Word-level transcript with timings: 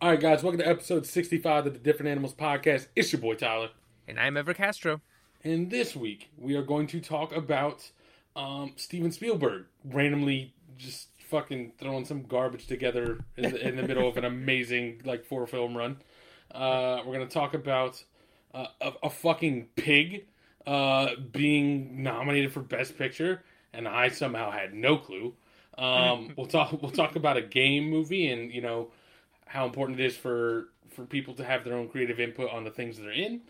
All 0.00 0.10
right, 0.10 0.20
guys, 0.20 0.44
welcome 0.44 0.60
to 0.60 0.68
episode 0.68 1.06
65 1.06 1.66
of 1.66 1.72
the 1.72 1.78
Different 1.80 2.08
Animals 2.08 2.32
Podcast. 2.32 2.86
It's 2.94 3.12
your 3.12 3.20
boy 3.20 3.34
Tyler. 3.34 3.70
And 4.06 4.20
I'm 4.20 4.36
Ever 4.36 4.54
Castro. 4.54 5.00
And 5.42 5.72
this 5.72 5.96
week, 5.96 6.30
we 6.38 6.54
are 6.54 6.62
going 6.62 6.86
to 6.88 7.00
talk 7.00 7.34
about 7.34 7.90
um, 8.36 8.74
Steven 8.76 9.10
Spielberg 9.10 9.64
randomly 9.84 10.54
just 10.76 11.08
fucking 11.28 11.72
throwing 11.80 12.04
some 12.04 12.22
garbage 12.22 12.68
together 12.68 13.18
in 13.36 13.50
the, 13.50 13.68
in 13.68 13.74
the 13.74 13.82
middle 13.82 14.08
of 14.08 14.16
an 14.16 14.24
amazing, 14.24 15.02
like, 15.04 15.24
four 15.24 15.48
film 15.48 15.76
run. 15.76 15.96
Uh, 16.52 17.02
we're 17.04 17.16
going 17.16 17.26
to 17.26 17.34
talk 17.34 17.54
about 17.54 18.04
uh, 18.54 18.66
a, 18.80 18.92
a 19.02 19.10
fucking 19.10 19.66
pig 19.74 20.26
uh, 20.64 21.08
being 21.32 22.04
nominated 22.04 22.52
for 22.52 22.60
Best 22.60 22.96
Picture, 22.96 23.42
and 23.72 23.88
I 23.88 24.10
somehow 24.10 24.52
had 24.52 24.74
no 24.74 24.96
clue. 24.96 25.34
Um, 25.76 26.32
we'll 26.36 26.46
talk. 26.46 26.80
We'll 26.80 26.92
talk 26.92 27.16
about 27.16 27.36
a 27.36 27.42
game 27.42 27.90
movie, 27.90 28.30
and 28.30 28.52
you 28.52 28.60
know 28.60 28.92
how 29.48 29.64
important 29.64 29.98
it 29.98 30.06
is 30.06 30.16
for 30.16 30.68
for 30.90 31.04
people 31.04 31.34
to 31.34 31.44
have 31.44 31.64
their 31.64 31.74
own 31.74 31.88
creative 31.88 32.20
input 32.20 32.50
on 32.50 32.64
the 32.64 32.70
things 32.70 32.96
that 32.98 33.06
are 33.06 33.12
in. 33.12 33.40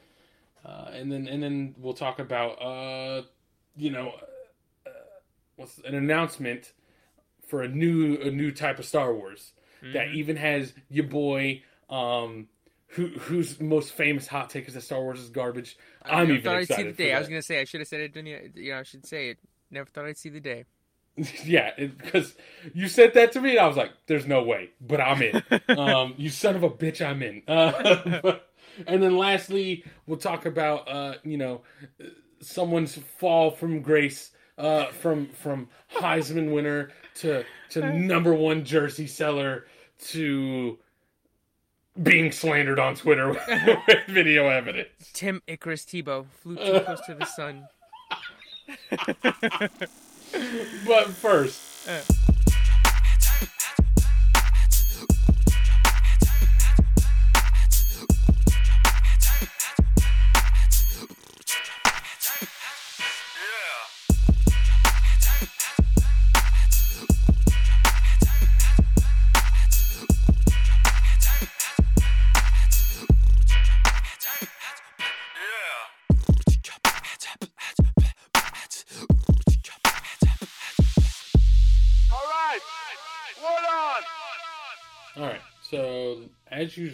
Uh, 0.65 0.91
and 0.93 1.12
then 1.12 1.29
and 1.29 1.43
then 1.43 1.75
we'll 1.79 1.95
talk 1.95 2.19
about 2.19 2.62
uh, 2.62 3.23
you 3.77 3.91
know 3.91 4.12
uh, 4.87 4.91
what's 5.56 5.79
an 5.79 5.95
announcement 5.95 6.73
for 7.47 7.62
a 7.62 7.69
new 7.69 8.16
a 8.16 8.30
new 8.30 8.51
type 8.51 8.79
of 8.79 8.84
Star 8.84 9.12
Wars 9.15 9.53
that 9.92 10.09
even 10.09 10.37
has 10.37 10.73
your 10.91 11.05
boy 11.05 11.62
um 11.89 12.48
who 12.89 13.06
whose 13.09 13.61
most 13.61 13.92
famous 13.92 14.27
hot 14.27 14.51
take 14.51 14.67
is 14.67 14.75
that 14.75 14.83
Star 14.83 15.01
Wars 15.01 15.20
is 15.20 15.30
garbage. 15.30 15.77
I'm 16.03 16.28
never 16.28 16.33
even 16.33 16.45
thought 16.45 16.56
I'd 16.56 16.69
see 16.69 16.83
the 16.83 16.92
day. 16.92 17.12
I 17.12 17.19
was 17.19 17.28
gonna 17.28 17.42
say 17.42 17.61
I 17.61 17.65
should 17.65 17.80
have 17.80 17.89
said 17.89 18.01
it. 18.01 18.17
You 18.17 18.73
know, 18.73 18.78
I 18.78 18.83
should 18.83 19.06
say 19.06 19.30
it. 19.30 19.39
Never 19.70 19.89
thought 19.89 20.06
I'd 20.06 20.19
see 20.19 20.30
the 20.30 20.41
day. 20.41 20.65
yeah, 21.45 21.72
because 21.77 22.34
you 22.74 22.88
said 22.88 23.14
that 23.14 23.32
to 23.32 23.40
me, 23.40 23.50
and 23.50 23.60
I 23.60 23.66
was 23.66 23.77
like, 23.77 23.92
"There's 24.06 24.27
no 24.27 24.42
way," 24.42 24.70
but 24.80 25.00
I'm 25.00 25.22
in. 25.22 25.42
um, 25.78 26.14
you 26.16 26.30
son 26.30 26.56
of 26.56 26.62
a 26.62 26.70
bitch, 26.70 27.04
I'm 27.04 27.22
in. 27.22 27.42
Uh, 27.48 28.38
and 28.86 29.02
then 29.02 29.16
lastly, 29.16 29.84
we'll 30.06 30.19
talk 30.19 30.47
about 30.47 30.88
uh, 30.88 31.14
you 31.25 31.36
know 31.36 31.62
someone's 32.41 32.97
fall 33.19 33.50
from 33.50 33.83
grace 33.83 34.30
uh, 34.58 34.86
from 34.86 35.28
from 35.28 35.69
Heisman 35.94 36.52
winner 36.52 36.91
to 37.16 37.44
to 37.70 37.92
number 37.92 38.34
one 38.34 38.64
jersey 38.64 39.06
seller 39.06 39.66
to 40.08 40.78
being 42.03 42.30
slandered 42.30 42.78
on 42.78 42.94
Twitter 42.94 43.30
with 43.30 44.06
video 44.08 44.48
evidence. 44.48 44.88
Tim 45.12 45.42
Icarus 45.47 45.84
Tebow 45.84 46.27
flew 46.30 46.56
too 46.56 46.80
close 46.80 47.00
to 47.06 47.14
the 47.14 47.25
sun. 47.25 47.66
But 50.87 51.09
first, 51.09 51.61
Uh, 51.89 52.01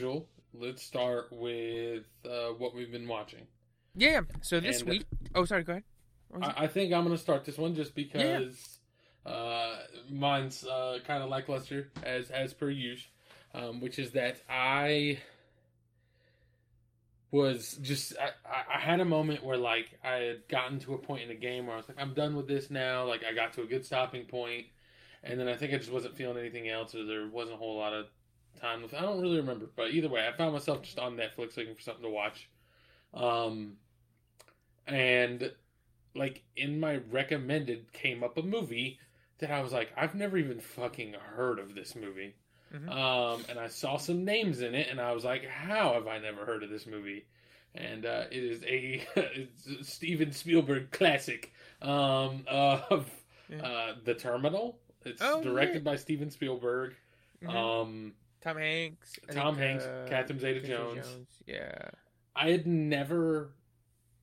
usual, 0.05 0.29
let's 0.53 0.83
start 0.83 1.29
with 1.33 2.05
uh, 2.25 2.49
what 2.59 2.75
we've 2.75 2.91
been 2.93 3.09
watching. 3.09 3.47
yeah. 3.95 4.21
So 4.43 4.61
this 4.61 4.81
And- 4.81 4.91
week. 4.91 5.05
Oh, 5.35 5.45
sorry. 5.45 5.65
Go 5.65 5.73
ahead. 5.73 5.85
What 6.29 6.41
was 6.41 6.49
it? 6.51 6.55
I, 6.59 6.65
I 6.65 6.67
think 6.69 6.93
I'm 6.93 7.05
going 7.05 7.17
to 7.17 7.23
start 7.23 7.45
this 7.45 7.59
one 7.59 7.75
just 7.75 7.95
because 7.95 8.79
uh, 9.27 9.77
mine's 10.11 10.65
uh, 10.67 10.99
kind 11.07 11.23
of 11.23 11.31
lackluster 11.31 11.91
as 12.03 12.31
as 12.31 12.53
per 12.53 12.71
usual, 12.71 13.11
um, 13.55 13.81
which 13.81 13.99
is 13.99 14.13
that 14.13 14.37
I 14.49 15.19
was 17.31 17.79
just 17.83 18.15
I, 18.21 18.29
I- 18.49 18.77
I 18.77 18.81
had 18.81 19.01
a 19.01 19.05
moment 19.05 19.45
where 19.45 19.57
like 19.57 19.99
I 20.05 20.15
had 20.17 20.49
gotten 20.49 20.79
to 20.81 20.95
a 20.95 20.99
point 20.99 21.23
in 21.23 21.29
the 21.29 21.35
game 21.35 21.67
where 21.67 21.75
I 21.75 21.79
was 21.79 21.89
like 21.89 22.01
I'm 22.01 22.15
done 22.15 22.37
with 22.37 22.47
this 22.49 22.71
now. 22.71 23.07
Like 23.07 23.23
I 23.29 23.35
got 23.35 23.53
to 23.55 23.63
a 23.63 23.67
good 23.67 23.85
stopping 23.87 24.25
point, 24.27 24.67
and 25.23 25.39
then 25.39 25.49
I 25.49 25.57
think 25.57 25.73
I 25.73 25.79
just 25.79 25.91
wasn't 25.93 26.17
feeling 26.17 26.39
anything 26.39 26.69
else, 26.69 26.95
or 26.95 27.05
there 27.05 27.27
wasn't 27.29 27.57
a 27.57 27.59
whole 27.59 27.77
lot 27.79 27.93
of 27.93 28.07
time. 28.61 28.83
With, 28.83 28.95
I 28.95 29.01
don't 29.01 29.21
really 29.21 29.37
remember, 29.39 29.67
but 29.77 29.91
either 29.91 30.09
way, 30.09 30.27
I 30.27 30.37
found 30.37 30.53
myself 30.53 30.83
just 30.83 30.99
on 30.99 31.17
Netflix 31.17 31.57
looking 31.57 31.75
for 31.75 31.81
something 31.83 32.05
to 32.05 32.11
watch. 32.11 32.49
Um, 33.13 33.75
and 34.87 35.53
like 36.15 36.43
in 36.57 36.79
my 36.79 36.97
recommended 37.11 37.93
came 37.93 38.23
up 38.23 38.37
a 38.39 38.43
movie 38.43 38.99
that 39.39 39.51
I 39.51 39.61
was 39.63 39.73
like, 39.73 39.93
I've 39.97 40.15
never 40.15 40.37
even 40.37 40.61
fucking 40.61 41.15
heard 41.15 41.59
of 41.59 41.75
this 41.75 41.97
movie. 41.97 42.35
Mhm. 42.73 42.89
Um, 42.91 43.45
and 43.49 43.59
I 43.59 43.69
saw 43.69 43.97
some 43.99 44.25
names 44.25 44.61
in 44.61 44.75
it, 44.75 44.89
and 44.91 45.01
I 45.01 45.13
was 45.13 45.25
like, 45.25 45.45
how 45.47 45.95
have 45.95 46.07
I 46.07 46.19
never 46.19 46.45
heard 46.45 46.63
of 46.63 46.71
this 46.71 46.87
movie? 46.87 47.27
And 47.75 48.07
uh, 48.07 48.25
it 48.31 48.43
is 48.43 48.63
a 48.65 49.05
it's 49.17 49.67
a 49.67 49.85
Steven 49.85 50.33
Spielberg 50.33 50.91
classic 50.91 51.53
um, 51.83 52.45
of 52.49 53.11
Yeah. 53.49 53.63
uh, 53.63 53.95
The 54.05 54.15
Terminal. 54.15 54.79
It's 55.05 55.21
Oh, 55.23 55.43
directed 55.43 55.85
yeah. 55.85 55.91
by 55.91 55.97
Steven 55.97 56.31
Spielberg. 56.31 56.95
Mhm. 57.43 57.55
Um, 57.55 58.13
Tom 58.45 58.59
Hanks. 58.59 59.19
I 59.29 59.33
Tom 59.33 59.57
think, 59.57 59.81
Hanks, 59.81 59.85
uh, 59.87 60.07
Catherine 60.09 60.39
Zeta 60.39 60.61
Catherine 60.61 60.95
Jones. 60.97 61.19
Yeah. 61.47 61.89
I 62.37 62.51
had 62.51 62.67
never 62.67 63.55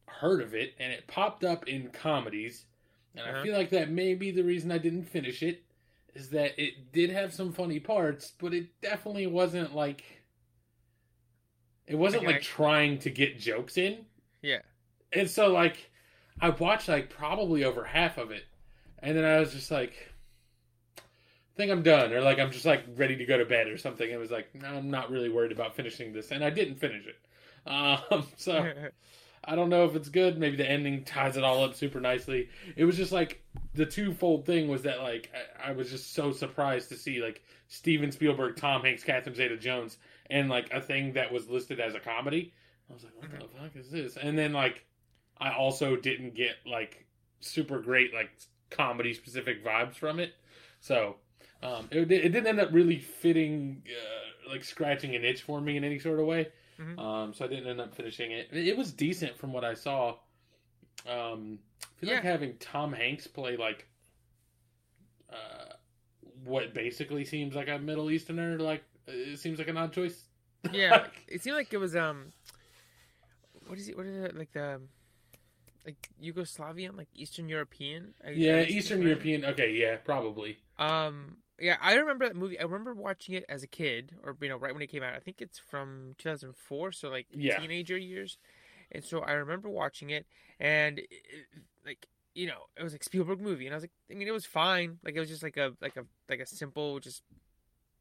heard 0.08 0.42
of 0.42 0.54
it, 0.54 0.76
and 0.80 0.94
it 0.94 1.08
popped 1.08 1.44
up 1.44 1.68
in 1.68 1.90
comedies, 1.90 2.66
and 3.16 3.26
I 3.26 3.32
Uh-huh. 3.32 3.44
feel 3.44 3.58
like 3.58 3.70
that 3.72 3.90
may 3.90 4.14
be 4.14 4.30
the 4.32 4.44
reason 4.44 4.72
I 4.72 4.78
didn't 4.78 5.06
finish 5.06 5.42
it. 5.42 5.64
Is 6.14 6.30
that 6.32 6.59
it 6.62 6.92
did 6.92 7.09
have 7.09 7.34
some 7.34 7.54
funny 7.54 7.80
parts, 7.80 8.32
but 8.38 8.54
it 8.54 8.82
definitely 8.82 9.28
wasn't 9.28 9.74
like 9.74 10.04
it 11.88 11.96
wasn't 11.96 12.26
Like 12.26 12.42
trying 12.42 13.00
to 13.00 13.09
get 13.09 13.40
jokes 13.40 13.78
in, 13.78 14.06
Yeah. 14.42 14.62
and 15.14 15.30
so 15.30 15.52
like 15.52 15.90
I 16.40 16.50
watched 16.50 16.88
like 16.90 17.09
probably 17.09 17.64
over 17.64 17.86
half 17.86 18.18
of 18.18 18.30
it, 18.32 18.46
and 19.00 19.16
then 19.18 19.24
I 19.26 19.40
was 19.40 19.53
just 19.53 19.72
like, 19.72 20.11
I 21.54 21.58
think 21.58 21.72
I'm 21.72 21.84
done, 21.84 22.14
or 22.14 22.22
like 22.22 22.40
I'm 22.40 22.52
just 22.52 22.66
like 22.66 22.86
ready 22.96 23.16
to 23.18 23.26
go 23.26 23.38
to 23.38 23.46
bed 23.46 23.68
or 23.68 23.78
something. 23.78 24.10
It 24.10 24.20
was 24.20 24.32
like 24.32 24.54
no, 24.56 24.68
I'm 24.68 24.90
not 24.90 25.12
really 25.12 25.30
worried 25.30 25.52
about 25.52 25.76
finishing 25.76 26.14
this, 26.14 26.32
and 26.32 26.44
I 26.44 26.50
didn't 26.50 26.76
finish 26.76 27.06
it. 27.06 27.18
Um, 27.70 28.26
so 28.38 28.72
I 29.44 29.56
don't 29.56 29.70
know 29.70 29.86
if 29.86 29.96
it's 29.96 30.10
good. 30.10 30.38
Maybe 30.38 30.56
the 30.56 30.70
ending 30.70 31.04
ties 31.04 31.36
it 31.36 31.44
all 31.44 31.64
up 31.64 31.76
super 31.76 32.00
nicely. 32.00 32.50
It 32.76 32.86
was 32.86 32.96
just 32.96 33.12
like 33.12 33.44
the 33.74 33.86
twofold 33.86 34.46
thing 34.46 34.68
was 34.68 34.84
that 34.84 35.02
like 35.02 35.32
I, 35.64 35.70
I 35.70 35.72
was 35.74 35.90
just 35.90 36.14
so 36.14 36.32
surprised 36.32 36.90
to 36.90 36.96
see 36.96 37.22
like 37.22 37.44
Steven 37.68 38.12
Spielberg, 38.12 38.56
Tom 38.56 38.82
Hanks, 38.82 39.04
Catherine 39.04 39.36
Zeta-Jones, 39.36 39.98
and 40.30 40.50
like 40.50 40.72
a 40.72 40.82
thing 40.82 41.14
that 41.14 41.32
was 41.32 41.50
listed 41.50 41.80
as 41.80 41.96
a 41.96 42.00
comedy. 42.00 42.54
I 42.90 42.94
was 42.94 43.04
like, 43.04 43.14
what 43.18 43.32
the 43.32 43.48
fuck 43.58 43.76
is 43.76 43.90
this? 43.90 44.18
And 44.18 44.38
then 44.38 44.54
like 44.54 44.86
I 45.40 45.54
also 45.54 45.96
didn't 45.96 46.36
get 46.36 46.56
like 46.66 47.06
super 47.40 47.80
great 47.80 48.14
like 48.14 48.30
comedy 48.70 49.14
specific 49.14 49.66
vibes 49.66 49.96
from 49.96 50.20
it. 50.20 50.34
So 50.82 51.16
um, 51.64 51.88
it, 51.92 52.12
it 52.12 52.30
didn't 52.30 52.48
end 52.48 52.60
up 52.60 52.70
really 52.72 52.98
fitting 53.00 53.84
uh, 53.88 54.50
like 54.52 54.64
scratching 54.64 55.16
an 55.16 55.24
itch 55.24 55.44
for 55.44 55.62
me 55.62 55.78
in 55.78 55.84
any 55.84 56.00
sort 56.00 56.20
of 56.20 56.26
way. 56.26 56.48
Mhm. 56.80 56.98
Um, 57.00 57.34
so 57.34 57.46
I 57.46 57.48
didn't 57.48 57.68
end 57.68 57.80
up 57.82 57.94
finishing 57.94 58.32
it. 58.32 58.50
It 58.52 58.76
was 58.78 58.92
decent 58.92 59.38
from 59.38 59.54
what 59.54 59.64
I 59.64 59.74
saw. 59.76 60.16
Um, 61.08 61.60
I 61.84 62.00
feel 62.06 62.14
like 62.14 62.24
having 62.24 62.56
Tom 62.60 62.94
Hanks 62.94 63.28
play 63.28 63.56
like 63.58 63.88
uh, 65.32 65.74
what 66.44 66.74
basically 66.74 67.26
seems 67.26 67.56
like 67.56 67.70
a 67.70 67.78
Middle 67.78 68.10
Easterner, 68.12 68.58
like 68.60 68.84
it 69.08 69.40
seems 69.40 69.60
like 69.60 69.68
an 69.68 69.78
odd 69.78 69.94
choice. 69.94 70.24
yeah. 70.72 71.08
It 71.28 71.41
seemed 71.41 71.56
like 71.58 71.74
it 71.74 71.78
was 71.78 71.96
um. 71.96 72.34
What 73.68 73.78
is 73.78 73.88
it? 73.90 73.97
What 73.97 74.06
is 74.06 74.16
it 74.24 74.35
like 74.38 74.52
the 74.52 74.82
like 75.85 76.09
Yugoslavian, 76.22 76.97
like 76.97 77.08
Eastern 77.16 77.47
European? 77.50 78.14
I- 78.26 78.32
yeah, 78.32 78.58
I- 78.58 78.64
Eastern? 78.66 79.02
European. 79.02 79.46
Okay, 79.46 79.72
yeah, 79.72 79.97
probably. 79.97 80.58
Um, 80.78 81.38
yeah, 81.61 81.78
I 81.81 81.93
remember 81.96 82.25
that 82.28 82.35
movie. 82.35 82.59
I 82.59 82.63
remember 82.63 82.93
watching 82.93 83.35
it 83.35 83.46
as 83.47 83.63
a 83.63 83.67
kid, 83.67 84.16
or 84.23 84.35
you 84.41 84.49
know, 84.49 84.58
right 84.58 84.73
when 84.73 84.81
it 84.81 84.87
came 84.87 85.03
out. 85.03 85.13
I 85.13 85.19
think 85.19 85.41
it's 85.41 85.59
from 85.59 86.16
2004, 86.17 86.91
so 86.91 87.09
like 87.09 87.28
Yeah. 87.31 87.59
teenager 87.59 87.97
years. 87.97 88.37
And 88.91 89.03
so 89.03 89.19
I 89.22 89.34
remember 89.34 89.69
watching 89.69 90.09
it, 90.09 90.25
and 90.59 90.99
it, 90.99 91.09
like 91.85 92.08
you 92.34 92.47
know, 92.47 92.67
it 92.78 92.84
was 92.84 92.93
like 92.93 93.03
Spielberg 93.03 93.40
movie, 93.41 93.66
and 93.66 93.73
I 93.73 93.78
was 93.78 93.84
like, 93.84 93.91
I 94.09 94.16
mean, 94.16 94.28
it 94.28 94.31
was 94.31 94.46
fine. 94.46 94.99
Like 95.03 95.16
it 95.16 95.19
was 95.19 95.29
just 95.29 95.43
like 95.43 95.58
a 95.58 95.73
like 95.81 95.96
a 95.97 96.05
like 96.29 96.40
a 96.40 96.46
simple, 96.46 96.99
just 96.99 97.23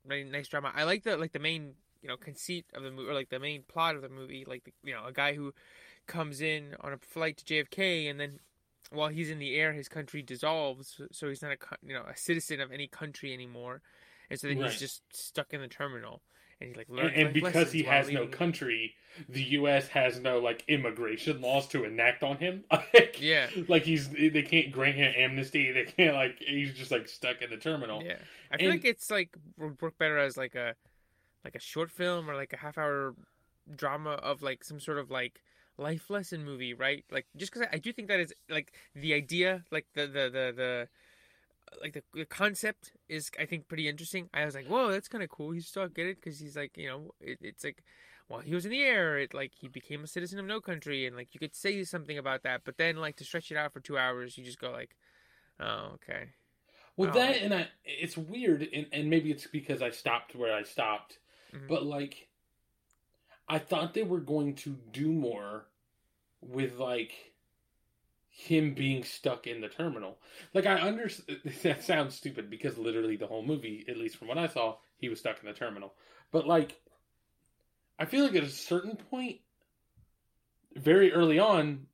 really 0.07 0.25
nice 0.25 0.49
drama. 0.49 0.73
I 0.75 0.85
like 0.85 1.05
the 1.05 1.17
like 1.17 1.33
the 1.33 1.39
main 1.39 1.75
you 2.03 2.09
know 2.09 2.17
conceit 2.17 2.67
of 2.75 2.83
the 2.83 2.91
movie, 2.91 3.09
or 3.11 3.15
like 3.15 3.29
the 3.29 3.39
main 3.39 3.63
plot 3.63 3.95
of 3.97 4.03
the 4.03 4.09
movie, 4.09 4.45
like 4.47 4.65
the, 4.65 4.73
you 4.83 4.95
know, 4.95 5.05
a 5.05 5.13
guy 5.13 5.35
who 5.35 5.53
comes 6.07 6.41
in 6.41 6.75
on 6.81 6.93
a 6.93 6.99
flight 6.99 7.37
to 7.39 7.45
JFK, 7.45 8.09
and 8.11 8.19
then 8.19 8.41
while 8.91 9.09
he's 9.09 9.31
in 9.31 9.39
the 9.39 9.55
air, 9.57 9.73
his 9.73 9.89
country 9.89 10.23
dissolves, 10.23 11.01
so 11.13 11.29
he's 11.29 11.43
not 11.43 11.53
a 11.53 11.57
you 11.87 11.95
know 11.95 12.05
a 12.09 12.17
citizen 12.17 12.61
of 12.61 12.73
any 12.73 12.87
country 12.87 13.33
anymore, 13.33 13.83
and 14.31 14.39
so 14.39 14.49
then 14.49 14.59
Right. 14.59 14.71
he's 14.71 14.81
just 14.81 15.03
stuck 15.13 15.53
in 15.53 15.61
the 15.61 15.69
terminal. 15.69 16.23
and 16.61 16.71
he 16.71 16.75
like 16.75 16.89
and, 16.91 16.99
and 17.15 17.33
because 17.35 17.73
he 17.73 17.85
has 17.85 18.11
no 18.11 18.27
country, 18.27 18.95
the 19.29 19.43
U.S. 19.61 19.89
has 19.89 20.21
no 20.21 20.39
like 20.41 20.63
immigration 20.69 21.41
laws 21.41 21.67
to 21.69 21.85
enact 21.85 22.23
on 22.23 22.37
him. 22.37 22.65
like, 22.71 23.17
Yeah. 23.21 23.49
like 23.69 23.85
he's 23.85 24.09
they 24.11 24.43
can't 24.43 24.71
grant 24.73 24.97
him 24.97 25.13
amnesty. 25.17 25.73
They 25.73 25.85
can't 25.85 26.15
like 26.15 26.37
he's 26.39 26.75
just 26.75 26.91
like 26.91 27.09
stuck 27.09 27.41
in 27.43 27.51
the 27.51 27.57
terminal. 27.57 28.03
Yeah, 28.03 28.17
I 28.53 28.57
feel 28.59 28.71
And- 28.71 28.79
like 28.81 28.85
it's 28.85 29.11
like 29.11 29.31
would 29.57 29.81
work 29.81 29.97
better 29.99 30.19
as 30.19 30.37
like 30.37 30.55
a 30.55 30.75
like 31.45 31.55
a 31.55 31.61
short 31.61 31.91
film 31.91 32.29
or 32.29 32.35
like 32.35 32.53
a 32.53 32.57
half 32.59 32.77
hour 32.77 33.15
drama 33.75 34.11
of 34.15 34.43
like 34.43 34.65
some 34.65 34.81
sort 34.81 34.99
of 34.99 35.11
like 35.11 35.41
life 35.81 36.11
lesson 36.11 36.45
movie, 36.45 36.75
right? 36.75 37.05
Like 37.11 37.27
just 37.37 37.53
because 37.53 37.67
I, 37.73 37.77
I 37.77 37.79
do 37.79 37.93
think 37.93 38.09
that 38.09 38.21
is 38.21 38.35
like 38.49 38.73
the 38.95 39.15
idea, 39.15 39.65
like 39.73 39.87
the 39.95 40.07
the 40.07 40.31
the 40.31 40.53
the 40.57 40.89
like 41.81 41.95
the, 41.95 42.03
the 42.15 42.25
concept 42.27 42.93
is 43.09 43.31
I 43.39 43.47
think 43.47 43.69
pretty 43.69 43.89
interesting. 43.89 44.29
I 44.35 44.45
was 44.45 44.55
like, 44.55 44.67
whoa, 44.67 44.91
that's 44.91 45.09
kind 45.09 45.25
of 45.25 45.31
cool. 45.31 45.53
He's 45.53 45.67
still 45.67 45.89
get 45.89 46.07
it 46.07 46.17
because 46.21 46.39
he's 46.41 46.57
like 46.57 46.77
you 46.77 46.89
know 46.89 47.11
it, 47.21 47.39
it's 47.43 47.65
like. 47.65 47.83
While 48.29 48.43
he 48.43 48.55
was 48.55 48.65
in 48.65 48.71
the 48.71 48.83
air, 48.83 49.19
it 49.19 49.35
like 49.35 49.53
he 49.61 49.67
became 49.67 50.05
a 50.05 50.07
citizen 50.07 50.39
of 50.39 50.47
no 50.47 50.61
country, 50.61 51.05
and 51.05 51.17
like 51.17 51.35
you 51.35 51.41
could 51.41 51.53
say 51.55 51.83
something 51.83 52.17
about 52.17 52.45
that, 52.45 52.63
but 52.65 52.77
then 52.79 52.97
like 52.97 53.17
to 53.17 53.25
stretch 53.25 53.51
it 53.51 53.57
out 53.57 53.73
for 53.73 53.81
two 53.81 53.99
hours, 53.99 54.39
you 54.39 54.45
just 54.45 54.61
go 54.61 54.71
like, 54.71 54.97
"Oh, 55.61 55.93
okay." 55.97 56.31
Well, 56.97 57.11
Oh. 57.11 57.15
that 57.15 57.39
and 57.43 57.55
I, 57.55 57.69
it's 57.85 58.17
weird, 58.17 58.63
and, 58.73 58.87
and 58.93 59.11
maybe 59.11 59.33
it's 59.33 59.49
because 59.49 59.83
I 59.83 59.91
stopped 59.91 60.37
where 60.37 60.55
I 60.55 60.63
stopped, 60.63 61.19
Mhm. 61.53 61.67
but 61.69 61.85
like, 61.85 62.29
I 63.51 63.59
thought 63.59 63.95
they 63.95 64.05
were 64.05 64.21
going 64.21 64.55
to 64.57 64.79
do 64.93 65.13
more 65.13 65.67
with 66.41 66.79
like 66.79 67.13
him 68.29 68.75
being 68.75 69.03
stuck 69.03 69.47
in 69.47 69.61
the 69.61 69.69
terminal. 69.69 70.19
Like, 70.55 70.65
I 70.65 70.77
understand 70.77 71.41
that 71.63 71.85
sounds 71.85 72.15
stupid 72.15 72.49
because 72.49 72.79
literally 72.79 73.17
the 73.17 73.27
whole 73.27 73.45
movie, 73.45 73.85
at 73.89 73.99
least 73.99 74.17
from 74.17 74.29
what 74.29 74.39
I 74.39 74.47
saw, 74.47 74.77
he 74.97 75.09
was 75.09 75.19
stuck 75.19 75.41
in 75.43 75.49
the 75.49 75.53
terminal. 75.53 75.95
But 76.31 76.47
like, 76.47 76.81
I 77.99 78.05
feel 78.07 78.25
like 78.25 78.37
at 78.37 78.45
a 78.45 78.49
certain 78.49 78.97
point, 78.97 79.41
very 80.77 81.13
early 81.13 81.41
on, 81.41 81.87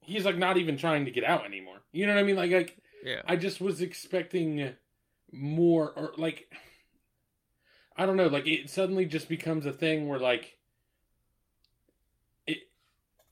he's 0.00 0.24
like 0.24 0.38
not 0.38 0.56
even 0.56 0.78
trying 0.78 1.04
to 1.04 1.10
get 1.10 1.24
out 1.24 1.44
anymore. 1.44 1.82
You 1.92 2.06
know 2.06 2.14
what 2.14 2.20
I 2.20 2.24
mean? 2.24 2.36
Like, 2.36 2.50
like 2.50 2.78
Yeah. 3.04 3.20
I 3.26 3.36
just 3.36 3.60
was 3.60 3.82
expecting 3.82 4.70
more, 5.30 5.92
or 5.94 6.14
like, 6.16 6.50
I 7.96 8.06
don't 8.06 8.16
know, 8.16 8.28
like 8.28 8.48
it 8.48 8.70
suddenly 8.70 9.04
just 9.04 9.28
becomes 9.28 9.66
a 9.66 9.72
thing 9.72 10.08
where 10.08 10.18
like. 10.18 10.56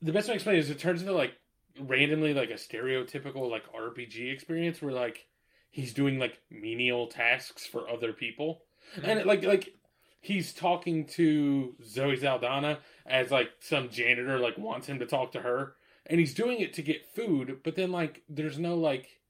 The 0.01 0.11
best 0.11 0.27
way 0.27 0.33
to 0.33 0.35
explain 0.35 0.55
it 0.55 0.59
is 0.59 0.69
it 0.69 0.79
turns 0.79 1.01
into 1.01 1.13
like 1.13 1.33
randomly 1.79 2.33
like 2.33 2.49
a 2.49 2.53
stereotypical 2.53 3.49
like 3.49 3.63
RPG 3.73 4.33
experience 4.33 4.81
where 4.81 4.93
like 4.93 5.27
he's 5.69 5.93
doing 5.93 6.19
like 6.19 6.39
menial 6.49 7.07
tasks 7.07 7.65
for 7.65 7.89
other 7.89 8.13
people, 8.13 8.63
mm-hmm. 8.95 9.09
and 9.09 9.25
like 9.25 9.43
like 9.43 9.75
he's 10.19 10.53
talking 10.53 11.05
to 11.05 11.75
Zoe 11.83 12.15
Saldana 12.15 12.79
as 13.05 13.31
like 13.31 13.49
some 13.59 13.89
janitor 13.89 14.37
like 14.39 14.57
wants 14.57 14.87
him 14.87 14.99
to 14.99 15.05
talk 15.05 15.31
to 15.33 15.41
her, 15.41 15.75
and 16.05 16.19
he's 16.19 16.33
doing 16.33 16.59
it 16.59 16.73
to 16.73 16.81
get 16.81 17.13
food, 17.15 17.59
but 17.63 17.75
then 17.75 17.91
like 17.91 18.23
there's 18.29 18.59
no 18.59 18.75
like 18.75 19.20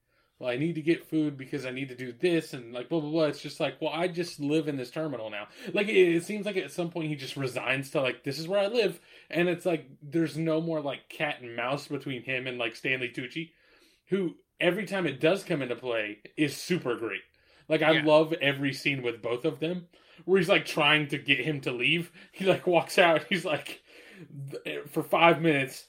well, 0.41 0.49
I 0.49 0.57
need 0.57 0.73
to 0.73 0.81
get 0.81 1.07
food 1.07 1.37
because 1.37 1.67
I 1.67 1.69
need 1.71 1.89
to 1.89 1.95
do 1.95 2.11
this 2.11 2.53
and 2.53 2.73
like 2.73 2.89
blah 2.89 2.99
blah 2.99 3.11
blah. 3.11 3.23
It's 3.25 3.43
just 3.43 3.59
like, 3.59 3.79
well, 3.79 3.91
I 3.93 4.07
just 4.07 4.39
live 4.39 4.67
in 4.67 4.75
this 4.75 4.89
terminal 4.89 5.29
now. 5.29 5.47
Like 5.71 5.87
it, 5.87 6.15
it 6.15 6.23
seems 6.25 6.47
like 6.47 6.57
at 6.57 6.71
some 6.71 6.89
point 6.89 7.09
he 7.09 7.15
just 7.15 7.37
resigns 7.37 7.91
to 7.91 8.01
like 8.01 8.23
this 8.23 8.39
is 8.39 8.47
where 8.47 8.59
I 8.59 8.65
live, 8.65 8.99
and 9.29 9.47
it's 9.47 9.67
like 9.67 9.85
there's 10.01 10.37
no 10.37 10.59
more 10.59 10.81
like 10.81 11.09
cat 11.09 11.41
and 11.41 11.55
mouse 11.55 11.87
between 11.87 12.23
him 12.23 12.47
and 12.47 12.57
like 12.57 12.75
Stanley 12.75 13.09
Tucci, 13.15 13.51
who 14.07 14.33
every 14.59 14.87
time 14.87 15.05
it 15.05 15.19
does 15.19 15.43
come 15.43 15.61
into 15.61 15.75
play 15.75 16.17
is 16.35 16.57
super 16.57 16.95
great. 16.95 17.21
Like 17.69 17.83
I 17.83 17.91
Yeah. 17.91 18.03
love 18.03 18.33
every 18.41 18.73
scene 18.73 19.03
with 19.03 19.21
both 19.21 19.45
of 19.45 19.59
them 19.59 19.89
where 20.25 20.39
he's 20.39 20.49
like 20.49 20.65
trying 20.65 21.07
to 21.09 21.19
get 21.19 21.39
him 21.39 21.61
to 21.61 21.71
leave. 21.71 22.11
He 22.31 22.45
like 22.45 22.65
walks 22.65 22.97
out. 22.97 23.25
He's 23.29 23.45
like, 23.45 23.83
for 24.89 25.03
five 25.03 25.39
minutes, 25.39 25.85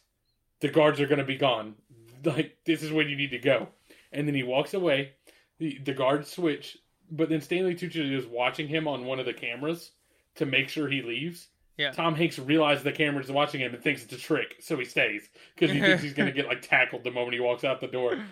the 0.60 0.68
guards 0.68 1.00
are 1.00 1.06
gonna 1.06 1.24
be 1.24 1.38
gone. 1.38 1.76
Like 2.22 2.58
this 2.66 2.82
is 2.82 2.92
when 2.92 3.08
you 3.08 3.16
need 3.16 3.30
to 3.30 3.38
go 3.38 3.68
and 4.12 4.26
then 4.26 4.34
he 4.34 4.42
walks 4.42 4.74
away. 4.74 5.12
The 5.58 5.78
the 5.84 5.94
guards 5.94 6.30
switch, 6.30 6.78
but 7.10 7.28
then 7.28 7.40
Stanley 7.40 7.74
Tucci 7.74 8.12
is 8.12 8.26
watching 8.26 8.68
him 8.68 8.88
on 8.88 9.04
one 9.04 9.20
of 9.20 9.26
the 9.26 9.32
cameras 9.32 9.92
to 10.36 10.46
make 10.46 10.68
sure 10.68 10.88
he 10.88 11.02
leaves. 11.02 11.48
Yeah. 11.78 11.90
Tom 11.90 12.14
Hanks 12.14 12.38
realizes 12.38 12.84
the 12.84 12.92
camera's 12.92 13.30
watching 13.30 13.60
him 13.60 13.74
and 13.74 13.82
thinks 13.82 14.04
it's 14.04 14.12
a 14.12 14.18
trick, 14.18 14.56
so 14.60 14.78
he 14.78 14.84
stays 14.84 15.28
because 15.54 15.74
he 15.74 15.80
thinks 15.80 16.02
he's 16.02 16.14
gonna 16.14 16.32
get 16.32 16.46
like 16.46 16.62
tackled 16.62 17.04
the 17.04 17.10
moment 17.10 17.34
he 17.34 17.40
walks 17.40 17.64
out 17.64 17.80
the 17.80 17.86
door. 17.86 18.18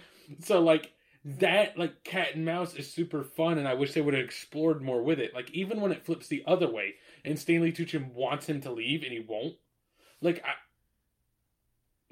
So 0.44 0.60
like 0.60 0.92
that 1.24 1.76
like 1.76 2.04
cat 2.04 2.36
and 2.36 2.44
mouse 2.44 2.74
is 2.74 2.92
super 2.92 3.24
fun, 3.24 3.58
and 3.58 3.66
I 3.66 3.74
wish 3.74 3.92
they 3.92 4.00
would 4.00 4.14
have 4.14 4.24
explored 4.24 4.80
more 4.80 5.02
with 5.02 5.18
it. 5.18 5.34
Like 5.34 5.50
even 5.50 5.80
when 5.80 5.90
it 5.90 6.06
flips 6.06 6.28
the 6.28 6.44
other 6.46 6.70
way, 6.70 6.94
and 7.24 7.36
Stanley 7.36 7.72
Tucci 7.72 8.12
wants 8.12 8.46
him 8.46 8.60
to 8.60 8.70
leave 8.70 9.02
and 9.02 9.12
he 9.12 9.18
won't. 9.18 9.56
Like 10.20 10.42
I, 10.44 10.52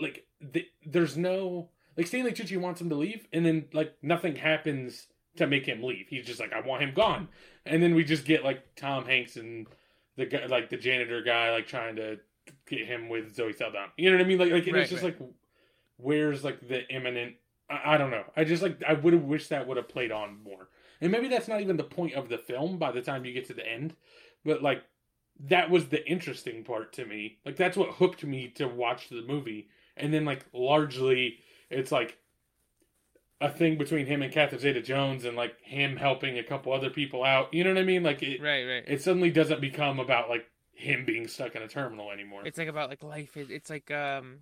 like 0.02 0.26
the, 0.40 0.66
there's 0.84 1.16
no 1.16 1.70
like 1.98 2.06
Stanley 2.06 2.32
Tucci 2.32 2.56
wants 2.56 2.80
him 2.80 2.88
to 2.90 2.94
leave, 2.94 3.26
and 3.32 3.44
then 3.44 3.66
like 3.72 3.92
nothing 4.02 4.36
happens 4.36 5.08
to 5.36 5.48
make 5.48 5.66
him 5.66 5.82
leave. 5.82 6.06
He's 6.08 6.24
just 6.24 6.38
like, 6.38 6.52
I 6.52 6.60
want 6.60 6.82
him 6.82 6.94
gone, 6.94 7.28
and 7.66 7.82
then 7.82 7.96
we 7.96 8.04
just 8.04 8.24
get 8.24 8.44
like 8.44 8.76
Tom 8.76 9.04
Hanks 9.04 9.36
and 9.36 9.66
the 10.16 10.24
guy, 10.24 10.46
like 10.46 10.70
the 10.70 10.76
janitor 10.76 11.22
guy, 11.22 11.50
like 11.50 11.66
trying 11.66 11.96
to 11.96 12.20
get 12.68 12.86
him 12.86 13.08
with 13.08 13.34
Zoe 13.34 13.52
Saldana. 13.52 13.88
You 13.96 14.10
know 14.10 14.16
what 14.16 14.24
I 14.24 14.28
mean? 14.28 14.38
Like, 14.38 14.52
like 14.52 14.66
Right, 14.66 14.82
it's 14.82 14.90
just 14.90 15.02
like, 15.02 15.18
where's 15.96 16.44
like 16.44 16.66
the 16.66 16.88
imminent? 16.88 17.34
I, 17.68 17.94
I 17.94 17.98
don't 17.98 18.12
know. 18.12 18.24
I 18.36 18.44
just 18.44 18.62
like 18.62 18.80
I 18.86 18.92
would 18.92 19.12
have 19.12 19.24
wished 19.24 19.50
that 19.50 19.66
would 19.66 19.76
have 19.76 19.88
played 19.88 20.12
on 20.12 20.40
more, 20.44 20.68
and 21.00 21.10
maybe 21.10 21.26
that's 21.26 21.48
not 21.48 21.60
even 21.60 21.76
the 21.76 21.82
point 21.82 22.14
of 22.14 22.28
the 22.28 22.38
film 22.38 22.78
by 22.78 22.92
the 22.92 23.02
time 23.02 23.24
you 23.24 23.32
get 23.32 23.48
to 23.48 23.54
the 23.54 23.68
end, 23.68 23.96
but 24.44 24.62
like 24.62 24.84
that 25.40 25.68
was 25.68 25.88
the 25.88 26.08
interesting 26.08 26.62
part 26.62 26.92
to 26.92 27.04
me. 27.04 27.38
Like 27.44 27.56
that's 27.56 27.76
what 27.76 27.94
hooked 27.94 28.22
me 28.22 28.48
to 28.54 28.68
watch 28.68 29.08
the 29.08 29.24
movie, 29.26 29.68
and 29.96 30.14
then 30.14 30.24
like 30.24 30.46
largely 30.52 31.40
it's 31.70 31.92
like 31.92 32.18
a 33.40 33.50
thing 33.50 33.78
between 33.78 34.06
him 34.06 34.22
and 34.22 34.32
Catherine 34.32 34.60
Zeta 34.60 34.82
Jones 34.82 35.24
and 35.24 35.36
like 35.36 35.60
him 35.62 35.96
helping 35.96 36.38
a 36.38 36.42
couple 36.42 36.72
other 36.72 36.90
people 36.90 37.22
out. 37.24 37.52
You 37.54 37.62
know 37.64 37.70
what 37.72 37.78
I 37.80 37.84
mean? 37.84 38.02
Like 38.02 38.22
it, 38.22 38.40
Right, 38.42 38.64
right. 38.64 38.84
it 38.86 39.00
suddenly 39.02 39.30
doesn't 39.30 39.60
become 39.60 40.00
about 40.00 40.28
like 40.28 40.46
him 40.72 41.04
being 41.04 41.28
stuck 41.28 41.54
in 41.54 41.62
a 41.62 41.68
terminal 41.68 42.10
anymore. 42.10 42.42
It's 42.44 42.58
like 42.58 42.68
about 42.68 42.88
like 42.90 43.02
life. 43.02 43.36
It's 43.36 43.70
like 43.70 43.90
um, 43.92 44.38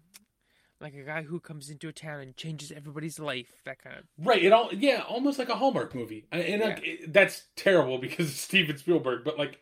like 0.81 0.95
a 0.95 1.03
guy 1.03 1.23
who 1.23 1.41
comes 1.41 1.69
into 1.69 1.89
a 1.89 1.93
town 1.93 2.21
and 2.21 2.37
changes 2.37 2.73
everybody's 2.73 3.19
life. 3.19 3.53
That 3.67 3.83
kind 3.83 3.97
of. 3.99 4.05
right. 4.19 4.43
It 4.43 4.53
all 4.53 4.71
yeah, 4.73 5.03
almost 5.09 5.39
like 5.39 5.49
a 5.51 5.57
Hallmark 5.57 5.95
movie, 5.95 6.27
and, 6.33 6.43
and 6.43 6.63
like, 6.63 6.81
it- 6.83 7.13
that's 7.13 7.45
terrible 7.57 7.99
because 7.99 8.31
it's 8.31 8.41
Steven 8.49 8.79
Spielberg, 8.79 9.25
but 9.25 9.39
like 9.39 9.59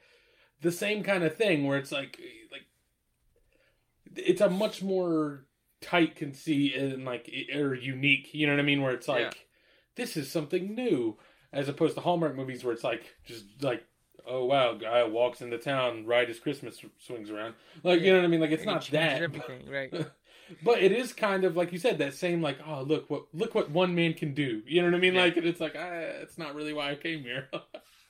the 0.60 0.70
same 0.72 1.02
kind 1.02 1.24
of 1.24 1.36
thing 1.36 1.66
where 1.66 1.76
it's 1.78 1.90
like 1.92 2.20
like 2.52 2.62
it's 4.16 4.40
a 4.40 4.48
much 4.50 4.82
more 4.82 5.44
tight 5.84 6.16
can 6.16 6.34
see 6.34 6.74
and 6.74 7.04
like 7.04 7.30
or 7.54 7.74
unique. 7.74 8.32
You 8.32 8.46
know 8.46 8.54
what 8.54 8.60
I 8.60 8.64
mean? 8.64 8.82
Where 8.82 8.92
it's 8.92 9.08
like 9.08 9.20
Yeah. 9.20 9.30
this 9.96 10.16
is 10.16 10.30
something 10.30 10.74
new, 10.74 11.18
as 11.52 11.68
opposed 11.68 11.94
to 11.96 12.00
Hallmark 12.00 12.34
movies 12.36 12.64
where 12.64 12.72
it's 12.74 12.84
like 12.84 13.14
just 13.24 13.44
like. 13.62 13.84
Oh 14.26 14.46
wow! 14.46 14.72
Guy 14.72 15.04
walks 15.04 15.42
into 15.42 15.58
town 15.58 16.06
right 16.06 16.30
as 16.30 16.38
Christmas 16.38 16.80
swings 16.98 17.30
around. 17.30 17.56
Like 17.82 18.00
you 18.00 18.10
know 18.10 18.20
what 18.20 18.24
I 18.24 18.28
mean? 18.28 18.40
Like 18.40 18.52
it's 18.52 18.62
and 18.62 18.70
not 18.72 18.88
that. 18.92 19.20
Everything, 19.20 19.68
right? 19.68 19.92
But 20.62 20.82
it 20.82 20.92
is 20.92 21.12
kind 21.12 21.44
of 21.44 21.56
like 21.56 21.72
you 21.72 21.78
said 21.78 21.98
that 21.98 22.14
same 22.14 22.40
like 22.40 22.58
oh 22.66 22.82
look 22.82 23.10
what 23.10 23.24
look 23.34 23.54
what 23.54 23.70
one 23.70 23.94
man 23.94 24.14
can 24.14 24.32
do. 24.34 24.62
You 24.66 24.80
know 24.80 24.88
what 24.88 24.94
I 24.94 24.98
mean? 24.98 25.14
Yeah. 25.14 25.24
Like 25.24 25.36
it's 25.36 25.60
like 25.60 25.74
ah, 25.78 26.22
it's 26.22 26.38
not 26.38 26.54
really 26.54 26.72
why 26.72 26.90
I 26.90 26.94
came 26.96 27.20
here. 27.20 27.50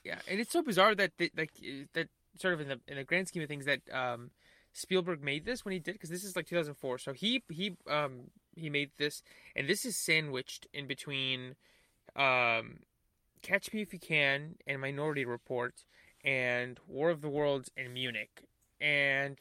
Yeah, 0.05 0.19
and 0.29 0.39
it's 0.39 0.51
so 0.53 0.61
bizarre 0.61 0.93
that 0.95 1.11
that 1.17 1.31
like 1.35 1.51
uh, 1.63 1.85
that 1.93 2.07
sort 2.37 2.53
of 2.53 2.61
in 2.61 2.67
the 2.67 2.79
in 2.87 2.95
the 2.95 3.03
grand 3.03 3.27
scheme 3.27 3.41
of 3.43 3.49
things 3.49 3.65
that 3.65 3.81
um 3.91 4.29
Spielberg 4.75 5.23
made 5.23 5.45
this 5.45 5.63
when 5.63 5.71
he 5.71 5.79
did 5.79 5.93
because 5.93 6.09
this 6.09 6.23
is 6.23 6.35
like 6.35 6.45
2004. 6.47 6.97
So 6.97 7.13
he 7.13 7.41
he 7.49 7.77
um 7.89 8.31
he 8.55 8.69
made 8.69 8.91
this 8.97 9.23
and 9.55 9.67
this 9.67 9.85
is 9.85 9.95
sandwiched 9.95 10.67
in 10.73 10.85
between 10.85 11.55
um 12.15 12.79
Catch 13.41 13.73
Me 13.73 13.81
If 13.81 13.93
You 13.93 13.99
Can 13.99 14.55
and 14.67 14.81
Minority 14.81 15.23
Report 15.23 15.85
and 16.23 16.79
War 16.87 17.09
of 17.09 17.21
the 17.21 17.29
Worlds 17.29 17.69
and 17.77 17.93
Munich. 17.93 18.43
And 18.81 19.37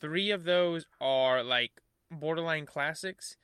three 0.00 0.30
of 0.30 0.44
those 0.44 0.86
are 1.00 1.42
like 1.42 1.72
borderline 2.10 2.66
classics. 2.66 3.36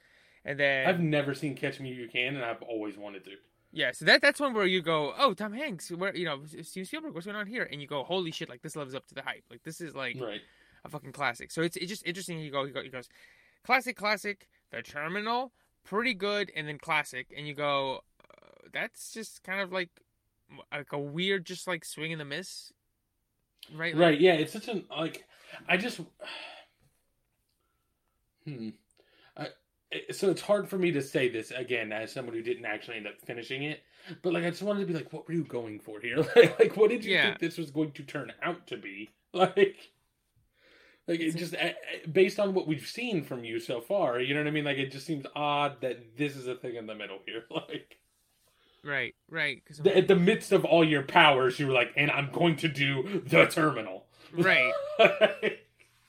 And 0.45 0.61
then 0.61 0.87
I've 0.87 1.01
never 1.01 1.35
seen 1.35 1.57
Catch 1.57 1.81
Me 1.81 1.91
If 1.91 1.99
You 1.99 2.09
Can, 2.09 2.37
and 2.37 2.45
I've 2.45 2.63
always 2.63 2.97
wanted 2.97 3.25
to. 3.25 3.33
yeah, 3.73 3.91
so 3.91 4.05
that 4.05 4.23
that's 4.23 4.39
one 4.39 4.55
where 4.55 4.65
you 4.67 4.81
go, 4.81 5.13
oh, 5.19 5.35
Tom 5.35 5.53
Hanks, 5.53 5.91
where 5.91 6.15
you 6.15 6.25
know 6.25 6.43
Steven 6.63 6.87
Spielberg, 6.87 7.15
what's 7.15 7.27
going 7.27 7.37
on 7.37 7.49
here? 7.49 7.69
And 7.71 7.81
you 7.81 7.89
go, 7.89 8.05
holy 8.05 8.31
shit, 8.31 8.49
like 8.49 8.63
this 8.63 8.77
lives 8.77 8.95
up 8.95 9.07
to 9.09 9.15
the 9.15 9.23
hype. 9.23 9.43
Like 9.51 9.65
this 9.65 9.81
is 9.81 9.95
like 9.95 10.17
Right. 10.21 10.41
A 10.87 10.91
fucking 10.91 11.13
classic. 11.13 11.51
So 11.51 11.63
it's 11.63 11.77
it's 11.77 11.89
just 11.89 12.07
interesting. 12.07 12.39
You 12.39 12.51
go, 12.51 12.65
he 12.65 12.73
go, 12.73 12.83
he 12.83 12.89
goes, 12.89 13.09
classic, 13.65 13.97
classic, 13.97 14.49
The 14.71 14.83
Terminal, 14.83 15.53
pretty 15.85 16.15
good, 16.15 16.51
and 16.55 16.67
then 16.69 16.79
classic, 16.79 17.33
and 17.37 17.47
you 17.47 17.55
go, 17.55 18.01
uh, 18.23 18.69
that's 18.73 19.13
just 19.13 19.43
kind 19.43 19.61
of 19.61 19.73
like 19.73 19.91
like 20.73 20.93
a 20.93 20.99
weird, 20.99 21.45
just 21.45 21.67
like 21.67 21.85
swing 21.85 22.13
and 22.13 22.21
the 22.21 22.25
miss, 22.25 22.73
right? 23.75 23.95
Like, 23.95 24.01
Right. 24.01 24.21
Yeah. 24.21 24.35
It's 24.35 24.53
such 24.53 24.69
an 24.69 24.85
like. 24.91 25.25
I 25.69 25.77
just. 25.77 26.01
Hmm. 28.45 28.69
I, 29.37 29.49
so 30.13 30.31
it's 30.31 30.41
hard 30.41 30.69
for 30.69 30.79
me 30.79 30.93
to 30.93 31.03
say 31.03 31.29
this 31.29 31.51
again 31.51 31.93
as 31.93 32.13
someone 32.13 32.35
who 32.35 32.43
didn't 32.43 32.65
actually 32.65 32.97
end 32.97 33.07
up 33.07 33.15
finishing 33.25 33.63
it, 33.65 33.83
but 34.23 34.33
like 34.33 34.45
I 34.45 34.51
just 34.51 34.63
wanted 34.63 34.81
to 34.81 34.87
be 34.87 34.95
like, 34.95 35.13
what 35.13 35.27
were 35.27 35.35
you 35.35 35.45
going 35.45 35.79
for 35.81 36.01
here? 36.01 36.19
like, 36.37 36.59
like 36.59 36.77
what 36.77 36.91
did 36.91 37.05
you 37.05 37.15
Yeah. 37.15 37.27
think 37.27 37.39
this 37.39 37.59
was 37.59 37.71
going 37.71 37.93
to 37.93 38.03
turn 38.03 38.33
out 38.43 38.67
to 38.69 38.77
be? 38.77 39.11
like, 39.33 39.91
like 41.07 41.21
it 41.21 41.37
just 41.37 41.55
uh, 41.55 41.71
based 42.11 42.41
on 42.41 42.55
what 42.55 42.67
we've 42.67 42.87
seen 42.87 43.23
from 43.25 43.45
you 43.45 43.61
so 43.61 43.81
far. 43.81 44.21
You 44.21 44.35
know 44.35 44.41
what 44.41 44.49
I 44.49 44.51
mean? 44.51 44.65
Like 44.65 44.79
it 44.79 44.91
just 44.91 45.07
seems 45.07 45.25
odd 45.35 45.81
that 45.81 46.17
this 46.17 46.37
is 46.37 46.47
a 46.47 46.55
thing 46.55 46.77
in 46.77 46.87
the 46.87 46.95
middle 46.95 47.19
here. 47.27 47.45
Like 47.51 47.99
Right, 48.85 49.17
right. 49.29 49.65
Cause 49.67 49.79
the, 49.79 49.97
at 49.97 50.07
the 50.07 50.15
midst 50.15 50.53
of 50.53 50.65
all 50.65 50.85
your 50.85 51.03
powers, 51.03 51.59
you 51.59 51.67
were 51.67 51.73
like, 51.73 51.93
and 51.97 52.09
I'm 52.09 52.31
going 52.31 52.55
to 52.57 52.69
do 52.69 53.21
the 53.27 53.47
terminal. 53.47 54.07
right. 54.33 54.73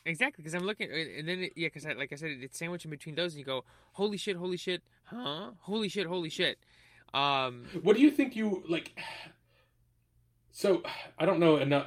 Exactly, 0.05 0.43
because 0.43 0.53
I'm 0.53 0.63
looking, 0.63 0.89
and 0.91 1.27
then 1.27 1.39
it, 1.43 1.53
yeah, 1.55 1.67
because 1.67 1.85
like 1.85 2.13
I 2.13 2.15
said, 2.15 2.37
it's 2.41 2.57
sandwiched 2.57 2.85
in 2.85 2.91
between 2.91 3.15
those, 3.15 3.33
and 3.33 3.39
you 3.39 3.45
go, 3.45 3.65
"Holy 3.93 4.15
shit, 4.15 4.37
holy 4.37 4.55
shit, 4.55 4.81
huh? 5.03 5.51
Holy 5.59 5.89
shit, 5.89 6.07
holy 6.07 6.29
shit." 6.29 6.59
Um, 7.13 7.65
what 7.81 7.97
do 7.97 8.01
you 8.01 8.11
think 8.11 8.35
you 8.35 8.63
like? 8.67 8.97
So 10.51 10.81
I 11.19 11.27
don't 11.27 11.39
know 11.39 11.57
enough. 11.57 11.85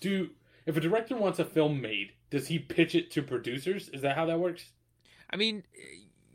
Do 0.00 0.28
if 0.66 0.76
a 0.76 0.80
director 0.80 1.16
wants 1.16 1.38
a 1.38 1.46
film 1.46 1.80
made, 1.80 2.12
does 2.30 2.48
he 2.48 2.58
pitch 2.58 2.94
it 2.94 3.10
to 3.12 3.22
producers? 3.22 3.88
Is 3.88 4.02
that 4.02 4.16
how 4.16 4.26
that 4.26 4.38
works? 4.38 4.72
I 5.30 5.36
mean, 5.36 5.64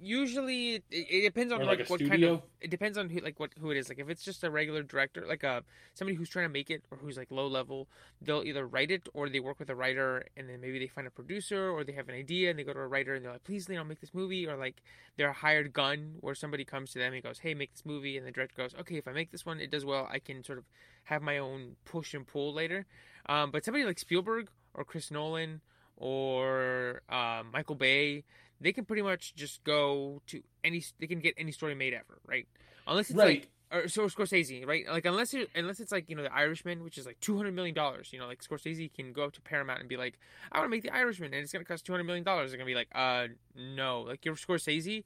usually 0.02 0.76
it, 0.76 0.84
it 0.90 1.22
depends 1.22 1.54
on 1.54 1.64
like, 1.64 1.80
like 1.80 1.90
what 1.90 2.00
kind 2.08 2.24
of. 2.24 2.42
It 2.60 2.72
depends 2.72 2.98
on 2.98 3.10
who, 3.10 3.20
like 3.20 3.40
what 3.40 3.52
who 3.60 3.72
it 3.72 3.78
is. 3.78 3.88
Like 3.88 4.00
if 4.00 4.10
it's 4.10 4.24
just 4.24 4.44
a 4.44 4.50
regular 4.50 4.84
director, 4.84 5.26
like 5.28 5.44
a 5.44 5.64
somebody 5.94 6.16
who's 6.16 6.30
trying 6.30 6.46
to 6.46 6.50
make 6.52 6.70
it 6.70 6.84
or 6.92 6.98
who's 6.98 7.18
like 7.18 7.30
low 7.30 7.48
level, 7.48 7.88
they'll 8.22 8.44
either 8.44 8.68
write 8.68 8.92
it 8.92 9.08
or 9.14 9.30
they 9.30 9.40
work 9.40 9.60
with 9.60 9.70
a 9.70 9.76
writer, 9.76 10.26
and 10.36 10.50
then 10.50 10.60
maybe 10.60 10.80
they 10.80 10.88
find 10.88 11.08
a 11.08 11.12
producer 11.12 11.70
or 11.70 11.84
they 11.84 11.94
have 11.94 12.10
an 12.10 12.16
idea 12.16 12.50
and 12.50 12.58
they 12.58 12.64
go 12.64 12.74
to 12.74 12.80
a 12.80 12.88
writer 12.88 13.14
and 13.14 13.24
they're 13.24 13.32
like, 13.32 13.44
please, 13.44 13.70
you 13.70 13.76
know, 13.76 13.84
make 13.84 14.02
this 14.02 14.14
movie, 14.14 14.48
or 14.48 14.58
like 14.58 14.82
they're 15.18 15.30
a 15.30 15.34
hired 15.34 15.72
gun 15.72 16.16
where 16.20 16.36
somebody 16.36 16.66
comes 16.66 16.92
to 16.92 17.00
them 17.00 17.14
and 17.14 17.24
goes, 17.24 17.40
hey, 17.40 17.54
make 17.54 17.72
this 17.72 17.86
movie, 17.86 18.18
and 18.18 18.26
the 18.26 18.32
director 18.32 18.56
goes, 18.58 18.76
okay, 18.80 18.96
if 18.96 19.08
I 19.08 19.14
make 19.14 19.32
this 19.32 19.46
one, 19.46 19.60
it 19.60 19.72
does 19.72 19.86
well, 19.86 20.10
I 20.12 20.20
can 20.20 20.44
sort 20.44 20.58
of 20.58 20.66
have 21.06 21.22
my 21.22 21.38
own 21.38 21.76
push 21.86 22.14
and 22.14 22.26
pull 22.26 22.54
later. 22.54 22.86
Um, 23.28 23.52
but 23.52 23.64
somebody 23.64 23.86
like 23.86 24.00
Spielberg 24.00 24.50
or 24.74 24.84
Chris 24.84 25.12
Nolan 25.12 25.62
or 25.98 27.02
um, 27.10 27.50
Michael 27.52 27.76
Bay, 27.76 28.24
they 28.60 28.72
can 28.74 28.86
pretty 28.86 29.02
much 29.02 29.36
just 29.36 29.64
go 29.64 30.22
to 30.28 30.42
any. 30.64 30.84
They 31.00 31.08
can 31.08 31.20
get 31.20 31.36
any 31.38 31.52
story 31.52 31.76
made 31.76 31.94
ever, 31.94 32.20
right? 32.26 32.48
Unless 32.88 33.10
it's 33.12 33.18
Right. 33.18 33.42
like 33.42 33.48
or 33.74 33.88
so 33.88 34.02
Scorsese, 34.08 34.66
right? 34.68 34.86
Like 34.90 35.06
unless 35.06 35.34
it, 35.34 35.50
unless 35.56 35.80
it's 35.80 35.92
like 35.92 36.10
you 36.10 36.16
know 36.16 36.24
the 36.24 36.34
Irishman, 36.34 36.84
which 36.84 36.98
is 36.98 37.06
like 37.06 37.20
two 37.22 37.38
hundred 37.38 37.54
million 37.56 37.74
dollars. 37.74 38.12
You 38.12 38.20
know, 38.20 38.28
like 38.28 38.44
Scorsese 38.44 38.94
can 38.94 39.14
go 39.14 39.24
up 39.24 39.34
to 39.34 39.42
Paramount 39.42 39.80
and 39.80 39.88
be 39.90 39.98
like, 39.98 40.20
I 40.52 40.60
want 40.60 40.66
to 40.68 40.70
make 40.70 40.84
the 40.84 40.94
Irishman, 40.94 41.34
and 41.34 41.42
it's 41.44 41.54
gonna 41.54 41.66
cost 41.66 41.86
two 41.86 41.94
hundred 41.94 42.04
million 42.06 42.24
dollars. 42.24 42.52
They're 42.52 42.58
gonna 42.58 42.68
be 42.68 42.76
like, 42.76 42.90
uh, 42.94 43.28
no, 43.56 44.02
like 44.02 44.26
you're 44.26 44.36
Scorsese, 44.36 45.04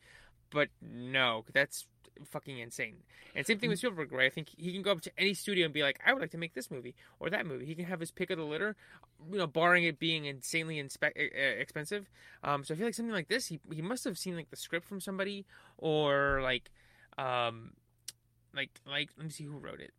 but 0.50 0.70
no, 0.82 1.46
that's 1.54 1.86
fucking 2.24 2.58
insane. 2.58 2.98
And 3.36 3.46
same 3.46 3.60
thing 3.60 3.70
with 3.70 3.80
Spielberg, 3.80 4.12
right? 4.12 4.26
I 4.26 4.30
think 4.30 4.50
he 4.58 4.72
can 4.72 4.82
go 4.82 4.92
up 4.92 5.02
to 5.02 5.12
any 5.18 5.34
studio 5.34 5.66
and 5.66 5.74
be 5.74 5.84
like, 5.84 6.00
I 6.06 6.14
would 6.14 6.22
like 6.22 6.32
to 6.32 6.38
make 6.38 6.54
this 6.54 6.72
movie 6.72 6.96
or 7.20 7.30
that 7.30 7.46
movie. 7.46 7.66
He 7.66 7.76
can 7.76 7.86
have 7.86 8.00
his 8.00 8.12
pick 8.12 8.30
of 8.30 8.38
the 8.38 8.44
litter, 8.44 8.76
you 9.32 9.38
know, 9.38 9.48
barring 9.48 9.84
it 9.84 10.00
being 10.00 10.26
insanely 10.26 10.82
inspe- 10.82 11.12
expensive. 11.16 12.10
Um, 12.44 12.64
so 12.64 12.74
I 12.74 12.78
feel 12.78 12.88
like 12.88 12.96
something 12.96 13.14
like 13.14 13.28
this, 13.28 13.48
he 13.48 13.60
he 13.74 13.82
must 13.82 14.04
have 14.06 14.18
seen 14.18 14.36
like 14.36 14.50
the 14.50 14.56
script 14.56 14.88
from 14.88 15.02
somebody 15.02 15.46
or 15.78 16.40
like, 16.42 16.72
um, 17.18 17.74
like 18.56 18.70
like 18.86 19.10
let 19.18 19.26
me 19.26 19.32
see 19.32 19.44
who 19.44 19.58
wrote 19.58 19.82
it. 19.82 19.94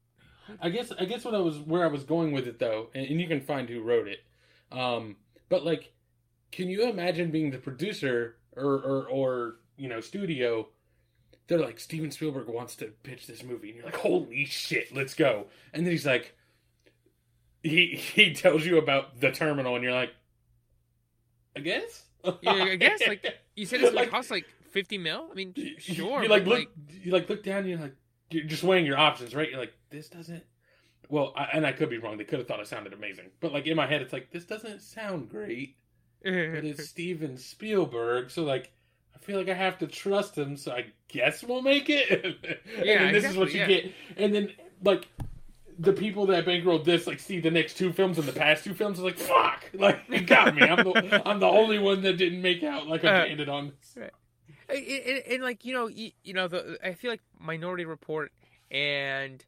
I 0.61 0.71
guess 0.71 0.93
I 0.99 1.05
guess 1.05 1.25
what 1.25 1.35
I 1.35 1.39
was 1.39 1.59
where 1.59 1.85
I 1.85 1.89
was 1.89 2.05
going 2.05 2.33
with 2.33 2.47
it 2.47 2.59
though, 2.59 2.89
and, 2.95 3.07
and 3.07 3.21
you 3.21 3.27
can 3.27 3.41
find 3.41 3.69
who 3.69 3.83
wrote 3.83 4.09
it. 4.09 4.25
Um, 4.73 5.17
but 5.49 5.65
like, 5.65 5.93
can 6.53 6.69
you 6.71 6.89
imagine 6.89 7.31
being 7.31 7.51
the 7.51 7.59
producer 7.59 8.37
or 8.57 8.75
or, 8.75 9.07
or 9.09 9.57
you 9.77 9.89
know 9.89 10.01
studio? 10.01 10.69
They're 11.49 11.59
like 11.59 11.79
Steven 11.79 12.11
Spielberg 12.11 12.49
wants 12.49 12.75
to 12.77 12.87
pitch 13.03 13.27
this 13.27 13.43
movie, 13.43 13.69
and 13.69 13.77
you're 13.77 13.85
like, 13.87 13.97
holy 13.97 14.45
shit, 14.47 14.95
let's 14.95 15.15
go! 15.15 15.47
And 15.73 15.85
then 15.87 15.93
he's 15.93 16.07
like, 16.07 16.35
he 17.63 17.95
he 17.97 18.33
tells 18.35 18.65
you 18.67 18.79
about 18.79 19.21
the 19.21 19.31
terminal, 19.31 19.75
and 19.75 19.85
you're 19.85 19.93
like, 19.95 20.13
I 21.57 21.61
guess. 21.61 22.03
Yeah, 22.43 22.53
I 22.53 22.77
guess, 22.77 23.01
like, 23.07 23.25
You 23.55 23.67
said 23.67 23.81
it's 23.83 23.95
Like- 23.95 24.11
cost 24.11 24.31
like 24.33 24.47
fifty 24.71 24.99
mil. 24.99 25.29
I 25.31 25.35
mean, 25.35 25.55
sure. 25.79 26.23
You 26.25 26.29
like 26.29 26.45
look, 26.47 26.69
you 27.03 27.13
like 27.13 27.29
look 27.29 27.45
down. 27.45 27.67
You're 27.69 27.79
like, 27.79 27.95
you're 28.31 28.45
just 28.45 28.65
weighing 28.65 28.85
your 28.85 28.99
options, 28.99 29.35
right? 29.35 29.49
You're 29.49 29.61
like, 29.61 29.75
this 29.91 30.09
doesn't. 30.09 30.43
Well, 31.09 31.33
I, 31.37 31.45
and 31.53 31.65
I 31.65 31.71
could 31.71 31.89
be 31.89 31.99
wrong. 31.99 32.17
They 32.19 32.25
could 32.25 32.41
have 32.41 32.49
thought 32.49 32.59
it 32.59 32.67
sounded 32.67 32.93
amazing, 32.93 33.27
but 33.41 33.53
like 33.53 33.67
in 33.69 33.77
my 33.77 33.87
head, 33.87 34.03
it's 34.03 34.13
like 34.13 34.33
this 34.33 34.45
doesn't 34.45 34.83
sound 34.83 35.29
great. 35.29 35.77
But 36.25 36.33
it's 36.35 36.89
Steven 36.89 37.39
Spielberg, 37.39 38.31
so 38.33 38.43
like, 38.43 38.73
I 39.17 39.25
feel 39.25 39.39
like 39.39 39.49
I 39.49 39.55
have 39.55 39.79
to 39.79 39.87
trust 39.87 40.37
him. 40.37 40.57
So 40.57 40.73
I 40.73 40.87
guess 41.09 41.43
we'll 41.43 41.63
make 41.63 41.89
it. 41.89 42.11
and 42.77 42.87
Yeah, 42.87 43.05
then 43.05 43.13
this 43.15 43.25
is 43.25 43.37
what 43.37 43.53
you 43.53 43.63
exactly, 43.63 43.95
get. 44.17 44.23
And 44.23 44.35
then 44.35 44.53
like. 44.85 45.09
The 45.79 45.93
people 45.93 46.25
that 46.29 46.47
bankrolled 46.47 46.87
this 46.87 47.07
like 47.07 47.21
see 47.21 47.39
the 47.39 47.51
next 47.51 47.77
two 47.77 47.93
films 47.93 48.17
and 48.19 48.27
the 48.27 48.33
past 48.33 48.65
two 48.65 48.73
films 48.73 48.97
is 48.97 49.05
like 49.05 49.19
fuck 49.19 49.63
like 49.75 50.01
it 50.09 50.27
got 50.27 50.55
me 50.57 50.63
I'm 50.63 50.83
the 50.83 51.23
I'm 51.29 51.39
the 51.39 51.47
only 51.47 51.79
one 51.79 52.01
that 52.01 52.15
didn't 52.15 52.41
make 52.41 52.63
out 52.65 52.87
like 52.87 53.05
a 53.05 53.11
Uh, 53.11 53.53
on 53.53 53.73
this. 53.79 53.95
and, 54.71 54.79
and, 54.79 55.23
and, 55.31 55.43
like 55.43 55.67
you 55.67 55.75
know, 55.75 55.87
you, 55.87 56.13
you 56.25 56.33
know, 56.33 56.49
the, 56.49 56.79
I 56.83 56.95
feel 56.95 57.11
like 57.11 57.21
Minority 57.39 57.85
Report 57.85 58.33
and 58.71 59.45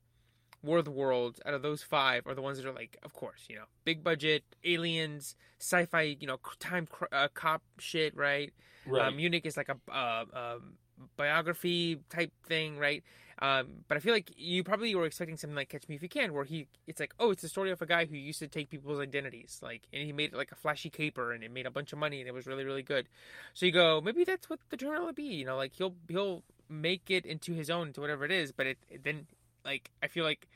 War 0.62 0.78
of 0.78 0.84
the 0.84 0.90
Worlds 0.90 1.40
out 1.46 1.54
of 1.54 1.62
those 1.62 1.82
five 1.82 2.26
are 2.26 2.34
the 2.34 2.42
ones 2.42 2.58
that 2.58 2.66
are 2.68 2.72
like, 2.74 2.98
of 3.02 3.14
course, 3.14 3.46
you 3.48 3.56
know, 3.56 3.64
big 3.86 4.04
budget, 4.04 4.44
aliens, 4.64 5.34
sci-fi, 5.58 6.16
you 6.20 6.26
know, 6.26 6.38
time 6.58 6.86
cr- 6.86 7.04
uh, 7.10 7.28
cop 7.32 7.62
shit, 7.78 8.14
right? 8.14 8.52
Right 8.88 9.08
Uh, 9.08 9.10
Munich 9.10 9.46
is 9.46 9.56
like 9.56 9.68
a 9.68 9.76
uh, 9.92 10.24
um, 10.32 10.74
biography 11.16 12.00
type 12.10 12.32
thing, 12.46 12.78
right? 12.78 13.02
Um, 13.40 13.84
but 13.86 13.96
I 13.96 14.00
feel 14.00 14.12
like 14.12 14.32
you 14.36 14.64
probably 14.64 14.92
were 14.96 15.06
expecting 15.06 15.36
something 15.36 15.54
like 15.54 15.68
Catch 15.68 15.88
Me 15.88 15.94
If 15.94 16.02
You 16.02 16.08
Can, 16.08 16.32
where 16.32 16.42
he, 16.42 16.66
it's 16.88 16.98
like, 16.98 17.14
oh, 17.20 17.30
it's 17.30 17.42
the 17.42 17.48
story 17.48 17.70
of 17.70 17.80
a 17.80 17.86
guy 17.86 18.04
who 18.04 18.16
used 18.16 18.40
to 18.40 18.48
take 18.48 18.68
people's 18.68 18.98
identities, 18.98 19.60
like, 19.62 19.82
and 19.92 20.02
he 20.02 20.12
made 20.12 20.32
it 20.32 20.36
like 20.36 20.50
a 20.50 20.56
flashy 20.56 20.90
caper, 20.90 21.30
and 21.32 21.44
it 21.44 21.52
made 21.52 21.64
a 21.64 21.70
bunch 21.70 21.92
of 21.92 22.00
money, 22.00 22.18
and 22.18 22.26
it 22.26 22.34
was 22.34 22.48
really, 22.48 22.64
really 22.64 22.82
good. 22.82 23.08
So 23.54 23.64
you 23.64 23.70
go, 23.70 24.00
maybe 24.00 24.24
that's 24.24 24.50
what 24.50 24.58
the 24.70 24.76
terminal 24.76 25.06
will 25.06 25.12
be, 25.12 25.22
you 25.22 25.44
know, 25.44 25.56
like 25.56 25.72
he'll 25.74 25.94
he'll 26.08 26.42
make 26.68 27.10
it 27.10 27.24
into 27.24 27.52
his 27.52 27.70
own, 27.70 27.92
to 27.92 28.00
whatever 28.00 28.24
it 28.24 28.32
is. 28.32 28.50
But 28.50 28.66
it, 28.66 28.78
it 28.88 29.04
then, 29.04 29.28
like, 29.64 29.92
I 30.02 30.08
feel 30.08 30.24
like 30.24 30.48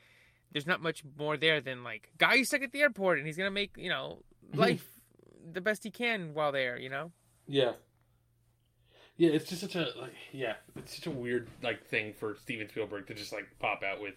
there's 0.51 0.67
not 0.67 0.81
much 0.81 1.03
more 1.17 1.37
there 1.37 1.61
than 1.61 1.83
like 1.83 2.09
guy 2.17 2.37
who's 2.37 2.49
stuck 2.49 2.63
at 2.63 2.73
the 2.73 2.81
airport, 2.81 3.17
and 3.17 3.25
he's 3.25 3.37
gonna 3.37 3.49
make 3.49 3.77
you 3.77 3.89
know 3.89 4.19
life 4.53 4.87
the 5.51 5.61
best 5.61 5.83
he 5.83 5.89
can 5.89 6.33
while 6.33 6.51
there, 6.51 6.77
you 6.77 6.89
know. 6.89 7.11
Yeah. 7.47 7.73
Yeah, 9.23 9.29
it's 9.35 9.47
just 9.47 9.61
such 9.61 9.75
a 9.75 9.87
like 9.97 10.13
yeah, 10.33 10.55
it's 10.75 10.95
such 10.95 11.07
a 11.07 11.11
weird 11.11 11.47
like 11.61 11.87
thing 11.87 12.13
for 12.13 12.35
Steven 12.41 12.67
Spielberg 12.67 13.07
to 13.07 13.13
just 13.13 13.31
like 13.31 13.47
pop 13.57 13.81
out 13.81 14.01
with. 14.01 14.15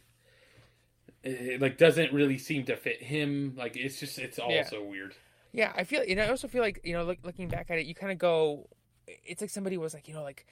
It, 1.23 1.29
it, 1.29 1.61
like 1.61 1.79
doesn't 1.79 2.13
really 2.13 2.39
seem 2.39 2.65
to 2.65 2.77
fit 2.77 3.01
him. 3.05 3.55
Like 3.57 3.77
it's 3.77 4.01
just 4.01 4.19
it's 4.19 4.41
all 4.41 4.51
Yeah. 4.51 4.65
so 4.65 4.83
weird. 4.83 5.15
Yeah, 5.53 5.73
I 5.77 5.85
feel, 5.85 6.03
and 6.07 6.21
I 6.21 6.29
also 6.29 6.49
feel 6.49 6.61
like 6.61 6.81
you 6.83 6.93
know, 6.93 7.05
look, 7.05 7.19
looking 7.23 7.47
back 7.47 7.71
at 7.71 7.79
it, 7.79 7.87
you 7.87 7.95
kind 7.95 8.11
of 8.11 8.19
go, 8.19 8.69
it's 9.07 9.41
like 9.41 9.51
somebody 9.51 9.79
was 9.79 9.95
like, 9.95 10.09
you 10.09 10.15
know, 10.15 10.25
like 10.25 10.45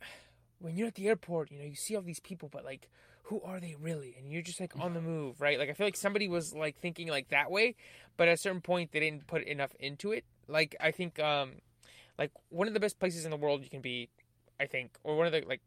when 0.60 0.76
you're 0.76 0.86
at 0.86 0.94
the 0.94 1.08
airport, 1.08 1.50
you 1.50 1.58
know, 1.58 1.64
you 1.64 1.74
see 1.74 1.96
all 1.96 2.02
these 2.02 2.20
people, 2.20 2.48
but 2.48 2.64
like, 2.64 2.88
who 3.24 3.40
are 3.42 3.58
they 3.58 3.74
really? 3.80 4.14
And 4.16 4.30
you're 4.30 4.42
just 4.42 4.60
like 4.60 4.78
on 4.78 4.94
the 4.94 5.00
move, 5.12 5.40
right? 5.40 5.58
Like 5.58 5.70
I 5.70 5.72
feel 5.72 5.88
like 5.88 5.96
somebody 5.96 6.28
was 6.28 6.54
like 6.54 6.78
thinking 6.78 7.08
like 7.08 7.30
that 7.30 7.50
way, 7.50 7.74
but 8.16 8.28
at 8.28 8.34
a 8.34 8.38
certain 8.38 8.60
point 8.60 8.92
they 8.92 9.00
didn't 9.00 9.26
put 9.26 9.42
enough 9.42 9.74
into 9.80 10.12
it. 10.12 10.24
Like 10.46 10.76
I 10.80 10.92
think, 10.92 11.18
um, 11.18 11.54
like 12.18 12.30
one 12.48 12.66
of 12.68 12.74
the 12.74 12.80
best 12.80 12.98
places 12.98 13.24
in 13.24 13.30
the 13.30 13.36
world 13.36 13.62
you 13.62 13.70
can 13.70 13.80
be, 13.80 14.08
I 14.60 14.66
think, 14.66 14.96
or 15.04 15.16
one 15.16 15.26
of 15.26 15.32
the 15.32 15.42
like 15.46 15.60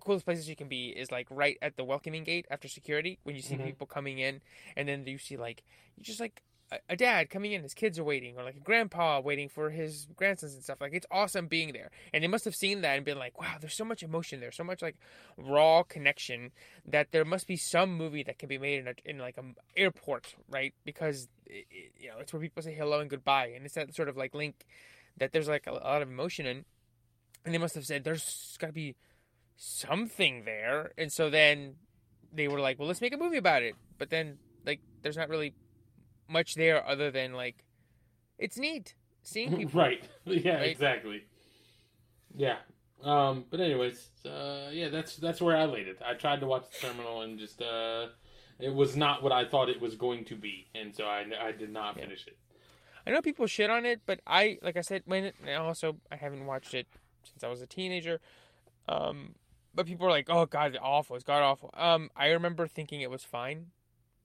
coolest 0.00 0.24
places 0.24 0.48
you 0.48 0.56
can 0.56 0.68
be 0.68 0.88
is 0.88 1.10
like 1.12 1.26
right 1.30 1.58
at 1.60 1.76
the 1.76 1.84
welcoming 1.84 2.24
gate 2.24 2.46
after 2.50 2.68
security 2.68 3.18
when 3.22 3.36
you 3.36 3.42
see 3.42 3.56
Mhm. 3.56 3.64
people 3.64 3.86
coming 3.86 4.18
in, 4.18 4.40
and 4.76 4.88
then 4.88 5.06
you 5.06 5.18
see 5.18 5.36
like 5.36 5.62
you 5.96 6.04
just 6.04 6.20
like 6.20 6.42
a, 6.72 6.78
a 6.90 6.96
dad 6.96 7.28
coming 7.28 7.52
in, 7.52 7.62
his 7.62 7.74
kids 7.74 7.98
are 7.98 8.04
waiting, 8.04 8.38
or 8.38 8.44
like 8.44 8.56
a 8.56 8.60
grandpa 8.60 9.20
waiting 9.20 9.48
for 9.48 9.70
his 9.70 10.06
grandsons 10.16 10.54
and 10.54 10.62
stuff. 10.62 10.80
Like 10.80 10.94
it's 10.94 11.06
awesome 11.10 11.48
being 11.48 11.72
there, 11.72 11.90
and 12.14 12.22
they 12.24 12.28
must 12.28 12.44
have 12.46 12.54
seen 12.54 12.80
that 12.80 12.96
and 12.96 13.04
been 13.04 13.18
like, 13.18 13.38
"Wow, 13.40 13.56
there's 13.60 13.74
so 13.74 13.84
much 13.84 14.02
emotion 14.02 14.40
there, 14.40 14.52
so 14.52 14.64
much 14.64 14.80
like 14.80 14.96
raw 15.36 15.82
connection 15.82 16.52
that 16.86 17.10
there 17.12 17.24
must 17.24 17.46
be 17.46 17.56
some 17.56 17.94
movie 17.96 18.22
that 18.22 18.38
can 18.38 18.48
be 18.48 18.56
made 18.58 18.78
in 18.78 18.88
a, 18.88 18.94
in 19.04 19.18
like 19.18 19.36
an 19.36 19.56
airport, 19.76 20.34
right? 20.48 20.72
Because 20.84 21.28
it- 21.46 21.66
you 21.98 22.08
know 22.08 22.18
it's 22.20 22.32
where 22.32 22.40
people 22.40 22.62
say 22.62 22.72
hello 22.72 23.00
and 23.00 23.10
goodbye, 23.10 23.48
and 23.48 23.66
it's 23.66 23.74
that 23.74 23.94
sort 23.94 24.08
of 24.08 24.16
like 24.16 24.34
link 24.34 24.64
that 25.20 25.30
there's 25.32 25.46
like 25.48 25.66
a, 25.68 25.72
lot 25.72 26.02
of 26.02 26.08
emotion 26.10 26.44
in, 26.46 26.64
and 27.44 27.54
they 27.54 27.58
must 27.58 27.76
have 27.76 27.86
said 27.86 28.02
there's 28.02 28.56
got 28.58 28.66
to 28.66 28.72
be 28.72 28.96
something 29.56 30.44
there, 30.44 30.92
and 30.98 31.12
so 31.12 31.30
then 31.30 31.76
they 32.32 32.48
were 32.48 32.58
like, 32.60 32.78
well, 32.78 32.88
let's 32.88 33.00
make 33.00 33.14
a 33.14 33.18
movie 33.18 33.36
about 33.36 33.62
it, 33.62 33.74
but 33.98 34.10
then 34.10 34.38
like 34.66 34.80
there's 35.02 35.16
not 35.16 35.28
really 35.28 35.54
much 36.28 36.54
there 36.54 36.86
other 36.86 37.10
than 37.10 37.32
like 37.34 37.64
it's 38.38 38.56
neat 38.58 38.94
seeing 39.22 39.56
people. 39.56 39.80
right. 39.80 40.02
Yeah, 40.24 40.56
Right? 40.56 40.70
exactly. 40.70 41.22
Yeah. 42.36 42.56
Um 43.02 43.44
but 43.50 43.60
anyways, 43.60 44.08
uh 44.26 44.68
yeah, 44.72 44.88
that's 44.88 45.16
that's 45.16 45.40
where 45.40 45.56
I 45.56 45.64
laid 45.64 45.88
it. 45.88 45.98
I 46.06 46.14
tried 46.14 46.40
to 46.40 46.46
watch 46.46 46.64
the 46.70 46.86
terminal 46.86 47.22
and 47.22 47.38
just 47.38 47.60
uh 47.62 48.08
it 48.58 48.72
was 48.74 48.94
not 48.96 49.22
what 49.22 49.32
I 49.32 49.44
thought 49.46 49.68
it 49.70 49.80
was 49.80 49.94
going 49.96 50.24
to 50.26 50.36
be, 50.36 50.66
and 50.74 50.94
so 50.94 51.04
I, 51.04 51.24
I 51.42 51.52
did 51.52 51.70
not 51.72 51.96
Yeah. 51.96 52.04
finish 52.04 52.26
it. 52.26 52.36
I 53.06 53.10
know 53.10 53.20
people 53.22 53.46
shit 53.46 53.70
on 53.70 53.86
it, 53.86 54.00
but 54.06 54.20
I 54.26 54.58
like 54.62 54.76
I 54.76 54.82
said 54.82 55.02
when 55.06 55.32
and 55.46 55.56
also 55.56 55.96
I 56.10 56.16
haven't 56.16 56.46
watched 56.46 56.74
it 56.74 56.86
since 57.24 57.42
I 57.44 57.48
was 57.48 57.62
a 57.62 57.66
teenager. 57.66 58.20
Um, 58.88 59.34
but 59.74 59.86
people 59.86 60.06
are 60.06 60.10
like, 60.10 60.26
"Oh 60.28 60.46
God, 60.46 60.70
it's 60.74 60.78
awful! 60.82 61.16
It's 61.16 61.24
god 61.24 61.42
awful." 61.42 61.70
Um, 61.74 62.10
I 62.16 62.28
remember 62.30 62.66
thinking 62.66 63.00
it 63.02 63.10
was 63.10 63.22
fine, 63.24 63.66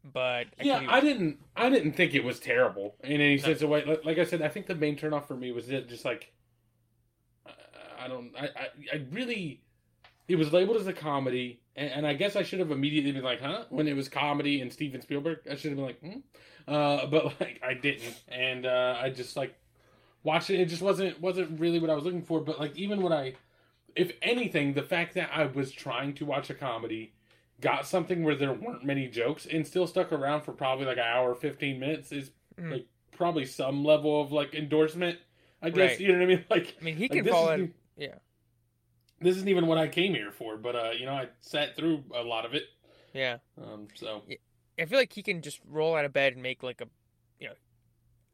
but 0.04 0.48
I 0.60 0.64
yeah, 0.64 0.86
I 0.88 1.00
didn't. 1.00 1.40
I 1.56 1.70
didn't 1.70 1.94
think 1.94 2.14
it 2.16 2.24
was 2.24 2.40
terrible 2.40 2.96
in 3.04 3.22
any 3.22 3.38
sense 3.38 3.62
of 3.62 3.70
way. 3.70 4.00
Like, 4.04 4.18
I 4.18 4.26
said, 4.26 4.42
I 4.42 4.48
think 4.50 4.66
the 4.68 4.76
main 4.76 4.98
turnoff 4.98 5.28
for 5.28 5.36
me 5.36 5.52
was 5.52 5.68
that 5.68 5.88
just 5.88 6.04
like 6.06 6.32
I- 7.46 8.06
I 8.06 8.08
don't. 8.08 8.32
I, 8.38 8.46
I, 8.46 8.68
I 8.94 9.06
really. 9.12 9.62
It 10.28 10.36
was 10.38 10.52
labeled 10.52 10.78
as 10.78 10.88
a 10.88 10.94
comedy, 10.94 11.62
and, 11.76 11.92
and 11.92 12.08
I 12.08 12.14
guess 12.14 12.36
I 12.36 12.44
should 12.44 12.60
have 12.60 12.72
immediately 12.72 13.12
been 13.12 13.24
like, 13.24 13.42
"Huh?" 13.42 13.66
When 13.70 13.88
it 13.88 13.96
was 13.96 14.10
comedy 14.10 14.62
and 14.62 14.72
Steven 14.74 15.02
Spielberg, 15.02 15.40
I 15.50 15.56
should 15.56 15.72
have 15.72 15.78
been 15.78 15.86
like, 15.86 16.00
"Hmm," 16.00 16.20
uh, 16.68 17.06
but 17.08 17.26
like 17.40 17.62
I 17.64 17.74
didn't, 17.76 18.16
and 18.28 18.66
uh, 18.66 18.98
I 19.00 19.10
just 19.12 19.36
like 19.38 19.56
watched 20.24 20.50
it. 20.50 20.60
It 20.60 20.66
just 20.66 20.82
wasn't 20.82 21.22
wasn't 21.22 21.60
really 21.60 21.80
what 21.80 21.90
I 21.90 21.96
was 21.96 22.04
looking 22.04 22.24
for. 22.24 22.40
But 22.42 22.60
like 22.60 22.76
even 22.76 23.02
when 23.02 23.14
I, 23.14 23.34
if 23.96 24.12
anything, 24.22 24.74
the 24.74 24.82
fact 24.84 25.14
that 25.16 25.30
I 25.34 25.46
was 25.46 25.72
trying 25.72 26.14
to 26.16 26.26
watch 26.26 26.50
a 26.50 26.54
comedy 26.56 27.14
got 27.62 27.86
something 27.88 28.24
where 28.24 28.36
there 28.36 28.52
weren't 28.54 28.84
many 28.84 29.08
jokes 29.08 29.46
and 29.46 29.66
still 29.66 29.88
stuck 29.88 30.12
around 30.12 30.42
for 30.42 30.52
probably 30.52 30.86
like 30.86 30.98
an 30.98 31.04
hour, 31.04 31.36
fifteen 31.36 31.80
minutes 31.80 32.12
is 32.12 32.32
Mhm. 32.60 32.72
like 32.72 32.86
probably 33.12 33.46
some 33.46 33.84
level 33.86 34.20
of 34.22 34.32
like 34.32 34.56
endorsement. 34.56 35.20
I 35.62 35.70
guess 35.70 35.92
Right. 35.92 36.00
you 36.00 36.08
know 36.10 36.14
what 36.20 36.24
I 36.24 36.26
mean. 36.26 36.46
Like 36.50 36.76
I 36.80 36.84
mean, 36.84 36.96
he 36.98 37.04
like, 37.04 37.12
can 37.12 37.26
fall 37.26 37.50
in. 37.52 37.74
Yeah, 37.98 38.16
This 39.22 39.36
isn't 39.38 39.50
even 39.50 39.68
what 39.68 39.78
I 39.78 39.88
came 39.88 40.14
here 40.14 40.32
for, 40.32 40.58
but 40.58 40.76
uh, 40.76 40.92
you 40.98 41.06
know, 41.06 41.14
I 41.14 41.30
sat 41.42 41.76
through 41.76 42.04
a 42.14 42.22
lot 42.22 42.46
of 42.46 42.54
it. 42.54 42.64
yeah. 43.14 43.38
Um, 43.62 43.88
so 43.96 44.24
I 44.80 44.86
feel 44.86 45.00
like 45.00 45.14
he 45.14 45.24
can 45.24 45.42
just 45.42 45.60
roll 45.68 45.96
out 45.96 46.06
of 46.06 46.14
bed 46.14 46.34
and 46.34 46.42
make 46.42 46.64
like 46.64 46.82
a, 46.82 46.88
you 47.40 47.48
know, 47.48 47.54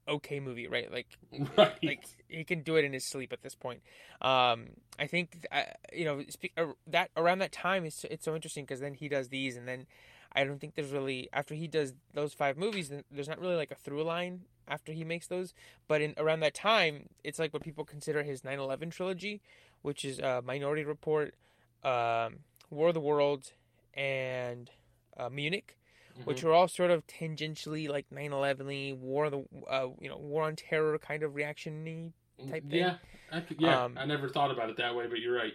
okay 0.08 0.40
movie, 0.40 0.68
right? 0.68 0.92
Like 0.92 1.08
right, 1.58 1.78
like 1.84 2.06
he 2.28 2.44
can 2.44 2.62
do 2.64 2.76
it 2.76 2.86
in 2.86 2.94
his 2.94 3.06
sleep 3.06 3.32
at 3.32 3.42
this 3.42 3.56
point. 3.56 3.82
Um, 4.22 4.70
I 5.00 5.08
think 5.08 5.46
uh, 5.52 5.64
you 5.94 6.06
know 6.06 6.24
speak, 6.30 6.54
uh, 6.58 6.68
that 6.88 7.12
around 7.16 7.40
that 7.40 7.52
time 7.52 7.86
is 7.86 8.06
it's 8.10 8.26
so 8.26 8.36
interesting 8.36 8.66
because 8.66 8.80
then 8.80 8.94
he 8.94 9.08
does 9.08 9.30
these 9.30 9.56
and 9.58 9.68
then 9.68 9.86
I 10.34 10.44
don't 10.44 10.60
think 10.60 10.76
there's 10.76 10.92
really 10.92 11.30
after 11.34 11.54
he 11.54 11.68
does 11.68 11.94
those 12.14 12.34
five 12.34 12.58
movies 12.58 12.92
there's 13.12 13.28
not 13.28 13.40
really 13.40 13.56
like 13.56 13.72
a 13.72 13.76
through 13.76 14.04
line 14.04 14.42
after 14.68 14.94
he 14.94 15.04
makes 15.04 15.28
those. 15.28 15.54
But 15.88 16.02
in 16.02 16.14
around 16.18 16.40
that 16.40 16.54
time, 16.54 17.10
it's 17.24 17.38
like 17.38 17.54
what 17.54 17.64
people 17.64 17.86
consider 17.86 18.24
his 18.24 18.42
9/11 18.42 18.92
trilogy, 18.92 19.42
which 19.82 20.06
is 20.06 20.20
uh, 20.20 20.42
Minority 20.44 20.84
Report, 20.84 21.36
um, 21.84 22.40
War 22.70 22.90
of 22.90 22.94
the 22.94 23.02
Worlds, 23.02 23.54
and 23.94 24.70
uh, 25.18 25.30
Munich 25.30 25.78
which 26.26 26.44
are 26.44 26.54
all 26.54 26.68
sort 26.68 26.92
of 26.92 27.06
tangentially 27.08 27.90
like 27.90 28.10
9/11, 28.10 28.98
war 28.98 29.26
of 29.26 29.32
the 29.32 29.44
uh, 29.70 29.88
you 30.00 30.10
know 30.10 30.18
war 30.18 30.44
on 30.44 30.56
terror 30.56 30.98
kind 31.00 31.24
of 31.24 31.36
reaction 31.36 32.14
type 32.50 32.70
thing. 32.70 32.80
Yeah, 32.80 32.96
I 33.32 33.42
could, 33.42 33.60
yeah. 33.60 33.84
Um, 33.84 33.98
I 33.98 34.06
never 34.06 34.30
thought 34.30 34.52
about 34.52 34.70
it 34.70 34.78
that 34.78 34.96
way, 34.96 35.08
but 35.08 35.20
you're 35.20 35.36
right. 35.36 35.54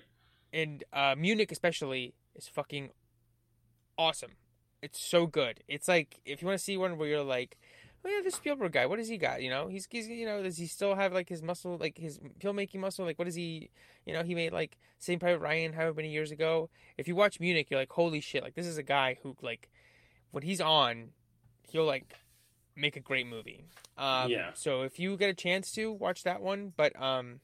and 0.53 0.85
uh, 0.93 1.15
Munich 1.17 1.53
especially 1.53 2.15
is 2.35 2.49
fucking 2.49 2.91
awesome. 3.99 4.33
It's 4.83 5.01
so 5.01 5.27
good. 5.27 5.63
It's 5.69 5.89
like 5.89 6.21
if 6.25 6.43
you 6.43 6.49
want 6.49 6.59
to 6.59 6.65
see 6.65 6.77
one 6.77 6.99
where 6.99 7.09
you're 7.09 7.23
like, 7.23 7.59
oh 8.07 8.09
yeah, 8.09 8.23
this 8.23 8.37
Spielberg 8.37 8.73
guy, 8.73 8.87
what 8.87 8.99
does 8.99 9.09
he 9.09 9.19
got? 9.19 9.43
You 9.43 9.51
know, 9.51 9.67
he's, 9.67 9.87
he's 9.91 10.09
you 10.09 10.27
know, 10.27 10.43
does 10.43 10.57
he 10.57 10.67
still 10.67 10.95
have 10.95 11.13
like 11.13 11.29
his 11.29 11.43
muscle, 11.43 11.77
like 11.77 11.99
his 11.99 12.21
filmmaking 12.41 12.79
muscle? 12.79 13.05
Like 13.05 13.19
what 13.19 13.29
is 13.29 13.35
he? 13.35 13.71
You 14.05 14.15
know, 14.15 14.23
he 14.23 14.35
made 14.35 14.53
like 14.53 14.79
Saving 14.99 15.19
Private 15.19 15.41
Ryan 15.41 15.73
however 15.73 15.95
many 15.95 16.11
years 16.11 16.31
ago. 16.31 16.71
If 16.97 17.09
you 17.09 17.17
watch 17.17 17.41
Munich, 17.41 17.69
you're 17.71 17.81
like, 17.81 17.91
holy 17.91 18.21
shit! 18.21 18.43
Like 18.43 18.55
this 18.55 18.67
is 18.67 18.79
a 18.79 18.83
guy 18.83 19.19
who 19.23 19.37
like 19.43 19.69
when 20.31 20.43
he's 20.43 20.61
on, 20.61 21.09
he'll 21.69 21.85
like 21.85 22.15
make 22.77 22.97
a 22.97 23.01
great 23.01 23.27
movie. 23.27 23.65
Um, 23.99 24.31
Yeah. 24.31 24.51
So 24.55 24.83
if 24.83 24.99
you 24.99 25.17
get 25.17 25.31
a 25.31 25.35
chance 25.35 25.73
to 25.73 25.93
watch 25.93 26.23
that 26.23 26.41
one, 26.41 26.73
but 26.77 27.01
um, 27.01 27.41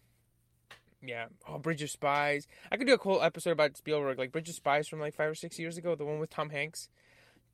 yeah. 1.02 1.26
Oh, 1.49 1.59
Bridge 1.59 1.83
of 1.83 1.90
Spies. 1.90 2.47
I 2.71 2.76
could 2.76 2.87
do 2.87 2.95
a 2.95 2.99
cool 2.99 3.23
episode 3.23 3.50
about 3.50 3.76
Spielberg, 3.76 4.19
like 4.19 4.31
Bridge 4.31 4.49
of 4.49 4.54
Spies 4.54 4.88
from 4.88 5.00
like 5.00 5.14
five 5.14 5.31
or 5.31 5.35
six 5.35 5.59
years 5.59 5.76
ago, 5.76 5.95
the 5.95 6.04
one 6.04 6.21
with 6.21 6.31
Tom 6.31 6.50
Hanks. 6.50 6.88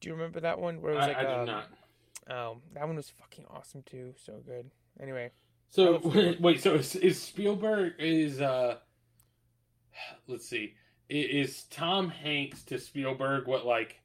Do 0.00 0.08
you 0.08 0.14
remember 0.14 0.40
that 0.40 0.60
one? 0.60 0.80
Where 0.80 0.92
it 0.92 0.96
was 0.96 1.04
I, 1.04 1.08
like, 1.08 1.16
I 1.16 1.22
do 1.22 1.40
um, 1.40 1.46
not. 1.46 1.68
Oh, 2.30 2.58
that 2.74 2.86
one 2.86 2.96
was 2.96 3.10
fucking 3.10 3.44
awesome 3.50 3.82
too. 3.84 4.14
So 4.16 4.40
good. 4.46 4.70
Anyway, 5.00 5.30
So 5.70 6.00
wait, 6.40 6.62
so 6.62 6.74
is, 6.74 6.96
is 6.96 7.20
Spielberg 7.20 7.94
is 7.98 8.40
uh, 8.40 8.76
let's 10.26 10.48
see, 10.48 10.74
is 11.08 11.64
Tom 11.64 12.08
Hanks 12.10 12.62
to 12.64 12.78
Spielberg 12.78 13.46
what 13.46 13.66
like 13.66 14.00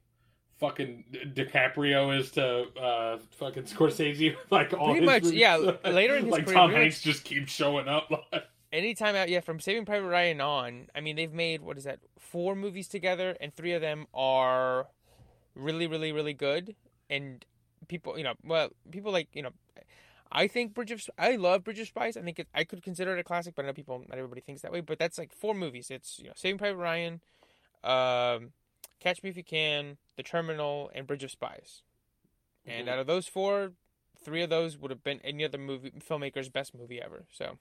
fucking 0.60 1.04
DiCaprio 1.34 2.16
is 2.18 2.30
to 2.32 2.64
uh 2.80 3.18
fucking 3.32 3.64
Scorsese? 3.64 4.36
like 4.50 4.72
all 4.72 4.94
Pretty 4.94 5.00
his 5.00 5.06
much, 5.06 5.22
movies? 5.24 5.38
yeah, 5.38 5.56
later 5.84 6.16
in 6.16 6.26
his 6.26 6.32
like 6.32 6.44
career, 6.44 6.56
Tom 6.56 6.70
Hanks 6.72 7.00
just 7.00 7.24
keeps 7.24 7.52
showing 7.52 7.88
up. 7.88 8.10
Like, 8.10 8.44
anytime 8.72 9.14
out, 9.16 9.28
yeah, 9.28 9.40
from 9.40 9.60
Saving 9.60 9.84
Private 9.84 10.08
Ryan 10.08 10.40
on, 10.40 10.88
I 10.94 11.00
mean, 11.00 11.16
they've 11.16 11.32
made 11.32 11.62
what 11.62 11.76
is 11.78 11.84
that? 11.84 12.00
Four 12.18 12.54
movies 12.56 12.88
together, 12.88 13.36
and 13.40 13.54
three 13.54 13.72
of 13.72 13.80
them 13.80 14.06
are 14.14 14.86
really, 15.54 15.86
really, 15.86 16.12
really 16.12 16.34
good. 16.34 16.74
And 17.10 17.44
people, 17.84 18.16
you 18.18 18.24
know, 18.24 18.34
well, 18.44 18.70
people 18.90 19.12
like, 19.12 19.28
you 19.32 19.42
know, 19.42 19.50
I 20.32 20.48
think 20.48 20.74
Bridge 20.74 20.90
of, 20.90 21.02
I 21.18 21.36
love 21.36 21.64
Bridge 21.64 21.78
of 21.78 21.86
Spies. 21.88 22.16
I 22.16 22.22
think 22.22 22.38
it, 22.38 22.48
I 22.54 22.64
could 22.64 22.82
consider 22.82 23.16
it 23.16 23.20
a 23.20 23.24
classic, 23.24 23.54
but 23.54 23.64
I 23.64 23.68
know 23.68 23.74
people, 23.74 24.00
not 24.08 24.18
everybody 24.18 24.40
thinks 24.40 24.62
that 24.62 24.72
way. 24.72 24.80
But 24.80 24.98
that's 24.98 25.18
like 25.18 25.32
four 25.32 25.54
movies. 25.54 25.90
It's 25.90 26.18
you 26.18 26.26
know, 26.26 26.32
Saving 26.34 26.58
Private 26.58 26.78
Ryan, 26.78 27.20
um, 27.84 28.52
Catch 29.00 29.22
Me 29.22 29.30
If 29.30 29.36
You 29.36 29.44
Can, 29.44 29.98
The 30.16 30.22
Terminal, 30.22 30.90
and 30.94 31.06
Bridge 31.06 31.24
of 31.24 31.30
Spies. 31.30 31.82
And 32.66 32.88
Mhm. 32.88 32.90
out 32.90 32.98
of 32.98 33.06
those 33.06 33.28
four, 33.28 33.72
three 34.18 34.42
of 34.42 34.50
those 34.50 34.78
would 34.78 34.90
have 34.90 35.04
been 35.04 35.20
any 35.22 35.44
other 35.44 35.58
movie 35.58 35.92
filmmaker's 35.92 36.48
best 36.48 36.74
movie 36.74 37.00
ever. 37.00 37.26
So. 37.30 37.58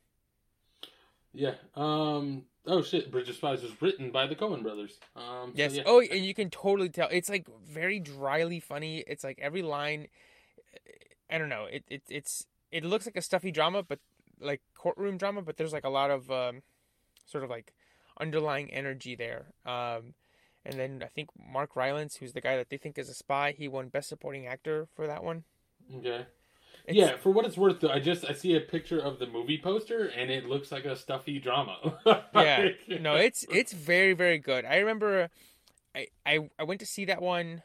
Yeah. 1.34 1.56
Um. 1.76 2.44
Oh 2.66 2.82
shit! 2.82 3.12
Bridge 3.12 3.30
of 3.30 3.36
Spies 3.36 3.62
was 3.62 3.82
written 3.82 4.12
by 4.12 4.28
the 4.28 4.36
Coen 4.36 4.64
brothers. 4.64 5.00
Um. 5.16 5.52
so 5.52 5.52
Yes. 5.56 5.74
yeah. 5.74 5.84
Oh, 5.86 6.02
and 6.02 6.26
you 6.26 6.34
can 6.34 6.50
totally 6.50 6.90
tell. 6.90 7.08
It's 7.12 7.30
like 7.30 7.48
very 7.66 8.00
dryly 8.00 8.60
funny. 8.60 9.04
It's 9.08 9.24
like 9.24 9.40
every 9.42 9.62
line. 9.62 10.08
I 11.30 11.38
don't 11.38 11.50
know. 11.50 11.66
It, 11.66 11.84
it 11.90 12.04
it's 12.10 12.46
it 12.72 12.84
looks 12.84 13.06
like 13.06 13.18
a 13.18 13.22
stuffy 13.22 13.52
drama, 13.52 13.84
but 13.84 14.00
like 14.40 14.62
courtroom 14.76 15.18
drama. 15.18 15.42
But 15.42 15.58
there's 15.58 15.74
like 15.74 15.84
a 15.84 15.90
lot 15.90 16.12
of 16.12 16.32
um, 16.32 16.62
sort 17.26 17.44
of 17.44 17.50
like 17.50 17.74
underlying 18.20 18.72
energy 18.72 19.16
there. 19.16 19.48
Um, 19.66 20.14
and 20.66 20.80
then 20.80 21.02
I 21.04 21.08
think 21.08 21.30
Mark 21.38 21.76
Rylance, 21.76 22.18
who's 22.18 22.34
the 22.34 22.42
guy 22.42 22.56
that 22.56 22.70
they 22.70 22.78
think 22.78 22.98
is 22.98 23.10
a 23.10 23.14
spy, 23.14 23.54
he 23.58 23.68
won 23.68 23.90
Best 23.90 24.10
Supporting 24.10 24.48
Actor 24.48 24.88
for 24.96 25.08
that 25.08 25.24
one. 25.24 25.44
Okay. 25.98 26.26
It's, 26.86 26.98
yeah, 26.98 27.16
for 27.16 27.32
what 27.32 27.46
it's 27.46 27.56
worth, 27.56 27.80
though, 27.80 27.90
I 27.90 28.00
just 28.00 28.26
I 28.30 28.34
see 28.34 28.56
a 28.56 28.60
picture 28.60 29.00
of 29.00 29.18
the 29.18 29.26
movie 29.26 29.58
poster 29.58 30.08
and 30.08 30.30
it 30.30 30.46
looks 30.46 30.70
like 30.72 30.84
a 30.84 30.98
stuffy 30.98 31.40
drama. 31.40 31.78
yeah. 32.36 32.70
No 33.00 33.16
it's 33.16 33.46
it's 33.50 33.72
very 33.72 34.14
very 34.14 34.38
good. 34.38 34.66
I 34.66 34.78
remember 34.78 35.30
I, 35.96 36.08
I 36.26 36.50
i 36.60 36.64
went 36.64 36.80
to 36.80 36.86
see 36.86 37.06
that 37.06 37.22
one 37.22 37.64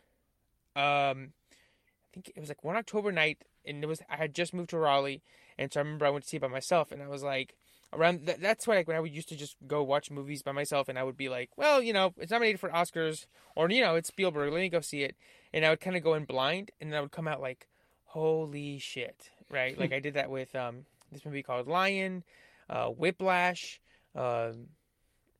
um 0.76 1.32
i 1.32 2.08
think 2.12 2.32
it 2.34 2.40
was 2.40 2.48
like 2.48 2.64
one 2.64 2.76
october 2.76 3.12
night 3.12 3.38
and 3.64 3.82
it 3.82 3.86
was 3.86 4.00
i 4.10 4.16
had 4.16 4.34
just 4.34 4.54
moved 4.54 4.70
to 4.70 4.78
raleigh 4.78 5.22
and 5.56 5.72
so 5.72 5.80
i 5.80 5.82
remember 5.82 6.06
i 6.06 6.10
went 6.10 6.24
to 6.24 6.28
see 6.28 6.36
it 6.36 6.40
by 6.40 6.48
myself 6.48 6.92
and 6.92 7.02
i 7.02 7.08
was 7.08 7.22
like 7.22 7.54
around 7.92 8.26
that, 8.26 8.40
that's 8.40 8.66
why 8.66 8.76
like 8.76 8.86
when 8.86 8.96
i 8.96 9.00
would 9.00 9.14
used 9.14 9.28
to 9.28 9.36
just 9.36 9.56
go 9.66 9.82
watch 9.82 10.10
movies 10.10 10.42
by 10.42 10.52
myself 10.52 10.88
and 10.88 10.98
i 10.98 11.02
would 11.02 11.16
be 11.16 11.28
like 11.28 11.50
well 11.56 11.82
you 11.82 11.92
know 11.92 12.12
it's 12.18 12.30
nominated 12.30 12.60
for 12.60 12.68
oscars 12.70 13.26
or 13.56 13.70
you 13.70 13.80
know 13.80 13.94
it's 13.94 14.08
spielberg 14.08 14.52
let 14.52 14.60
me 14.60 14.68
go 14.68 14.80
see 14.80 15.02
it. 15.02 15.16
And 15.52 15.64
i 15.64 15.70
would 15.70 15.80
kind 15.80 15.96
of 15.96 16.02
go 16.02 16.14
in 16.14 16.24
blind 16.24 16.70
and 16.80 16.92
then 16.92 16.98
i 16.98 17.00
would 17.00 17.12
come 17.12 17.28
out 17.28 17.40
like 17.40 17.66
holy 18.08 18.78
shit 18.78 19.30
right 19.50 19.78
like 19.78 19.92
i 19.92 20.00
did 20.06 20.14
that 20.14 20.30
with 20.30 20.54
um 20.54 20.84
this 21.12 21.24
movie 21.24 21.42
called 21.42 21.66
lion 21.68 22.22
uh 22.68 22.86
whiplash 22.86 23.80
um 24.14 24.66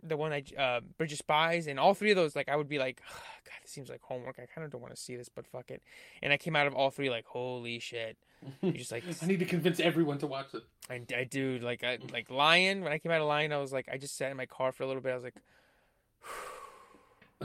the 0.03 0.17
one 0.17 0.33
I 0.33 0.45
uh, 0.57 0.81
Bridge 0.97 1.13
of 1.13 1.19
Spies, 1.19 1.67
and 1.67 1.79
all 1.79 1.95
three 1.95 2.11
of 2.11 2.17
those, 2.17 2.37
like 2.37 2.49
I 2.49 2.57
would 2.57 2.69
be 2.69 2.79
like, 2.79 3.03
God, 3.45 3.55
this 3.63 3.71
seems 3.71 3.89
like 3.89 4.01
homework. 4.03 4.39
I 4.39 4.47
kind 4.47 4.65
of 4.65 4.71
don't 4.71 4.81
want 4.81 4.95
to 4.95 5.01
see 5.01 5.17
this, 5.17 5.29
but 5.29 5.47
fuck 5.47 5.71
it. 5.71 5.83
And 6.23 6.33
I 6.33 6.37
came 6.37 6.55
out 6.57 6.67
of 6.67 6.75
all 6.75 6.91
three 6.91 7.11
like, 7.11 7.27
holy 7.27 7.79
shit! 7.79 8.17
You 8.63 8.73
just 8.73 8.93
like, 8.93 9.03
I 9.21 9.27
need 9.27 9.41
to 9.41 9.45
convince 9.45 9.81
everyone 9.81 10.19
to 10.19 10.29
watch 10.29 10.55
it. 10.55 10.63
I, 10.89 11.03
I 11.17 11.25
do 11.25 11.59
like, 11.61 11.83
I 11.83 11.99
like 12.13 12.31
Lion. 12.31 12.83
When 12.83 12.93
I 12.93 12.99
came 12.99 13.11
out 13.11 13.21
of 13.21 13.27
Lion, 13.27 13.53
I 13.53 13.59
was 13.59 13.73
like, 13.73 13.89
I 13.93 13.99
just 13.99 14.17
sat 14.17 14.31
in 14.31 14.37
my 14.37 14.47
car 14.47 14.71
for 14.71 14.85
a 14.85 14.87
little 14.87 15.03
bit. 15.03 15.11
I 15.11 15.15
was 15.17 15.25
like, 15.25 15.35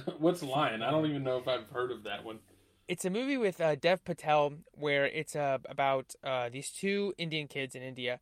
What's 0.20 0.44
Lion? 0.44 0.84
I 0.84 0.92
don't 0.92 1.08
even 1.08 1.24
know 1.24 1.38
if 1.38 1.48
I've 1.48 1.68
heard 1.70 1.92
of 1.92 2.04
that 2.04 2.24
one. 2.24 2.38
It's 2.88 3.06
a 3.06 3.10
movie 3.10 3.38
with 3.38 3.62
uh, 3.62 3.76
Dev 3.76 4.04
Patel 4.04 4.54
where 4.74 5.06
it's 5.06 5.36
uh, 5.36 5.60
about 5.70 6.14
uh, 6.24 6.50
these 6.50 6.70
two 6.70 7.14
Indian 7.18 7.48
kids 7.48 7.76
in 7.76 7.82
India. 7.82 8.20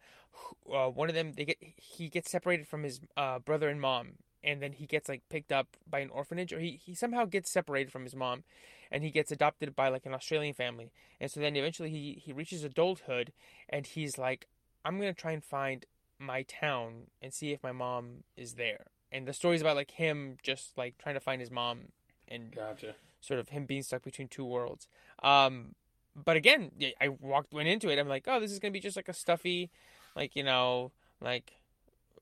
Uh, 0.72 0.88
one 0.88 1.10
of 1.10 1.16
them, 1.16 1.34
they 1.34 1.46
get 1.46 1.58
he 1.76 2.08
gets 2.08 2.32
separated 2.32 2.68
from 2.68 2.84
his 2.84 3.00
uh, 3.18 3.40
brother 3.40 3.68
and 3.70 3.82
mom, 3.82 4.14
and 4.44 4.62
then 4.62 4.74
he 4.74 4.86
gets 4.86 5.10
like 5.10 5.22
picked 5.30 5.52
up 5.52 5.76
by 5.90 6.00
an 6.00 6.10
orphanage, 6.10 6.54
or 6.54 6.60
he, 6.60 6.80
he 6.84 6.96
somehow 6.96 7.26
gets 7.26 7.52
separated 7.52 7.92
from 7.92 8.04
his 8.04 8.16
mom, 8.16 8.44
and 8.90 9.04
he 9.04 9.12
gets 9.12 9.32
adopted 9.32 9.76
by 9.76 9.90
like 9.90 10.06
an 10.06 10.14
Australian 10.14 10.54
family. 10.54 10.92
And 11.20 11.30
so 11.30 11.40
then 11.40 11.56
eventually 11.56 11.90
he 11.90 12.22
he 12.24 12.32
reaches 12.32 12.64
adulthood, 12.64 13.34
and 13.68 13.86
he's 13.86 14.18
like, 14.18 14.48
I'm 14.86 14.98
gonna 14.98 15.14
try 15.14 15.32
and 15.32 15.44
find 15.44 15.86
my 16.18 16.44
town 16.44 17.08
and 17.22 17.34
see 17.34 17.52
if 17.52 17.64
my 17.64 17.72
mom 17.72 18.24
is 18.38 18.54
there. 18.54 18.86
And 19.12 19.28
the 19.28 19.34
story's 19.34 19.62
about 19.62 19.76
like 19.76 19.92
him 19.92 20.38
just 20.42 20.78
like 20.78 20.98
trying 20.98 21.16
to 21.16 21.22
find 21.22 21.42
his 21.42 21.52
mom 21.52 21.90
and 22.28 22.56
Gotcha. 22.56 22.96
Sort 23.22 23.40
of 23.40 23.50
him 23.50 23.66
being 23.66 23.84
stuck 23.84 24.04
between 24.04 24.28
two 24.28 24.46
worlds. 24.46 24.88
Um, 25.24 25.76
but 26.16 26.36
again, 26.36 26.72
I 27.00 27.08
walked 27.08 27.54
went 27.54 27.70
into 27.70 27.90
it. 27.90 27.98
I'm 27.98 28.10
like, 28.10 28.26
oh, 28.28 28.40
this 28.40 28.52
is 28.52 28.60
gonna 28.60 28.72
be 28.72 28.82
just 28.82 28.98
like 28.98 29.08
a 29.08 29.14
stuffy, 29.14 29.70
like 30.16 30.36
you 30.36 30.44
know, 30.44 30.92
like 31.22 31.54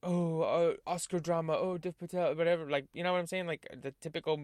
oh, 0.03 0.41
uh, 0.41 0.73
Oscar 0.87 1.19
drama, 1.19 1.53
oh, 1.53 1.77
Dev 1.77 1.97
Patel, 1.97 2.35
whatever. 2.35 2.69
Like 2.69 2.85
you 2.93 3.03
know 3.03 3.13
what 3.13 3.19
I'm 3.19 3.27
saying? 3.27 3.47
Like 3.47 3.67
the 3.81 3.93
typical 4.01 4.39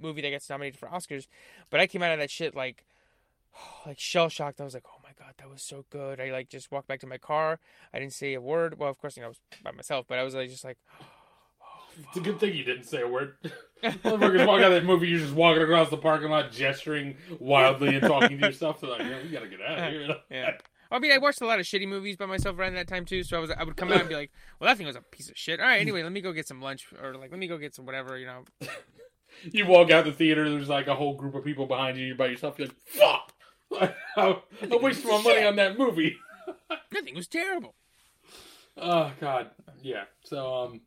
movie 0.00 0.22
that 0.22 0.30
gets 0.30 0.48
nominated 0.48 0.78
for 0.78 0.88
Oscars. 0.88 1.26
But 1.70 1.80
I 1.80 1.86
came 1.86 2.02
out 2.02 2.12
of 2.12 2.18
that 2.18 2.30
shit 2.30 2.54
like, 2.54 2.84
like 3.86 3.98
shell 3.98 4.28
shocked. 4.28 4.60
I 4.60 4.64
was 4.64 4.74
like, 4.74 4.86
"Oh 4.86 5.00
my 5.02 5.10
god, 5.18 5.34
that 5.38 5.50
was 5.50 5.62
so 5.62 5.84
good!" 5.90 6.20
I 6.20 6.30
like 6.30 6.48
just 6.48 6.70
walked 6.70 6.88
back 6.88 7.00
to 7.00 7.06
my 7.06 7.18
car. 7.18 7.58
I 7.92 7.98
didn't 7.98 8.14
say 8.14 8.34
a 8.34 8.40
word. 8.40 8.78
Well, 8.78 8.90
of 8.90 8.98
course, 8.98 9.16
you 9.16 9.22
know, 9.22 9.26
I 9.26 9.30
was 9.30 9.40
by 9.62 9.72
myself, 9.72 10.06
but 10.08 10.18
I 10.18 10.22
was 10.22 10.34
like, 10.34 10.50
just 10.50 10.64
like, 10.64 10.78
It's 11.98 12.16
a 12.16 12.20
good 12.20 12.38
thing 12.38 12.54
you 12.54 12.64
didn't 12.64 12.84
say 12.84 13.02
a 13.02 13.08
word. 13.08 13.36
Motherfuckers 13.82 14.46
walk 14.46 14.60
out 14.60 14.72
of 14.72 14.72
that 14.72 14.84
movie, 14.84 15.08
you're 15.08 15.20
just 15.20 15.34
walking 15.34 15.62
across 15.62 15.90
the 15.90 15.96
parking 15.96 16.30
lot, 16.30 16.50
gesturing 16.50 17.16
wildly 17.38 17.94
and 17.96 18.02
talking 18.02 18.38
to 18.38 18.46
yourself. 18.46 18.80
They're 18.80 18.90
like, 18.90 19.00
yeah, 19.00 19.22
we 19.22 19.28
gotta 19.28 19.48
get 19.48 19.60
out 19.60 19.78
of 19.78 19.92
here. 19.92 20.16
yeah. 20.30 20.50
I 20.90 20.98
mean, 20.98 21.12
I 21.12 21.18
watched 21.18 21.40
a 21.40 21.46
lot 21.46 21.58
of 21.58 21.66
shitty 21.66 21.88
movies 21.88 22.16
by 22.16 22.26
myself 22.26 22.58
around 22.58 22.74
that 22.74 22.88
time 22.88 23.04
too. 23.04 23.22
So 23.22 23.36
I 23.36 23.40
was, 23.40 23.50
I 23.50 23.64
would 23.64 23.76
come 23.76 23.90
out 23.90 24.00
and 24.00 24.08
be 24.08 24.14
like, 24.14 24.30
"Well, 24.58 24.68
that 24.68 24.76
thing 24.76 24.86
was 24.86 24.96
a 24.96 25.00
piece 25.00 25.28
of 25.28 25.36
shit." 25.36 25.60
All 25.60 25.66
right, 25.66 25.80
anyway, 25.80 26.02
let 26.02 26.12
me 26.12 26.20
go 26.20 26.32
get 26.32 26.46
some 26.46 26.60
lunch, 26.60 26.86
or 27.02 27.14
like, 27.14 27.30
let 27.30 27.40
me 27.40 27.48
go 27.48 27.58
get 27.58 27.74
some 27.74 27.86
whatever, 27.86 28.18
you 28.18 28.26
know. 28.26 28.44
You 29.52 29.66
walk 29.66 29.90
out 29.90 30.06
the 30.06 30.12
theater, 30.12 30.48
there's 30.48 30.70
like 30.70 30.86
a 30.86 30.94
whole 30.94 31.14
group 31.14 31.34
of 31.34 31.44
people 31.44 31.66
behind 31.66 31.98
you, 31.98 32.06
you're 32.06 32.16
by 32.16 32.28
yourself, 32.28 32.58
you're 32.58 32.68
like, 32.68 32.76
fuck! 32.86 33.32
I, 34.16 34.38
I 34.62 34.76
wasted 34.76 35.04
my 35.04 35.20
money 35.20 35.44
on 35.44 35.56
that 35.56 35.78
movie. 35.78 36.16
That 36.70 37.04
thing 37.04 37.14
was 37.14 37.26
terrible. 37.26 37.74
Oh 38.78 39.12
god, 39.20 39.50
yeah. 39.82 40.04
So 40.24 40.54
um, 40.54 40.80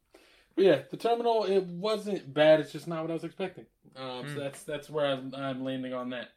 but 0.60 0.66
yeah, 0.66 0.80
the 0.92 0.98
terminal 0.98 1.46
it 1.46 1.64
wasn't 1.64 2.34
bad. 2.34 2.60
It's 2.60 2.74
just 2.74 2.86
not 2.86 3.02
what 3.02 3.12
I 3.12 3.14
was 3.14 3.24
expecting. 3.24 3.66
Um, 3.96 4.26
Mm. 4.26 4.34
so 4.34 4.40
that's 4.42 4.64
that's 4.64 4.90
where 4.90 5.06
I'm, 5.06 5.34
I'm 5.34 5.64
landing 5.64 5.94
on 5.94 6.10
that. 6.10 6.30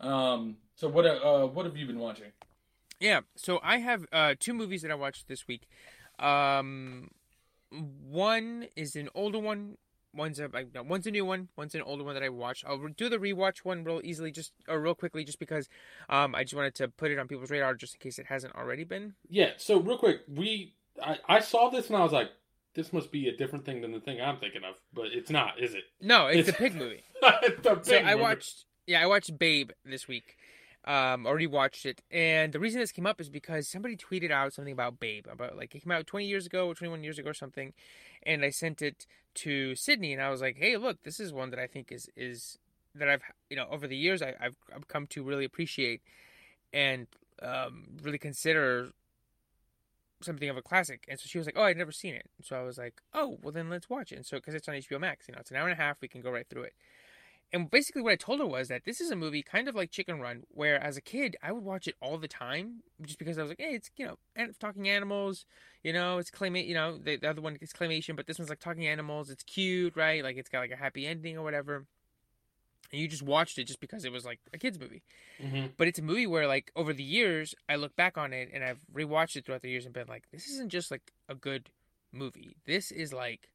Um, 0.00 0.58
so 0.76 0.88
what 0.88 1.06
uh 1.06 1.46
what 1.46 1.64
have 1.64 1.76
you 1.78 1.86
been 1.86 1.98
watching? 1.98 2.32
Yeah, 3.00 3.20
so 3.34 3.58
I 3.62 3.78
have 3.78 4.04
uh, 4.12 4.34
two 4.38 4.52
movies 4.52 4.82
that 4.82 4.90
I 4.90 4.94
watched 4.94 5.26
this 5.26 5.48
week. 5.48 5.66
Um, 6.18 7.08
one 7.70 8.66
is 8.76 8.94
an 8.96 9.08
older 9.14 9.38
one. 9.38 9.78
One's 10.12 10.38
a 10.40 10.48
no, 10.74 10.82
one's 10.82 11.06
a 11.06 11.10
new 11.10 11.24
one. 11.24 11.48
One's 11.56 11.74
an 11.74 11.82
older 11.82 12.04
one 12.04 12.14
that 12.14 12.22
I 12.22 12.28
watched. 12.28 12.64
I'll 12.66 12.88
do 12.88 13.08
the 13.08 13.16
rewatch 13.18 13.58
one 13.58 13.84
real 13.84 14.00
easily, 14.04 14.30
just 14.32 14.52
or 14.68 14.80
real 14.80 14.94
quickly, 14.94 15.24
just 15.24 15.38
because 15.38 15.68
um, 16.08 16.34
I 16.34 16.42
just 16.42 16.54
wanted 16.54 16.74
to 16.76 16.88
put 16.88 17.10
it 17.10 17.18
on 17.18 17.26
people's 17.28 17.50
radar, 17.50 17.74
just 17.74 17.94
in 17.94 18.00
case 18.00 18.18
it 18.18 18.26
hasn't 18.26 18.54
already 18.54 18.84
been. 18.84 19.14
Yeah. 19.28 19.52
So 19.56 19.80
real 19.80 19.96
quick, 19.98 20.22
we 20.28 20.74
I, 21.02 21.18
I 21.28 21.40
saw 21.40 21.70
this 21.70 21.86
and 21.88 21.96
I 21.96 22.02
was 22.02 22.12
like, 22.12 22.30
this 22.80 22.92
must 22.92 23.12
be 23.12 23.28
a 23.28 23.36
different 23.36 23.64
thing 23.66 23.80
than 23.82 23.92
the 23.92 24.00
thing 24.00 24.20
I'm 24.20 24.38
thinking 24.38 24.62
of, 24.64 24.74
but 24.94 25.06
it's 25.12 25.30
not, 25.30 25.60
is 25.60 25.74
it? 25.74 25.84
No, 26.00 26.26
it's, 26.28 26.48
It's- 26.48 26.54
a 26.54 26.62
pig 26.62 26.74
movie. 26.74 27.02
A 27.22 27.84
So 27.84 27.96
I 27.98 28.02
movie. 28.12 28.22
watched, 28.22 28.64
yeah, 28.86 29.02
I 29.02 29.06
watched 29.06 29.38
Babe 29.38 29.70
this 29.84 30.08
week. 30.08 30.36
Um, 30.86 31.26
already 31.26 31.46
watched 31.46 31.84
it, 31.84 32.00
and 32.10 32.54
the 32.54 32.58
reason 32.58 32.80
this 32.80 32.90
came 32.90 33.06
up 33.06 33.20
is 33.20 33.28
because 33.28 33.68
somebody 33.68 33.96
tweeted 33.98 34.30
out 34.30 34.54
something 34.54 34.72
about 34.72 34.98
Babe, 34.98 35.26
about 35.30 35.54
like 35.54 35.74
it 35.74 35.80
came 35.84 35.92
out 35.92 36.06
20 36.06 36.24
years 36.24 36.46
ago 36.46 36.68
or 36.68 36.74
21 36.74 37.04
years 37.04 37.18
ago 37.18 37.28
or 37.28 37.34
something, 37.34 37.74
and 38.22 38.42
I 38.42 38.48
sent 38.48 38.80
it 38.80 39.06
to 39.34 39.74
Sydney, 39.76 40.14
and 40.14 40.22
I 40.22 40.30
was 40.30 40.40
like, 40.40 40.56
hey, 40.56 40.78
look, 40.78 41.02
this 41.02 41.20
is 41.20 41.34
one 41.34 41.50
that 41.50 41.58
I 41.58 41.66
think 41.66 41.92
is 41.92 42.08
is 42.16 42.56
that 42.94 43.10
I've 43.10 43.20
you 43.50 43.56
know 43.58 43.66
over 43.70 43.86
the 43.86 43.96
years 43.96 44.22
I, 44.22 44.32
I've 44.40 44.56
I've 44.74 44.88
come 44.88 45.06
to 45.08 45.22
really 45.22 45.44
appreciate 45.44 46.00
and 46.72 47.06
um, 47.42 47.84
really 48.02 48.18
consider 48.18 48.92
something 50.22 50.48
of 50.48 50.56
a 50.56 50.62
classic. 50.62 51.04
And 51.08 51.18
so 51.18 51.26
she 51.26 51.38
was 51.38 51.46
like, 51.46 51.56
"Oh, 51.58 51.64
I'd 51.64 51.76
never 51.76 51.92
seen 51.92 52.14
it." 52.14 52.26
So 52.42 52.56
I 52.56 52.62
was 52.62 52.78
like, 52.78 53.00
"Oh, 53.14 53.38
well 53.42 53.52
then 53.52 53.70
let's 53.70 53.88
watch 53.90 54.12
it." 54.12 54.16
And 54.16 54.26
so 54.26 54.36
because 54.38 54.54
it's 54.54 54.68
on 54.68 54.74
HBO 54.74 54.98
Max, 55.00 55.28
you 55.28 55.34
know, 55.34 55.40
it's 55.40 55.50
an 55.50 55.56
hour 55.56 55.68
and 55.68 55.78
a 55.78 55.82
half, 55.82 56.00
we 56.00 56.08
can 56.08 56.20
go 56.20 56.30
right 56.30 56.46
through 56.48 56.62
it. 56.62 56.74
And 57.52 57.68
basically, 57.68 58.02
what 58.02 58.12
I 58.12 58.16
told 58.16 58.38
her 58.38 58.46
was 58.46 58.68
that 58.68 58.84
this 58.84 59.00
is 59.00 59.10
a 59.10 59.16
movie 59.16 59.42
kind 59.42 59.68
of 59.68 59.74
like 59.74 59.90
Chicken 59.90 60.20
Run, 60.20 60.44
where 60.50 60.80
as 60.82 60.96
a 60.96 61.00
kid 61.00 61.36
I 61.42 61.50
would 61.52 61.64
watch 61.64 61.88
it 61.88 61.96
all 62.00 62.16
the 62.16 62.28
time, 62.28 62.82
just 63.02 63.18
because 63.18 63.38
I 63.38 63.42
was 63.42 63.50
like, 63.50 63.60
"Hey, 63.60 63.74
it's 63.74 63.90
you 63.96 64.06
know, 64.06 64.18
talking 64.60 64.88
animals, 64.88 65.46
you 65.82 65.92
know, 65.92 66.18
it's 66.18 66.30
claymate, 66.30 66.66
you 66.66 66.74
know, 66.74 66.96
the, 66.98 67.16
the 67.16 67.28
other 67.28 67.40
one 67.42 67.56
is 67.60 67.72
claymation, 67.72 68.14
but 68.16 68.26
this 68.26 68.38
one's 68.38 68.50
like 68.50 68.60
talking 68.60 68.86
animals. 68.86 69.30
It's 69.30 69.42
cute, 69.42 69.96
right? 69.96 70.22
Like 70.22 70.36
it's 70.36 70.48
got 70.48 70.60
like 70.60 70.70
a 70.70 70.76
happy 70.76 71.06
ending 71.06 71.36
or 71.38 71.42
whatever." 71.42 71.86
And 72.92 73.00
you 73.00 73.06
just 73.08 73.22
watched 73.22 73.58
it 73.58 73.64
just 73.64 73.80
because 73.80 74.04
it 74.04 74.12
was 74.12 74.24
like 74.24 74.40
a 74.52 74.58
kids 74.58 74.78
movie. 74.78 75.02
Mhm. 75.40 75.72
but 75.76 75.86
it's 75.88 75.98
a 75.98 76.02
movie 76.02 76.26
where 76.26 76.46
like 76.46 76.70
over 76.76 76.92
the 76.92 77.02
years 77.02 77.54
I 77.68 77.76
look 77.76 77.96
back 77.96 78.18
on 78.18 78.32
it 78.32 78.50
and 78.52 78.62
I've 78.62 78.80
rewatched 78.92 79.36
it 79.36 79.46
throughout 79.46 79.62
the 79.62 79.70
years 79.70 79.84
and 79.86 79.94
been 79.94 80.08
like 80.08 80.24
this 80.32 80.48
isn't 80.48 80.68
just 80.70 80.90
like 80.90 81.12
a 81.28 81.34
good 81.34 81.70
movie. 82.12 82.56
This 82.66 82.90
is 82.90 83.12
like 83.12 83.50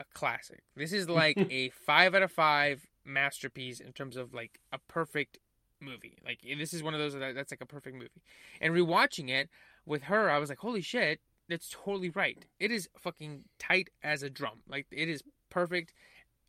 a 0.00 0.04
classic. 0.14 0.62
This 0.76 0.92
is 0.92 1.08
like 1.08 1.36
a 1.50 1.68
5 1.70 2.14
out 2.14 2.22
of 2.22 2.32
5 2.32 2.86
masterpiece 3.04 3.80
in 3.80 3.92
terms 3.92 4.16
of 4.16 4.32
like 4.32 4.60
a 4.72 4.78
perfect 4.78 5.38
movie. 5.80 6.16
Like 6.24 6.40
this 6.42 6.72
is 6.72 6.82
one 6.82 6.94
of 6.94 7.00
those 7.00 7.12
that, 7.14 7.34
that's 7.34 7.52
like 7.52 7.60
a 7.60 7.66
perfect 7.66 7.96
movie. 7.96 8.22
And 8.60 8.72
rewatching 8.72 9.28
it 9.28 9.50
with 9.86 10.04
her 10.04 10.30
I 10.30 10.38
was 10.38 10.48
like 10.48 10.58
holy 10.58 10.80
shit 10.80 11.20
that's 11.48 11.68
totally 11.68 12.08
right. 12.08 12.46
It 12.58 12.70
is 12.70 12.88
fucking 12.96 13.44
tight 13.58 13.90
as 14.02 14.22
a 14.22 14.30
drum. 14.30 14.60
Like 14.66 14.86
it 14.90 15.10
is 15.10 15.22
perfect 15.50 15.92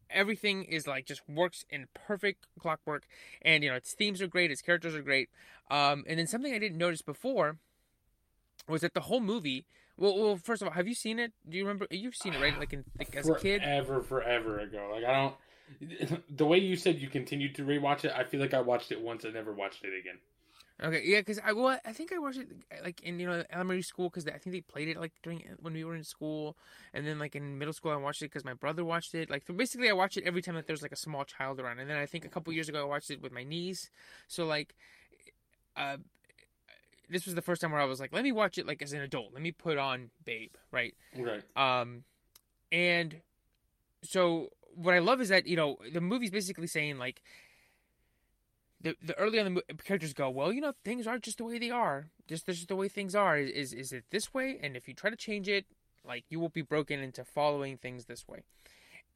everything 0.09 0.63
is 0.63 0.87
like 0.87 1.05
just 1.05 1.21
works 1.27 1.65
in 1.69 1.87
perfect 1.93 2.47
clockwork 2.59 3.07
and 3.41 3.63
you 3.63 3.69
know 3.69 3.75
its 3.75 3.93
themes 3.93 4.21
are 4.21 4.27
great 4.27 4.51
its 4.51 4.61
characters 4.61 4.95
are 4.95 5.01
great 5.01 5.29
um 5.71 6.03
and 6.07 6.19
then 6.19 6.27
something 6.27 6.53
i 6.53 6.59
didn't 6.59 6.77
notice 6.77 7.01
before 7.01 7.57
was 8.67 8.81
that 8.81 8.93
the 8.93 9.01
whole 9.01 9.19
movie 9.19 9.65
well, 9.97 10.17
well 10.17 10.35
first 10.37 10.61
of 10.61 10.67
all 10.67 10.73
have 10.73 10.87
you 10.87 10.95
seen 10.95 11.19
it 11.19 11.31
do 11.47 11.57
you 11.57 11.63
remember 11.63 11.87
you've 11.89 12.15
seen 12.15 12.33
it 12.33 12.41
right 12.41 12.57
like 12.59 12.73
in 12.73 12.83
like 12.99 13.15
as 13.15 13.29
a 13.29 13.35
kid 13.39 13.61
Forever, 13.61 14.01
forever 14.01 14.59
ago. 14.59 14.89
Like 14.93 15.03
I 15.05 15.13
don't. 15.13 15.35
The 16.37 16.45
way 16.45 16.59
you 16.59 16.75
said 16.75 16.99
you 16.99 17.07
continued 17.09 17.55
to 17.55 17.63
rewatch 17.63 18.05
it, 18.05 18.11
I 18.15 18.23
feel 18.23 18.39
like 18.39 18.53
I 18.53 18.61
watched 18.61 18.91
it 18.91 19.01
once 19.01 19.23
and 19.23 19.33
never 19.33 19.51
watched 19.51 19.83
it 19.83 19.97
again. 19.99 20.19
Okay 20.83 21.01
yeah 21.05 21.19
because 21.19 21.39
i 21.45 21.53
well 21.53 21.79
i 21.85 21.93
think 21.93 22.11
i 22.11 22.17
watched 22.17 22.39
it 22.39 22.49
like 22.83 23.01
in 23.01 23.19
you 23.19 23.25
know 23.25 23.43
elementary 23.51 23.81
school 23.81 24.09
because 24.09 24.27
i 24.27 24.38
think 24.38 24.53
they 24.53 24.61
played 24.61 24.88
it 24.88 24.97
like 24.97 25.13
during 25.23 25.41
when 25.61 25.73
we 25.73 25.83
were 25.83 25.95
in 25.95 26.03
school 26.03 26.57
and 26.93 27.07
then 27.07 27.17
like 27.17 27.35
in 27.35 27.57
middle 27.57 27.73
school 27.73 27.91
i 27.91 27.95
watched 27.95 28.21
it 28.21 28.25
because 28.25 28.43
my 28.43 28.53
brother 28.53 28.83
watched 28.83 29.15
it 29.15 29.29
like 29.29 29.43
basically 29.55 29.89
i 29.89 29.93
watched 29.93 30.17
it 30.17 30.25
every 30.25 30.41
time 30.41 30.55
that 30.55 30.67
there's 30.67 30.81
like 30.81 30.91
a 30.91 30.97
small 30.97 31.23
child 31.23 31.59
around 31.59 31.79
and 31.79 31.89
then 31.89 31.97
i 31.97 32.05
think 32.05 32.25
a 32.25 32.29
couple 32.29 32.51
years 32.51 32.67
ago 32.67 32.81
i 32.81 32.85
watched 32.85 33.09
it 33.09 33.21
with 33.21 33.31
my 33.31 33.43
niece 33.43 33.89
so 34.27 34.45
like 34.45 34.75
uh 35.77 35.97
this 37.09 37.25
was 37.25 37.35
the 37.35 37.41
first 37.41 37.61
time 37.61 37.71
where 37.71 37.81
I 37.81 37.85
was 37.85 37.99
like, 37.99 38.13
let 38.13 38.23
me 38.23 38.31
watch 38.31 38.57
it 38.57 38.65
like 38.65 38.81
as 38.81 38.93
an 38.93 39.01
adult. 39.01 39.33
Let 39.33 39.41
me 39.41 39.51
put 39.51 39.77
on 39.77 40.09
Babe, 40.25 40.51
right? 40.71 40.95
Right. 41.15 41.43
Um, 41.55 42.03
and 42.71 43.21
so 44.03 44.49
what 44.73 44.93
I 44.93 44.99
love 44.99 45.21
is 45.21 45.29
that 45.29 45.47
you 45.47 45.55
know 45.55 45.77
the 45.93 46.01
movie's 46.01 46.31
basically 46.31 46.67
saying 46.67 46.97
like 46.97 47.21
the 48.85 48.95
the 49.01 49.17
early 49.17 49.39
on 49.39 49.55
the 49.55 49.63
characters 49.83 50.13
go, 50.13 50.29
well, 50.29 50.53
you 50.53 50.61
know, 50.61 50.73
things 50.83 51.07
aren't 51.07 51.23
just 51.23 51.39
the 51.39 51.43
way 51.43 51.57
they 51.57 51.71
are. 51.71 52.07
Just 52.27 52.45
this 52.45 52.59
is 52.59 52.67
the 52.67 52.75
way 52.75 52.87
things 52.87 53.15
are. 53.15 53.35
Is 53.37 53.49
is 53.49 53.73
is 53.73 53.91
it 53.91 54.05
this 54.11 54.33
way? 54.33 54.59
And 54.61 54.77
if 54.77 54.87
you 54.87 54.93
try 54.93 55.09
to 55.09 55.15
change 55.15 55.49
it, 55.49 55.65
like 56.05 56.23
you 56.29 56.39
will 56.39 56.49
be 56.49 56.61
broken 56.61 56.99
into 56.99 57.25
following 57.25 57.77
things 57.77 58.05
this 58.05 58.27
way. 58.27 58.43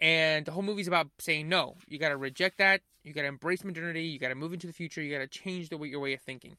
And 0.02 0.46
the 0.46 0.52
whole 0.54 0.64
movie's 0.64 0.88
about 0.88 1.10
saying 1.20 1.48
no. 1.50 1.76
You 1.88 2.00
got 2.00 2.10
to 2.10 2.18
reject 2.18 2.58
that. 2.58 2.82
You 3.04 3.14
got 3.14 3.22
to 3.22 3.28
embrace 3.28 3.64
modernity. 3.64 4.04
You 4.04 4.18
got 4.18 4.30
to 4.30 4.36
move 4.36 4.54
into 4.54 4.66
the 4.66 4.74
future. 4.74 5.02
You 5.02 5.14
got 5.14 5.20
to 5.20 5.28
change 5.28 5.70
the 5.70 5.78
way 5.78 5.90
your 5.90 6.00
way 6.00 6.14
of 6.14 6.22
thinking. 6.22 6.58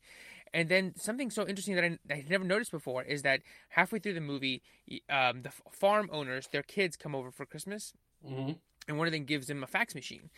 And 0.52 0.68
then 0.68 0.94
something 0.96 1.30
so 1.30 1.46
interesting 1.46 1.74
that 1.76 1.84
I, 1.84 1.98
that 2.06 2.14
I 2.14 2.24
never 2.28 2.44
noticed 2.44 2.70
before 2.70 3.02
is 3.02 3.22
that 3.22 3.40
halfway 3.70 3.98
through 3.98 4.14
the 4.14 4.20
movie, 4.20 4.62
um, 5.08 5.42
the 5.42 5.52
farm 5.70 6.08
owners, 6.12 6.48
their 6.52 6.62
kids 6.62 6.96
come 6.96 7.14
over 7.14 7.30
for 7.30 7.46
Christmas, 7.46 7.92
hmm 8.26 8.52
and 8.88 8.98
one 8.98 9.06
of 9.06 9.12
them 9.12 9.24
gives 9.24 9.46
them 9.46 9.62
a 9.62 9.66
fax 9.66 9.94
machine. 9.94 10.30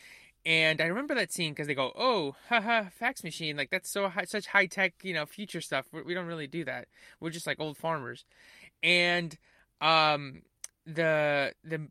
And 0.45 0.81
I 0.81 0.87
remember 0.87 1.15
that 1.15 1.33
scene 1.33 1.53
because 1.53 1.67
they 1.69 1.75
go, 1.75 1.93
"Oh, 1.95 2.35
haha, 2.49 2.89
fax 2.91 3.23
machine! 3.23 3.57
Like 3.57 3.71
that's 3.71 3.89
so 3.91 4.09
high, 4.09 4.25
such 4.25 4.47
high 4.49 4.67
tech, 4.67 4.95
you 5.03 5.15
know, 5.15 5.25
future 5.25 5.61
stuff. 5.61 5.87
We, 5.93 6.03
we 6.03 6.15
don't 6.15 6.27
really 6.27 6.49
do 6.49 6.65
that. 6.65 6.89
We're 7.21 7.31
just 7.31 7.47
like 7.47 7.61
old 7.61 7.77
farmers." 7.77 8.25
And 8.83 9.39
um, 9.81 10.43
the 10.85 11.53
the 11.63 11.89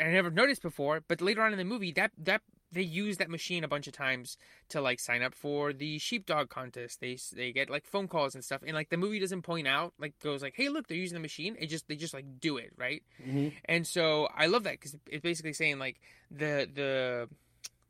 I 0.00 0.10
never 0.10 0.30
noticed 0.30 0.62
before, 0.62 1.02
but 1.06 1.20
later 1.20 1.42
on 1.42 1.52
in 1.52 1.58
the 1.58 1.64
movie, 1.64 1.92
that 1.92 2.10
that 2.18 2.42
they 2.72 2.82
use 2.82 3.18
that 3.18 3.28
machine 3.30 3.64
a 3.64 3.68
bunch 3.68 3.86
of 3.86 3.92
times 3.92 4.38
to 4.70 4.80
like 4.80 4.98
sign 4.98 5.22
up 5.22 5.34
for 5.34 5.72
the 5.72 5.98
sheepdog 5.98 6.48
contest. 6.48 7.00
They 7.00 7.18
they 7.34 7.52
get 7.52 7.70
like 7.70 7.86
phone 7.86 8.08
calls 8.08 8.34
and 8.34 8.42
stuff, 8.44 8.62
and 8.66 8.74
like 8.74 8.88
the 8.88 8.96
movie 8.96 9.20
doesn't 9.20 9.42
point 9.42 9.68
out 9.68 9.92
like 10.00 10.18
goes 10.18 10.42
like, 10.42 10.54
"Hey, 10.56 10.68
look, 10.68 10.88
they're 10.88 10.96
using 10.96 11.14
the 11.14 11.20
machine." 11.20 11.56
It 11.58 11.66
just 11.68 11.86
they 11.86 11.96
just 11.96 12.14
like 12.14 12.40
do 12.40 12.56
it 12.56 12.72
right. 12.76 13.02
hmm 13.22 13.48
And 13.66 13.86
so 13.86 14.28
I 14.34 14.46
love 14.46 14.64
that 14.64 14.72
because 14.72 14.96
it's 15.06 15.22
basically 15.22 15.52
saying 15.52 15.78
like 15.78 16.00
the 16.30 16.68
the 16.72 17.28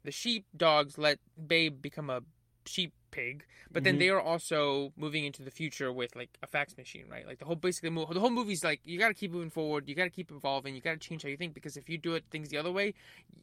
the 0.05 0.11
sheep 0.11 0.47
dogs 0.57 0.99
let 0.99 1.19
Babe 1.47 1.81
become 1.81 2.11
a 2.11 2.23
sheep 2.67 2.93
pig, 3.11 3.45
but 3.71 3.85
then 3.85 3.97
Mhm. 3.97 3.99
they 3.99 4.09
are 4.09 4.21
also 4.21 4.93
moving 4.97 5.25
into 5.25 5.43
the 5.43 5.51
future 5.51 5.93
with 5.93 6.17
like 6.17 6.31
a 6.43 6.47
fax 6.47 6.77
machine, 6.77 7.07
right? 7.11 7.27
Like 7.27 7.38
the 7.38 7.45
whole 7.45 7.57
basically 7.57 7.91
the 7.91 8.21
whole 8.21 8.31
movie's 8.31 8.65
like 8.65 8.81
you 8.85 8.99
got 8.99 9.09
to 9.09 9.15
keep 9.15 9.33
moving 9.33 9.51
forward, 9.51 9.88
you 9.88 9.95
got 9.95 10.05
to 10.05 10.11
keep 10.11 10.31
evolving, 10.31 10.75
you 10.75 10.81
got 10.81 10.93
to 10.93 11.09
change 11.09 11.23
how 11.23 11.29
you 11.29 11.37
think 11.37 11.55
because 11.55 11.77
if 11.77 11.88
you 11.88 11.99
do 11.99 12.15
it 12.15 12.25
things 12.31 12.49
the 12.49 12.59
other 12.59 12.73
way, 12.73 12.95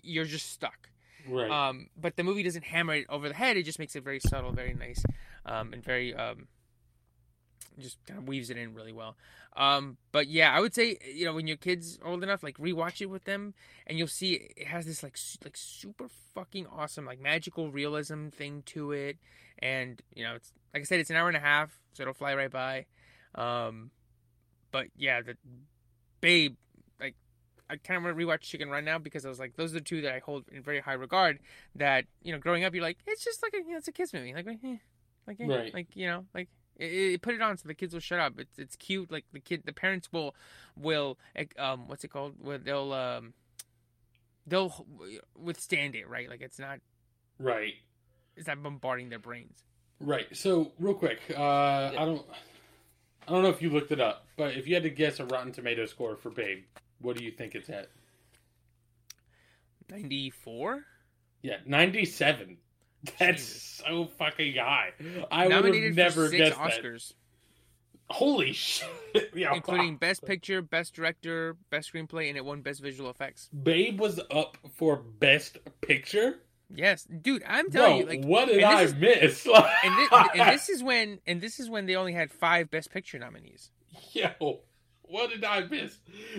you're 0.02 0.26
just 0.26 0.52
stuck. 0.52 0.89
Right. 1.28 1.52
Um, 1.52 1.89
but 1.98 2.15
the 2.15 2.24
movie 2.24 2.43
doesn't 2.43 2.63
hammer 2.63 2.95
it 2.95 3.06
over 3.10 3.28
the 3.28 3.36
head; 3.36 3.58
it 3.58 3.63
just 3.63 3.78
makes 3.78 3.95
it 3.95 4.04
very 4.04 4.19
subtle, 4.19 4.52
very 4.52 4.74
nice, 4.74 5.04
um, 5.45 5.74
and 5.74 5.84
very 5.84 6.15
um, 6.15 6.48
just 7.82 7.98
kind 8.06 8.20
of 8.20 8.28
weaves 8.28 8.50
it 8.50 8.58
in 8.58 8.74
really 8.74 8.94
well. 8.94 9.15
Um, 9.58 9.98
but 10.12 10.28
yeah, 10.28 10.54
I 10.54 10.60
would 10.60 10.74
say 10.74 10.98
you 11.13 11.26
know 11.26 11.34
when 11.34 11.48
your 11.48 11.58
kid's 11.58 12.00
old 12.04 12.24
enough, 12.24 12.44
like 12.44 12.58
rewatch 12.58 13.02
it 13.02 13.08
with 13.08 13.26
them, 13.26 13.54
and 13.88 13.98
you'll 13.98 14.08
see 14.08 14.34
it 14.56 14.68
has 14.68 14.86
this 14.86 15.04
like 15.04 15.18
su- 15.18 15.39
like 15.44 15.58
super 15.58 16.08
fucking 16.34 16.68
awesome 16.68 17.06
like 17.06 17.20
magical 17.20 17.72
realism 17.72 18.28
thing 18.30 18.63
to 18.68 18.92
it, 18.92 19.18
and 19.60 20.02
you 20.15 20.24
know 20.24 20.36
it's 20.36 20.54
like 20.74 20.82
I 20.82 20.84
said, 20.84 21.00
it's 21.00 21.10
an 21.10 21.15
hour 21.15 21.28
and 21.28 21.38
a 21.38 21.42
half, 21.42 21.80
so 21.94 22.04
it'll 22.04 22.13
fly 22.13 22.36
right 22.36 22.52
by. 22.52 22.86
Um, 23.36 23.92
but 24.72 24.88
yeah, 24.96 25.22
the 25.22 25.36
Babe, 26.22 26.56
like 27.00 27.15
I 27.70 27.78
kind 27.78 27.98
of 27.98 28.04
want 28.04 28.18
to 28.18 28.26
rewatch 28.26 28.42
Chicken 28.42 28.70
Run 28.70 28.86
now 28.86 28.98
because 29.00 29.26
I 29.26 29.30
was 29.30 29.39
like, 29.39 29.56
those 29.56 29.72
are 29.72 29.80
the 29.80 29.82
two 29.82 30.02
that 30.02 30.13
I 30.13 30.20
hold 30.20 30.46
in 30.52 30.62
very 30.62 30.80
high 30.80 30.94
regard. 30.94 31.39
That 31.76 32.06
you 32.22 32.32
know, 32.32 32.39
growing 32.39 32.63
up, 32.63 32.74
you're 32.74 32.84
like, 32.84 32.98
it's 33.08 33.24
just 33.24 33.42
like 33.42 33.54
a, 33.54 33.58
you 33.58 33.72
know, 33.72 33.78
it's 33.78 33.88
a 33.88 33.92
kids 33.92 34.13
movie, 34.13 34.34
like, 34.34 34.48
eh, 34.48 34.76
Like, 35.28 35.39
eh, 35.39 35.48
Right. 35.48 35.74
like 35.74 35.88
you 35.96 36.08
know, 36.08 36.26
like 36.34 36.50
it, 36.80 37.22
put 37.22 37.36
it 37.36 37.42
on 37.42 37.58
so 37.58 37.68
the 37.68 37.74
kids 37.74 37.94
will 37.94 38.00
shut 38.02 38.20
up. 38.20 38.39
It's 38.39 38.58
it's 38.58 38.76
cute. 38.76 39.12
Like 39.12 39.26
the 39.34 39.39
kid, 39.39 39.63
the 39.65 39.74
parents 39.74 40.10
will 40.12 40.36
will 40.78 41.18
um 41.58 41.88
what's 41.88 42.04
it 42.04 42.08
called? 42.10 42.36
Will 42.39 42.58
they'll 42.60 42.94
um 42.94 43.34
they'll 44.48 44.86
withstand 45.38 45.96
it, 45.96 46.08
right? 46.10 46.30
Like 46.30 46.42
it's 46.42 46.60
not 46.60 46.80
Right. 47.38 47.74
it's 48.36 48.48
not 48.48 48.62
bombarding 48.63 49.10
their 49.10 49.20
brains. 49.20 49.63
Right. 50.00 50.28
So 50.36 50.72
real 50.80 50.94
quick, 50.94 51.20
uh, 51.38 51.42
I 51.42 52.06
don't, 52.06 52.26
I 53.28 53.32
don't 53.32 53.44
know 53.44 53.50
if 53.50 53.62
you 53.62 53.70
looked 53.70 53.92
it 53.92 54.00
up, 54.00 54.26
but 54.38 54.56
if 54.56 54.68
you 54.68 54.74
had 54.74 54.84
to 54.84 54.89
guess 54.89 55.20
a 55.20 55.26
Rotten 55.26 55.52
Tomato 55.52 55.86
score 55.86 56.15
for 56.15 56.30
Babe, 56.30 56.63
what 57.00 57.18
do 57.18 57.24
you 57.24 57.32
think 57.32 57.54
it's 57.56 57.70
at? 57.70 57.89
Ninety 59.89 60.30
four. 60.30 60.86
Yeah, 61.42 61.58
ninety-seven. 61.65 62.58
That's 63.19 63.41
Jesus. 63.43 63.81
so 63.88 64.05
fucking 64.17 64.55
high. 64.55 64.91
I 65.31 65.47
would 65.47 65.73
have 65.75 65.95
never 65.95 66.29
guessed 66.29 66.57
that. 66.57 66.71
Oscars, 66.83 67.13
Holy 68.09 68.53
shit! 68.53 68.88
yeah, 69.35 69.53
including 69.53 69.91
wow. 69.93 69.97
Best 69.99 70.25
Picture, 70.25 70.62
Best 70.62 70.93
Director, 70.95 71.55
Best 71.69 71.93
Screenplay, 71.93 72.27
and 72.29 72.38
it 72.38 72.43
won 72.45 72.62
Best 72.62 72.81
Visual 72.81 73.09
Effects. 73.09 73.49
Babe 73.63 73.99
was 73.99 74.19
up 74.31 74.57
for 74.75 74.97
Best 74.97 75.59
Picture. 75.81 76.39
Yes, 76.73 77.05
dude, 77.05 77.43
I'm 77.47 77.71
telling 77.71 78.05
Bro, 78.05 78.12
you, 78.13 78.19
like, 78.19 78.25
what 78.27 78.47
did 78.47 78.63
I 78.63 78.83
is- 78.83 78.93
miss? 78.95 79.45
and 79.47 79.97
this, 79.97 80.09
and 80.35 80.49
this 80.53 80.69
is 80.69 80.83
when, 80.83 81.19
and 81.25 81.41
this 81.41 81.59
is 81.59 81.69
when 81.69 81.85
they 81.88 81.95
only 81.95 82.13
had 82.13 82.31
five 82.31 82.69
Best 82.69 82.91
Picture 82.91 83.17
nominees. 83.17 83.71
Yo, 84.13 84.59
what 85.01 85.29
did 85.31 85.43
I 85.43 85.62
miss? 85.62 85.97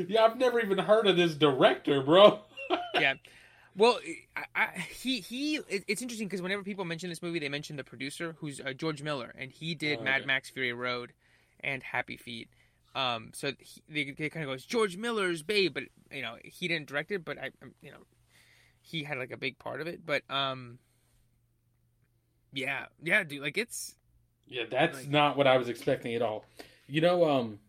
Yeah, 0.09 0.25
I've 0.25 0.37
never 0.39 0.61
even 0.61 0.79
heard 0.79 1.07
of 1.09 1.17
this 1.17 1.35
director, 1.35 2.03
bro. 2.03 2.41
yeah. 2.95 3.15
Well, 3.77 3.99
I, 4.37 4.45
I, 4.55 4.67
he 4.79 5.21
he. 5.21 5.61
It's 5.69 6.03
interesting 6.03 6.27
because 6.27 6.43
whenever 6.43 6.63
people 6.63 6.85
mention 6.85 7.09
this 7.09 7.23
movie, 7.23 7.39
they 7.39 7.49
mention 7.49 7.77
the 7.77 7.85
producer, 7.85 8.37
who's 8.41 8.61
uh, 8.61 8.73
George 8.73 9.03
Miller, 9.03 9.33
and 9.39 9.51
he 9.51 9.75
did 9.75 10.01
Oh, 10.01 10.03
Mad. 10.05 10.27
Max: 10.27 10.51
Fury 10.51 10.73
Road 10.73 11.13
and 11.61 11.83
Happy 11.83 12.17
Feet. 12.17 12.49
Um, 12.95 13.31
so 13.33 13.53
he, 13.61 13.83
they, 13.89 14.11
they 14.11 14.29
kind 14.29 14.43
of 14.45 14.51
goes 14.51 14.65
George 14.65 14.97
Miller's 14.97 15.43
Babe, 15.45 15.73
but 15.73 15.85
you 16.11 16.23
know 16.23 16.37
he 16.43 16.67
didn't 16.67 16.89
direct 16.89 17.13
it, 17.13 17.25
but 17.25 17.39
I, 17.39 17.51
um, 17.63 17.73
you 17.81 17.91
know, 17.93 17.99
he 18.81 19.05
had 19.05 19.17
like 19.19 19.31
a 19.31 19.37
big 19.37 19.59
part 19.61 19.81
of 19.81 19.87
it. 19.87 20.05
But 20.05 20.23
um, 20.29 20.79
yeah, 22.53 22.87
yeah, 23.03 23.23
dude, 23.23 23.43
like 23.43 23.57
it's 23.57 23.95
Yeah, 24.49 24.65
that's 24.71 24.99
Like- 24.99 25.09
not 25.09 25.37
what 25.37 25.47
I 25.47 25.57
was 25.57 25.69
expecting 25.69 26.15
at 26.15 26.23
all. 26.23 26.45
You 26.89 27.01
know, 27.01 27.25
um, 27.31 27.61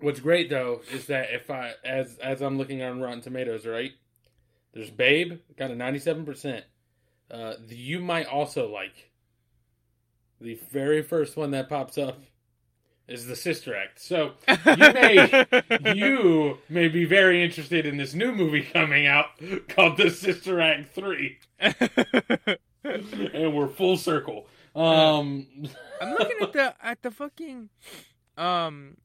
what's 0.00 0.20
great 0.20 0.50
though 0.50 0.82
is 0.92 1.06
that 1.06 1.30
if 1.32 1.50
I, 1.50 1.72
as 1.84 2.18
as 2.18 2.42
I'm 2.42 2.58
looking 2.58 2.82
on 2.82 3.00
Rotten 3.00 3.22
Tomatoes, 3.22 3.64
right? 3.66 3.92
There's 4.76 4.90
Babe, 4.90 5.40
got 5.56 5.70
a 5.70 5.74
97 5.74 6.26
percent. 6.26 6.66
Uh, 7.30 7.54
the 7.66 7.74
you 7.74 7.98
might 7.98 8.26
also 8.26 8.70
like. 8.70 9.10
The 10.38 10.60
very 10.70 11.00
first 11.00 11.34
one 11.34 11.50
that 11.52 11.70
pops 11.70 11.96
up 11.96 12.20
is 13.08 13.26
the 13.26 13.36
Sister 13.36 13.74
Act. 13.74 13.98
So 13.98 14.34
you 14.46 14.92
may 14.92 15.46
you 15.94 16.58
may 16.68 16.88
be 16.88 17.06
very 17.06 17.42
interested 17.42 17.86
in 17.86 17.96
this 17.96 18.12
new 18.12 18.32
movie 18.32 18.60
coming 18.60 19.06
out 19.06 19.40
called 19.70 19.96
The 19.96 20.10
Sister 20.10 20.60
Act 20.60 20.94
Three, 20.94 21.38
and 21.58 23.54
we're 23.54 23.68
full 23.68 23.96
circle. 23.96 24.46
Um, 24.74 25.46
I'm 26.02 26.10
looking 26.10 26.36
at 26.42 26.52
the 26.52 26.74
at 26.82 27.02
the 27.02 27.10
fucking 27.10 27.70
um 28.36 28.98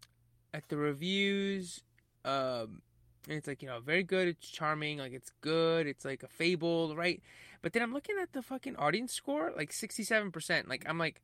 at 0.53 0.67
the 0.67 0.75
reviews 0.75 1.81
um 2.25 2.81
and 3.27 3.37
it's 3.37 3.47
like 3.47 3.61
you 3.61 3.67
know 3.67 3.79
very 3.79 4.03
good. 4.03 4.27
It's 4.27 4.49
charming. 4.49 4.97
Like 4.97 5.13
it's 5.13 5.31
good. 5.41 5.87
It's 5.87 6.05
like 6.05 6.23
a 6.23 6.27
fable 6.27 6.95
right? 6.95 7.21
But 7.61 7.73
then 7.73 7.81
I'm 7.83 7.93
looking 7.93 8.15
at 8.21 8.33
the 8.33 8.41
fucking 8.41 8.75
audience 8.77 9.13
score 9.13 9.51
like 9.55 9.71
67% 9.71 10.67
like 10.67 10.83
I'm 10.87 10.97
like 10.97 11.21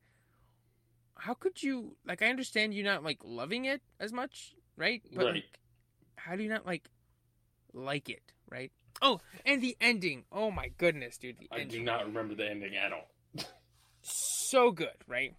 how 1.16 1.34
could 1.34 1.62
you 1.62 1.96
like 2.06 2.22
I 2.22 2.26
understand 2.28 2.74
you 2.74 2.84
not 2.84 3.02
like 3.02 3.18
loving 3.24 3.64
it 3.64 3.82
as 3.98 4.12
much 4.12 4.54
right? 4.76 5.02
But 5.12 5.24
Right. 5.24 5.34
like 5.34 5.58
how 6.16 6.36
do 6.36 6.42
you 6.44 6.48
not 6.48 6.64
like 6.64 6.88
like 7.72 8.08
it 8.08 8.32
right? 8.50 8.70
Oh 9.02 9.20
and 9.44 9.60
the 9.60 9.76
ending. 9.80 10.24
Oh 10.30 10.50
my 10.52 10.70
goodness 10.78 11.18
dude 11.18 11.38
the 11.38 11.48
I 11.50 11.64
do 11.64 11.82
not 11.82 12.06
remember 12.06 12.34
the 12.36 12.48
ending 12.48 12.76
at 12.76 12.92
all. 12.92 13.08
so 14.02 14.70
good, 14.70 14.94
right? 15.08 15.34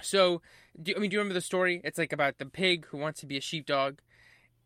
So, 0.00 0.42
do, 0.80 0.94
I 0.96 0.98
mean, 0.98 1.10
do 1.10 1.14
you 1.14 1.20
remember 1.20 1.34
the 1.34 1.40
story? 1.40 1.80
It's 1.84 1.98
like 1.98 2.12
about 2.12 2.38
the 2.38 2.46
pig 2.46 2.86
who 2.86 2.98
wants 2.98 3.20
to 3.20 3.26
be 3.26 3.36
a 3.36 3.40
sheepdog, 3.40 3.98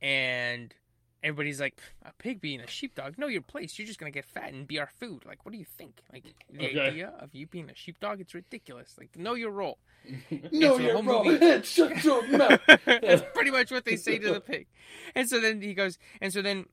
and 0.00 0.74
everybody's 1.22 1.61
like, 1.61 1.80
"A 2.04 2.12
pig 2.18 2.40
being 2.40 2.61
a 2.61 2.66
sheepdog? 2.66 3.18
Know 3.18 3.26
your 3.26 3.40
place. 3.42 3.78
You're 3.78 3.87
just 3.87 3.98
gonna 3.98 4.11
get 4.12 4.24
fat 4.24 4.52
and 4.52 4.66
be 4.66 4.78
our 4.78 4.87
food. 4.87 5.24
Like, 5.26 5.44
what 5.44 5.52
do 5.52 5.59
you 5.59 5.64
think? 5.64 6.02
Like, 6.12 6.24
the 6.50 6.66
Okay. 6.66 6.80
idea 6.80 7.09
of 7.18 7.35
you 7.35 7.46
being 7.46 7.68
a 7.70 7.74
sheepdog? 7.74 8.20
It's 8.20 8.35
ridiculous. 8.35 8.94
Like, 8.98 9.16
know 9.16 9.35
your 9.35 9.50
role." 9.50 9.78
no, 10.30 10.72
so 10.72 10.76
the 10.76 10.82
you're 10.85 10.92
whole 10.92 11.02
wrong. 11.02 11.26
movie- 11.26 11.62
Shut 11.64 12.04
your 12.04 12.26
mouth. 12.38 12.61
That's 12.85 13.22
pretty 13.35 13.50
much 13.50 13.72
what 13.72 13.85
they 13.85 13.96
say 13.96 14.18
to 14.18 14.35
the 14.35 14.40
pig. 14.40 14.68
And 15.16 15.28
so 15.28 15.40
then 15.40 15.61
he 15.61 15.74
goes, 15.74 15.98
and 16.20 16.32
so 16.32 16.42
then, 16.42 16.66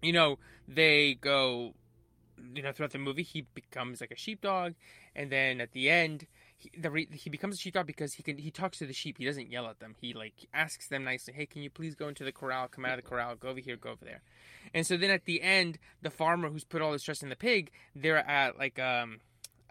you 0.00 0.12
know, 0.12 0.38
they 0.66 1.14
go, 1.14 1.74
you 2.54 2.62
know, 2.62 2.72
throughout 2.72 2.92
the 2.92 2.98
movie, 2.98 3.22
he 3.22 3.42
becomes 3.54 4.00
like 4.00 4.10
a 4.10 4.16
sheepdog, 4.16 4.72
and 5.14 5.30
then 5.30 5.60
at 5.60 5.72
the 5.72 5.90
end, 5.90 6.26
he, 6.64 6.80
the 6.80 6.90
re- 6.90 7.08
he 7.12 7.30
becomes 7.30 7.54
a 7.54 7.58
sheepdog 7.58 7.86
because 7.86 8.14
he 8.14 8.22
can 8.22 8.38
he 8.38 8.50
talks 8.50 8.78
to 8.78 8.86
the 8.86 8.92
sheep. 8.92 9.18
He 9.18 9.24
doesn't 9.24 9.50
yell 9.50 9.66
at 9.66 9.78
them. 9.78 9.94
He 10.00 10.12
like 10.12 10.34
asks 10.52 10.88
them 10.88 11.04
nicely, 11.04 11.34
"Hey, 11.34 11.46
can 11.46 11.62
you 11.62 11.70
please 11.70 11.94
go 11.94 12.08
into 12.08 12.24
the 12.24 12.32
corral? 12.32 12.68
Come 12.68 12.84
out 12.84 12.98
of 12.98 13.04
the 13.04 13.08
corral. 13.08 13.36
Go 13.36 13.48
over 13.48 13.60
here. 13.60 13.76
Go 13.76 13.90
over 13.90 14.04
there." 14.04 14.22
And 14.72 14.86
so 14.86 14.96
then 14.96 15.10
at 15.10 15.24
the 15.24 15.42
end, 15.42 15.78
the 16.02 16.10
farmer 16.10 16.48
who's 16.48 16.64
put 16.64 16.82
all 16.82 16.92
this 16.92 17.02
trust 17.02 17.22
in 17.22 17.28
the 17.28 17.36
pig, 17.36 17.70
they're 17.94 18.18
at 18.28 18.58
like 18.58 18.78
um 18.78 19.20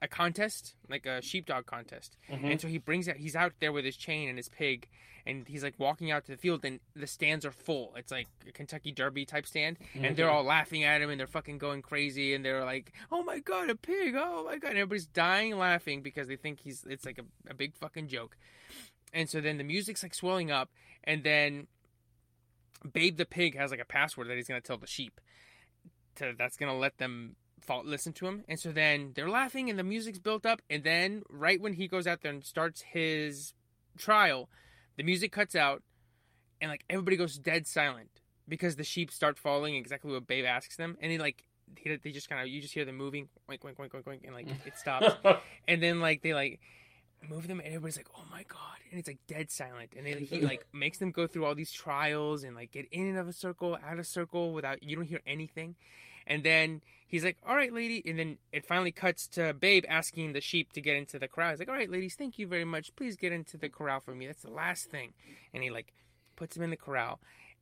a 0.04 0.08
contest, 0.08 0.76
like 0.90 1.06
a 1.08 1.22
sheepdog 1.22 1.66
contest. 1.66 2.18
Mhm. 2.30 2.52
And 2.52 2.62
so 2.62 2.68
he 2.68 2.78
brings 2.78 3.08
out, 3.10 3.16
he's 3.16 3.36
out 3.36 3.54
there 3.60 3.72
with 3.72 3.86
his 3.86 3.96
chain 3.98 4.28
and 4.30 4.38
his 4.38 4.50
pig, 4.50 4.88
and 5.26 5.48
he's 5.48 5.64
like 5.64 5.76
walking 5.80 6.12
out 6.12 6.26
to 6.26 6.32
the 6.34 6.38
field, 6.38 6.66
and 6.66 6.82
the 6.94 7.08
stands 7.08 7.46
are 7.46 7.52
full. 7.54 7.94
It's 7.96 8.12
like 8.12 8.28
a 8.46 8.52
Kentucky 8.52 8.92
Derby 8.92 9.26
type 9.26 9.46
stand, 9.48 9.78
and 9.96 10.16
they're 10.18 10.28
Mhm. 10.28 10.34
all 10.34 10.44
laughing 10.44 10.84
at 10.84 11.02
him, 11.02 11.10
and 11.10 11.18
they're 11.18 11.26
fucking 11.26 11.58
going 11.58 11.82
crazy, 11.82 12.34
and 12.34 12.44
they're 12.44 12.66
like, 12.66 12.92
"Oh 13.12 13.24
my 13.24 13.40
god, 13.40 13.70
a 13.70 13.76
pig! 13.76 14.14
Oh 14.18 14.44
my 14.44 14.58
god!" 14.58 14.72
And 14.72 14.78
everybody's 14.80 15.08
dying 15.08 15.58
laughing 15.58 16.02
because 16.02 16.28
they 16.28 16.36
think 16.36 16.60
he's 16.60 16.84
it's 16.84 17.06
like 17.06 17.18
a, 17.18 17.26
a 17.50 17.54
big 17.54 17.74
fucking 17.76 18.10
joke. 18.10 18.36
And 19.14 19.30
so 19.30 19.40
then 19.40 19.58
the 19.58 19.64
music's 19.64 20.04
like 20.04 20.14
swelling 20.14 20.52
up, 20.52 20.70
and 21.06 21.24
then 21.24 21.68
Babe 22.92 23.16
the 23.16 23.26
pig 23.26 23.56
has 23.56 23.72
like 23.72 23.80
a 23.80 23.86
password 23.86 24.28
that 24.28 24.36
he's 24.36 24.48
gonna 24.50 24.60
tell 24.60 24.78
the 24.78 24.88
sheep, 24.88 25.22
to 26.16 26.34
that's 26.38 26.58
gonna 26.58 26.78
let 26.78 26.98
them 26.98 27.38
fall, 27.64 27.84
listen 27.86 28.14
to 28.14 28.28
him. 28.28 28.44
And 28.48 28.60
so 28.60 28.72
then 28.72 29.12
they're 29.16 29.30
laughing, 29.30 29.70
and 29.70 29.78
the 29.78 29.84
music's 29.84 30.20
built 30.20 30.46
up, 30.46 30.62
and 30.70 30.84
then 30.84 31.24
right 31.30 31.60
when 31.60 31.74
he 31.74 31.88
goes 31.88 32.08
out 32.08 32.22
there 32.22 32.32
and 32.32 32.44
starts 32.44 32.82
his 32.82 33.54
trial, 33.98 34.50
the 34.98 35.04
music 35.04 35.32
cuts 35.32 35.56
out, 35.56 35.84
and 36.62 36.70
like 36.70 36.84
everybody 36.90 37.18
goes 37.18 37.38
dead 37.38 37.68
silent 37.68 38.22
because 38.48 38.76
the 38.76 38.84
sheep 38.84 39.12
start 39.12 39.38
following 39.38 39.76
exactly 39.76 40.12
what 40.12 40.28
Babe 40.28 40.46
asks 40.46 40.76
them, 40.76 40.98
and 41.02 41.12
he 41.12 41.18
like 41.18 41.44
he, 41.78 41.96
they 41.96 42.12
just 42.12 42.30
kind 42.30 42.42
of 42.42 42.48
you 42.48 42.62
just 42.62 42.74
hear 42.74 42.86
them 42.86 42.98
moving, 42.98 43.30
wink, 43.48 43.64
wink, 43.64 43.80
wink, 43.80 43.94
wink, 43.94 44.06
wink, 44.06 44.24
and 44.26 44.34
like 44.34 44.48
it 44.66 44.78
stops, 44.78 45.16
and 45.68 45.82
then 45.82 46.00
like 46.00 46.22
they 46.22 46.34
like 46.34 46.60
move 47.30 47.48
them, 47.48 47.60
and 47.60 47.68
everybody's 47.68 47.98
like, 47.98 48.10
oh 48.16 48.24
my 48.32 48.44
god, 48.48 48.78
and 48.90 49.00
it's 49.00 49.08
like 49.08 49.20
dead 49.28 49.50
silent, 49.50 49.92
and 49.98 50.06
then 50.06 50.20
he 50.20 50.42
like 50.42 50.66
makes 50.74 50.98
them 50.98 51.12
go 51.12 51.28
through 51.28 51.46
all 51.46 51.56
these 51.56 51.72
trials 51.72 52.44
and 52.44 52.56
like 52.56 52.72
get 52.72 52.88
in 52.92 53.08
and 53.08 53.18
out 53.18 53.22
of 53.22 53.28
a 53.30 53.34
circle, 53.34 53.78
out 53.86 54.00
of 54.00 54.08
circle 54.08 54.54
without 54.54 54.84
you 54.84 54.96
don't 54.96 55.08
hear 55.08 55.22
anything, 55.26 55.76
and 56.28 56.44
then 56.44 56.82
he's 57.08 57.24
like, 57.24 57.38
all 57.48 57.56
right, 57.56 57.74
lady, 57.74 58.02
and 58.06 58.18
then 58.18 58.38
it 58.52 58.66
finally 58.66 58.92
cuts 58.92 59.28
to 59.28 59.54
Babe 59.54 59.86
asking 59.88 60.34
the 60.34 60.42
sheep 60.42 60.74
to 60.74 60.82
get 60.82 60.96
into 60.96 61.20
the 61.20 61.28
corral. 61.28 61.52
He's 61.52 61.60
like, 61.60 61.70
all 61.70 61.76
right, 61.76 61.90
ladies, 61.90 62.16
thank 62.16 62.40
you 62.40 62.48
very 62.48 62.66
much. 62.66 62.96
Please 62.96 63.16
get 63.16 63.32
into 63.32 63.58
the 63.58 63.70
corral 63.70 64.00
for 64.00 64.16
me. 64.16 64.28
That's 64.28 64.44
the 64.44 64.52
last 64.52 64.90
thing, 64.90 65.14
and 65.54 65.64
he 65.64 65.70
like 65.70 65.94
puts 66.36 66.56
them 66.56 66.64
in 66.64 66.70
the 66.70 66.78
corral. 66.78 67.20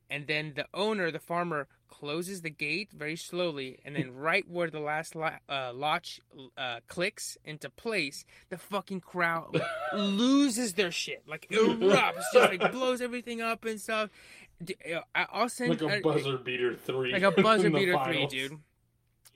And 0.09 0.27
then 0.27 0.53
the 0.57 0.65
owner, 0.73 1.09
the 1.09 1.19
farmer, 1.19 1.67
closes 1.87 2.41
the 2.41 2.49
gate 2.49 2.89
very 2.91 3.15
slowly, 3.15 3.79
and 3.85 3.95
then 3.95 4.11
right 4.15 4.47
where 4.49 4.69
the 4.69 4.79
last 4.79 5.15
lo- 5.15 5.29
uh, 5.47 5.71
latch 5.73 6.19
uh, 6.57 6.79
clicks 6.87 7.37
into 7.45 7.69
place, 7.69 8.25
the 8.49 8.57
fucking 8.57 9.01
crowd 9.01 9.61
loses 9.95 10.73
their 10.73 10.91
shit, 10.91 11.23
like 11.27 11.47
erupts, 11.51 12.23
just 12.33 12.51
like 12.51 12.71
blows 12.71 13.01
everything 13.01 13.41
up 13.41 13.63
and 13.65 13.79
stuff. 13.79 14.09
Uh, 14.93 14.99
I'll 15.31 15.49
send 15.49 15.69
like 15.81 15.81
a 15.81 16.01
buzzer 16.01 16.37
beater 16.37 16.75
three. 16.75 17.11
like 17.11 17.23
a 17.23 17.31
buzzer 17.31 17.69
beater 17.79 17.97
three, 18.05 18.27
dude. 18.27 18.59